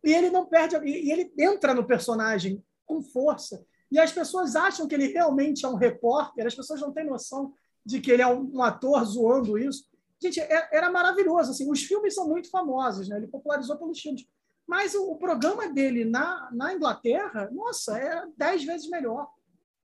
E 0.03 0.13
ele 0.13 0.31
não 0.31 0.45
perde, 0.47 0.77
e 0.85 1.13
ele 1.13 1.33
entra 1.39 1.73
no 1.75 1.87
personagem 1.87 2.61
com 2.85 3.01
força. 3.01 3.65
E 3.89 4.01
as 4.01 4.11
pessoas 4.11 4.57
acham 4.57 4.89
que 4.89 4.97
ele 4.97 5.13
realmente 5.13 5.65
é 5.65 5.69
um 5.69 5.77
repórter, 5.77 6.45
as 6.45 6.57
pessoas 6.57 6.81
não 6.81 6.93
têm 6.93 7.07
noção 7.07 7.55
de 7.87 8.01
que 8.01 8.11
ele 8.11 8.23
é 8.23 8.27
um, 8.27 8.61
ator 8.61 9.05
zoando 9.05 9.57
isso. 9.57 9.85
Gente, 10.21 10.41
é, 10.41 10.71
era 10.73 10.91
maravilhoso. 10.91 11.53
Assim, 11.53 11.71
os 11.71 11.85
filmes 11.85 12.17
são 12.17 12.29
muito 12.29 12.51
famosos, 12.51 13.09
né? 13.09 13.17
ele 13.17 13.29
popularizou 13.29 13.77
pelos 13.77 14.01
filmes. 14.01 14.27
Mas 14.67 14.93
o, 14.97 15.13
o 15.13 15.19
programa 15.19 15.69
dele 15.69 16.05
na, 16.05 16.49
na 16.53 16.75
Inglaterra, 16.75 17.49
nossa, 17.53 17.97
é 17.97 18.27
dez 18.37 18.65
vezes 18.65 18.91
melhor. 18.91 19.29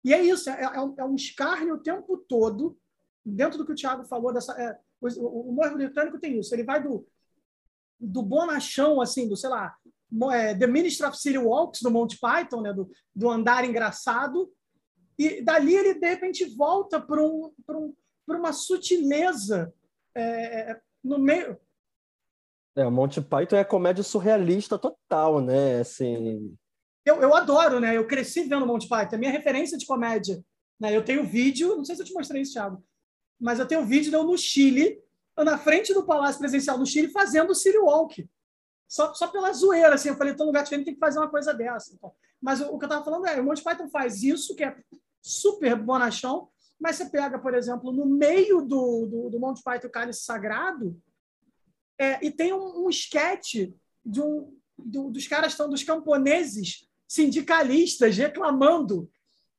E 0.03 0.13
é 0.13 0.21
isso, 0.21 0.49
é, 0.49 0.63
é, 0.63 0.81
um, 0.81 0.95
é 0.97 1.05
um 1.05 1.15
escárnio 1.15 1.75
o 1.75 1.81
tempo 1.81 2.17
todo, 2.17 2.77
dentro 3.23 3.57
do 3.57 3.65
que 3.65 3.71
o 3.71 3.75
Thiago 3.75 4.03
falou, 4.05 4.33
dessa, 4.33 4.53
é, 4.59 4.77
o, 4.99 5.49
humor 5.49 5.73
britânico 5.73 6.19
tem 6.19 6.39
isso, 6.39 6.53
ele 6.53 6.63
vai 6.63 6.81
do, 6.81 7.07
do 7.99 8.23
bonachão, 8.23 8.99
assim, 8.99 9.27
do, 9.27 9.37
sei 9.37 9.49
lá, 9.49 9.75
é, 10.33 10.55
The 10.55 10.67
Ministry 10.67 11.05
of 11.07 11.17
City 11.17 11.37
Walks, 11.37 11.81
do 11.81 11.91
Monty 11.91 12.17
Python, 12.19 12.61
né, 12.61 12.73
do, 12.73 12.89
do 13.15 13.29
andar 13.29 13.63
engraçado, 13.63 14.51
e 15.17 15.41
dali 15.41 15.75
ele, 15.75 15.93
de 15.93 16.07
repente, 16.07 16.45
volta 16.55 16.99
para 16.99 17.21
um, 17.21 17.53
um, 17.69 17.95
uma 18.27 18.53
sutileza 18.53 19.71
é, 20.15 20.79
no 21.03 21.19
meio... 21.19 21.59
É, 22.75 22.87
o 22.87 22.91
Monty 22.91 23.21
Python 23.21 23.57
é 23.57 23.63
comédia 23.63 24.03
surrealista 24.03 24.79
total, 24.79 25.41
né? 25.41 25.81
Assim, 25.81 26.57
eu, 27.05 27.21
eu 27.21 27.35
adoro, 27.35 27.79
né? 27.79 27.97
Eu 27.97 28.07
cresci 28.07 28.43
vendo 28.43 28.65
Monty 28.65 28.87
Python, 28.87 29.15
é 29.15 29.19
minha 29.19 29.31
referência 29.31 29.77
de 29.77 29.85
comédia. 29.85 30.43
Né? 30.79 30.95
Eu 30.95 31.03
tenho 31.03 31.23
vídeo, 31.23 31.75
não 31.75 31.85
sei 31.85 31.95
se 31.95 32.01
eu 32.01 32.05
te 32.05 32.13
mostrei 32.13 32.41
isso, 32.41 32.53
Thiago, 32.53 32.83
mas 33.39 33.59
eu 33.59 33.67
tenho 33.67 33.85
vídeo 33.85 34.09
de 34.09 34.15
eu 34.15 34.23
no 34.23 34.37
Chile, 34.37 35.01
na 35.37 35.57
frente 35.57 35.93
do 35.93 36.05
Palácio 36.05 36.39
Presidencial 36.39 36.77
do 36.77 36.85
Chile, 36.85 37.09
fazendo 37.09 37.51
o 37.51 37.55
City 37.55 37.77
Walk. 37.77 38.29
Só, 38.87 39.13
só 39.13 39.27
pela 39.27 39.53
zoeira, 39.53 39.95
assim. 39.95 40.09
Eu 40.09 40.17
falei, 40.17 40.35
todo 40.35 40.47
lugar 40.47 40.63
diferente 40.63 40.85
tem 40.85 40.93
que 40.93 40.99
fazer 40.99 41.17
uma 41.17 41.29
coisa 41.29 41.53
dessa. 41.53 41.93
Então. 41.93 42.11
Mas 42.41 42.59
o, 42.61 42.65
o 42.65 42.77
que 42.77 42.85
eu 42.85 42.87
estava 42.87 43.03
falando 43.03 43.25
é, 43.25 43.39
o 43.39 43.43
Monty 43.43 43.63
Python 43.63 43.89
faz 43.89 44.21
isso, 44.21 44.55
que 44.55 44.63
é 44.63 44.75
super 45.21 45.75
bonachão, 45.75 46.49
mas 46.79 46.95
você 46.95 47.09
pega, 47.09 47.39
por 47.39 47.53
exemplo, 47.53 47.91
no 47.91 48.05
meio 48.05 48.61
do, 48.61 49.05
do, 49.05 49.29
do 49.29 49.39
Monty 49.39 49.61
Python 49.63 49.89
Cálice 49.89 50.23
Sagrado, 50.23 50.99
é, 51.97 52.23
e 52.25 52.31
tem 52.31 52.51
um, 52.51 52.85
um 52.85 52.89
esquete 52.89 53.73
de 54.03 54.19
um, 54.19 54.57
do, 54.77 55.11
dos 55.11 55.27
caras 55.27 55.53
estão 55.53 55.69
dos 55.69 55.83
camponeses 55.83 56.87
sindicalistas 57.11 58.15
reclamando 58.15 59.11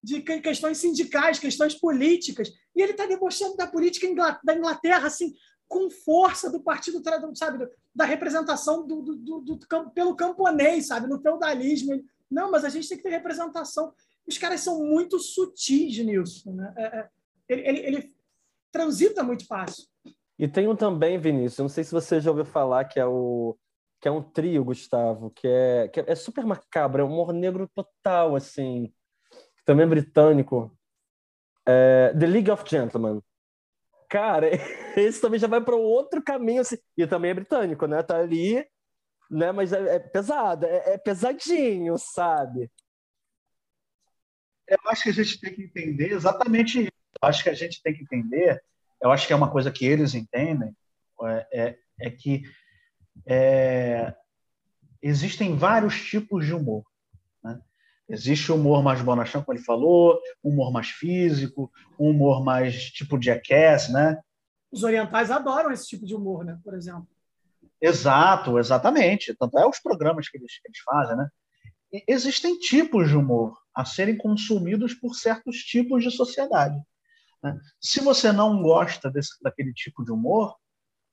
de 0.03 0.23
questões 0.23 0.79
sindicais, 0.79 1.39
questões 1.39 1.75
políticas, 1.75 2.51
e 2.75 2.81
ele 2.81 2.93
está 2.93 3.05
debochando 3.05 3.59
da 3.59 3.67
política 3.67 4.09
da 4.43 4.57
Inglaterra 4.57 5.07
assim 5.07 5.35
com 5.69 5.91
força 5.91 6.51
do 6.51 6.63
partido, 6.63 7.03
sabe, 7.35 7.69
da 7.95 8.07
representação 8.07 8.87
do, 8.87 9.03
do, 9.03 9.17
do, 9.17 9.41
do 9.41 9.91
pelo 9.91 10.17
camponês, 10.17 10.87
sabe, 10.87 11.07
no 11.07 11.21
feudalismo. 11.21 12.03
Não, 12.31 12.51
mas 12.51 12.65
a 12.65 12.71
gente 12.71 12.89
tem 12.89 12.97
que 12.97 13.03
ter 13.03 13.11
representação. 13.11 13.93
Os 14.27 14.39
caras 14.39 14.61
são 14.61 14.83
muito 14.83 15.19
sutis 15.19 15.99
nisso, 15.99 16.51
né? 16.53 16.73
É, 16.77 16.85
é, 16.85 17.09
ele, 17.49 17.69
ele, 17.69 17.79
ele 17.81 18.15
transita 18.71 19.23
muito 19.23 19.47
fácil. 19.47 19.85
E 20.39 20.49
tem 20.49 20.67
um 20.69 20.77
também, 20.77 21.19
Vinícius, 21.19 21.59
não 21.59 21.69
sei 21.69 21.85
se 21.85 21.93
você 21.93 22.19
já 22.19 22.31
ouviu 22.31 22.47
falar, 22.47 22.87
que 22.87 22.99
é 22.99 23.05
o 23.05 23.57
que 24.03 24.09
é 24.09 24.11
um 24.11 24.21
trio, 24.21 24.65
Gustavo, 24.65 25.31
que 25.31 25.47
é, 25.47 25.87
que 25.87 26.01
é 26.01 26.15
super 26.17 26.45
macabro, 26.45 27.03
é 27.03 27.05
um 27.05 27.09
humor 27.09 27.33
negro 27.33 27.71
total, 27.73 28.35
assim, 28.35 28.93
também 29.65 29.87
é 29.87 29.89
britânico. 29.89 30.77
É, 31.65 32.13
The 32.19 32.27
League 32.27 32.51
of 32.51 32.69
Gentlemen. 32.69 33.23
Cara, 34.11 34.49
esse 34.99 35.21
também 35.21 35.39
já 35.39 35.47
vai 35.47 35.61
para 35.61 35.77
outro 35.77 36.21
caminho, 36.21 36.63
assim, 36.63 36.77
e 36.97 37.07
também 37.07 37.31
é 37.31 37.35
britânico, 37.35 37.87
né? 37.87 38.03
Tá 38.03 38.19
ali, 38.19 38.67
né? 39.31 39.53
Mas 39.53 39.73
é, 39.73 39.95
é 39.95 39.99
pesado, 40.01 40.67
é, 40.67 40.95
é 40.95 40.99
pesadinho, 40.99 41.97
sabe? 41.97 42.69
Eu 44.67 44.79
acho 44.87 45.05
que 45.05 45.11
a 45.11 45.15
gente 45.15 45.41
tem 45.41 45.55
que 45.55 45.63
entender 45.63 46.11
exatamente 46.11 46.81
isso. 46.81 46.91
Eu 47.23 47.29
acho 47.29 47.45
que 47.45 47.51
a 47.51 47.55
gente 47.55 47.81
tem 47.81 47.95
que 47.95 48.03
entender, 48.03 48.61
eu 49.01 49.13
acho 49.13 49.29
que 49.29 49.33
é 49.33 49.37
uma 49.37 49.51
coisa 49.51 49.71
que 49.71 49.87
eles 49.87 50.13
entendem, 50.13 50.77
é, 51.23 51.47
é, 51.53 51.79
é 52.01 52.11
que 52.11 52.43
é, 53.27 54.15
existem 55.01 55.57
vários 55.57 56.01
tipos 56.01 56.45
de 56.47 56.55
humor. 56.55 56.85
Né? 57.43 57.61
Existe 58.09 58.51
o 58.53 58.57
humor 58.57 58.83
mais 58.83 59.01
bonachão, 59.03 59.43
como 59.43 59.57
ele 59.57 59.65
falou, 59.65 60.21
humor 60.43 60.73
mais 60.73 60.89
físico, 60.89 61.71
humor 61.99 62.45
mais 62.45 62.91
tipo 62.91 63.21
jackass, 63.21 63.89
né? 63.91 64.21
Os 64.71 64.83
orientais 64.83 65.31
adoram 65.31 65.71
esse 65.71 65.87
tipo 65.87 66.07
de 66.07 66.15
humor, 66.15 66.45
né? 66.45 66.59
Por 66.65 66.75
exemplo. 66.75 67.07
Exato, 67.81 68.59
exatamente. 68.59 69.35
Tanto 69.35 69.59
é 69.59 69.67
os 69.67 69.79
programas 69.79 70.29
que 70.29 70.39
eles, 70.39 70.59
que 70.61 70.69
eles 70.69 70.79
fazem, 70.79 71.17
né? 71.17 71.29
E 71.93 72.05
existem 72.09 72.59
tipos 72.59 73.09
de 73.09 73.17
humor 73.17 73.59
a 73.75 73.85
serem 73.85 74.17
consumidos 74.17 74.95
por 74.95 75.15
certos 75.15 75.57
tipos 75.59 76.03
de 76.03 76.11
sociedade. 76.11 76.81
Né? 77.43 77.59
Se 77.81 78.01
você 78.01 78.33
não 78.33 78.63
gosta 78.63 79.11
desse, 79.11 79.43
daquele 79.43 79.73
tipo 79.75 80.05
de 80.05 80.11
humor, 80.11 80.57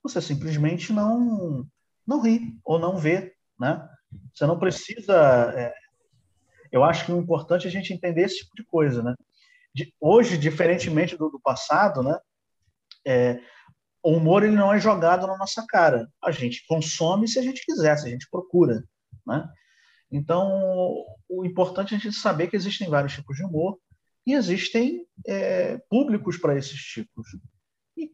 você 0.04 0.22
simplesmente 0.22 0.94
não 0.94 1.68
não 2.10 2.22
ri 2.22 2.60
ou 2.66 2.80
não 2.80 2.98
vê, 2.98 3.36
né? 3.60 3.88
Você 4.34 4.46
não 4.48 4.58
precisa. 4.58 5.16
É, 5.56 5.72
eu 6.72 6.84
acho 6.84 7.06
que 7.06 7.12
o 7.12 7.20
importante 7.20 7.68
é 7.68 7.70
a 7.70 7.72
gente 7.72 7.94
entender 7.94 8.24
esse 8.24 8.40
tipo 8.40 8.56
de 8.56 8.64
coisa, 8.64 9.04
né? 9.04 9.14
De, 9.74 9.94
hoje, 10.02 10.36
diferentemente 10.36 11.16
do, 11.16 11.30
do 11.30 11.40
passado, 11.40 12.02
né? 12.02 12.18
É, 13.06 13.40
o 14.02 14.14
humor 14.14 14.44
ele 14.44 14.56
não 14.56 14.74
é 14.74 14.80
jogado 14.80 15.28
na 15.28 15.38
nossa 15.38 15.64
cara. 15.68 16.10
A 16.24 16.32
gente 16.32 16.66
consome 16.68 17.28
se 17.28 17.38
a 17.38 17.44
gente 17.44 17.64
quiser, 17.64 17.96
se 17.98 18.08
a 18.08 18.10
gente 18.10 18.28
procura, 18.32 18.84
né? 19.26 19.48
Então, 20.12 21.06
o 21.30 21.46
importante 21.46 21.94
é 21.94 21.98
a 21.98 22.00
gente 22.00 22.16
saber 22.16 22.48
que 22.48 22.56
existem 22.56 22.90
vários 22.90 23.14
tipos 23.14 23.38
de 23.38 23.44
humor 23.44 23.78
e 24.26 24.34
existem 24.34 25.06
é, 25.28 25.78
públicos 25.88 26.38
para 26.38 26.58
esses 26.58 26.82
tipos. 26.82 27.28
E, 27.96 28.12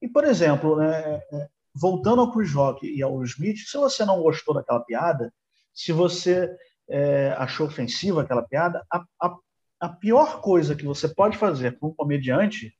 e 0.00 0.08
por 0.08 0.24
exemplo, 0.24 0.76
né, 0.76 1.20
é, 1.32 1.48
voltando 1.74 2.20
ao 2.20 2.32
Chris 2.32 2.52
Rock 2.52 2.86
e 2.86 3.02
ao 3.02 3.22
Smith, 3.24 3.58
se 3.58 3.76
você 3.76 4.04
não 4.04 4.22
gostou 4.22 4.54
daquela 4.54 4.80
piada, 4.80 5.32
se 5.74 5.92
você 5.92 6.50
é, 6.88 7.34
achou 7.38 7.66
ofensiva 7.66 8.22
aquela 8.22 8.42
piada, 8.42 8.84
a, 8.90 9.04
a, 9.20 9.36
a 9.80 9.88
pior 9.88 10.40
coisa 10.40 10.76
que 10.76 10.84
você 10.84 11.08
pode 11.08 11.38
fazer 11.38 11.78
para 11.78 11.88
um 11.88 11.94
comediante 11.94 12.72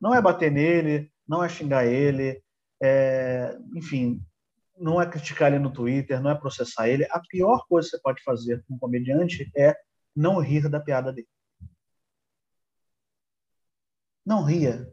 não 0.00 0.14
é 0.14 0.20
bater 0.20 0.50
nele, 0.50 1.12
não 1.28 1.44
é 1.44 1.48
xingar 1.48 1.86
ele, 1.86 2.42
é, 2.82 3.56
enfim, 3.74 4.20
não 4.78 5.00
é 5.00 5.06
criticar 5.08 5.52
ele 5.52 5.62
no 5.62 5.72
Twitter, 5.72 6.20
não 6.20 6.30
é 6.30 6.34
processar 6.34 6.88
ele. 6.88 7.06
A 7.10 7.20
pior 7.20 7.66
coisa 7.68 7.88
que 7.88 7.96
você 7.96 8.02
pode 8.02 8.22
fazer 8.22 8.64
com 8.64 8.74
um 8.74 8.78
comediante 8.78 9.50
é 9.54 9.76
não 10.16 10.40
rir 10.40 10.68
da 10.68 10.80
piada 10.80 11.12
dele. 11.12 11.28
Não 14.24 14.42
ria. 14.42 14.90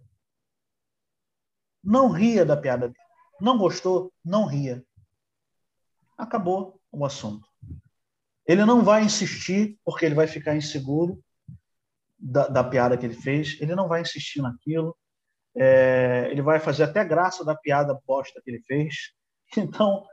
Não 1.84 2.10
ria 2.10 2.46
da 2.46 2.58
piada 2.58 2.88
dele. 2.90 3.07
Não 3.40 3.58
gostou? 3.58 4.12
Não 4.24 4.46
ria. 4.46 4.84
Acabou 6.18 6.80
o 6.92 7.06
assunto. 7.06 7.48
Ele 8.46 8.66
não 8.66 8.84
vai 8.84 9.04
insistir, 9.04 9.78
porque 9.84 10.06
ele 10.06 10.16
vai 10.16 10.28
ficar 10.28 10.56
inseguro 10.56 11.22
da, 12.18 12.48
da 12.48 12.64
piada 12.64 12.98
que 12.98 13.06
ele 13.06 13.16
fez. 13.16 13.60
Ele 13.62 13.76
não 13.76 13.88
vai 13.88 14.02
insistir 14.02 14.42
naquilo 14.42 14.96
é, 15.60 16.28
ele 16.30 16.42
vai 16.42 16.60
fazer 16.60 16.84
até 16.84 17.04
graça 17.04 17.44
da 17.44 17.56
piada 17.56 18.00
bosta 18.06 18.42
que 18.42 18.50
ele 18.52 18.62
fez. 18.62 18.96
Então, 19.58 20.06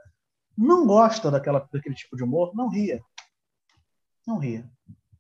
não 0.57 0.87
gosta 0.87 1.29
daquela, 1.29 1.69
daquele 1.73 1.97
tipo 1.97 2.17
de 2.17 2.23
humor, 2.23 2.55
não 2.55 2.69
ria. 2.69 3.03
Não 4.25 4.39
ria. 4.39 4.65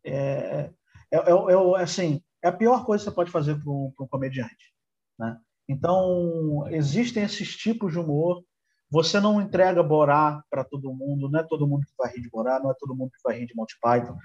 É, 0.04 0.70
é, 1.10 1.16
é, 1.16 1.18
é, 1.18 1.82
assim, 1.82 2.22
é 2.40 2.46
a 2.46 2.52
pior 2.52 2.84
coisa 2.86 3.02
que 3.02 3.10
você 3.10 3.14
pode 3.14 3.32
fazer 3.32 3.60
para 3.60 3.68
um, 3.68 3.92
um, 4.00 4.06
comediante. 4.06 4.72
Né? 5.18 5.36
Então, 5.68 6.66
existem 6.70 7.22
esses 7.22 7.56
tipos 7.56 7.92
de 7.92 7.98
humor. 7.98 8.42
Você 8.90 9.18
não 9.18 9.40
entrega 9.40 9.82
Borá 9.82 10.42
para 10.50 10.64
todo 10.64 10.92
mundo, 10.92 11.28
não 11.28 11.40
é 11.40 11.42
todo 11.42 11.66
mundo 11.66 11.86
que 11.86 11.94
vai 11.98 12.12
rir 12.12 12.22
de 12.22 12.30
Borá, 12.30 12.60
não 12.60 12.70
é 12.70 12.74
todo 12.78 12.94
mundo 12.94 13.10
que 13.10 13.22
vai 13.22 13.38
rir 13.38 13.46
de 13.46 13.56
Monty 13.56 13.76
Python. 13.80 14.16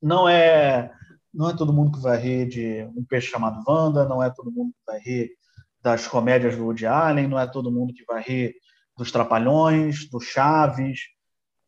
Não 0.00 0.28
é 0.28 0.92
não 1.32 1.50
é 1.50 1.56
todo 1.56 1.72
mundo 1.72 1.92
que 1.92 2.02
vai 2.02 2.16
rir 2.16 2.48
de 2.48 2.84
um 2.96 3.04
peixe 3.04 3.30
chamado 3.30 3.62
Wanda, 3.68 4.08
não 4.08 4.22
é 4.22 4.30
todo 4.30 4.50
mundo 4.50 4.72
que 4.72 4.80
vai 4.86 4.98
rir 4.98 5.30
das 5.80 6.08
comédias 6.08 6.56
do 6.56 6.64
Woody 6.64 6.86
Allen, 6.86 7.28
não 7.28 7.38
é 7.38 7.46
todo 7.46 7.70
mundo 7.70 7.92
que 7.92 8.04
vai 8.04 8.22
rir 8.22 8.54
dos 8.96 9.12
Trapalhões, 9.12 10.08
do 10.10 10.18
Chaves, 10.20 11.00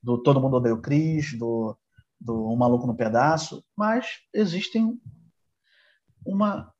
do 0.03 0.19
Todo 0.19 0.41
Mundo 0.41 0.57
Odeia 0.57 0.75
o 0.75 0.81
Cris, 0.81 1.39
do, 1.39 1.77
do 2.21 2.51
Um 2.51 2.57
Maluco 2.57 2.87
no 2.87 2.97
Pedaço, 2.97 3.65
mas 3.77 4.07
existem 4.35 4.99
uma 6.25 6.73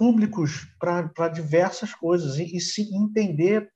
públicos 0.00 0.66
para 0.78 1.28
diversas 1.28 1.92
coisas 1.94 2.38
e, 2.38 2.56
e 2.56 2.58
se 2.58 2.80
entender 2.96 3.70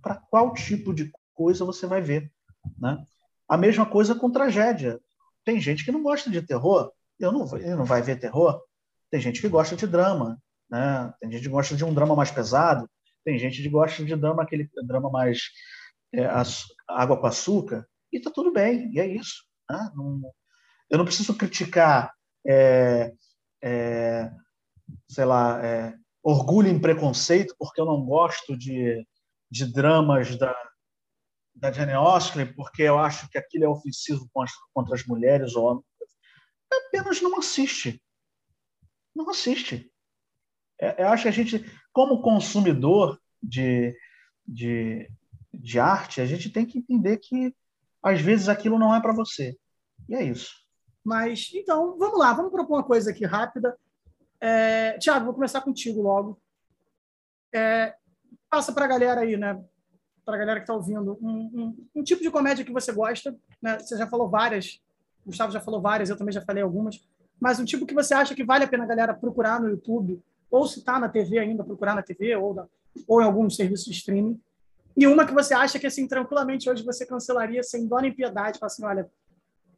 para 0.00 0.16
qual 0.16 0.54
tipo 0.54 0.94
de 0.94 1.12
coisa 1.34 1.66
você 1.66 1.86
vai 1.86 2.00
ver, 2.00 2.32
né? 2.78 3.04
A 3.46 3.58
mesma 3.58 3.84
coisa 3.84 4.14
com 4.14 4.30
tragédia. 4.30 4.98
Tem 5.44 5.60
gente 5.60 5.84
que 5.84 5.92
não 5.92 6.02
gosta 6.02 6.30
de 6.30 6.40
terror, 6.40 6.90
eu 7.20 7.30
não, 7.30 7.46
ele 7.58 7.74
não 7.74 7.84
vai 7.84 8.00
ver 8.00 8.18
terror. 8.18 8.58
Tem 9.10 9.20
gente 9.20 9.38
que 9.38 9.48
gosta 9.50 9.76
de 9.76 9.86
drama, 9.86 10.42
né? 10.70 11.12
Tem 11.20 11.30
gente 11.30 11.42
que 11.42 11.50
gosta 11.50 11.76
de 11.76 11.84
um 11.84 11.92
drama 11.92 12.16
mais 12.16 12.30
pesado, 12.30 12.88
tem 13.22 13.38
gente 13.38 13.60
que 13.60 13.68
gosta 13.68 14.02
de 14.02 14.16
drama 14.16 14.44
aquele 14.44 14.70
drama 14.86 15.10
mais 15.10 15.42
é, 16.14 16.26
água 16.88 17.20
com 17.20 17.26
açúcar 17.26 17.86
e 18.10 18.18
tá 18.18 18.30
tudo 18.30 18.50
bem, 18.50 18.90
e 18.94 18.98
é 18.98 19.06
isso. 19.06 19.44
Né? 19.70 19.90
Não, 19.94 20.22
eu 20.88 20.96
não 20.96 21.04
preciso 21.04 21.36
criticar, 21.36 22.14
é, 22.46 23.12
é, 23.62 24.32
sei 25.08 25.24
lá, 25.24 25.64
é, 25.64 25.94
orgulho 26.22 26.68
em 26.68 26.80
preconceito 26.80 27.54
porque 27.58 27.80
eu 27.80 27.86
não 27.86 28.04
gosto 28.04 28.56
de, 28.56 29.06
de 29.50 29.72
dramas 29.72 30.36
da 30.36 30.54
da 31.56 31.72
Jane 31.72 31.92
Austen 31.92 32.52
porque 32.52 32.82
eu 32.82 32.98
acho 32.98 33.28
que 33.30 33.38
aquilo 33.38 33.64
é 33.64 33.68
ofensivo 33.68 34.28
contra, 34.32 34.94
as 34.94 35.06
mulheres 35.06 35.56
ou 35.56 35.82
apenas 36.70 37.20
não 37.22 37.38
assiste. 37.38 38.02
Não 39.14 39.28
assiste. 39.30 39.90
É, 40.78 41.02
eu 41.02 41.08
acho 41.08 41.22
que 41.22 41.28
a 41.28 41.32
gente, 41.32 41.64
como 41.92 42.20
consumidor 42.20 43.18
de, 43.42 43.96
de, 44.46 45.10
de 45.52 45.80
arte, 45.80 46.20
a 46.20 46.26
gente 46.26 46.50
tem 46.50 46.66
que 46.66 46.78
entender 46.78 47.16
que 47.16 47.54
às 48.02 48.20
vezes 48.20 48.48
aquilo 48.48 48.78
não 48.78 48.94
é 48.94 49.00
para 49.00 49.14
você. 49.14 49.56
E 50.08 50.14
é 50.14 50.22
isso. 50.22 50.54
Mas, 51.02 51.50
então, 51.54 51.96
vamos 51.96 52.18
lá, 52.18 52.34
vamos 52.34 52.52
propor 52.52 52.76
uma 52.76 52.84
coisa 52.84 53.10
aqui 53.10 53.24
rápida. 53.24 53.74
É, 54.40 54.98
Tiago, 54.98 55.24
vou 55.24 55.34
começar 55.34 55.60
contigo 55.60 56.02
logo. 56.02 56.40
É, 57.54 57.94
passa 58.50 58.72
para 58.72 58.84
a 58.84 58.88
galera 58.88 59.20
aí, 59.22 59.36
né? 59.36 59.62
Para 60.24 60.34
a 60.34 60.38
galera 60.38 60.60
que 60.60 60.64
está 60.64 60.74
ouvindo, 60.74 61.18
um, 61.22 61.28
um, 61.30 61.86
um, 61.96 62.02
tipo 62.02 62.22
de 62.22 62.30
comédia 62.30 62.64
que 62.64 62.72
você 62.72 62.92
gosta. 62.92 63.36
Né? 63.62 63.78
Você 63.78 63.96
já 63.96 64.06
falou 64.06 64.28
várias 64.28 64.80
o 65.26 65.30
Gustavo 65.30 65.52
já 65.52 65.60
falou 65.60 65.80
várias, 65.80 66.08
eu 66.08 66.16
também 66.16 66.32
já 66.32 66.40
falei 66.40 66.62
algumas, 66.62 67.04
mas 67.40 67.58
um 67.58 67.64
tipo 67.64 67.84
que 67.84 67.92
você 67.92 68.14
acha 68.14 68.34
que 68.34 68.44
vale 68.44 68.64
a 68.64 68.68
pena 68.68 68.84
a 68.84 68.86
galera 68.86 69.12
procurar 69.12 69.60
no 69.60 69.68
YouTube, 69.68 70.22
ou 70.48 70.66
se 70.66 70.78
está 70.78 71.00
na 71.00 71.08
TV 71.08 71.38
ainda, 71.38 71.64
procurar 71.64 71.96
na 71.96 72.02
TV, 72.02 72.36
ou, 72.36 72.68
ou 73.08 73.20
em 73.20 73.24
algum 73.24 73.50
serviço 73.50 73.90
de 73.90 73.96
streaming, 73.96 74.40
e 74.96 75.06
uma 75.06 75.26
que 75.26 75.34
você 75.34 75.52
acha 75.52 75.78
que, 75.78 75.86
assim, 75.86 76.06
tranquilamente 76.06 76.70
hoje 76.70 76.84
você 76.84 77.04
cancelaria 77.04 77.62
sem 77.62 77.86
dó 77.86 77.98
nem 77.98 78.14
piedade, 78.14 78.58
assim, 78.62 78.84
olha, 78.84 79.10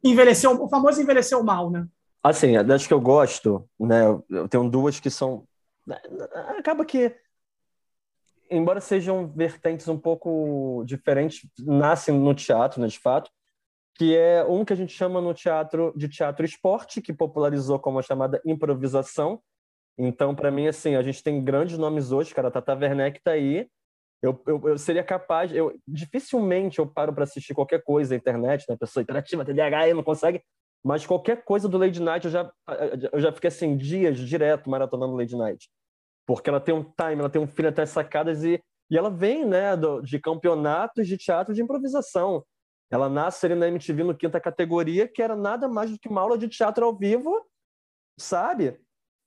envelheceu, 0.03 0.51
o 0.63 0.69
famoso 0.69 1.01
envelheceu 1.01 1.43
mal, 1.43 1.69
né? 1.69 1.85
Assim, 2.21 2.61
das 2.63 2.85
que 2.85 2.93
eu 2.93 2.99
gosto, 2.99 3.67
né, 3.79 4.03
eu 4.29 4.47
tenho 4.47 4.69
duas 4.69 4.99
que 4.99 5.09
são... 5.09 5.47
Acaba 6.57 6.83
que, 6.85 7.15
embora 8.51 8.81
sejam 8.81 9.27
vertentes 9.27 9.87
um 9.87 9.97
pouco 9.97 10.83
diferentes, 10.85 11.47
nascem 11.59 12.13
no 12.13 12.35
teatro, 12.35 12.81
né, 12.81 12.87
de 12.87 12.99
fato, 12.99 13.31
que 13.95 14.15
é 14.15 14.43
um 14.45 14.63
que 14.63 14.73
a 14.73 14.75
gente 14.75 14.93
chama 14.93 15.19
no 15.19 15.33
teatro 15.33 15.93
de 15.95 16.07
teatro 16.07 16.45
esporte, 16.45 17.01
que 17.01 17.13
popularizou 17.13 17.79
como 17.79 17.99
a 17.99 18.01
chamada 18.01 18.41
improvisação. 18.45 19.41
Então, 19.97 20.33
para 20.33 20.49
mim, 20.49 20.67
assim, 20.67 20.95
a 20.95 21.03
gente 21.03 21.21
tem 21.21 21.43
grandes 21.43 21.77
nomes 21.77 22.11
hoje, 22.11 22.33
cara, 22.33 22.49
Tata 22.49 22.73
Werneck 22.73 23.17
está 23.17 23.31
aí. 23.31 23.67
Eu, 24.21 24.41
eu, 24.47 24.61
eu, 24.69 24.77
seria 24.77 25.03
capaz, 25.03 25.53
eu 25.53 25.77
dificilmente 25.87 26.79
eu 26.79 26.87
paro 26.87 27.13
para 27.13 27.23
assistir 27.23 27.53
qualquer 27.53 27.83
coisa 27.83 28.13
na 28.13 28.17
internet, 28.17 28.65
né? 28.69 28.77
Pessoa 28.77 29.01
interativa, 29.01 29.45
TDAH, 29.45 29.93
não 29.93 30.03
consegue, 30.03 30.41
mas 30.83 31.05
qualquer 31.05 31.43
coisa 31.43 31.67
do 31.67 31.77
Lady 31.77 32.01
Night 32.01 32.25
eu 32.25 32.31
já 32.31 32.51
eu 33.11 33.19
já 33.19 33.31
fiquei 33.31 33.49
assim 33.49 33.75
dias 33.75 34.17
direto 34.17 34.69
maratonando 34.69 35.15
Lady 35.15 35.35
Night. 35.35 35.69
Porque 36.25 36.49
ela 36.49 36.59
tem 36.59 36.73
um 36.73 36.83
time, 36.83 37.19
ela 37.19 37.29
tem 37.29 37.41
um 37.41 37.47
filho 37.47 37.69
até 37.69 37.85
sacadas 37.85 38.43
e 38.43 38.61
e 38.89 38.97
ela 38.97 39.09
vem, 39.09 39.45
né, 39.45 39.77
do, 39.77 40.01
de 40.01 40.19
campeonatos 40.19 41.07
de 41.07 41.17
teatro 41.17 41.53
de 41.53 41.61
improvisação. 41.61 42.43
Ela 42.89 43.07
nasce 43.07 43.45
ali 43.45 43.53
na 43.53 43.67
MTV 43.67 44.03
no 44.03 44.17
quinta 44.17 44.39
categoria, 44.39 45.07
que 45.07 45.21
era 45.21 45.35
nada 45.35 45.67
mais 45.67 45.91
do 45.91 45.99
que 45.99 46.09
uma 46.09 46.21
aula 46.21 46.37
de 46.37 46.47
teatro 46.47 46.83
ao 46.83 46.97
vivo, 46.97 47.45
sabe? 48.17 48.79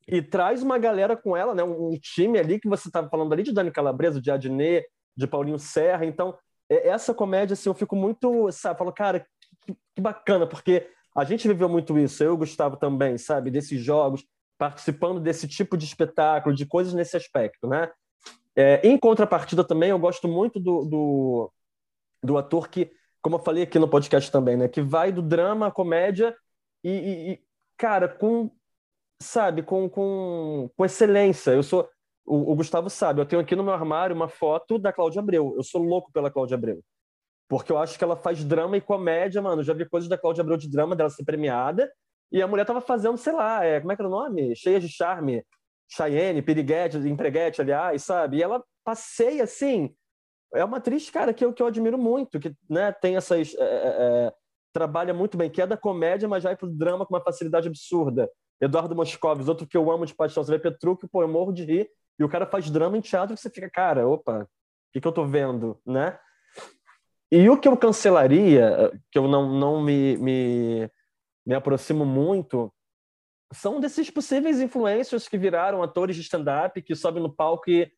E 0.09 0.21
traz 0.21 0.65
uma 0.65 0.79
galera 0.79 1.17
com 1.17 1.37
ela, 1.37 1.55
né? 1.55 1.63
Um 1.63 1.97
time 2.01 2.41
ali 2.41 2.59
que 2.59 2.69
você 2.69 2.89
estava 2.89 3.09
falando 3.09 3.33
ali 3.33 3.45
de 3.45 3.53
Dani 3.53 3.71
Calabresa, 3.71 4.21
de 4.21 4.33
Adnet, 4.33 4.85
de 5.17 5.29
Paulinho 5.29 5.61
Serra. 5.61 6.05
Então, 6.05 6.37
essa 6.69 7.15
comédia, 7.15 7.55
assim, 7.55 7.69
eu 7.69 7.75
fico 7.75 7.95
muito, 7.95 8.51
sabe? 8.51 8.79
Falo, 8.79 8.93
cara, 8.93 9.25
que, 9.61 9.77
que 9.95 10.03
bacana, 10.03 10.45
porque 10.45 10.91
a 11.15 11.25
gente 11.25 11.47
viveu 11.49 11.69
muito 11.69 11.99
isso, 11.99 12.23
eu 12.23 12.31
e 12.31 12.35
o 12.35 12.39
Gustavo 12.39 12.77
também, 12.77 13.19
sabe? 13.19 13.51
Desses 13.51 13.83
jogos, 13.83 14.25
participando 14.59 15.21
desse 15.21 15.47
tipo 15.47 15.77
de 15.77 15.85
espetáculo, 15.85 16.55
de 16.55 16.67
coisas 16.67 16.95
nesse 16.95 17.17
aspecto, 17.17 17.67
né? 17.67 17.91
É, 18.55 18.87
em 18.87 18.99
contrapartida 18.99 19.65
também, 19.65 19.91
eu 19.91 19.99
gosto 19.99 20.29
muito 20.29 20.61
do, 20.61 20.85
do, 20.85 21.53
do 22.23 22.39
ator 22.39 22.69
que 22.69 22.91
como 23.23 23.37
eu 23.37 23.41
falei 23.41 23.63
aqui 23.63 23.79
no 23.79 23.89
podcast 23.89 24.31
também, 24.31 24.57
né? 24.57 24.69
Que 24.69 24.83
vai 24.83 25.13
do 25.13 25.23
drama 25.23 25.69
à 25.69 25.71
comédia 25.71 26.37
e, 26.83 26.91
e, 26.91 27.33
e 27.33 27.41
cara, 27.77 28.09
com, 28.09 28.51
sabe, 29.23 29.63
com, 29.63 29.89
com, 29.89 30.69
com 30.77 30.85
excelência. 30.85 31.53
Eu 31.53 31.63
sou, 31.63 31.89
o, 32.27 32.53
o, 32.53 32.57
Gustavo 32.57 32.91
sabe, 32.91 33.21
eu 33.21 33.27
tenho 33.27 33.41
aqui 33.41 33.55
no 33.55 33.63
meu 33.63 33.73
armário 33.73 34.15
uma 34.15 34.29
foto 34.29 34.77
da 34.77 34.93
Cláudia 34.93 35.21
Abreu. 35.21 35.55
Eu 35.57 35.63
sou 35.63 35.81
louco 35.81 36.11
pela 36.13 36.31
Cláudia 36.31 36.57
Abreu. 36.57 36.83
Porque 37.53 37.71
eu 37.71 37.77
acho 37.77 37.99
que 37.99 38.03
ela 38.03 38.17
faz 38.17 38.43
drama 38.43 38.79
e 38.79 38.81
comédia, 38.81 39.43
mano. 39.43 39.63
Já 39.63 39.75
vi 39.75 39.87
coisas 39.87 40.09
da 40.09 40.17
Cláudia 40.17 40.41
Abreu 40.41 40.57
de 40.57 40.71
drama, 40.71 40.97
dela 40.97 41.11
ser 41.11 41.23
premiada. 41.23 41.93
E 42.33 42.41
a 42.41 42.47
mulher 42.47 42.65
tava 42.65 42.81
fazendo, 42.81 43.19
sei 43.19 43.35
lá, 43.35 43.63
é, 43.63 43.79
como 43.79 43.93
é 43.93 43.95
que 43.95 44.01
era 44.01 44.09
o 44.09 44.11
nome? 44.11 44.57
Cheia 44.57 44.81
de 44.81 44.89
charme. 44.89 45.45
Cheyenne, 45.87 46.41
Piriguete, 46.41 46.97
Empreguete, 46.97 47.61
aliás, 47.61 48.05
sabe? 48.05 48.39
E 48.39 48.43
ela 48.43 48.65
passeia, 48.83 49.45
assim... 49.45 49.95
É 50.55 50.65
uma 50.65 50.79
atriz, 50.79 51.11
cara, 51.11 51.35
que 51.35 51.45
eu, 51.45 51.53
que 51.53 51.63
eu 51.63 51.67
admiro 51.67 51.99
muito, 51.99 52.41
que 52.41 52.57
né, 52.71 52.91
tem 52.91 53.17
essas... 53.17 53.55
É, 53.55 53.63
é, 53.63 53.97
é 54.29 54.33
trabalha 54.73 55.13
muito 55.13 55.37
bem, 55.37 55.51
que 55.51 55.61
é 55.61 55.67
da 55.67 55.77
comédia, 55.77 56.27
mas 56.27 56.45
vai 56.45 56.57
pro 56.57 56.71
drama 56.71 57.05
com 57.05 57.15
uma 57.15 57.23
facilidade 57.23 57.69
absurda. 57.69 58.31
Eduardo 58.63 58.97
Moscovis, 58.97 59.47
outro 59.47 59.67
que 59.67 59.77
eu 59.77 59.93
amo 59.93 60.07
de 60.07 60.15
paixão. 60.15 60.43
Você 60.43 60.53
vê 60.53 60.59
Petrucci, 60.59 61.07
pô, 61.07 61.21
eu 61.21 61.29
morro 61.29 61.53
de 61.53 61.67
rir. 61.67 61.91
E 62.19 62.25
o 62.25 62.31
cara 62.31 62.47
faz 62.47 62.71
drama 62.71 62.97
em 62.97 63.03
teatro 63.03 63.35
que 63.35 63.43
você 63.43 63.51
fica, 63.51 63.69
cara, 63.69 64.09
opa, 64.09 64.45
o 64.45 64.49
que, 64.95 65.03
que 65.03 65.07
eu 65.07 65.13
tô 65.13 65.27
vendo, 65.27 65.79
né? 65.85 66.19
E 67.35 67.49
o 67.49 67.57
que 67.57 67.67
eu 67.67 67.75
cancelaria, 67.79 68.93
que 69.11 69.19
eu 69.19 69.27
não, 69.27 69.49
não 69.49 69.83
me, 69.83 70.19
me, 70.19 70.91
me 71.47 71.55
aproximo 71.55 72.05
muito, 72.05 72.71
são 73.51 73.81
desses 73.81 74.11
possíveis 74.11 74.61
influencers 74.61 75.27
que 75.27 75.39
viraram 75.39 75.83
atores 75.83 76.15
de 76.15 76.21
stand-up, 76.21 76.83
que 76.83 76.95
sobem 76.95 77.23
no 77.23 77.35
palco 77.35 77.71
e, 77.71 77.91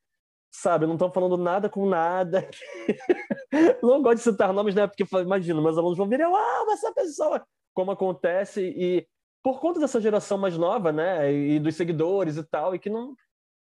sabe, 0.52 0.86
não 0.86 0.94
estão 0.94 1.12
falando 1.12 1.36
nada 1.36 1.68
com 1.68 1.84
nada. 1.84 2.48
não 3.82 4.00
gosto 4.00 4.18
de 4.18 4.22
citar 4.22 4.52
nomes, 4.52 4.76
né? 4.76 4.86
Porque, 4.86 5.04
imagina, 5.20 5.60
meus 5.60 5.76
alunos 5.76 5.98
vão 5.98 6.08
vir, 6.08 6.20
eu 6.20 6.36
amo 6.36 6.70
essa 6.70 6.92
pessoa! 6.94 7.44
Como 7.74 7.90
acontece, 7.90 8.62
e 8.62 9.04
por 9.42 9.58
conta 9.58 9.80
dessa 9.80 10.00
geração 10.00 10.38
mais 10.38 10.56
nova, 10.56 10.92
né, 10.92 11.32
e 11.32 11.58
dos 11.58 11.74
seguidores 11.74 12.36
e 12.36 12.44
tal, 12.44 12.72
e 12.72 12.78
que 12.78 12.88
não, 12.88 13.16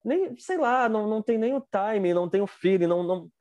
nem, 0.03 0.35
sei 0.37 0.57
lá, 0.57 0.89
não, 0.89 1.07
não 1.07 1.21
tem 1.21 1.37
nem 1.37 1.55
o 1.55 1.61
time, 1.61 2.13
não 2.13 2.29
tem 2.29 2.41
o 2.41 2.47
feeling, 2.47 2.87
não, 2.87 3.03
não, 3.03 3.31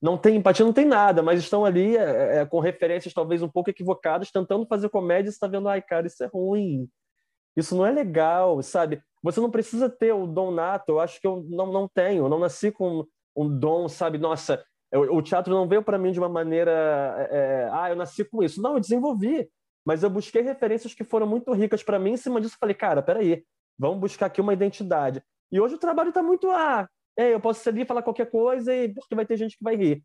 não 0.00 0.16
tem 0.16 0.36
empatia, 0.36 0.64
não 0.64 0.72
tem 0.72 0.84
nada, 0.84 1.22
mas 1.22 1.40
estão 1.40 1.64
ali 1.64 1.96
é, 1.96 2.38
é, 2.38 2.46
com 2.46 2.60
referências 2.60 3.12
talvez 3.12 3.42
um 3.42 3.48
pouco 3.48 3.70
equivocadas, 3.70 4.30
tentando 4.30 4.66
fazer 4.66 4.88
comédia 4.88 5.28
e 5.28 5.32
está 5.32 5.46
vendo, 5.46 5.68
ai, 5.68 5.82
cara, 5.82 6.06
isso 6.06 6.22
é 6.22 6.26
ruim, 6.26 6.88
isso 7.56 7.76
não 7.76 7.84
é 7.84 7.90
legal, 7.90 8.62
sabe? 8.62 9.02
Você 9.22 9.40
não 9.40 9.50
precisa 9.50 9.90
ter 9.90 10.12
o 10.12 10.26
dom 10.26 10.50
nato, 10.52 10.90
eu 10.90 11.00
acho 11.00 11.20
que 11.20 11.26
eu 11.26 11.44
não, 11.48 11.72
não 11.72 11.88
tenho, 11.88 12.24
eu 12.24 12.28
não 12.28 12.38
nasci 12.38 12.70
com 12.70 13.04
um 13.36 13.48
dom, 13.58 13.88
sabe? 13.88 14.18
Nossa, 14.18 14.64
eu, 14.92 15.14
o 15.14 15.22
teatro 15.22 15.52
não 15.52 15.66
veio 15.66 15.82
para 15.82 15.98
mim 15.98 16.12
de 16.12 16.18
uma 16.18 16.28
maneira, 16.28 16.70
é, 17.30 17.36
é, 17.36 17.70
ah, 17.72 17.90
eu 17.90 17.96
nasci 17.96 18.24
com 18.24 18.42
isso. 18.42 18.62
Não, 18.62 18.74
eu 18.74 18.80
desenvolvi 18.80 19.48
mas 19.88 20.02
eu 20.02 20.10
busquei 20.10 20.42
referências 20.42 20.92
que 20.92 21.02
foram 21.02 21.26
muito 21.26 21.50
ricas 21.54 21.82
para 21.82 21.98
mim. 21.98 22.10
Em 22.10 22.16
cima 22.18 22.42
disso, 22.42 22.58
falei, 22.60 22.74
cara, 22.74 23.00
peraí, 23.02 23.42
vamos 23.78 23.98
buscar 23.98 24.26
aqui 24.26 24.38
uma 24.38 24.52
identidade. 24.52 25.22
E 25.50 25.58
hoje 25.58 25.76
o 25.76 25.78
trabalho 25.78 26.10
está 26.10 26.22
muito, 26.22 26.50
ah, 26.50 26.86
é, 27.18 27.34
eu 27.34 27.40
posso 27.40 27.60
sair 27.64 27.84
falar 27.84 28.02
qualquer 28.02 28.30
coisa 28.30 28.72
e 28.72 28.88
porque 28.94 29.14
vai 29.14 29.26
ter 29.26 29.36
gente 29.36 29.58
que 29.58 29.64
vai 29.64 29.74
rir. 29.74 30.04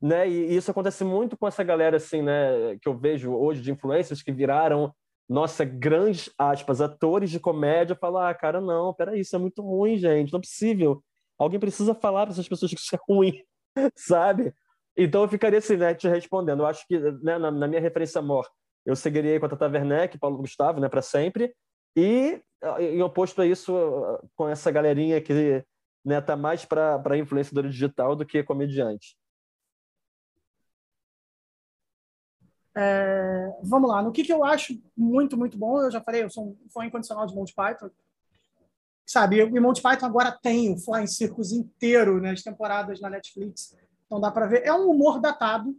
Né? 0.00 0.28
E, 0.28 0.54
isso 0.54 0.70
acontece 0.70 1.02
muito 1.04 1.36
com 1.36 1.48
essa 1.48 1.64
galera, 1.64 1.96
assim, 1.96 2.20
né, 2.20 2.76
que 2.82 2.88
eu 2.88 2.96
vejo 2.96 3.32
hoje 3.32 3.62
de 3.62 3.72
influencers 3.72 4.22
que 4.22 4.30
viraram, 4.30 4.94
nossa, 5.26 5.64
grandes 5.64 6.30
aspas, 6.36 6.82
atores 6.82 7.30
de 7.30 7.40
comédia, 7.40 7.96
falar, 7.96 8.28
ah, 8.28 8.34
cara, 8.34 8.60
não, 8.60 8.92
peraí, 8.92 9.20
isso 9.20 9.34
é 9.34 9.38
muito 9.38 9.62
ruim, 9.62 9.96
gente, 9.96 10.32
não 10.32 10.38
é 10.38 10.42
possível. 10.42 11.02
Alguém 11.38 11.58
precisa 11.58 11.94
falar 11.94 12.26
para 12.26 12.32
essas 12.32 12.48
pessoas 12.48 12.72
que 12.72 12.78
isso 12.78 12.94
é 12.94 12.98
ruim, 13.08 13.42
sabe? 13.96 14.52
Então 14.96 15.22
eu 15.22 15.28
ficaria 15.28 15.58
assim, 15.58 15.76
né, 15.76 15.94
te 15.94 16.08
respondendo. 16.08 16.60
Eu 16.60 16.66
acho 16.66 16.86
que 16.86 16.98
né, 16.98 17.38
na, 17.38 17.50
na 17.50 17.66
minha 17.66 17.80
referência 17.80 18.20
maior, 18.20 18.46
eu 18.84 18.94
seguiria 18.94 19.40
com 19.40 19.46
a 19.46 19.48
Tata 19.48 19.66
Werneck, 19.66 20.18
Paulo 20.18 20.36
Gustavo, 20.36 20.78
né, 20.78 20.88
para 20.90 21.00
sempre. 21.00 21.54
E 21.96 22.42
em 22.78 23.02
oposto 23.02 23.40
a 23.40 23.46
isso, 23.46 23.72
com 24.36 24.48
essa 24.48 24.70
galerinha 24.70 25.20
que 25.20 25.64
né, 26.04 26.20
tá 26.20 26.36
mais 26.36 26.64
para 26.64 27.18
influenciador 27.18 27.68
digital 27.68 28.16
do 28.16 28.24
que 28.26 28.42
comediante. 28.42 29.16
É, 32.76 33.58
vamos 33.62 33.90
lá, 33.90 34.00
no 34.00 34.12
que, 34.12 34.22
que 34.22 34.32
eu 34.32 34.44
acho 34.44 34.80
muito, 34.96 35.36
muito 35.36 35.58
bom, 35.58 35.82
eu 35.82 35.90
já 35.90 36.00
falei, 36.00 36.22
eu 36.22 36.30
sou 36.30 36.50
um 36.50 36.68
fã 36.72 36.84
incondicional 36.86 37.26
de 37.26 37.34
Monty 37.34 37.54
Python. 37.54 37.90
Sabe, 39.04 39.40
e 39.40 39.60
Monty 39.60 39.82
Python 39.82 40.06
agora 40.06 40.30
tem 40.40 40.72
o 40.72 40.78
Flying 40.78 41.06
Circus 41.06 41.52
inteiro, 41.52 42.20
né, 42.20 42.30
as 42.30 42.42
temporadas 42.42 43.00
na 43.00 43.10
Netflix, 43.10 43.76
então 44.06 44.20
dá 44.20 44.30
para 44.30 44.46
ver. 44.46 44.64
É 44.64 44.72
um 44.72 44.90
humor 44.90 45.20
datado, 45.20 45.76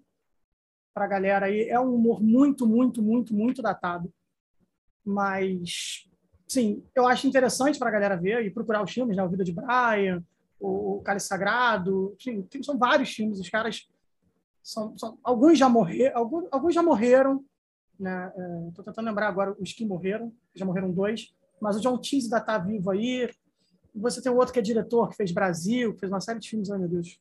para 0.94 1.06
a 1.06 1.08
galera 1.08 1.46
aí. 1.46 1.68
É 1.70 1.80
um 1.80 1.96
humor 1.96 2.22
muito, 2.22 2.68
muito, 2.68 3.02
muito, 3.02 3.34
muito 3.34 3.62
datado. 3.62 4.14
Mas, 5.04 6.08
sim, 6.52 6.84
eu 6.96 7.08
acho 7.08 7.28
interessante 7.28 7.80
para 7.80 7.90
a 7.90 7.92
galera 7.92 8.16
ver 8.16 8.46
e 8.46 8.52
procurar 8.52 8.84
os 8.84 8.92
filmes, 8.92 9.16
né? 9.16 9.24
O 9.24 9.30
Vida 9.30 9.44
de 9.44 9.54
Brian, 9.54 10.24
o 10.60 11.02
Cálice 11.04 11.28
Sagrado. 11.28 12.16
Enfim, 12.16 12.46
são 12.64 12.78
vários 12.78 13.10
filmes. 13.12 13.40
Os 13.40 13.50
caras 13.50 13.90
são, 14.64 14.98
são 14.98 15.18
alguns 15.24 15.58
já 15.58 15.70
morreram, 15.70 16.18
alguns, 16.18 16.48
alguns 16.52 16.74
já 16.74 16.84
morreram, 16.84 17.44
né? 18.00 18.32
Estou 18.70 18.84
é, 18.84 18.86
tentando 18.86 19.06
lembrar 19.06 19.28
agora 19.28 19.56
os 19.60 19.74
que 19.74 19.86
morreram. 19.86 20.34
Já 20.56 20.66
morreram 20.66 20.92
dois. 20.92 21.34
Mas 21.60 21.78
o 21.78 21.80
John 21.80 21.98
Tease 21.98 22.26
ainda 22.26 22.38
está 22.38 22.58
vivo 22.58 22.92
aí. 22.92 23.30
Você 23.94 24.22
tem 24.22 24.32
outro 24.32 24.54
que 24.54 24.60
é 24.60 24.64
diretor, 24.64 25.10
que 25.10 25.16
fez 25.16 25.32
Brasil, 25.32 25.94
que 25.94 26.00
fez 26.00 26.12
uma 26.12 26.22
série 26.22 26.40
de 26.40 26.50
filmes, 26.50 26.72
ai 26.72 26.80
meu 26.80 26.88
Deus 26.88 27.20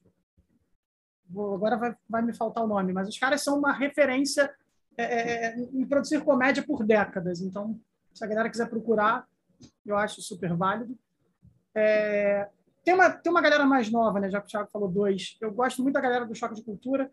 vou, 1.30 1.54
agora 1.54 1.76
vai, 1.76 1.96
vai 2.08 2.22
me 2.22 2.34
faltar 2.34 2.64
o 2.64 2.66
nome, 2.66 2.92
mas 2.92 3.08
os 3.08 3.18
caras 3.18 3.42
são 3.42 3.58
uma 3.58 3.72
referência 3.72 4.52
é, 4.96 5.04
é, 5.04 5.46
é, 5.46 5.56
em 5.72 5.86
produzir 5.86 6.22
comédia 6.22 6.62
por 6.62 6.84
décadas. 6.84 7.40
Então, 7.40 7.78
se 8.12 8.24
a 8.24 8.26
galera 8.26 8.50
quiser 8.50 8.68
procurar, 8.68 9.26
eu 9.84 9.96
acho 9.96 10.22
super 10.22 10.54
válido. 10.54 10.96
É, 11.74 12.48
tem, 12.84 12.94
uma, 12.94 13.10
tem 13.10 13.30
uma 13.30 13.40
galera 13.40 13.64
mais 13.64 13.90
nova, 13.90 14.20
né? 14.20 14.30
Já 14.30 14.40
que 14.40 14.46
o 14.46 14.50
Thiago 14.50 14.70
falou 14.70 14.88
dois. 14.88 15.36
Eu 15.40 15.52
gosto 15.52 15.82
muito 15.82 15.94
da 15.94 16.00
galera 16.00 16.26
do 16.26 16.34
Choque 16.34 16.54
de 16.54 16.62
Cultura, 16.62 17.10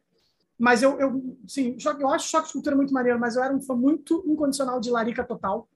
mas 0.57 0.81
eu, 0.81 0.99
eu 0.99 1.37
sim, 1.47 1.77
eu 1.99 2.09
acho 2.09 2.29
Choque 2.29 2.47
de 2.47 2.53
Cultura 2.53 2.75
muito 2.75 2.93
maneiro, 2.93 3.19
mas 3.19 3.35
eu 3.35 3.43
era 3.43 3.53
um 3.53 3.61
fã 3.61 3.75
muito 3.75 4.23
incondicional 4.25 4.79
de 4.79 4.89
Larica 4.89 5.23
Total. 5.23 5.67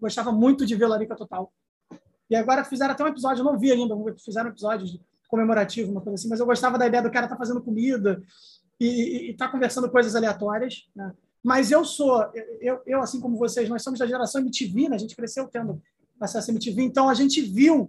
Gostava 0.00 0.32
muito 0.32 0.64
de 0.64 0.74
ver 0.74 0.86
Larica 0.86 1.16
Total. 1.16 1.52
E 2.28 2.34
agora 2.34 2.64
fizeram 2.64 2.92
até 2.92 3.04
um 3.04 3.08
episódio, 3.08 3.40
eu 3.40 3.44
não 3.44 3.58
vi 3.58 3.70
ainda, 3.70 3.94
fizeram 4.18 4.50
episódio 4.50 4.86
de 4.86 5.00
comemorativo, 5.28 5.90
uma 5.90 6.00
coisa 6.00 6.14
assim, 6.14 6.28
mas 6.28 6.40
eu 6.40 6.46
gostava 6.46 6.78
da 6.78 6.86
ideia 6.86 7.02
do 7.02 7.10
cara 7.10 7.26
estar 7.26 7.36
tá 7.36 7.38
fazendo 7.38 7.62
comida 7.62 8.22
e 8.80 9.30
estar 9.30 9.46
tá 9.46 9.52
conversando 9.52 9.90
coisas 9.90 10.14
aleatórias. 10.14 10.88
Né? 10.94 11.12
Mas 11.46 11.70
eu 11.70 11.84
sou, 11.84 12.28
eu, 12.60 12.82
eu, 12.84 13.00
assim 13.00 13.20
como 13.20 13.38
vocês, 13.38 13.68
nós 13.68 13.80
somos 13.80 14.00
da 14.00 14.06
geração 14.06 14.40
MTV, 14.40 14.88
né? 14.88 14.96
a 14.96 14.98
gente 14.98 15.14
cresceu 15.14 15.46
tendo 15.46 15.80
acesso 16.20 16.50
a 16.50 16.52
MTV, 16.52 16.82
então 16.82 17.08
a 17.08 17.14
gente 17.14 17.40
viu 17.40 17.88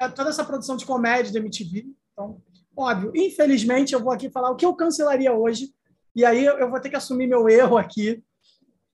é, 0.00 0.08
toda 0.08 0.30
essa 0.30 0.44
produção 0.44 0.76
de 0.76 0.84
comédia 0.84 1.32
da 1.32 1.38
MTV. 1.38 1.86
Então, 2.12 2.42
óbvio, 2.76 3.12
infelizmente 3.14 3.94
eu 3.94 4.02
vou 4.02 4.12
aqui 4.12 4.28
falar 4.28 4.50
o 4.50 4.56
que 4.56 4.66
eu 4.66 4.74
cancelaria 4.74 5.32
hoje, 5.32 5.72
e 6.12 6.24
aí 6.24 6.44
eu 6.44 6.68
vou 6.68 6.80
ter 6.80 6.90
que 6.90 6.96
assumir 6.96 7.28
meu 7.28 7.48
erro 7.48 7.78
aqui, 7.78 8.20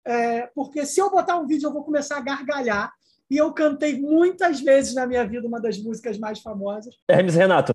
é, 0.05 0.49
porque 0.49 0.85
se 0.85 1.01
eu 1.01 1.11
botar 1.11 1.39
um 1.39 1.47
vídeo 1.47 1.67
eu 1.67 1.73
vou 1.73 1.83
começar 1.83 2.19
a 2.19 2.21
gargalhar, 2.21 2.93
e 3.31 3.39
eu 3.39 3.55
cantei 3.55 3.99
muitas 3.99 4.61
vezes 4.61 4.95
na 4.95 5.07
minha 5.07 5.27
vida 5.27 5.49
uma 5.49 5.59
das 5.59 5.79
músicas 5.79 6.19
mais 6.19 6.41
famosas. 6.41 6.95
Hermes 7.09 7.37
Renato. 7.37 7.75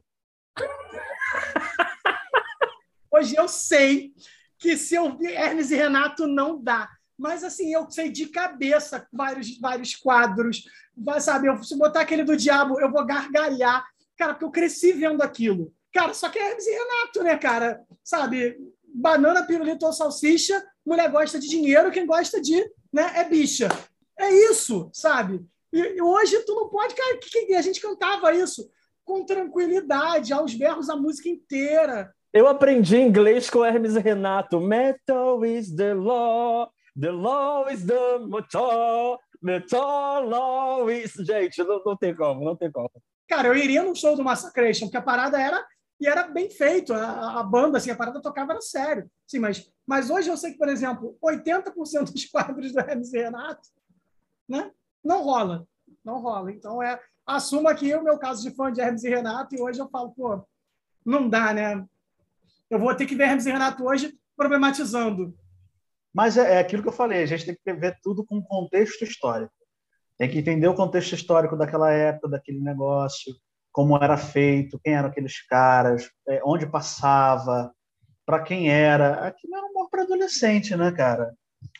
Hoje 3.11 3.35
eu 3.35 3.47
sei 3.47 4.13
que 4.59 4.77
se 4.77 4.95
eu 4.95 5.17
vi 5.17 5.27
Hermes 5.27 5.71
e 5.71 5.75
Renato 5.75 6.27
não 6.27 6.61
dá. 6.61 6.89
Mas 7.17 7.43
assim, 7.43 7.73
eu 7.73 7.89
sei 7.89 8.09
de 8.09 8.27
cabeça 8.27 9.07
vários, 9.11 9.57
vários 9.59 9.95
quadros. 9.95 10.63
Sabe, 11.19 11.47
eu, 11.47 11.63
se 11.63 11.77
botar 11.77 12.01
aquele 12.01 12.23
do 12.23 12.37
diabo, 12.37 12.79
eu 12.79 12.91
vou 12.91 13.05
gargalhar. 13.05 13.85
Cara, 14.17 14.33
porque 14.33 14.45
eu 14.45 14.51
cresci 14.51 14.93
vendo 14.93 15.21
aquilo. 15.21 15.73
Cara, 15.93 16.13
só 16.13 16.29
que 16.29 16.37
é 16.37 16.49
Hermes 16.49 16.67
e 16.67 16.71
Renato, 16.71 17.23
né, 17.23 17.37
cara? 17.37 17.81
Sabe, 18.03 18.57
banana, 18.93 19.45
pirulito 19.45 19.85
ou 19.85 19.93
salsicha, 19.93 20.63
mulher 20.85 21.09
gosta 21.09 21.39
de 21.39 21.47
dinheiro, 21.47 21.91
quem 21.91 22.05
gosta 22.05 22.41
de, 22.41 22.57
né, 22.91 23.11
é 23.15 23.23
bicha. 23.23 23.69
É 24.17 24.31
isso, 24.51 24.89
sabe? 24.93 25.45
E, 25.71 25.79
e 25.79 26.01
hoje 26.01 26.39
tu 26.45 26.53
não 26.55 26.69
pode, 26.69 26.93
cara, 26.95 27.17
que, 27.17 27.45
que, 27.45 27.53
a 27.53 27.61
gente 27.61 27.79
cantava 27.79 28.33
isso 28.33 28.69
com 29.05 29.25
tranquilidade, 29.25 30.33
aos 30.33 30.53
berros 30.53 30.89
a 30.89 30.95
música 30.95 31.29
inteira. 31.29 32.13
Eu 32.31 32.47
aprendi 32.47 32.97
inglês 32.97 33.49
com 33.49 33.65
Hermes 33.65 33.95
Renato. 33.95 34.59
Metal 34.59 35.43
is 35.45 35.75
the 35.75 35.93
law, 35.93 36.71
the 36.99 37.11
law 37.11 37.69
is 37.69 37.85
the 37.85 38.19
metal, 38.19 39.19
metal 39.41 40.27
law 40.27 40.89
is... 40.89 41.13
Gente, 41.13 41.63
não, 41.63 41.81
não 41.83 41.97
tem 41.97 42.15
como, 42.15 42.43
não 42.43 42.55
tem 42.55 42.71
como. 42.71 42.91
Cara, 43.27 43.47
eu 43.47 43.55
iria 43.55 43.83
num 43.83 43.95
show 43.95 44.15
do 44.15 44.23
Massacration, 44.23 44.85
porque 44.85 44.97
a 44.97 45.01
parada 45.01 45.39
era 45.39 45.65
e 45.99 46.07
era 46.07 46.27
bem 46.27 46.49
feito. 46.49 46.93
A, 46.93 47.39
a, 47.39 47.43
banda, 47.43 47.77
assim, 47.77 47.91
a 47.91 47.95
parada 47.95 48.21
tocava 48.21 48.53
era 48.53 48.61
sério. 48.61 49.09
Sim, 49.27 49.39
mas, 49.39 49.71
mas 49.85 50.09
hoje 50.09 50.29
eu 50.29 50.37
sei 50.37 50.51
que, 50.51 50.57
por 50.57 50.69
exemplo, 50.69 51.17
80% 51.23 52.11
dos 52.11 52.25
quadros 52.25 52.71
do 52.71 52.79
Hermes 52.79 53.11
Renato 53.11 53.69
né? 54.49 54.71
Não 55.03 55.23
rola, 55.23 55.67
não 56.03 56.19
rola. 56.19 56.51
Então, 56.51 56.81
é, 56.81 56.99
assumo 57.25 57.67
aqui 57.67 57.93
o 57.93 58.03
meu 58.03 58.17
caso 58.17 58.41
de 58.41 58.55
fã 58.55 58.73
de 58.73 58.81
Hermes 58.81 59.03
e 59.03 59.09
Renato 59.09 59.55
e 59.55 59.61
hoje 59.61 59.79
eu 59.79 59.87
falo, 59.89 60.11
pô, 60.11 60.43
não 61.05 61.29
dá, 61.29 61.53
né? 61.53 61.85
Eu 62.69 62.79
vou 62.79 62.93
ter 62.95 63.05
que 63.05 63.15
ver 63.15 63.23
Hermes 63.23 63.45
e 63.45 63.51
Renato 63.51 63.83
hoje 63.83 64.13
problematizando. 64.35 65.35
Mas 66.13 66.37
é, 66.37 66.55
é 66.55 66.59
aquilo 66.59 66.81
que 66.81 66.89
eu 66.89 66.93
falei, 66.93 67.23
a 67.23 67.25
gente 67.25 67.45
tem 67.45 67.55
que 67.55 67.73
ver 67.73 67.97
tudo 68.01 68.25
com 68.25 68.41
contexto 68.41 69.03
histórico. 69.03 69.53
Tem 70.17 70.29
que 70.29 70.39
entender 70.39 70.67
o 70.67 70.75
contexto 70.75 71.13
histórico 71.13 71.55
daquela 71.55 71.91
época, 71.91 72.29
daquele 72.29 72.59
negócio. 72.59 73.33
como 73.71 73.95
era 73.97 74.17
feito, 74.17 74.79
quem 74.83 74.95
eram 74.95 75.09
aqueles 75.09 75.41
caras, 75.47 76.09
é, 76.27 76.41
onde 76.43 76.65
passava, 76.67 77.73
para 78.25 78.43
quem 78.43 78.69
era. 78.69 79.27
Aquilo 79.27 79.55
era 79.55 79.65
humor 79.67 79.89
para 79.89 80.03
adolescente, 80.03 80.75
né, 80.75 80.91
cara? 80.91 81.33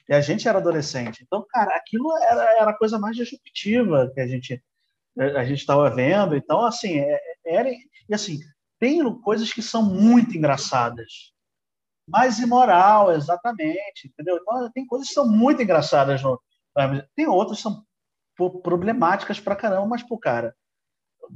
E 0.08 0.14
a 0.14 0.22
gente 0.22 0.48
era 0.48 0.60
adolescente. 0.60 1.24
Então, 1.24 1.46
cara, 1.50 1.76
aquilo 1.76 2.12
era, 2.18 2.44
era 2.62 2.72
a 2.72 2.78
coisa 2.78 2.98
mais 2.98 3.16
disruptiva 3.16 4.12
que 4.14 4.22
a 4.22 4.28
gente 4.28 4.64
a 5.36 5.44
gente 5.44 5.60
estava 5.60 5.90
vendo. 5.90 6.36
Então, 6.36 6.64
assim, 6.66 7.00
é, 7.00 7.20
é, 7.46 7.56
era 7.56 7.70
e 7.70 8.14
assim 8.14 8.40
tem 8.80 9.04
coisas 9.22 9.52
que 9.52 9.62
são 9.62 9.84
muito 9.84 10.38
engraçadas, 10.38 11.34
mais 12.08 12.40
imoral, 12.40 13.12
exatamente, 13.12 14.08
entendeu? 14.08 14.38
Então, 14.38 14.72
tem 14.72 14.86
coisas 14.88 15.08
que 15.08 15.14
são 15.14 15.28
muito 15.28 15.62
engraçadas 15.62 16.24
no, 16.24 16.42
tem 17.16 17.28
outras 17.28 17.58
que 17.58 17.64
são 17.64 17.84
problemáticas 18.64 19.40
para 19.40 19.56
caramba, 19.56 19.86
mas 19.86 20.02
pô, 20.02 20.18
cara, 20.18 20.56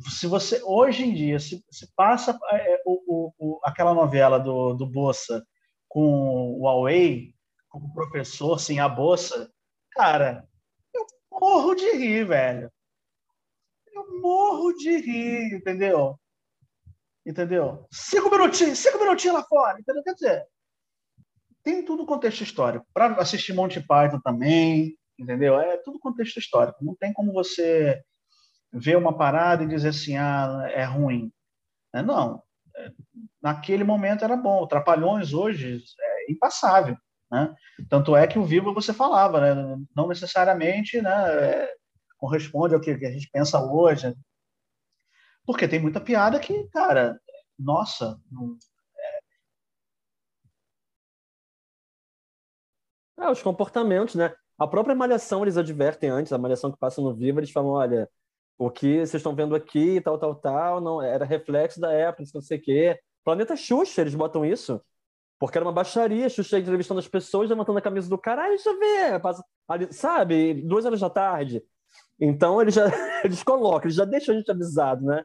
se 0.09 0.25
você 0.25 0.61
hoje 0.63 1.03
em 1.03 1.13
dia 1.13 1.39
se, 1.39 1.63
se 1.69 1.87
passa 1.95 2.37
é, 2.51 2.81
o, 2.85 3.31
o, 3.37 3.59
aquela 3.63 3.93
novela 3.93 4.39
do, 4.39 4.73
do 4.73 4.87
Bossa 4.87 5.45
com 5.87 6.01
o 6.01 6.63
Huawei 6.63 7.33
como 7.69 7.93
professor 7.93 8.59
sem 8.59 8.79
a 8.79 8.87
bolsa, 8.87 9.51
cara, 9.91 10.47
eu 10.93 11.05
morro 11.31 11.75
de 11.75 11.91
rir, 11.91 12.25
velho. 12.25 12.71
Eu 13.91 14.21
morro 14.21 14.73
de 14.73 14.97
rir, 14.97 15.55
entendeu? 15.55 16.19
Entendeu? 17.25 17.87
Cinco 17.91 18.29
minutinhos, 18.29 18.79
cinco 18.79 18.99
minutinhos 18.99 19.37
lá 19.37 19.43
fora, 19.43 19.79
entendeu? 19.79 20.03
Quer 20.03 20.13
dizer, 20.13 20.45
tem 21.63 21.83
tudo 21.83 22.05
contexto 22.05 22.41
histórico. 22.41 22.85
Para 22.93 23.15
assistir 23.15 23.53
Monty 23.53 23.79
Python 23.79 24.19
também, 24.21 24.97
entendeu? 25.17 25.57
É 25.59 25.77
tudo 25.77 25.99
contexto 25.99 26.37
histórico. 26.37 26.83
Não 26.83 26.95
tem 26.95 27.13
como 27.13 27.31
você 27.31 28.01
ver 28.71 28.97
uma 28.97 29.15
parada 29.15 29.63
e 29.63 29.67
dizer 29.67 29.89
assim, 29.89 30.17
ah, 30.17 30.67
é 30.71 30.83
ruim. 30.83 31.31
É, 31.93 32.01
não. 32.01 32.43
É, 32.75 32.91
naquele 33.41 33.83
momento 33.83 34.25
era 34.25 34.35
bom. 34.35 34.67
Trapalhões 34.67 35.33
hoje 35.33 35.81
é 35.99 36.31
impassável. 36.31 36.97
Né? 37.31 37.53
Tanto 37.89 38.15
é 38.15 38.27
que 38.27 38.37
o 38.37 38.43
Viva 38.43 38.73
você 38.73 38.93
falava, 38.93 39.39
né? 39.39 39.77
não 39.95 40.07
necessariamente 40.07 41.01
né, 41.01 41.11
é, 41.11 41.73
corresponde 42.17 42.75
ao 42.75 42.81
que 42.81 42.91
a 42.91 43.11
gente 43.11 43.29
pensa 43.31 43.59
hoje. 43.59 44.13
Porque 45.45 45.67
tem 45.67 45.79
muita 45.81 45.99
piada 45.99 46.39
que, 46.39 46.67
cara, 46.69 47.19
nossa, 47.59 48.19
não, 48.31 48.57
É, 53.19 53.29
os 53.29 53.41
comportamentos, 53.41 54.15
né? 54.15 54.33
A 54.57 54.67
própria 54.67 54.95
Malhação 54.95 55.43
eles 55.43 55.57
advertem 55.57 56.09
antes, 56.09 56.33
a 56.33 56.37
Malhação 56.37 56.71
que 56.71 56.77
passa 56.77 57.01
no 57.01 57.13
Viva, 57.13 57.39
eles 57.39 57.51
falam, 57.51 57.71
olha, 57.71 58.09
o 58.57 58.69
que 58.71 58.97
vocês 58.97 59.15
estão 59.15 59.35
vendo 59.35 59.55
aqui, 59.55 60.01
tal, 60.01 60.17
tal, 60.17 60.35
tal, 60.35 60.81
não 60.81 61.01
era 61.01 61.25
reflexo 61.25 61.79
da 61.79 61.91
época, 61.91 62.23
não 62.33 62.41
sei 62.41 62.57
o 62.57 62.61
quê. 62.61 62.99
Planeta 63.23 63.55
Xuxa, 63.55 64.01
eles 64.01 64.15
botam 64.15 64.45
isso. 64.45 64.81
Porque 65.39 65.57
era 65.57 65.65
uma 65.65 65.73
baixaria, 65.73 66.29
Xuxa 66.29 66.59
entrevistando 66.59 66.99
as 66.99 67.07
pessoas, 67.07 67.49
levantando 67.49 67.77
a 67.79 67.81
camisa 67.81 68.09
do 68.09 68.17
cara, 68.17 68.45
ah, 68.45 68.49
deixa 68.49 68.69
eu 68.69 68.79
ver, 68.79 69.19
passa, 69.21 69.43
ali, 69.67 69.91
sabe, 69.93 70.53
duas 70.63 70.85
horas 70.85 70.99
da 71.01 71.09
tarde. 71.09 71.63
Então 72.19 72.61
eles 72.61 72.75
já 72.75 72.85
eles 73.25 73.43
colocam, 73.43 73.85
eles 73.85 73.95
já 73.95 74.05
deixam 74.05 74.35
a 74.35 74.37
gente 74.37 74.51
avisado, 74.51 75.05
né? 75.05 75.23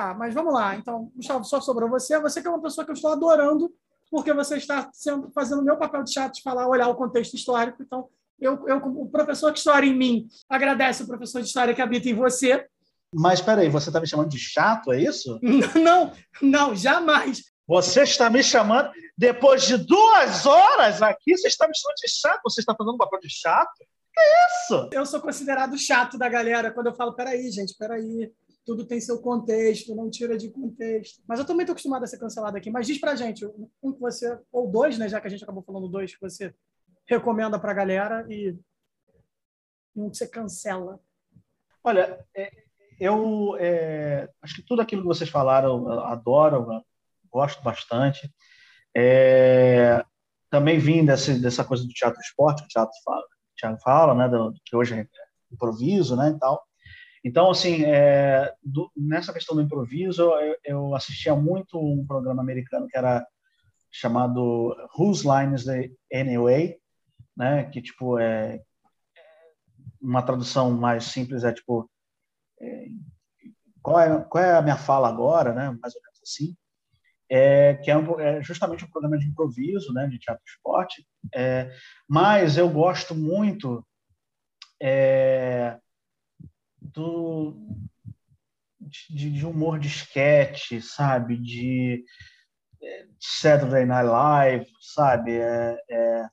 Tá, 0.00 0.14
mas 0.14 0.32
vamos 0.32 0.54
lá. 0.54 0.76
Então, 0.76 1.12
Gustavo, 1.14 1.44
só 1.44 1.60
sobrou 1.60 1.86
você. 1.86 2.18
Você 2.20 2.40
que 2.40 2.48
é 2.48 2.50
uma 2.50 2.62
pessoa 2.62 2.86
que 2.86 2.90
eu 2.90 2.94
estou 2.94 3.12
adorando 3.12 3.70
porque 4.10 4.32
você 4.32 4.56
está 4.56 4.88
sendo, 4.94 5.30
fazendo 5.34 5.60
o 5.60 5.64
meu 5.64 5.76
papel 5.76 6.02
de 6.02 6.14
chato 6.14 6.36
de 6.36 6.42
falar, 6.42 6.66
olhar 6.66 6.88
o 6.88 6.94
contexto 6.94 7.34
histórico. 7.34 7.82
Então, 7.82 8.08
eu, 8.40 8.66
eu, 8.66 8.78
o 8.78 9.10
professor 9.10 9.52
de 9.52 9.58
história 9.58 9.86
em 9.86 9.94
mim 9.94 10.26
agradece 10.48 11.02
o 11.02 11.06
professor 11.06 11.42
de 11.42 11.48
história 11.48 11.74
que 11.74 11.82
habita 11.82 12.08
em 12.08 12.14
você. 12.14 12.66
Mas 13.12 13.40
espera 13.40 13.60
aí, 13.60 13.68
você 13.68 13.90
está 13.90 14.00
me 14.00 14.06
chamando 14.06 14.30
de 14.30 14.38
chato, 14.38 14.90
é 14.90 15.02
isso? 15.02 15.38
Não, 15.78 16.12
não, 16.40 16.74
jamais. 16.74 17.42
Você 17.68 18.02
está 18.02 18.30
me 18.30 18.42
chamando, 18.42 18.90
depois 19.18 19.64
de 19.64 19.76
duas 19.76 20.46
horas 20.46 21.02
aqui, 21.02 21.36
você 21.36 21.48
está 21.48 21.68
me 21.68 21.76
chamando 21.76 21.96
de 21.96 22.08
chato? 22.08 22.40
Você 22.44 22.60
está 22.60 22.74
fazendo 22.74 22.94
um 22.94 22.98
papel 22.98 23.20
de 23.20 23.28
chato? 23.28 23.84
Que 24.14 24.20
é 24.20 24.46
isso? 24.46 24.88
Eu 24.92 25.04
sou 25.04 25.20
considerado 25.20 25.76
chato 25.76 26.16
da 26.16 26.28
galera 26.28 26.70
quando 26.70 26.86
eu 26.86 26.94
falo, 26.94 27.12
peraí, 27.12 27.50
gente, 27.50 27.76
peraí 27.78 28.32
tudo 28.70 28.84
tem 28.84 29.00
seu 29.00 29.20
contexto, 29.20 29.96
não 29.96 30.08
tira 30.08 30.38
de 30.38 30.48
contexto. 30.48 31.20
Mas 31.26 31.40
eu 31.40 31.44
também 31.44 31.62
estou 31.64 31.72
acostumado 31.72 32.04
a 32.04 32.06
ser 32.06 32.20
cancelado 32.20 32.56
aqui. 32.56 32.70
Mas 32.70 32.86
diz 32.86 33.00
pra 33.00 33.16
gente, 33.16 33.44
um 33.82 33.92
que 33.92 33.98
você, 33.98 34.38
ou 34.52 34.70
dois, 34.70 34.96
né, 34.96 35.08
já 35.08 35.20
que 35.20 35.26
a 35.26 35.30
gente 35.30 35.42
acabou 35.42 35.60
falando 35.60 35.88
dois, 35.88 36.14
que 36.14 36.20
você 36.20 36.54
recomenda 37.04 37.58
pra 37.58 37.74
galera 37.74 38.24
e 38.30 38.56
um 39.96 40.08
que 40.08 40.16
você 40.16 40.28
cancela. 40.28 41.00
Olha, 41.82 42.24
é, 42.32 42.48
eu 43.00 43.56
é, 43.58 44.30
acho 44.40 44.54
que 44.54 44.62
tudo 44.62 44.82
aquilo 44.82 45.02
que 45.02 45.08
vocês 45.08 45.28
falaram, 45.28 45.92
eu 45.92 46.00
adoro, 46.04 46.72
eu 46.72 46.84
gosto 47.28 47.60
bastante. 47.64 48.32
É, 48.96 50.04
também 50.48 50.78
vim 50.78 51.04
dessa, 51.04 51.36
dessa 51.36 51.64
coisa 51.64 51.82
do 51.82 51.92
teatro 51.92 52.20
esporte, 52.20 52.60
que 52.60 52.66
o 52.66 52.68
teatro 52.68 52.94
fala, 53.04 53.20
o 53.20 53.56
Thiago 53.56 53.80
fala, 53.82 54.14
né, 54.14 54.28
do, 54.28 54.54
que 54.64 54.76
hoje 54.76 54.94
é 54.94 55.08
improviso, 55.52 56.14
né, 56.14 56.30
e 56.30 56.38
tal. 56.38 56.64
Então, 57.22 57.50
assim, 57.50 57.84
é, 57.84 58.52
do, 58.62 58.90
nessa 58.96 59.32
questão 59.32 59.54
do 59.54 59.62
improviso, 59.62 60.22
eu, 60.22 60.56
eu, 60.64 60.94
assistia 60.94 61.36
muito 61.36 61.78
um 61.78 62.06
programa 62.06 62.42
americano 62.42 62.86
que 62.88 62.96
era 62.96 63.26
chamado 63.90 64.74
Whose 64.98 65.26
Line 65.26 65.54
is 65.54 65.64
the 65.64 65.90
Anyway, 66.12 66.78
né? 67.36 67.64
Que, 67.64 67.82
tipo, 67.82 68.18
é 68.18 68.60
uma 70.00 70.22
tradução 70.22 70.70
mais 70.70 71.04
simples 71.04 71.44
é, 71.44 71.52
tipo, 71.52 71.90
é, 72.60 72.86
qual, 73.82 74.00
é, 74.00 74.24
qual 74.24 74.44
é 74.44 74.56
a 74.56 74.62
minha 74.62 74.76
fala 74.76 75.08
agora, 75.08 75.52
né? 75.52 75.76
Mais 75.82 75.94
ou 75.94 76.00
menos 76.02 76.20
assim. 76.22 76.56
É, 77.32 77.74
que 77.74 77.90
é, 77.90 77.96
um, 77.96 78.18
é, 78.18 78.42
justamente 78.42 78.84
um 78.84 78.90
programa 78.90 79.16
de 79.16 79.26
improviso, 79.26 79.92
né, 79.92 80.08
de 80.08 80.18
teatro 80.18 80.42
esporte, 80.44 81.06
é, 81.32 81.70
mas 82.08 82.56
eu 82.56 82.68
gosto 82.68 83.14
muito 83.14 83.86
é, 84.82 85.78
do 86.92 87.56
de, 88.80 89.30
de 89.30 89.46
humor 89.46 89.78
de 89.78 89.88
sketch, 89.88 90.80
sabe? 90.82 91.36
De 91.36 92.04
é, 92.82 93.06
Saturday 93.18 93.84
Night 93.84 94.08
Live, 94.08 94.66
sabe? 94.80 95.38
É, 95.38 95.76
é, 95.90 96.28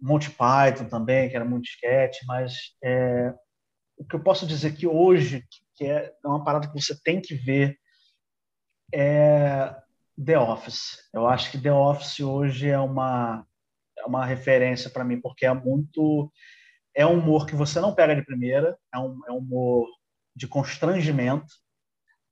Monty 0.00 0.30
Python 0.30 0.88
também, 0.88 1.28
que 1.28 1.36
era 1.36 1.44
muito 1.44 1.68
sketch, 1.68 2.18
mas 2.26 2.54
é, 2.82 3.34
o 3.96 4.04
que 4.04 4.16
eu 4.16 4.22
posso 4.22 4.46
dizer 4.46 4.74
que 4.74 4.86
hoje, 4.86 5.44
que 5.76 5.84
é 5.84 6.12
uma 6.24 6.42
parada 6.42 6.68
que 6.68 6.80
você 6.80 6.98
tem 7.02 7.20
que 7.20 7.34
ver, 7.34 7.78
é 8.92 9.74
The 10.22 10.38
Office. 10.38 11.08
Eu 11.12 11.26
acho 11.26 11.50
que 11.50 11.60
The 11.60 11.72
Office 11.72 12.20
hoje 12.20 12.68
é 12.68 12.78
uma, 12.78 13.46
é 13.98 14.04
uma 14.04 14.24
referência 14.24 14.90
para 14.90 15.04
mim, 15.04 15.20
porque 15.20 15.46
é 15.46 15.52
muito 15.52 16.32
é 16.94 17.06
um 17.06 17.18
humor 17.18 17.46
que 17.46 17.54
você 17.54 17.80
não 17.80 17.94
pega 17.94 18.14
de 18.14 18.24
primeira, 18.24 18.76
é 18.92 18.98
um, 18.98 19.20
é 19.28 19.32
um 19.32 19.38
humor 19.38 19.88
de 20.34 20.46
constrangimento, 20.46 21.52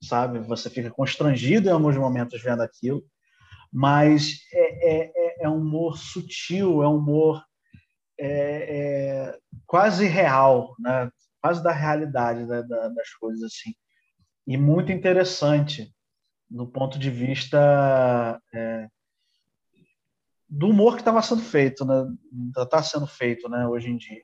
sabe? 0.01 0.39
Você 0.39 0.69
fica 0.69 0.89
constrangido 0.89 1.69
em 1.69 1.71
alguns 1.71 1.97
momentos 1.97 2.41
vendo 2.41 2.61
aquilo, 2.61 3.03
mas 3.71 4.39
é, 4.53 4.89
é, 4.89 5.11
é, 5.15 5.43
é 5.43 5.49
um 5.49 5.57
humor 5.57 5.97
sutil, 5.97 6.81
é 6.83 6.87
um 6.87 6.97
humor 6.97 7.43
é, 8.19 8.27
é, 8.27 9.39
quase 9.65 10.05
real, 10.05 10.75
né? 10.79 11.09
quase 11.41 11.63
da 11.63 11.71
realidade 11.71 12.45
da, 12.45 12.61
da, 12.61 12.89
das 12.89 13.13
coisas 13.13 13.43
assim. 13.43 13.73
E 14.45 14.57
muito 14.57 14.91
interessante 14.91 15.93
do 16.49 16.67
ponto 16.67 16.97
de 16.97 17.09
vista 17.09 18.41
é, 18.53 18.87
do 20.49 20.69
humor 20.69 20.95
que 20.95 21.01
estava 21.01 21.21
sendo 21.21 21.43
feito, 21.43 21.85
né? 21.85 22.07
Está 22.57 22.81
sendo 22.81 23.05
feito, 23.05 23.47
né? 23.47 23.67
Hoje 23.67 23.89
em 23.89 23.97
dia. 23.97 24.23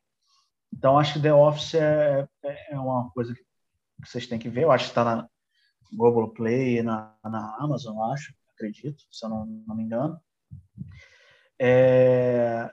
Então, 0.75 0.99
acho 0.99 1.13
que 1.13 1.21
The 1.21 1.33
Office 1.33 1.73
é, 1.75 2.27
é, 2.43 2.73
é 2.73 2.79
uma 2.79 3.09
coisa 3.11 3.33
que 3.33 3.41
vocês 4.05 4.27
têm 4.27 4.37
que 4.37 4.49
ver. 4.49 4.63
Eu 4.63 4.71
acho 4.71 4.85
que 4.85 4.91
está 4.91 5.05
na 5.05 5.29
Globoplay, 5.93 6.83
na, 6.83 7.15
na 7.23 7.55
Amazon, 7.59 8.11
acho, 8.11 8.33
acredito, 8.53 9.03
se 9.09 9.25
eu 9.25 9.29
não, 9.29 9.45
não 9.45 9.75
me 9.75 9.83
engano. 9.83 10.19
É... 11.57 12.69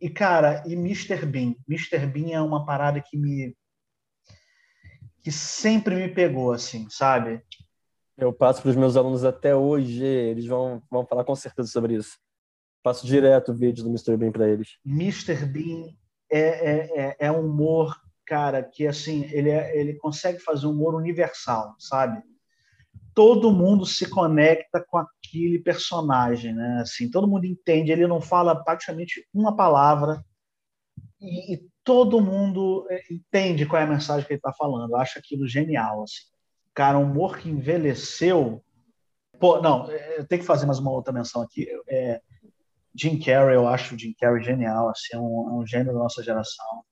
E, 0.00 0.10
cara, 0.10 0.64
e 0.66 0.74
Mr. 0.74 1.24
Bean? 1.24 1.54
Mr. 1.68 2.06
Bean 2.06 2.32
é 2.32 2.40
uma 2.40 2.66
parada 2.66 3.00
que 3.00 3.16
me. 3.16 3.56
que 5.22 5.30
sempre 5.30 5.94
me 5.94 6.08
pegou, 6.08 6.52
assim, 6.52 6.88
sabe? 6.90 7.40
Eu 8.16 8.32
passo 8.32 8.62
para 8.62 8.70
os 8.70 8.76
meus 8.76 8.96
alunos 8.96 9.24
até 9.24 9.54
hoje, 9.54 10.04
eles 10.04 10.46
vão, 10.46 10.82
vão 10.90 11.06
falar 11.06 11.24
com 11.24 11.36
certeza 11.36 11.68
sobre 11.68 11.94
isso. 11.94 12.18
Passo 12.82 13.06
direto 13.06 13.52
o 13.52 13.54
vídeo 13.54 13.84
do 13.84 13.90
Mr. 13.90 14.16
Bean 14.16 14.32
para 14.32 14.48
eles. 14.48 14.78
Mr. 14.84 15.44
Bean 15.46 15.94
é, 16.36 16.48
é, 16.48 17.00
é, 17.00 17.16
é 17.20 17.32
um 17.32 17.46
humor, 17.46 17.96
cara, 18.24 18.62
que 18.62 18.86
assim, 18.86 19.24
ele, 19.32 19.50
é, 19.50 19.78
ele 19.78 19.94
consegue 19.94 20.38
fazer 20.40 20.66
um 20.66 20.70
humor 20.70 20.94
universal, 20.94 21.74
sabe? 21.78 22.22
Todo 23.14 23.52
mundo 23.52 23.86
se 23.86 24.08
conecta 24.08 24.84
com 24.86 24.98
aquele 24.98 25.58
personagem, 25.58 26.54
né? 26.54 26.80
Assim, 26.82 27.10
todo 27.10 27.28
mundo 27.28 27.46
entende, 27.46 27.92
ele 27.92 28.06
não 28.06 28.20
fala 28.20 28.62
praticamente 28.62 29.26
uma 29.32 29.56
palavra 29.56 30.22
e, 31.20 31.54
e 31.54 31.66
todo 31.82 32.20
mundo 32.20 32.86
é, 32.90 33.00
entende 33.10 33.64
qual 33.64 33.80
é 33.80 33.84
a 33.84 33.88
mensagem 33.88 34.26
que 34.26 34.32
ele 34.32 34.38
está 34.38 34.52
falando. 34.52 34.90
Eu 34.90 34.96
acho 34.96 35.18
aquilo 35.18 35.46
genial, 35.46 36.02
assim. 36.02 36.24
Cara, 36.74 36.98
um 36.98 37.04
humor 37.04 37.38
que 37.38 37.48
envelheceu. 37.48 38.62
Pô, 39.38 39.60
não, 39.60 39.90
eu 39.90 40.26
tenho 40.26 40.40
que 40.40 40.46
fazer 40.46 40.66
mais 40.66 40.78
uma 40.78 40.90
outra 40.90 41.12
menção 41.12 41.42
aqui. 41.42 41.66
É, 41.88 42.20
Jim 42.96 43.18
Carrey, 43.18 43.54
eu 43.54 43.68
acho 43.68 43.94
o 43.94 43.98
Jim 43.98 44.14
Carrey 44.18 44.42
genial, 44.42 44.88
assim, 44.88 45.14
é 45.14 45.18
um, 45.18 45.50
é 45.50 45.52
um 45.52 45.66
gênio 45.66 45.92
da 45.92 45.98
nossa 45.98 46.22
geração. 46.22 46.84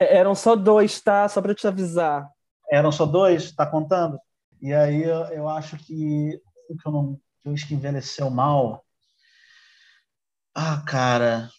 É, 0.00 0.16
eram 0.16 0.34
só 0.34 0.56
dois, 0.56 1.00
tá? 1.00 1.28
Só 1.28 1.42
para 1.42 1.54
te 1.54 1.66
avisar. 1.66 2.28
Eram 2.70 2.90
só 2.90 3.04
dois, 3.04 3.52
tá 3.52 3.66
contando? 3.66 4.18
E 4.60 4.72
aí 4.72 5.02
eu, 5.02 5.24
eu 5.26 5.48
acho 5.48 5.76
que 5.76 6.40
o 6.68 6.76
que 6.76 6.88
eu 6.88 6.92
não 6.92 7.20
que 7.40 7.48
eu 7.48 7.52
acho 7.52 7.68
que 7.68 7.74
envelheceu 7.74 8.30
mal. 8.30 8.82
Ah, 10.54 10.82
cara. 10.86 11.50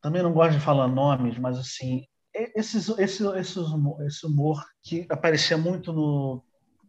Também 0.00 0.22
não 0.22 0.32
gosto 0.32 0.52
de 0.52 0.64
falar 0.64 0.86
nomes, 0.86 1.36
mas 1.36 1.58
assim, 1.58 2.06
esses, 2.32 2.88
esse, 2.90 3.26
esse, 3.36 3.58
esse 4.06 4.26
humor 4.26 4.64
que 4.82 5.06
aparecia 5.10 5.58
muito 5.58 5.92
no, 5.92 6.42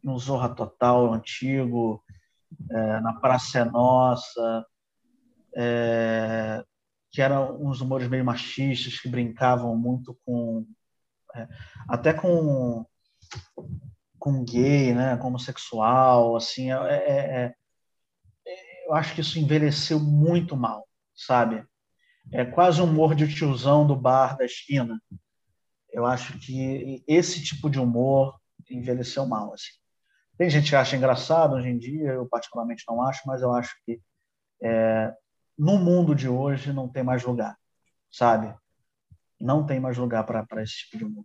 no 0.04 0.18
Zorra 0.20 0.54
Total 0.54 1.12
antigo, 1.14 2.04
é, 2.70 3.00
na 3.02 3.14
Praça 3.14 3.60
é 3.60 3.66
Nossa, 3.66 4.66
é, 5.56 6.64
que 7.12 7.22
eram 7.22 7.62
uns 7.62 7.82
humores 7.82 8.08
meio 8.08 8.24
machistas, 8.24 9.00
que 9.00 9.10
brincavam 9.10 9.76
muito 9.76 10.18
com. 10.26 10.66
É, 11.36 11.48
até 11.88 12.14
com, 12.14 12.86
com 14.20 14.44
gay, 14.44 14.94
né, 14.94 15.16
homossexual, 15.16 16.36
assim, 16.36 16.72
é, 16.72 16.76
é, 16.76 17.44
é, 17.46 17.56
eu 18.86 18.94
acho 18.94 19.16
que 19.16 19.22
isso 19.22 19.40
envelheceu 19.40 20.00
muito 20.00 20.56
mal, 20.58 20.86
sabe? 21.16 21.66
É 22.32 22.46
quase 22.46 22.82
um 22.82 22.86
humor 22.86 23.16
de 23.16 23.34
tiozão 23.34 23.88
do 23.88 23.96
bar 23.96 24.38
da 24.38 24.46
esquina. 24.46 25.02
Eu 25.92 26.06
acho 26.06 26.38
que 26.40 27.04
esse 27.08 27.44
tipo 27.44 27.70
de 27.70 27.80
humor 27.80 28.40
envelheceu 28.70 29.26
mal, 29.26 29.54
assim. 29.54 29.81
Tem 30.42 30.50
gente 30.50 30.72
que 30.72 30.76
acha 30.76 30.98
engraçado 30.98 31.54
hoje 31.54 31.70
em 31.70 31.78
dia, 31.78 32.14
eu 32.14 32.26
particularmente 32.26 32.84
não 32.90 33.00
acho, 33.04 33.22
mas 33.28 33.44
eu 33.44 33.54
acho 33.54 33.76
que 33.86 34.02
é, 34.64 35.14
no 35.56 35.78
mundo 35.78 36.16
de 36.16 36.28
hoje 36.28 36.74
não 36.74 36.90
tem 36.90 37.04
mais 37.04 37.24
lugar, 37.24 37.56
sabe? 38.12 38.52
Não 39.40 39.64
tem 39.64 39.80
mais 39.80 40.00
lugar 40.00 40.24
para 40.24 40.64
esse 40.64 40.78
tipo 40.78 40.98
de 40.98 41.06
humor. 41.06 41.24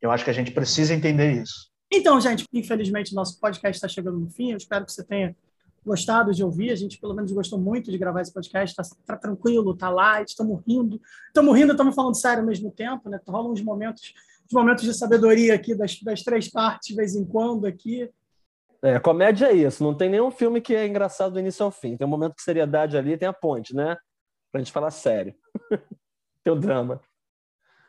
Eu 0.00 0.10
acho 0.10 0.24
que 0.24 0.30
a 0.30 0.32
gente 0.32 0.50
precisa 0.50 0.92
entender 0.92 1.40
isso. 1.40 1.70
Então, 1.88 2.20
gente, 2.20 2.44
infelizmente 2.52 3.14
nosso 3.14 3.38
podcast 3.38 3.76
está 3.76 3.86
chegando 3.86 4.18
no 4.18 4.28
fim. 4.28 4.50
Eu 4.50 4.56
espero 4.56 4.84
que 4.84 4.90
você 4.90 5.04
tenha 5.04 5.36
gostado 5.86 6.34
de 6.34 6.42
ouvir. 6.42 6.72
A 6.72 6.74
gente, 6.74 6.98
pelo 6.98 7.14
menos, 7.14 7.30
gostou 7.30 7.60
muito 7.60 7.92
de 7.92 7.98
gravar 7.98 8.22
esse 8.22 8.34
podcast. 8.34 8.72
Está 8.72 8.96
tá 9.06 9.16
tranquilo, 9.16 9.70
está 9.70 9.88
light, 9.88 10.30
estamos 10.30 10.60
rindo. 10.66 11.00
Estamos 11.28 11.56
rindo, 11.56 11.70
estamos 11.70 11.94
falando 11.94 12.16
sério 12.16 12.40
ao 12.40 12.48
mesmo 12.48 12.72
tempo. 12.72 13.08
Né? 13.08 13.20
Rolam 13.24 13.52
uns 13.52 13.62
momentos 13.62 14.14
os 14.50 14.54
momentos 14.54 14.82
de 14.82 14.92
sabedoria 14.92 15.54
aqui 15.54 15.74
das, 15.74 15.98
das 16.00 16.22
três 16.22 16.50
partes, 16.50 16.88
de 16.88 16.96
vez 16.96 17.14
em 17.14 17.24
quando 17.24 17.66
aqui. 17.66 18.10
É, 18.82 18.98
comédia 18.98 19.46
é 19.46 19.52
isso. 19.52 19.84
Não 19.84 19.94
tem 19.94 20.10
nenhum 20.10 20.30
filme 20.30 20.60
que 20.60 20.74
é 20.74 20.86
engraçado 20.86 21.32
do 21.32 21.40
início 21.40 21.64
ao 21.64 21.70
fim. 21.70 21.96
Tem 21.96 22.06
um 22.06 22.10
momento 22.10 22.34
de 22.34 22.42
seriedade 22.42 22.96
ali, 22.96 23.16
tem 23.16 23.28
a 23.28 23.32
ponte, 23.32 23.74
né? 23.74 23.96
Pra 24.50 24.60
gente 24.60 24.72
falar 24.72 24.90
sério. 24.90 25.34
tem 26.42 26.52
o 26.52 26.56
drama. 26.56 27.00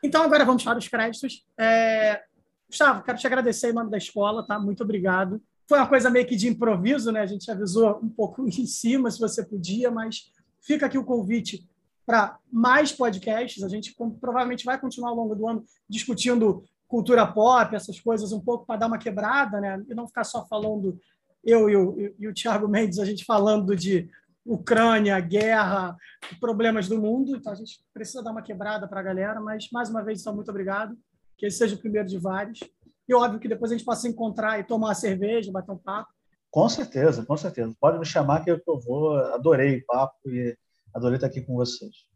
Então, 0.04 0.22
agora 0.22 0.44
vamos 0.44 0.62
para 0.62 0.78
os 0.78 0.86
créditos. 0.86 1.44
É... 1.58 2.22
Gustavo, 2.68 3.02
quero 3.02 3.18
te 3.18 3.26
agradecer 3.26 3.70
em 3.70 3.74
nome 3.74 3.90
da 3.90 3.98
escola, 3.98 4.46
tá? 4.46 4.58
Muito 4.58 4.84
obrigado. 4.84 5.42
Foi 5.68 5.78
uma 5.78 5.88
coisa 5.88 6.10
meio 6.10 6.26
que 6.26 6.36
de 6.36 6.46
improviso, 6.46 7.10
né? 7.10 7.20
A 7.20 7.26
gente 7.26 7.50
avisou 7.50 7.98
um 8.00 8.08
pouco 8.08 8.46
em 8.46 8.66
cima 8.66 9.10
se 9.10 9.18
você 9.18 9.44
podia, 9.44 9.90
mas 9.90 10.30
fica 10.60 10.86
aqui 10.86 10.96
o 10.96 11.04
convite 11.04 11.68
para 12.06 12.38
mais 12.50 12.92
podcasts. 12.92 13.62
A 13.62 13.68
gente 13.68 13.94
provavelmente 14.20 14.64
vai 14.64 14.78
continuar 14.80 15.10
ao 15.10 15.16
longo 15.16 15.34
do 15.34 15.46
ano 15.46 15.64
discutindo 15.88 16.64
cultura 16.88 17.26
pop, 17.26 17.74
essas 17.74 17.98
coisas 17.98 18.32
um 18.32 18.40
pouco 18.40 18.66
para 18.66 18.80
dar 18.80 18.86
uma 18.86 18.98
quebrada, 18.98 19.60
né? 19.60 19.82
E 19.88 19.94
não 19.94 20.06
ficar 20.06 20.24
só 20.24 20.46
falando 20.46 20.98
eu 21.42 21.68
e 21.68 21.76
o, 21.76 22.14
e 22.18 22.28
o 22.28 22.34
Thiago 22.34 22.68
Mendes, 22.68 22.98
a 22.98 23.04
gente 23.04 23.24
falando 23.24 23.74
de 23.74 24.08
Ucrânia, 24.44 25.18
guerra, 25.20 25.96
problemas 26.40 26.88
do 26.88 27.00
mundo. 27.00 27.36
Então 27.36 27.52
a 27.52 27.56
gente 27.56 27.80
precisa 27.94 28.22
dar 28.22 28.32
uma 28.32 28.42
quebrada 28.42 28.86
para 28.88 29.00
a 29.00 29.02
galera, 29.02 29.40
mas 29.40 29.68
mais 29.72 29.88
uma 29.88 30.02
vez, 30.02 30.20
então, 30.20 30.34
muito 30.34 30.50
obrigado. 30.50 30.96
Que 31.36 31.46
esse 31.46 31.58
seja 31.58 31.74
o 31.74 31.78
primeiro 31.78 32.08
de 32.08 32.18
vários. 32.18 32.60
E 33.08 33.14
óbvio 33.14 33.40
que 33.40 33.48
depois 33.48 33.70
a 33.70 33.76
gente 33.76 33.86
possa 33.86 34.08
encontrar 34.08 34.58
e 34.58 34.64
tomar 34.64 34.88
uma 34.88 34.94
cerveja, 34.94 35.52
bater 35.52 35.72
um 35.72 35.78
papo. 35.78 36.10
Com 36.50 36.68
certeza, 36.68 37.24
com 37.24 37.36
certeza. 37.36 37.74
Pode 37.80 37.98
me 37.98 38.04
chamar 38.04 38.44
que 38.44 38.50
eu 38.50 38.60
vou. 38.84 39.16
Adorei 39.16 39.78
o 39.78 39.86
papo 39.86 40.14
e 40.26 40.56
Adorei 40.94 41.16
estar 41.16 41.26
aqui 41.26 41.40
com 41.40 41.54
vocês. 41.54 42.06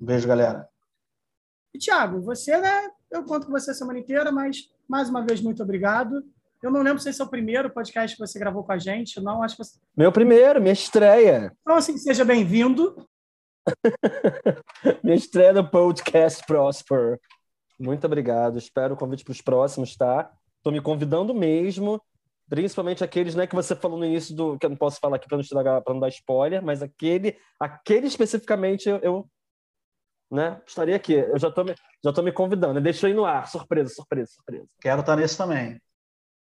Um 0.00 0.06
beijo, 0.06 0.26
galera. 0.26 0.68
E, 1.74 1.78
Thiago, 1.78 2.20
você, 2.20 2.58
né? 2.58 2.90
Eu 3.10 3.24
conto 3.24 3.46
com 3.46 3.52
você 3.52 3.70
a 3.70 3.74
semana 3.74 3.98
inteira, 3.98 4.32
mas 4.32 4.70
mais 4.88 5.08
uma 5.08 5.24
vez, 5.24 5.40
muito 5.40 5.62
obrigado. 5.62 6.22
Eu 6.62 6.70
não 6.70 6.82
lembro 6.82 7.02
se 7.02 7.08
esse 7.08 7.20
é 7.20 7.24
o 7.24 7.28
primeiro 7.28 7.70
podcast 7.70 8.16
que 8.16 8.26
você 8.26 8.38
gravou 8.38 8.62
com 8.62 8.72
a 8.72 8.78
gente, 8.78 9.20
não. 9.20 9.42
Acho 9.42 9.56
que 9.56 9.64
você... 9.64 9.78
Meu 9.96 10.12
primeiro, 10.12 10.60
minha 10.60 10.72
estreia. 10.72 11.52
Então, 11.62 11.76
assim, 11.76 11.96
seja 11.98 12.24
bem-vindo. 12.24 13.06
minha 15.02 15.16
estreia 15.16 15.52
no 15.52 15.68
podcast 15.68 16.44
Prosper. 16.46 17.18
Muito 17.78 18.06
obrigado. 18.06 18.58
Espero 18.58 18.94
o 18.94 18.96
convite 18.96 19.24
para 19.24 19.32
os 19.32 19.40
próximos, 19.40 19.96
tá? 19.96 20.30
Estou 20.58 20.72
me 20.72 20.80
convidando 20.80 21.34
mesmo. 21.34 22.00
Principalmente 22.52 23.02
aqueles 23.02 23.34
né, 23.34 23.46
que 23.46 23.54
você 23.54 23.74
falou 23.74 23.98
no 23.98 24.04
início 24.04 24.36
do. 24.36 24.58
que 24.58 24.66
eu 24.66 24.68
não 24.68 24.76
posso 24.76 25.00
falar 25.00 25.16
aqui 25.16 25.26
para 25.26 25.38
não, 25.38 25.82
não 25.88 26.00
dar 26.00 26.08
spoiler, 26.10 26.62
mas 26.62 26.82
aquele, 26.82 27.38
aquele 27.58 28.06
especificamente 28.06 28.90
eu, 28.90 28.98
eu 28.98 29.30
né, 30.30 30.60
estaria 30.66 30.94
aqui. 30.94 31.14
Eu 31.14 31.38
já 31.38 31.48
estou 31.48 31.64
me, 31.64 31.74
já 32.04 32.12
tô 32.12 32.20
me 32.20 32.30
convidando. 32.30 32.78
Deixa 32.78 33.06
aí 33.06 33.14
no 33.14 33.24
ar. 33.24 33.48
Surpresa, 33.48 33.88
surpresa, 33.94 34.32
surpresa. 34.32 34.66
Quero 34.82 35.00
estar 35.00 35.16
nesse 35.16 35.34
também. 35.34 35.80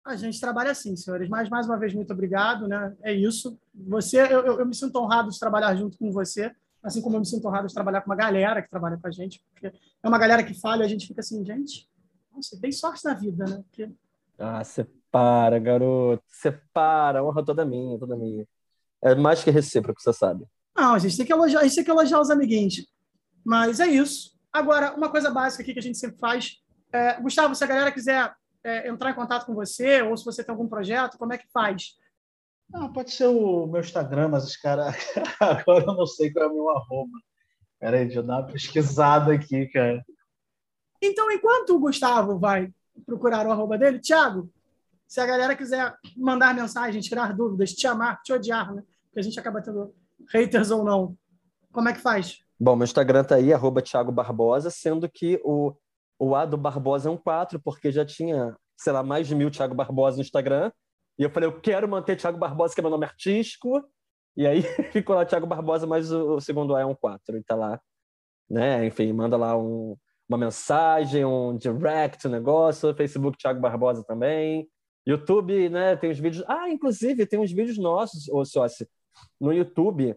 A 0.04 0.14
gente 0.14 0.40
trabalha 0.40 0.70
assim, 0.70 0.94
senhores. 0.94 1.28
Mas, 1.28 1.48
mais 1.48 1.66
uma 1.66 1.76
vez, 1.76 1.92
muito 1.92 2.12
obrigado. 2.12 2.68
Né? 2.68 2.96
É 3.02 3.12
isso. 3.12 3.58
Você, 3.74 4.20
eu, 4.20 4.46
eu, 4.46 4.60
eu 4.60 4.66
me 4.66 4.76
sinto 4.76 4.96
honrado 5.00 5.28
de 5.32 5.40
trabalhar 5.40 5.74
junto 5.74 5.98
com 5.98 6.12
você, 6.12 6.54
assim 6.84 7.02
como 7.02 7.16
eu 7.16 7.20
me 7.20 7.26
sinto 7.26 7.48
honrado 7.48 7.66
de 7.66 7.74
trabalhar 7.74 8.02
com 8.02 8.10
uma 8.10 8.16
galera 8.16 8.62
que 8.62 8.70
trabalha 8.70 8.96
com 8.96 9.08
a 9.08 9.10
gente. 9.10 9.42
Porque 9.50 9.66
é 9.66 10.08
uma 10.08 10.18
galera 10.18 10.44
que 10.44 10.54
fala 10.54 10.84
e 10.84 10.86
a 10.86 10.88
gente 10.88 11.08
fica 11.08 11.18
assim, 11.18 11.44
gente, 11.44 11.88
nossa, 12.32 12.56
tem 12.60 12.70
sorte 12.70 13.04
na 13.04 13.14
vida, 13.14 13.44
né? 13.44 13.56
Porque... 13.68 13.90
Ah, 14.38 14.62
você 14.62 14.86
para, 15.10 15.58
garoto. 15.58 16.22
Separa, 16.28 17.24
honra 17.24 17.44
toda 17.44 17.64
minha, 17.64 17.98
toda 17.98 18.16
minha. 18.16 18.46
É 19.02 19.14
mais 19.14 19.42
que 19.42 19.50
recíproco, 19.50 20.00
você 20.00 20.12
sabe. 20.12 20.44
Não, 20.76 20.94
a 20.94 20.98
gente 20.98 21.16
tem 21.16 21.26
que 21.26 21.32
elogiar, 21.32 21.60
a 21.60 21.62
gente 21.64 21.74
tem 21.74 21.84
que 21.84 21.90
elogiar 21.90 22.20
os 22.20 22.30
amiguinhos. 22.30 22.86
Mas 23.44 23.80
é 23.80 23.86
isso. 23.86 24.36
Agora, 24.52 24.94
uma 24.94 25.08
coisa 25.08 25.30
básica 25.30 25.62
aqui 25.62 25.72
que 25.72 25.78
a 25.78 25.82
gente 25.82 25.98
sempre 25.98 26.18
faz. 26.18 26.56
É, 26.92 27.20
Gustavo, 27.20 27.54
se 27.54 27.62
a 27.62 27.66
galera 27.66 27.92
quiser 27.92 28.34
é, 28.64 28.88
entrar 28.88 29.10
em 29.10 29.14
contato 29.14 29.46
com 29.46 29.54
você, 29.54 30.02
ou 30.02 30.16
se 30.16 30.24
você 30.24 30.42
tem 30.42 30.52
algum 30.52 30.68
projeto, 30.68 31.18
como 31.18 31.32
é 31.32 31.38
que 31.38 31.46
faz? 31.52 31.94
Ah, 32.74 32.88
pode 32.88 33.12
ser 33.12 33.26
o 33.26 33.66
meu 33.66 33.80
Instagram, 33.80 34.28
mas 34.28 34.44
os 34.44 34.56
caras. 34.56 34.94
Agora 35.40 35.84
eu 35.84 35.94
não 35.94 36.06
sei 36.06 36.32
qual 36.32 36.46
é 36.46 36.48
o 36.48 36.54
meu 36.54 36.70
arroba. 36.70 37.18
Peraí, 37.78 38.04
deixa 38.06 38.20
eu 38.20 38.22
dar 38.22 38.40
uma 38.40 38.46
pesquisada 38.46 39.32
aqui, 39.32 39.66
cara. 39.68 40.04
Então, 41.00 41.30
enquanto 41.30 41.76
o 41.76 41.78
Gustavo 41.78 42.38
vai 42.38 42.72
procurar 43.04 43.46
o 43.46 43.52
arroba 43.52 43.78
dele, 43.78 44.00
Thiago, 44.00 44.50
se 45.06 45.20
a 45.20 45.26
galera 45.26 45.54
quiser 45.54 45.94
mandar 46.16 46.54
mensagem, 46.54 47.00
tirar 47.00 47.34
dúvidas, 47.34 47.72
te 47.72 47.86
amar, 47.86 48.20
te 48.22 48.32
odiar, 48.32 48.74
né? 48.74 48.82
Porque 49.06 49.20
a 49.20 49.22
gente 49.22 49.38
acaba 49.38 49.62
tendo 49.62 49.94
haters 50.30 50.70
ou 50.70 50.84
não. 50.84 51.16
Como 51.72 51.88
é 51.88 51.92
que 51.92 52.00
faz? 52.00 52.38
Bom, 52.58 52.74
meu 52.74 52.84
Instagram 52.84 53.22
tá 53.22 53.36
aí, 53.36 53.52
arroba 53.52 53.82
Thiago 53.82 54.10
Barbosa, 54.10 54.70
sendo 54.70 55.08
que 55.08 55.40
o, 55.44 55.74
o 56.18 56.34
A 56.34 56.46
do 56.46 56.56
Barbosa 56.56 57.08
é 57.08 57.12
um 57.12 57.16
4, 57.16 57.60
porque 57.60 57.92
já 57.92 58.04
tinha, 58.04 58.56
sei 58.76 58.92
lá, 58.92 59.02
mais 59.02 59.28
de 59.28 59.34
mil 59.34 59.50
Thiago 59.50 59.74
Barbosa 59.74 60.16
no 60.16 60.22
Instagram. 60.22 60.72
E 61.18 61.22
eu 61.22 61.30
falei, 61.30 61.48
eu 61.48 61.60
quero 61.60 61.88
manter 61.88 62.16
Thiago 62.16 62.38
Barbosa, 62.38 62.74
que 62.74 62.80
é 62.80 62.82
meu 62.82 62.90
nome 62.90 63.04
artístico. 63.04 63.82
E 64.36 64.46
aí 64.46 64.62
ficou 64.92 65.14
lá 65.14 65.24
Thiago 65.24 65.46
Barbosa, 65.46 65.86
mas 65.86 66.10
o, 66.10 66.36
o 66.36 66.40
segundo 66.40 66.74
A 66.74 66.80
é 66.80 66.86
um 66.86 66.94
4. 66.94 67.36
E 67.36 67.44
tá 67.44 67.54
lá, 67.54 67.80
né? 68.48 68.86
Enfim, 68.86 69.12
manda 69.12 69.36
lá 69.36 69.56
um, 69.56 69.96
uma 70.28 70.38
mensagem, 70.38 71.24
um 71.24 71.56
direct, 71.56 72.26
um 72.26 72.30
negócio. 72.30 72.94
Facebook 72.94 73.38
Thiago 73.38 73.60
Barbosa 73.60 74.02
também. 74.04 74.68
YouTube, 75.06 75.68
né, 75.68 75.94
tem 75.96 76.10
os 76.10 76.18
vídeos. 76.18 76.44
Ah, 76.48 76.68
inclusive, 76.68 77.26
tem 77.26 77.38
uns 77.38 77.52
vídeos 77.52 77.78
nossos, 77.78 78.28
ô 78.28 78.44
sócio, 78.44 78.86
no 79.40 79.52
YouTube. 79.52 80.16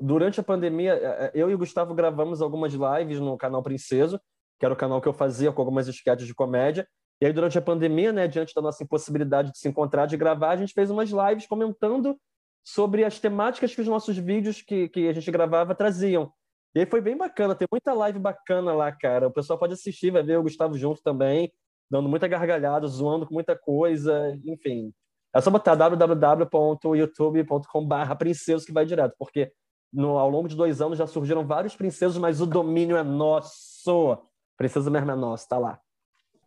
Durante 0.00 0.40
a 0.40 0.42
pandemia, 0.42 0.94
é, 0.94 1.26
é, 1.26 1.30
eu 1.34 1.50
e 1.50 1.54
o 1.54 1.58
Gustavo 1.58 1.94
gravamos 1.94 2.40
algumas 2.40 2.72
lives 2.72 3.20
no 3.20 3.36
canal 3.36 3.62
Princeso, 3.62 4.18
que 4.58 4.64
era 4.64 4.72
o 4.72 4.76
canal 4.76 5.00
que 5.00 5.08
eu 5.08 5.12
fazia 5.12 5.52
com 5.52 5.60
algumas 5.60 5.86
sketches 5.88 6.26
de 6.26 6.34
comédia. 6.34 6.88
E 7.20 7.26
aí, 7.26 7.32
durante 7.34 7.58
a 7.58 7.62
pandemia, 7.62 8.12
né, 8.12 8.26
diante 8.26 8.54
da 8.54 8.62
nossa 8.62 8.82
impossibilidade 8.82 9.52
de 9.52 9.58
se 9.58 9.68
encontrar, 9.68 10.06
de 10.06 10.16
gravar, 10.16 10.52
a 10.52 10.56
gente 10.56 10.72
fez 10.72 10.90
umas 10.90 11.10
lives 11.10 11.46
comentando 11.46 12.18
sobre 12.64 13.04
as 13.04 13.18
temáticas 13.18 13.74
que 13.74 13.80
os 13.82 13.86
nossos 13.86 14.16
vídeos 14.16 14.62
que, 14.62 14.88
que 14.88 15.06
a 15.06 15.12
gente 15.12 15.30
gravava 15.30 15.74
traziam. 15.74 16.32
E 16.74 16.80
aí 16.80 16.86
foi 16.86 17.02
bem 17.02 17.16
bacana, 17.16 17.54
tem 17.54 17.68
muita 17.70 17.92
live 17.92 18.18
bacana 18.18 18.72
lá, 18.72 18.90
cara. 18.90 19.26
O 19.26 19.30
pessoal 19.30 19.58
pode 19.58 19.74
assistir, 19.74 20.10
vai 20.10 20.22
ver 20.22 20.38
o 20.38 20.42
Gustavo 20.42 20.78
junto 20.78 21.02
também 21.02 21.52
dando 21.90 22.08
muita 22.08 22.28
gargalhada, 22.28 22.86
zoando 22.86 23.26
com 23.26 23.34
muita 23.34 23.56
coisa, 23.56 24.38
enfim. 24.44 24.94
É 25.34 25.40
só 25.40 25.50
botar 25.50 25.74
www.youtube.com.br 25.74 28.14
princesos 28.18 28.64
que 28.64 28.72
vai 28.72 28.86
direto, 28.86 29.16
porque 29.18 29.52
no, 29.92 30.18
ao 30.18 30.30
longo 30.30 30.48
de 30.48 30.56
dois 30.56 30.80
anos 30.80 30.98
já 30.98 31.06
surgiram 31.06 31.46
vários 31.46 31.74
princesos, 31.74 32.18
mas 32.18 32.40
o 32.40 32.46
domínio 32.46 32.96
é 32.96 33.02
nosso. 33.02 34.18
Princesa 34.56 34.90
mesmo 34.90 35.10
é 35.10 35.16
nosso, 35.16 35.48
tá 35.48 35.58
lá. 35.58 35.80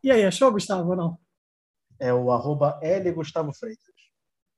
E 0.04 0.12
aí, 0.12 0.26
achou, 0.26 0.52
Gustavo, 0.52 0.92
ou 0.92 0.96
não? 0.96 1.18
É 2.00 2.14
o 2.14 2.32
arroba 2.32 2.80
L 2.82 3.12
Gustavo 3.12 3.54
Freitas. 3.54 3.84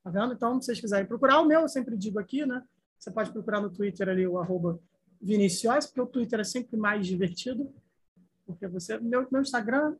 Tá 0.03 0.09
vendo? 0.09 0.33
Então, 0.33 0.59
se 0.59 0.67
vocês 0.67 0.79
quiserem 0.79 1.07
procurar, 1.07 1.41
o 1.41 1.45
meu 1.45 1.61
eu 1.61 1.69
sempre 1.69 1.97
digo 1.97 2.19
aqui, 2.19 2.45
né? 2.45 2.63
Você 2.99 3.11
pode 3.11 3.31
procurar 3.31 3.61
no 3.61 3.69
Twitter 3.69 4.09
ali 4.09 4.27
o 4.27 4.39
arroba 4.39 4.79
Vinicius, 5.21 5.85
porque 5.85 6.01
o 6.01 6.07
Twitter 6.07 6.39
é 6.39 6.43
sempre 6.43 6.77
mais 6.77 7.05
divertido. 7.05 7.71
Porque 8.45 8.67
você. 8.67 8.97
Meu, 8.99 9.27
meu 9.31 9.41
Instagram 9.41 9.95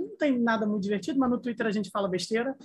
não 0.00 0.16
tem 0.16 0.38
nada 0.38 0.66
muito 0.66 0.82
divertido, 0.82 1.18
mas 1.18 1.30
no 1.30 1.38
Twitter 1.38 1.66
a 1.66 1.70
gente 1.70 1.90
fala 1.90 2.08
besteira. 2.08 2.56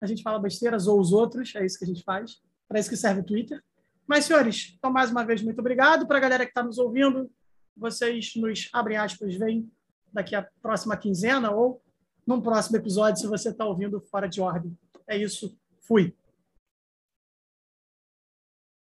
A 0.00 0.06
gente 0.06 0.22
fala 0.22 0.38
besteiras 0.38 0.86
ou 0.86 1.00
os 1.00 1.12
outros, 1.12 1.54
é 1.54 1.64
isso 1.64 1.78
que 1.78 1.84
a 1.84 1.88
gente 1.88 2.02
faz. 2.02 2.40
Para 2.68 2.78
isso 2.78 2.90
que 2.90 2.96
serve 2.96 3.20
o 3.20 3.24
Twitter. 3.24 3.62
Mas, 4.06 4.24
senhores, 4.24 4.74
então, 4.78 4.90
mais 4.90 5.10
uma 5.10 5.24
vez, 5.24 5.42
muito 5.42 5.58
obrigado. 5.58 6.06
Para 6.06 6.18
a 6.18 6.20
galera 6.20 6.44
que 6.44 6.50
está 6.50 6.62
nos 6.62 6.78
ouvindo, 6.78 7.30
vocês 7.76 8.34
nos, 8.36 8.68
abrem 8.72 8.96
aspas, 8.96 9.34
vêm 9.34 9.70
daqui 10.12 10.34
a 10.34 10.46
próxima 10.62 10.96
quinzena 10.96 11.50
ou 11.50 11.82
num 12.26 12.40
próximo 12.40 12.76
episódio, 12.76 13.20
se 13.20 13.26
você 13.26 13.50
está 13.50 13.64
ouvindo 13.64 14.00
fora 14.00 14.28
de 14.28 14.40
ordem. 14.40 14.76
É 15.06 15.16
isso. 15.16 15.56
Fui. 15.80 16.14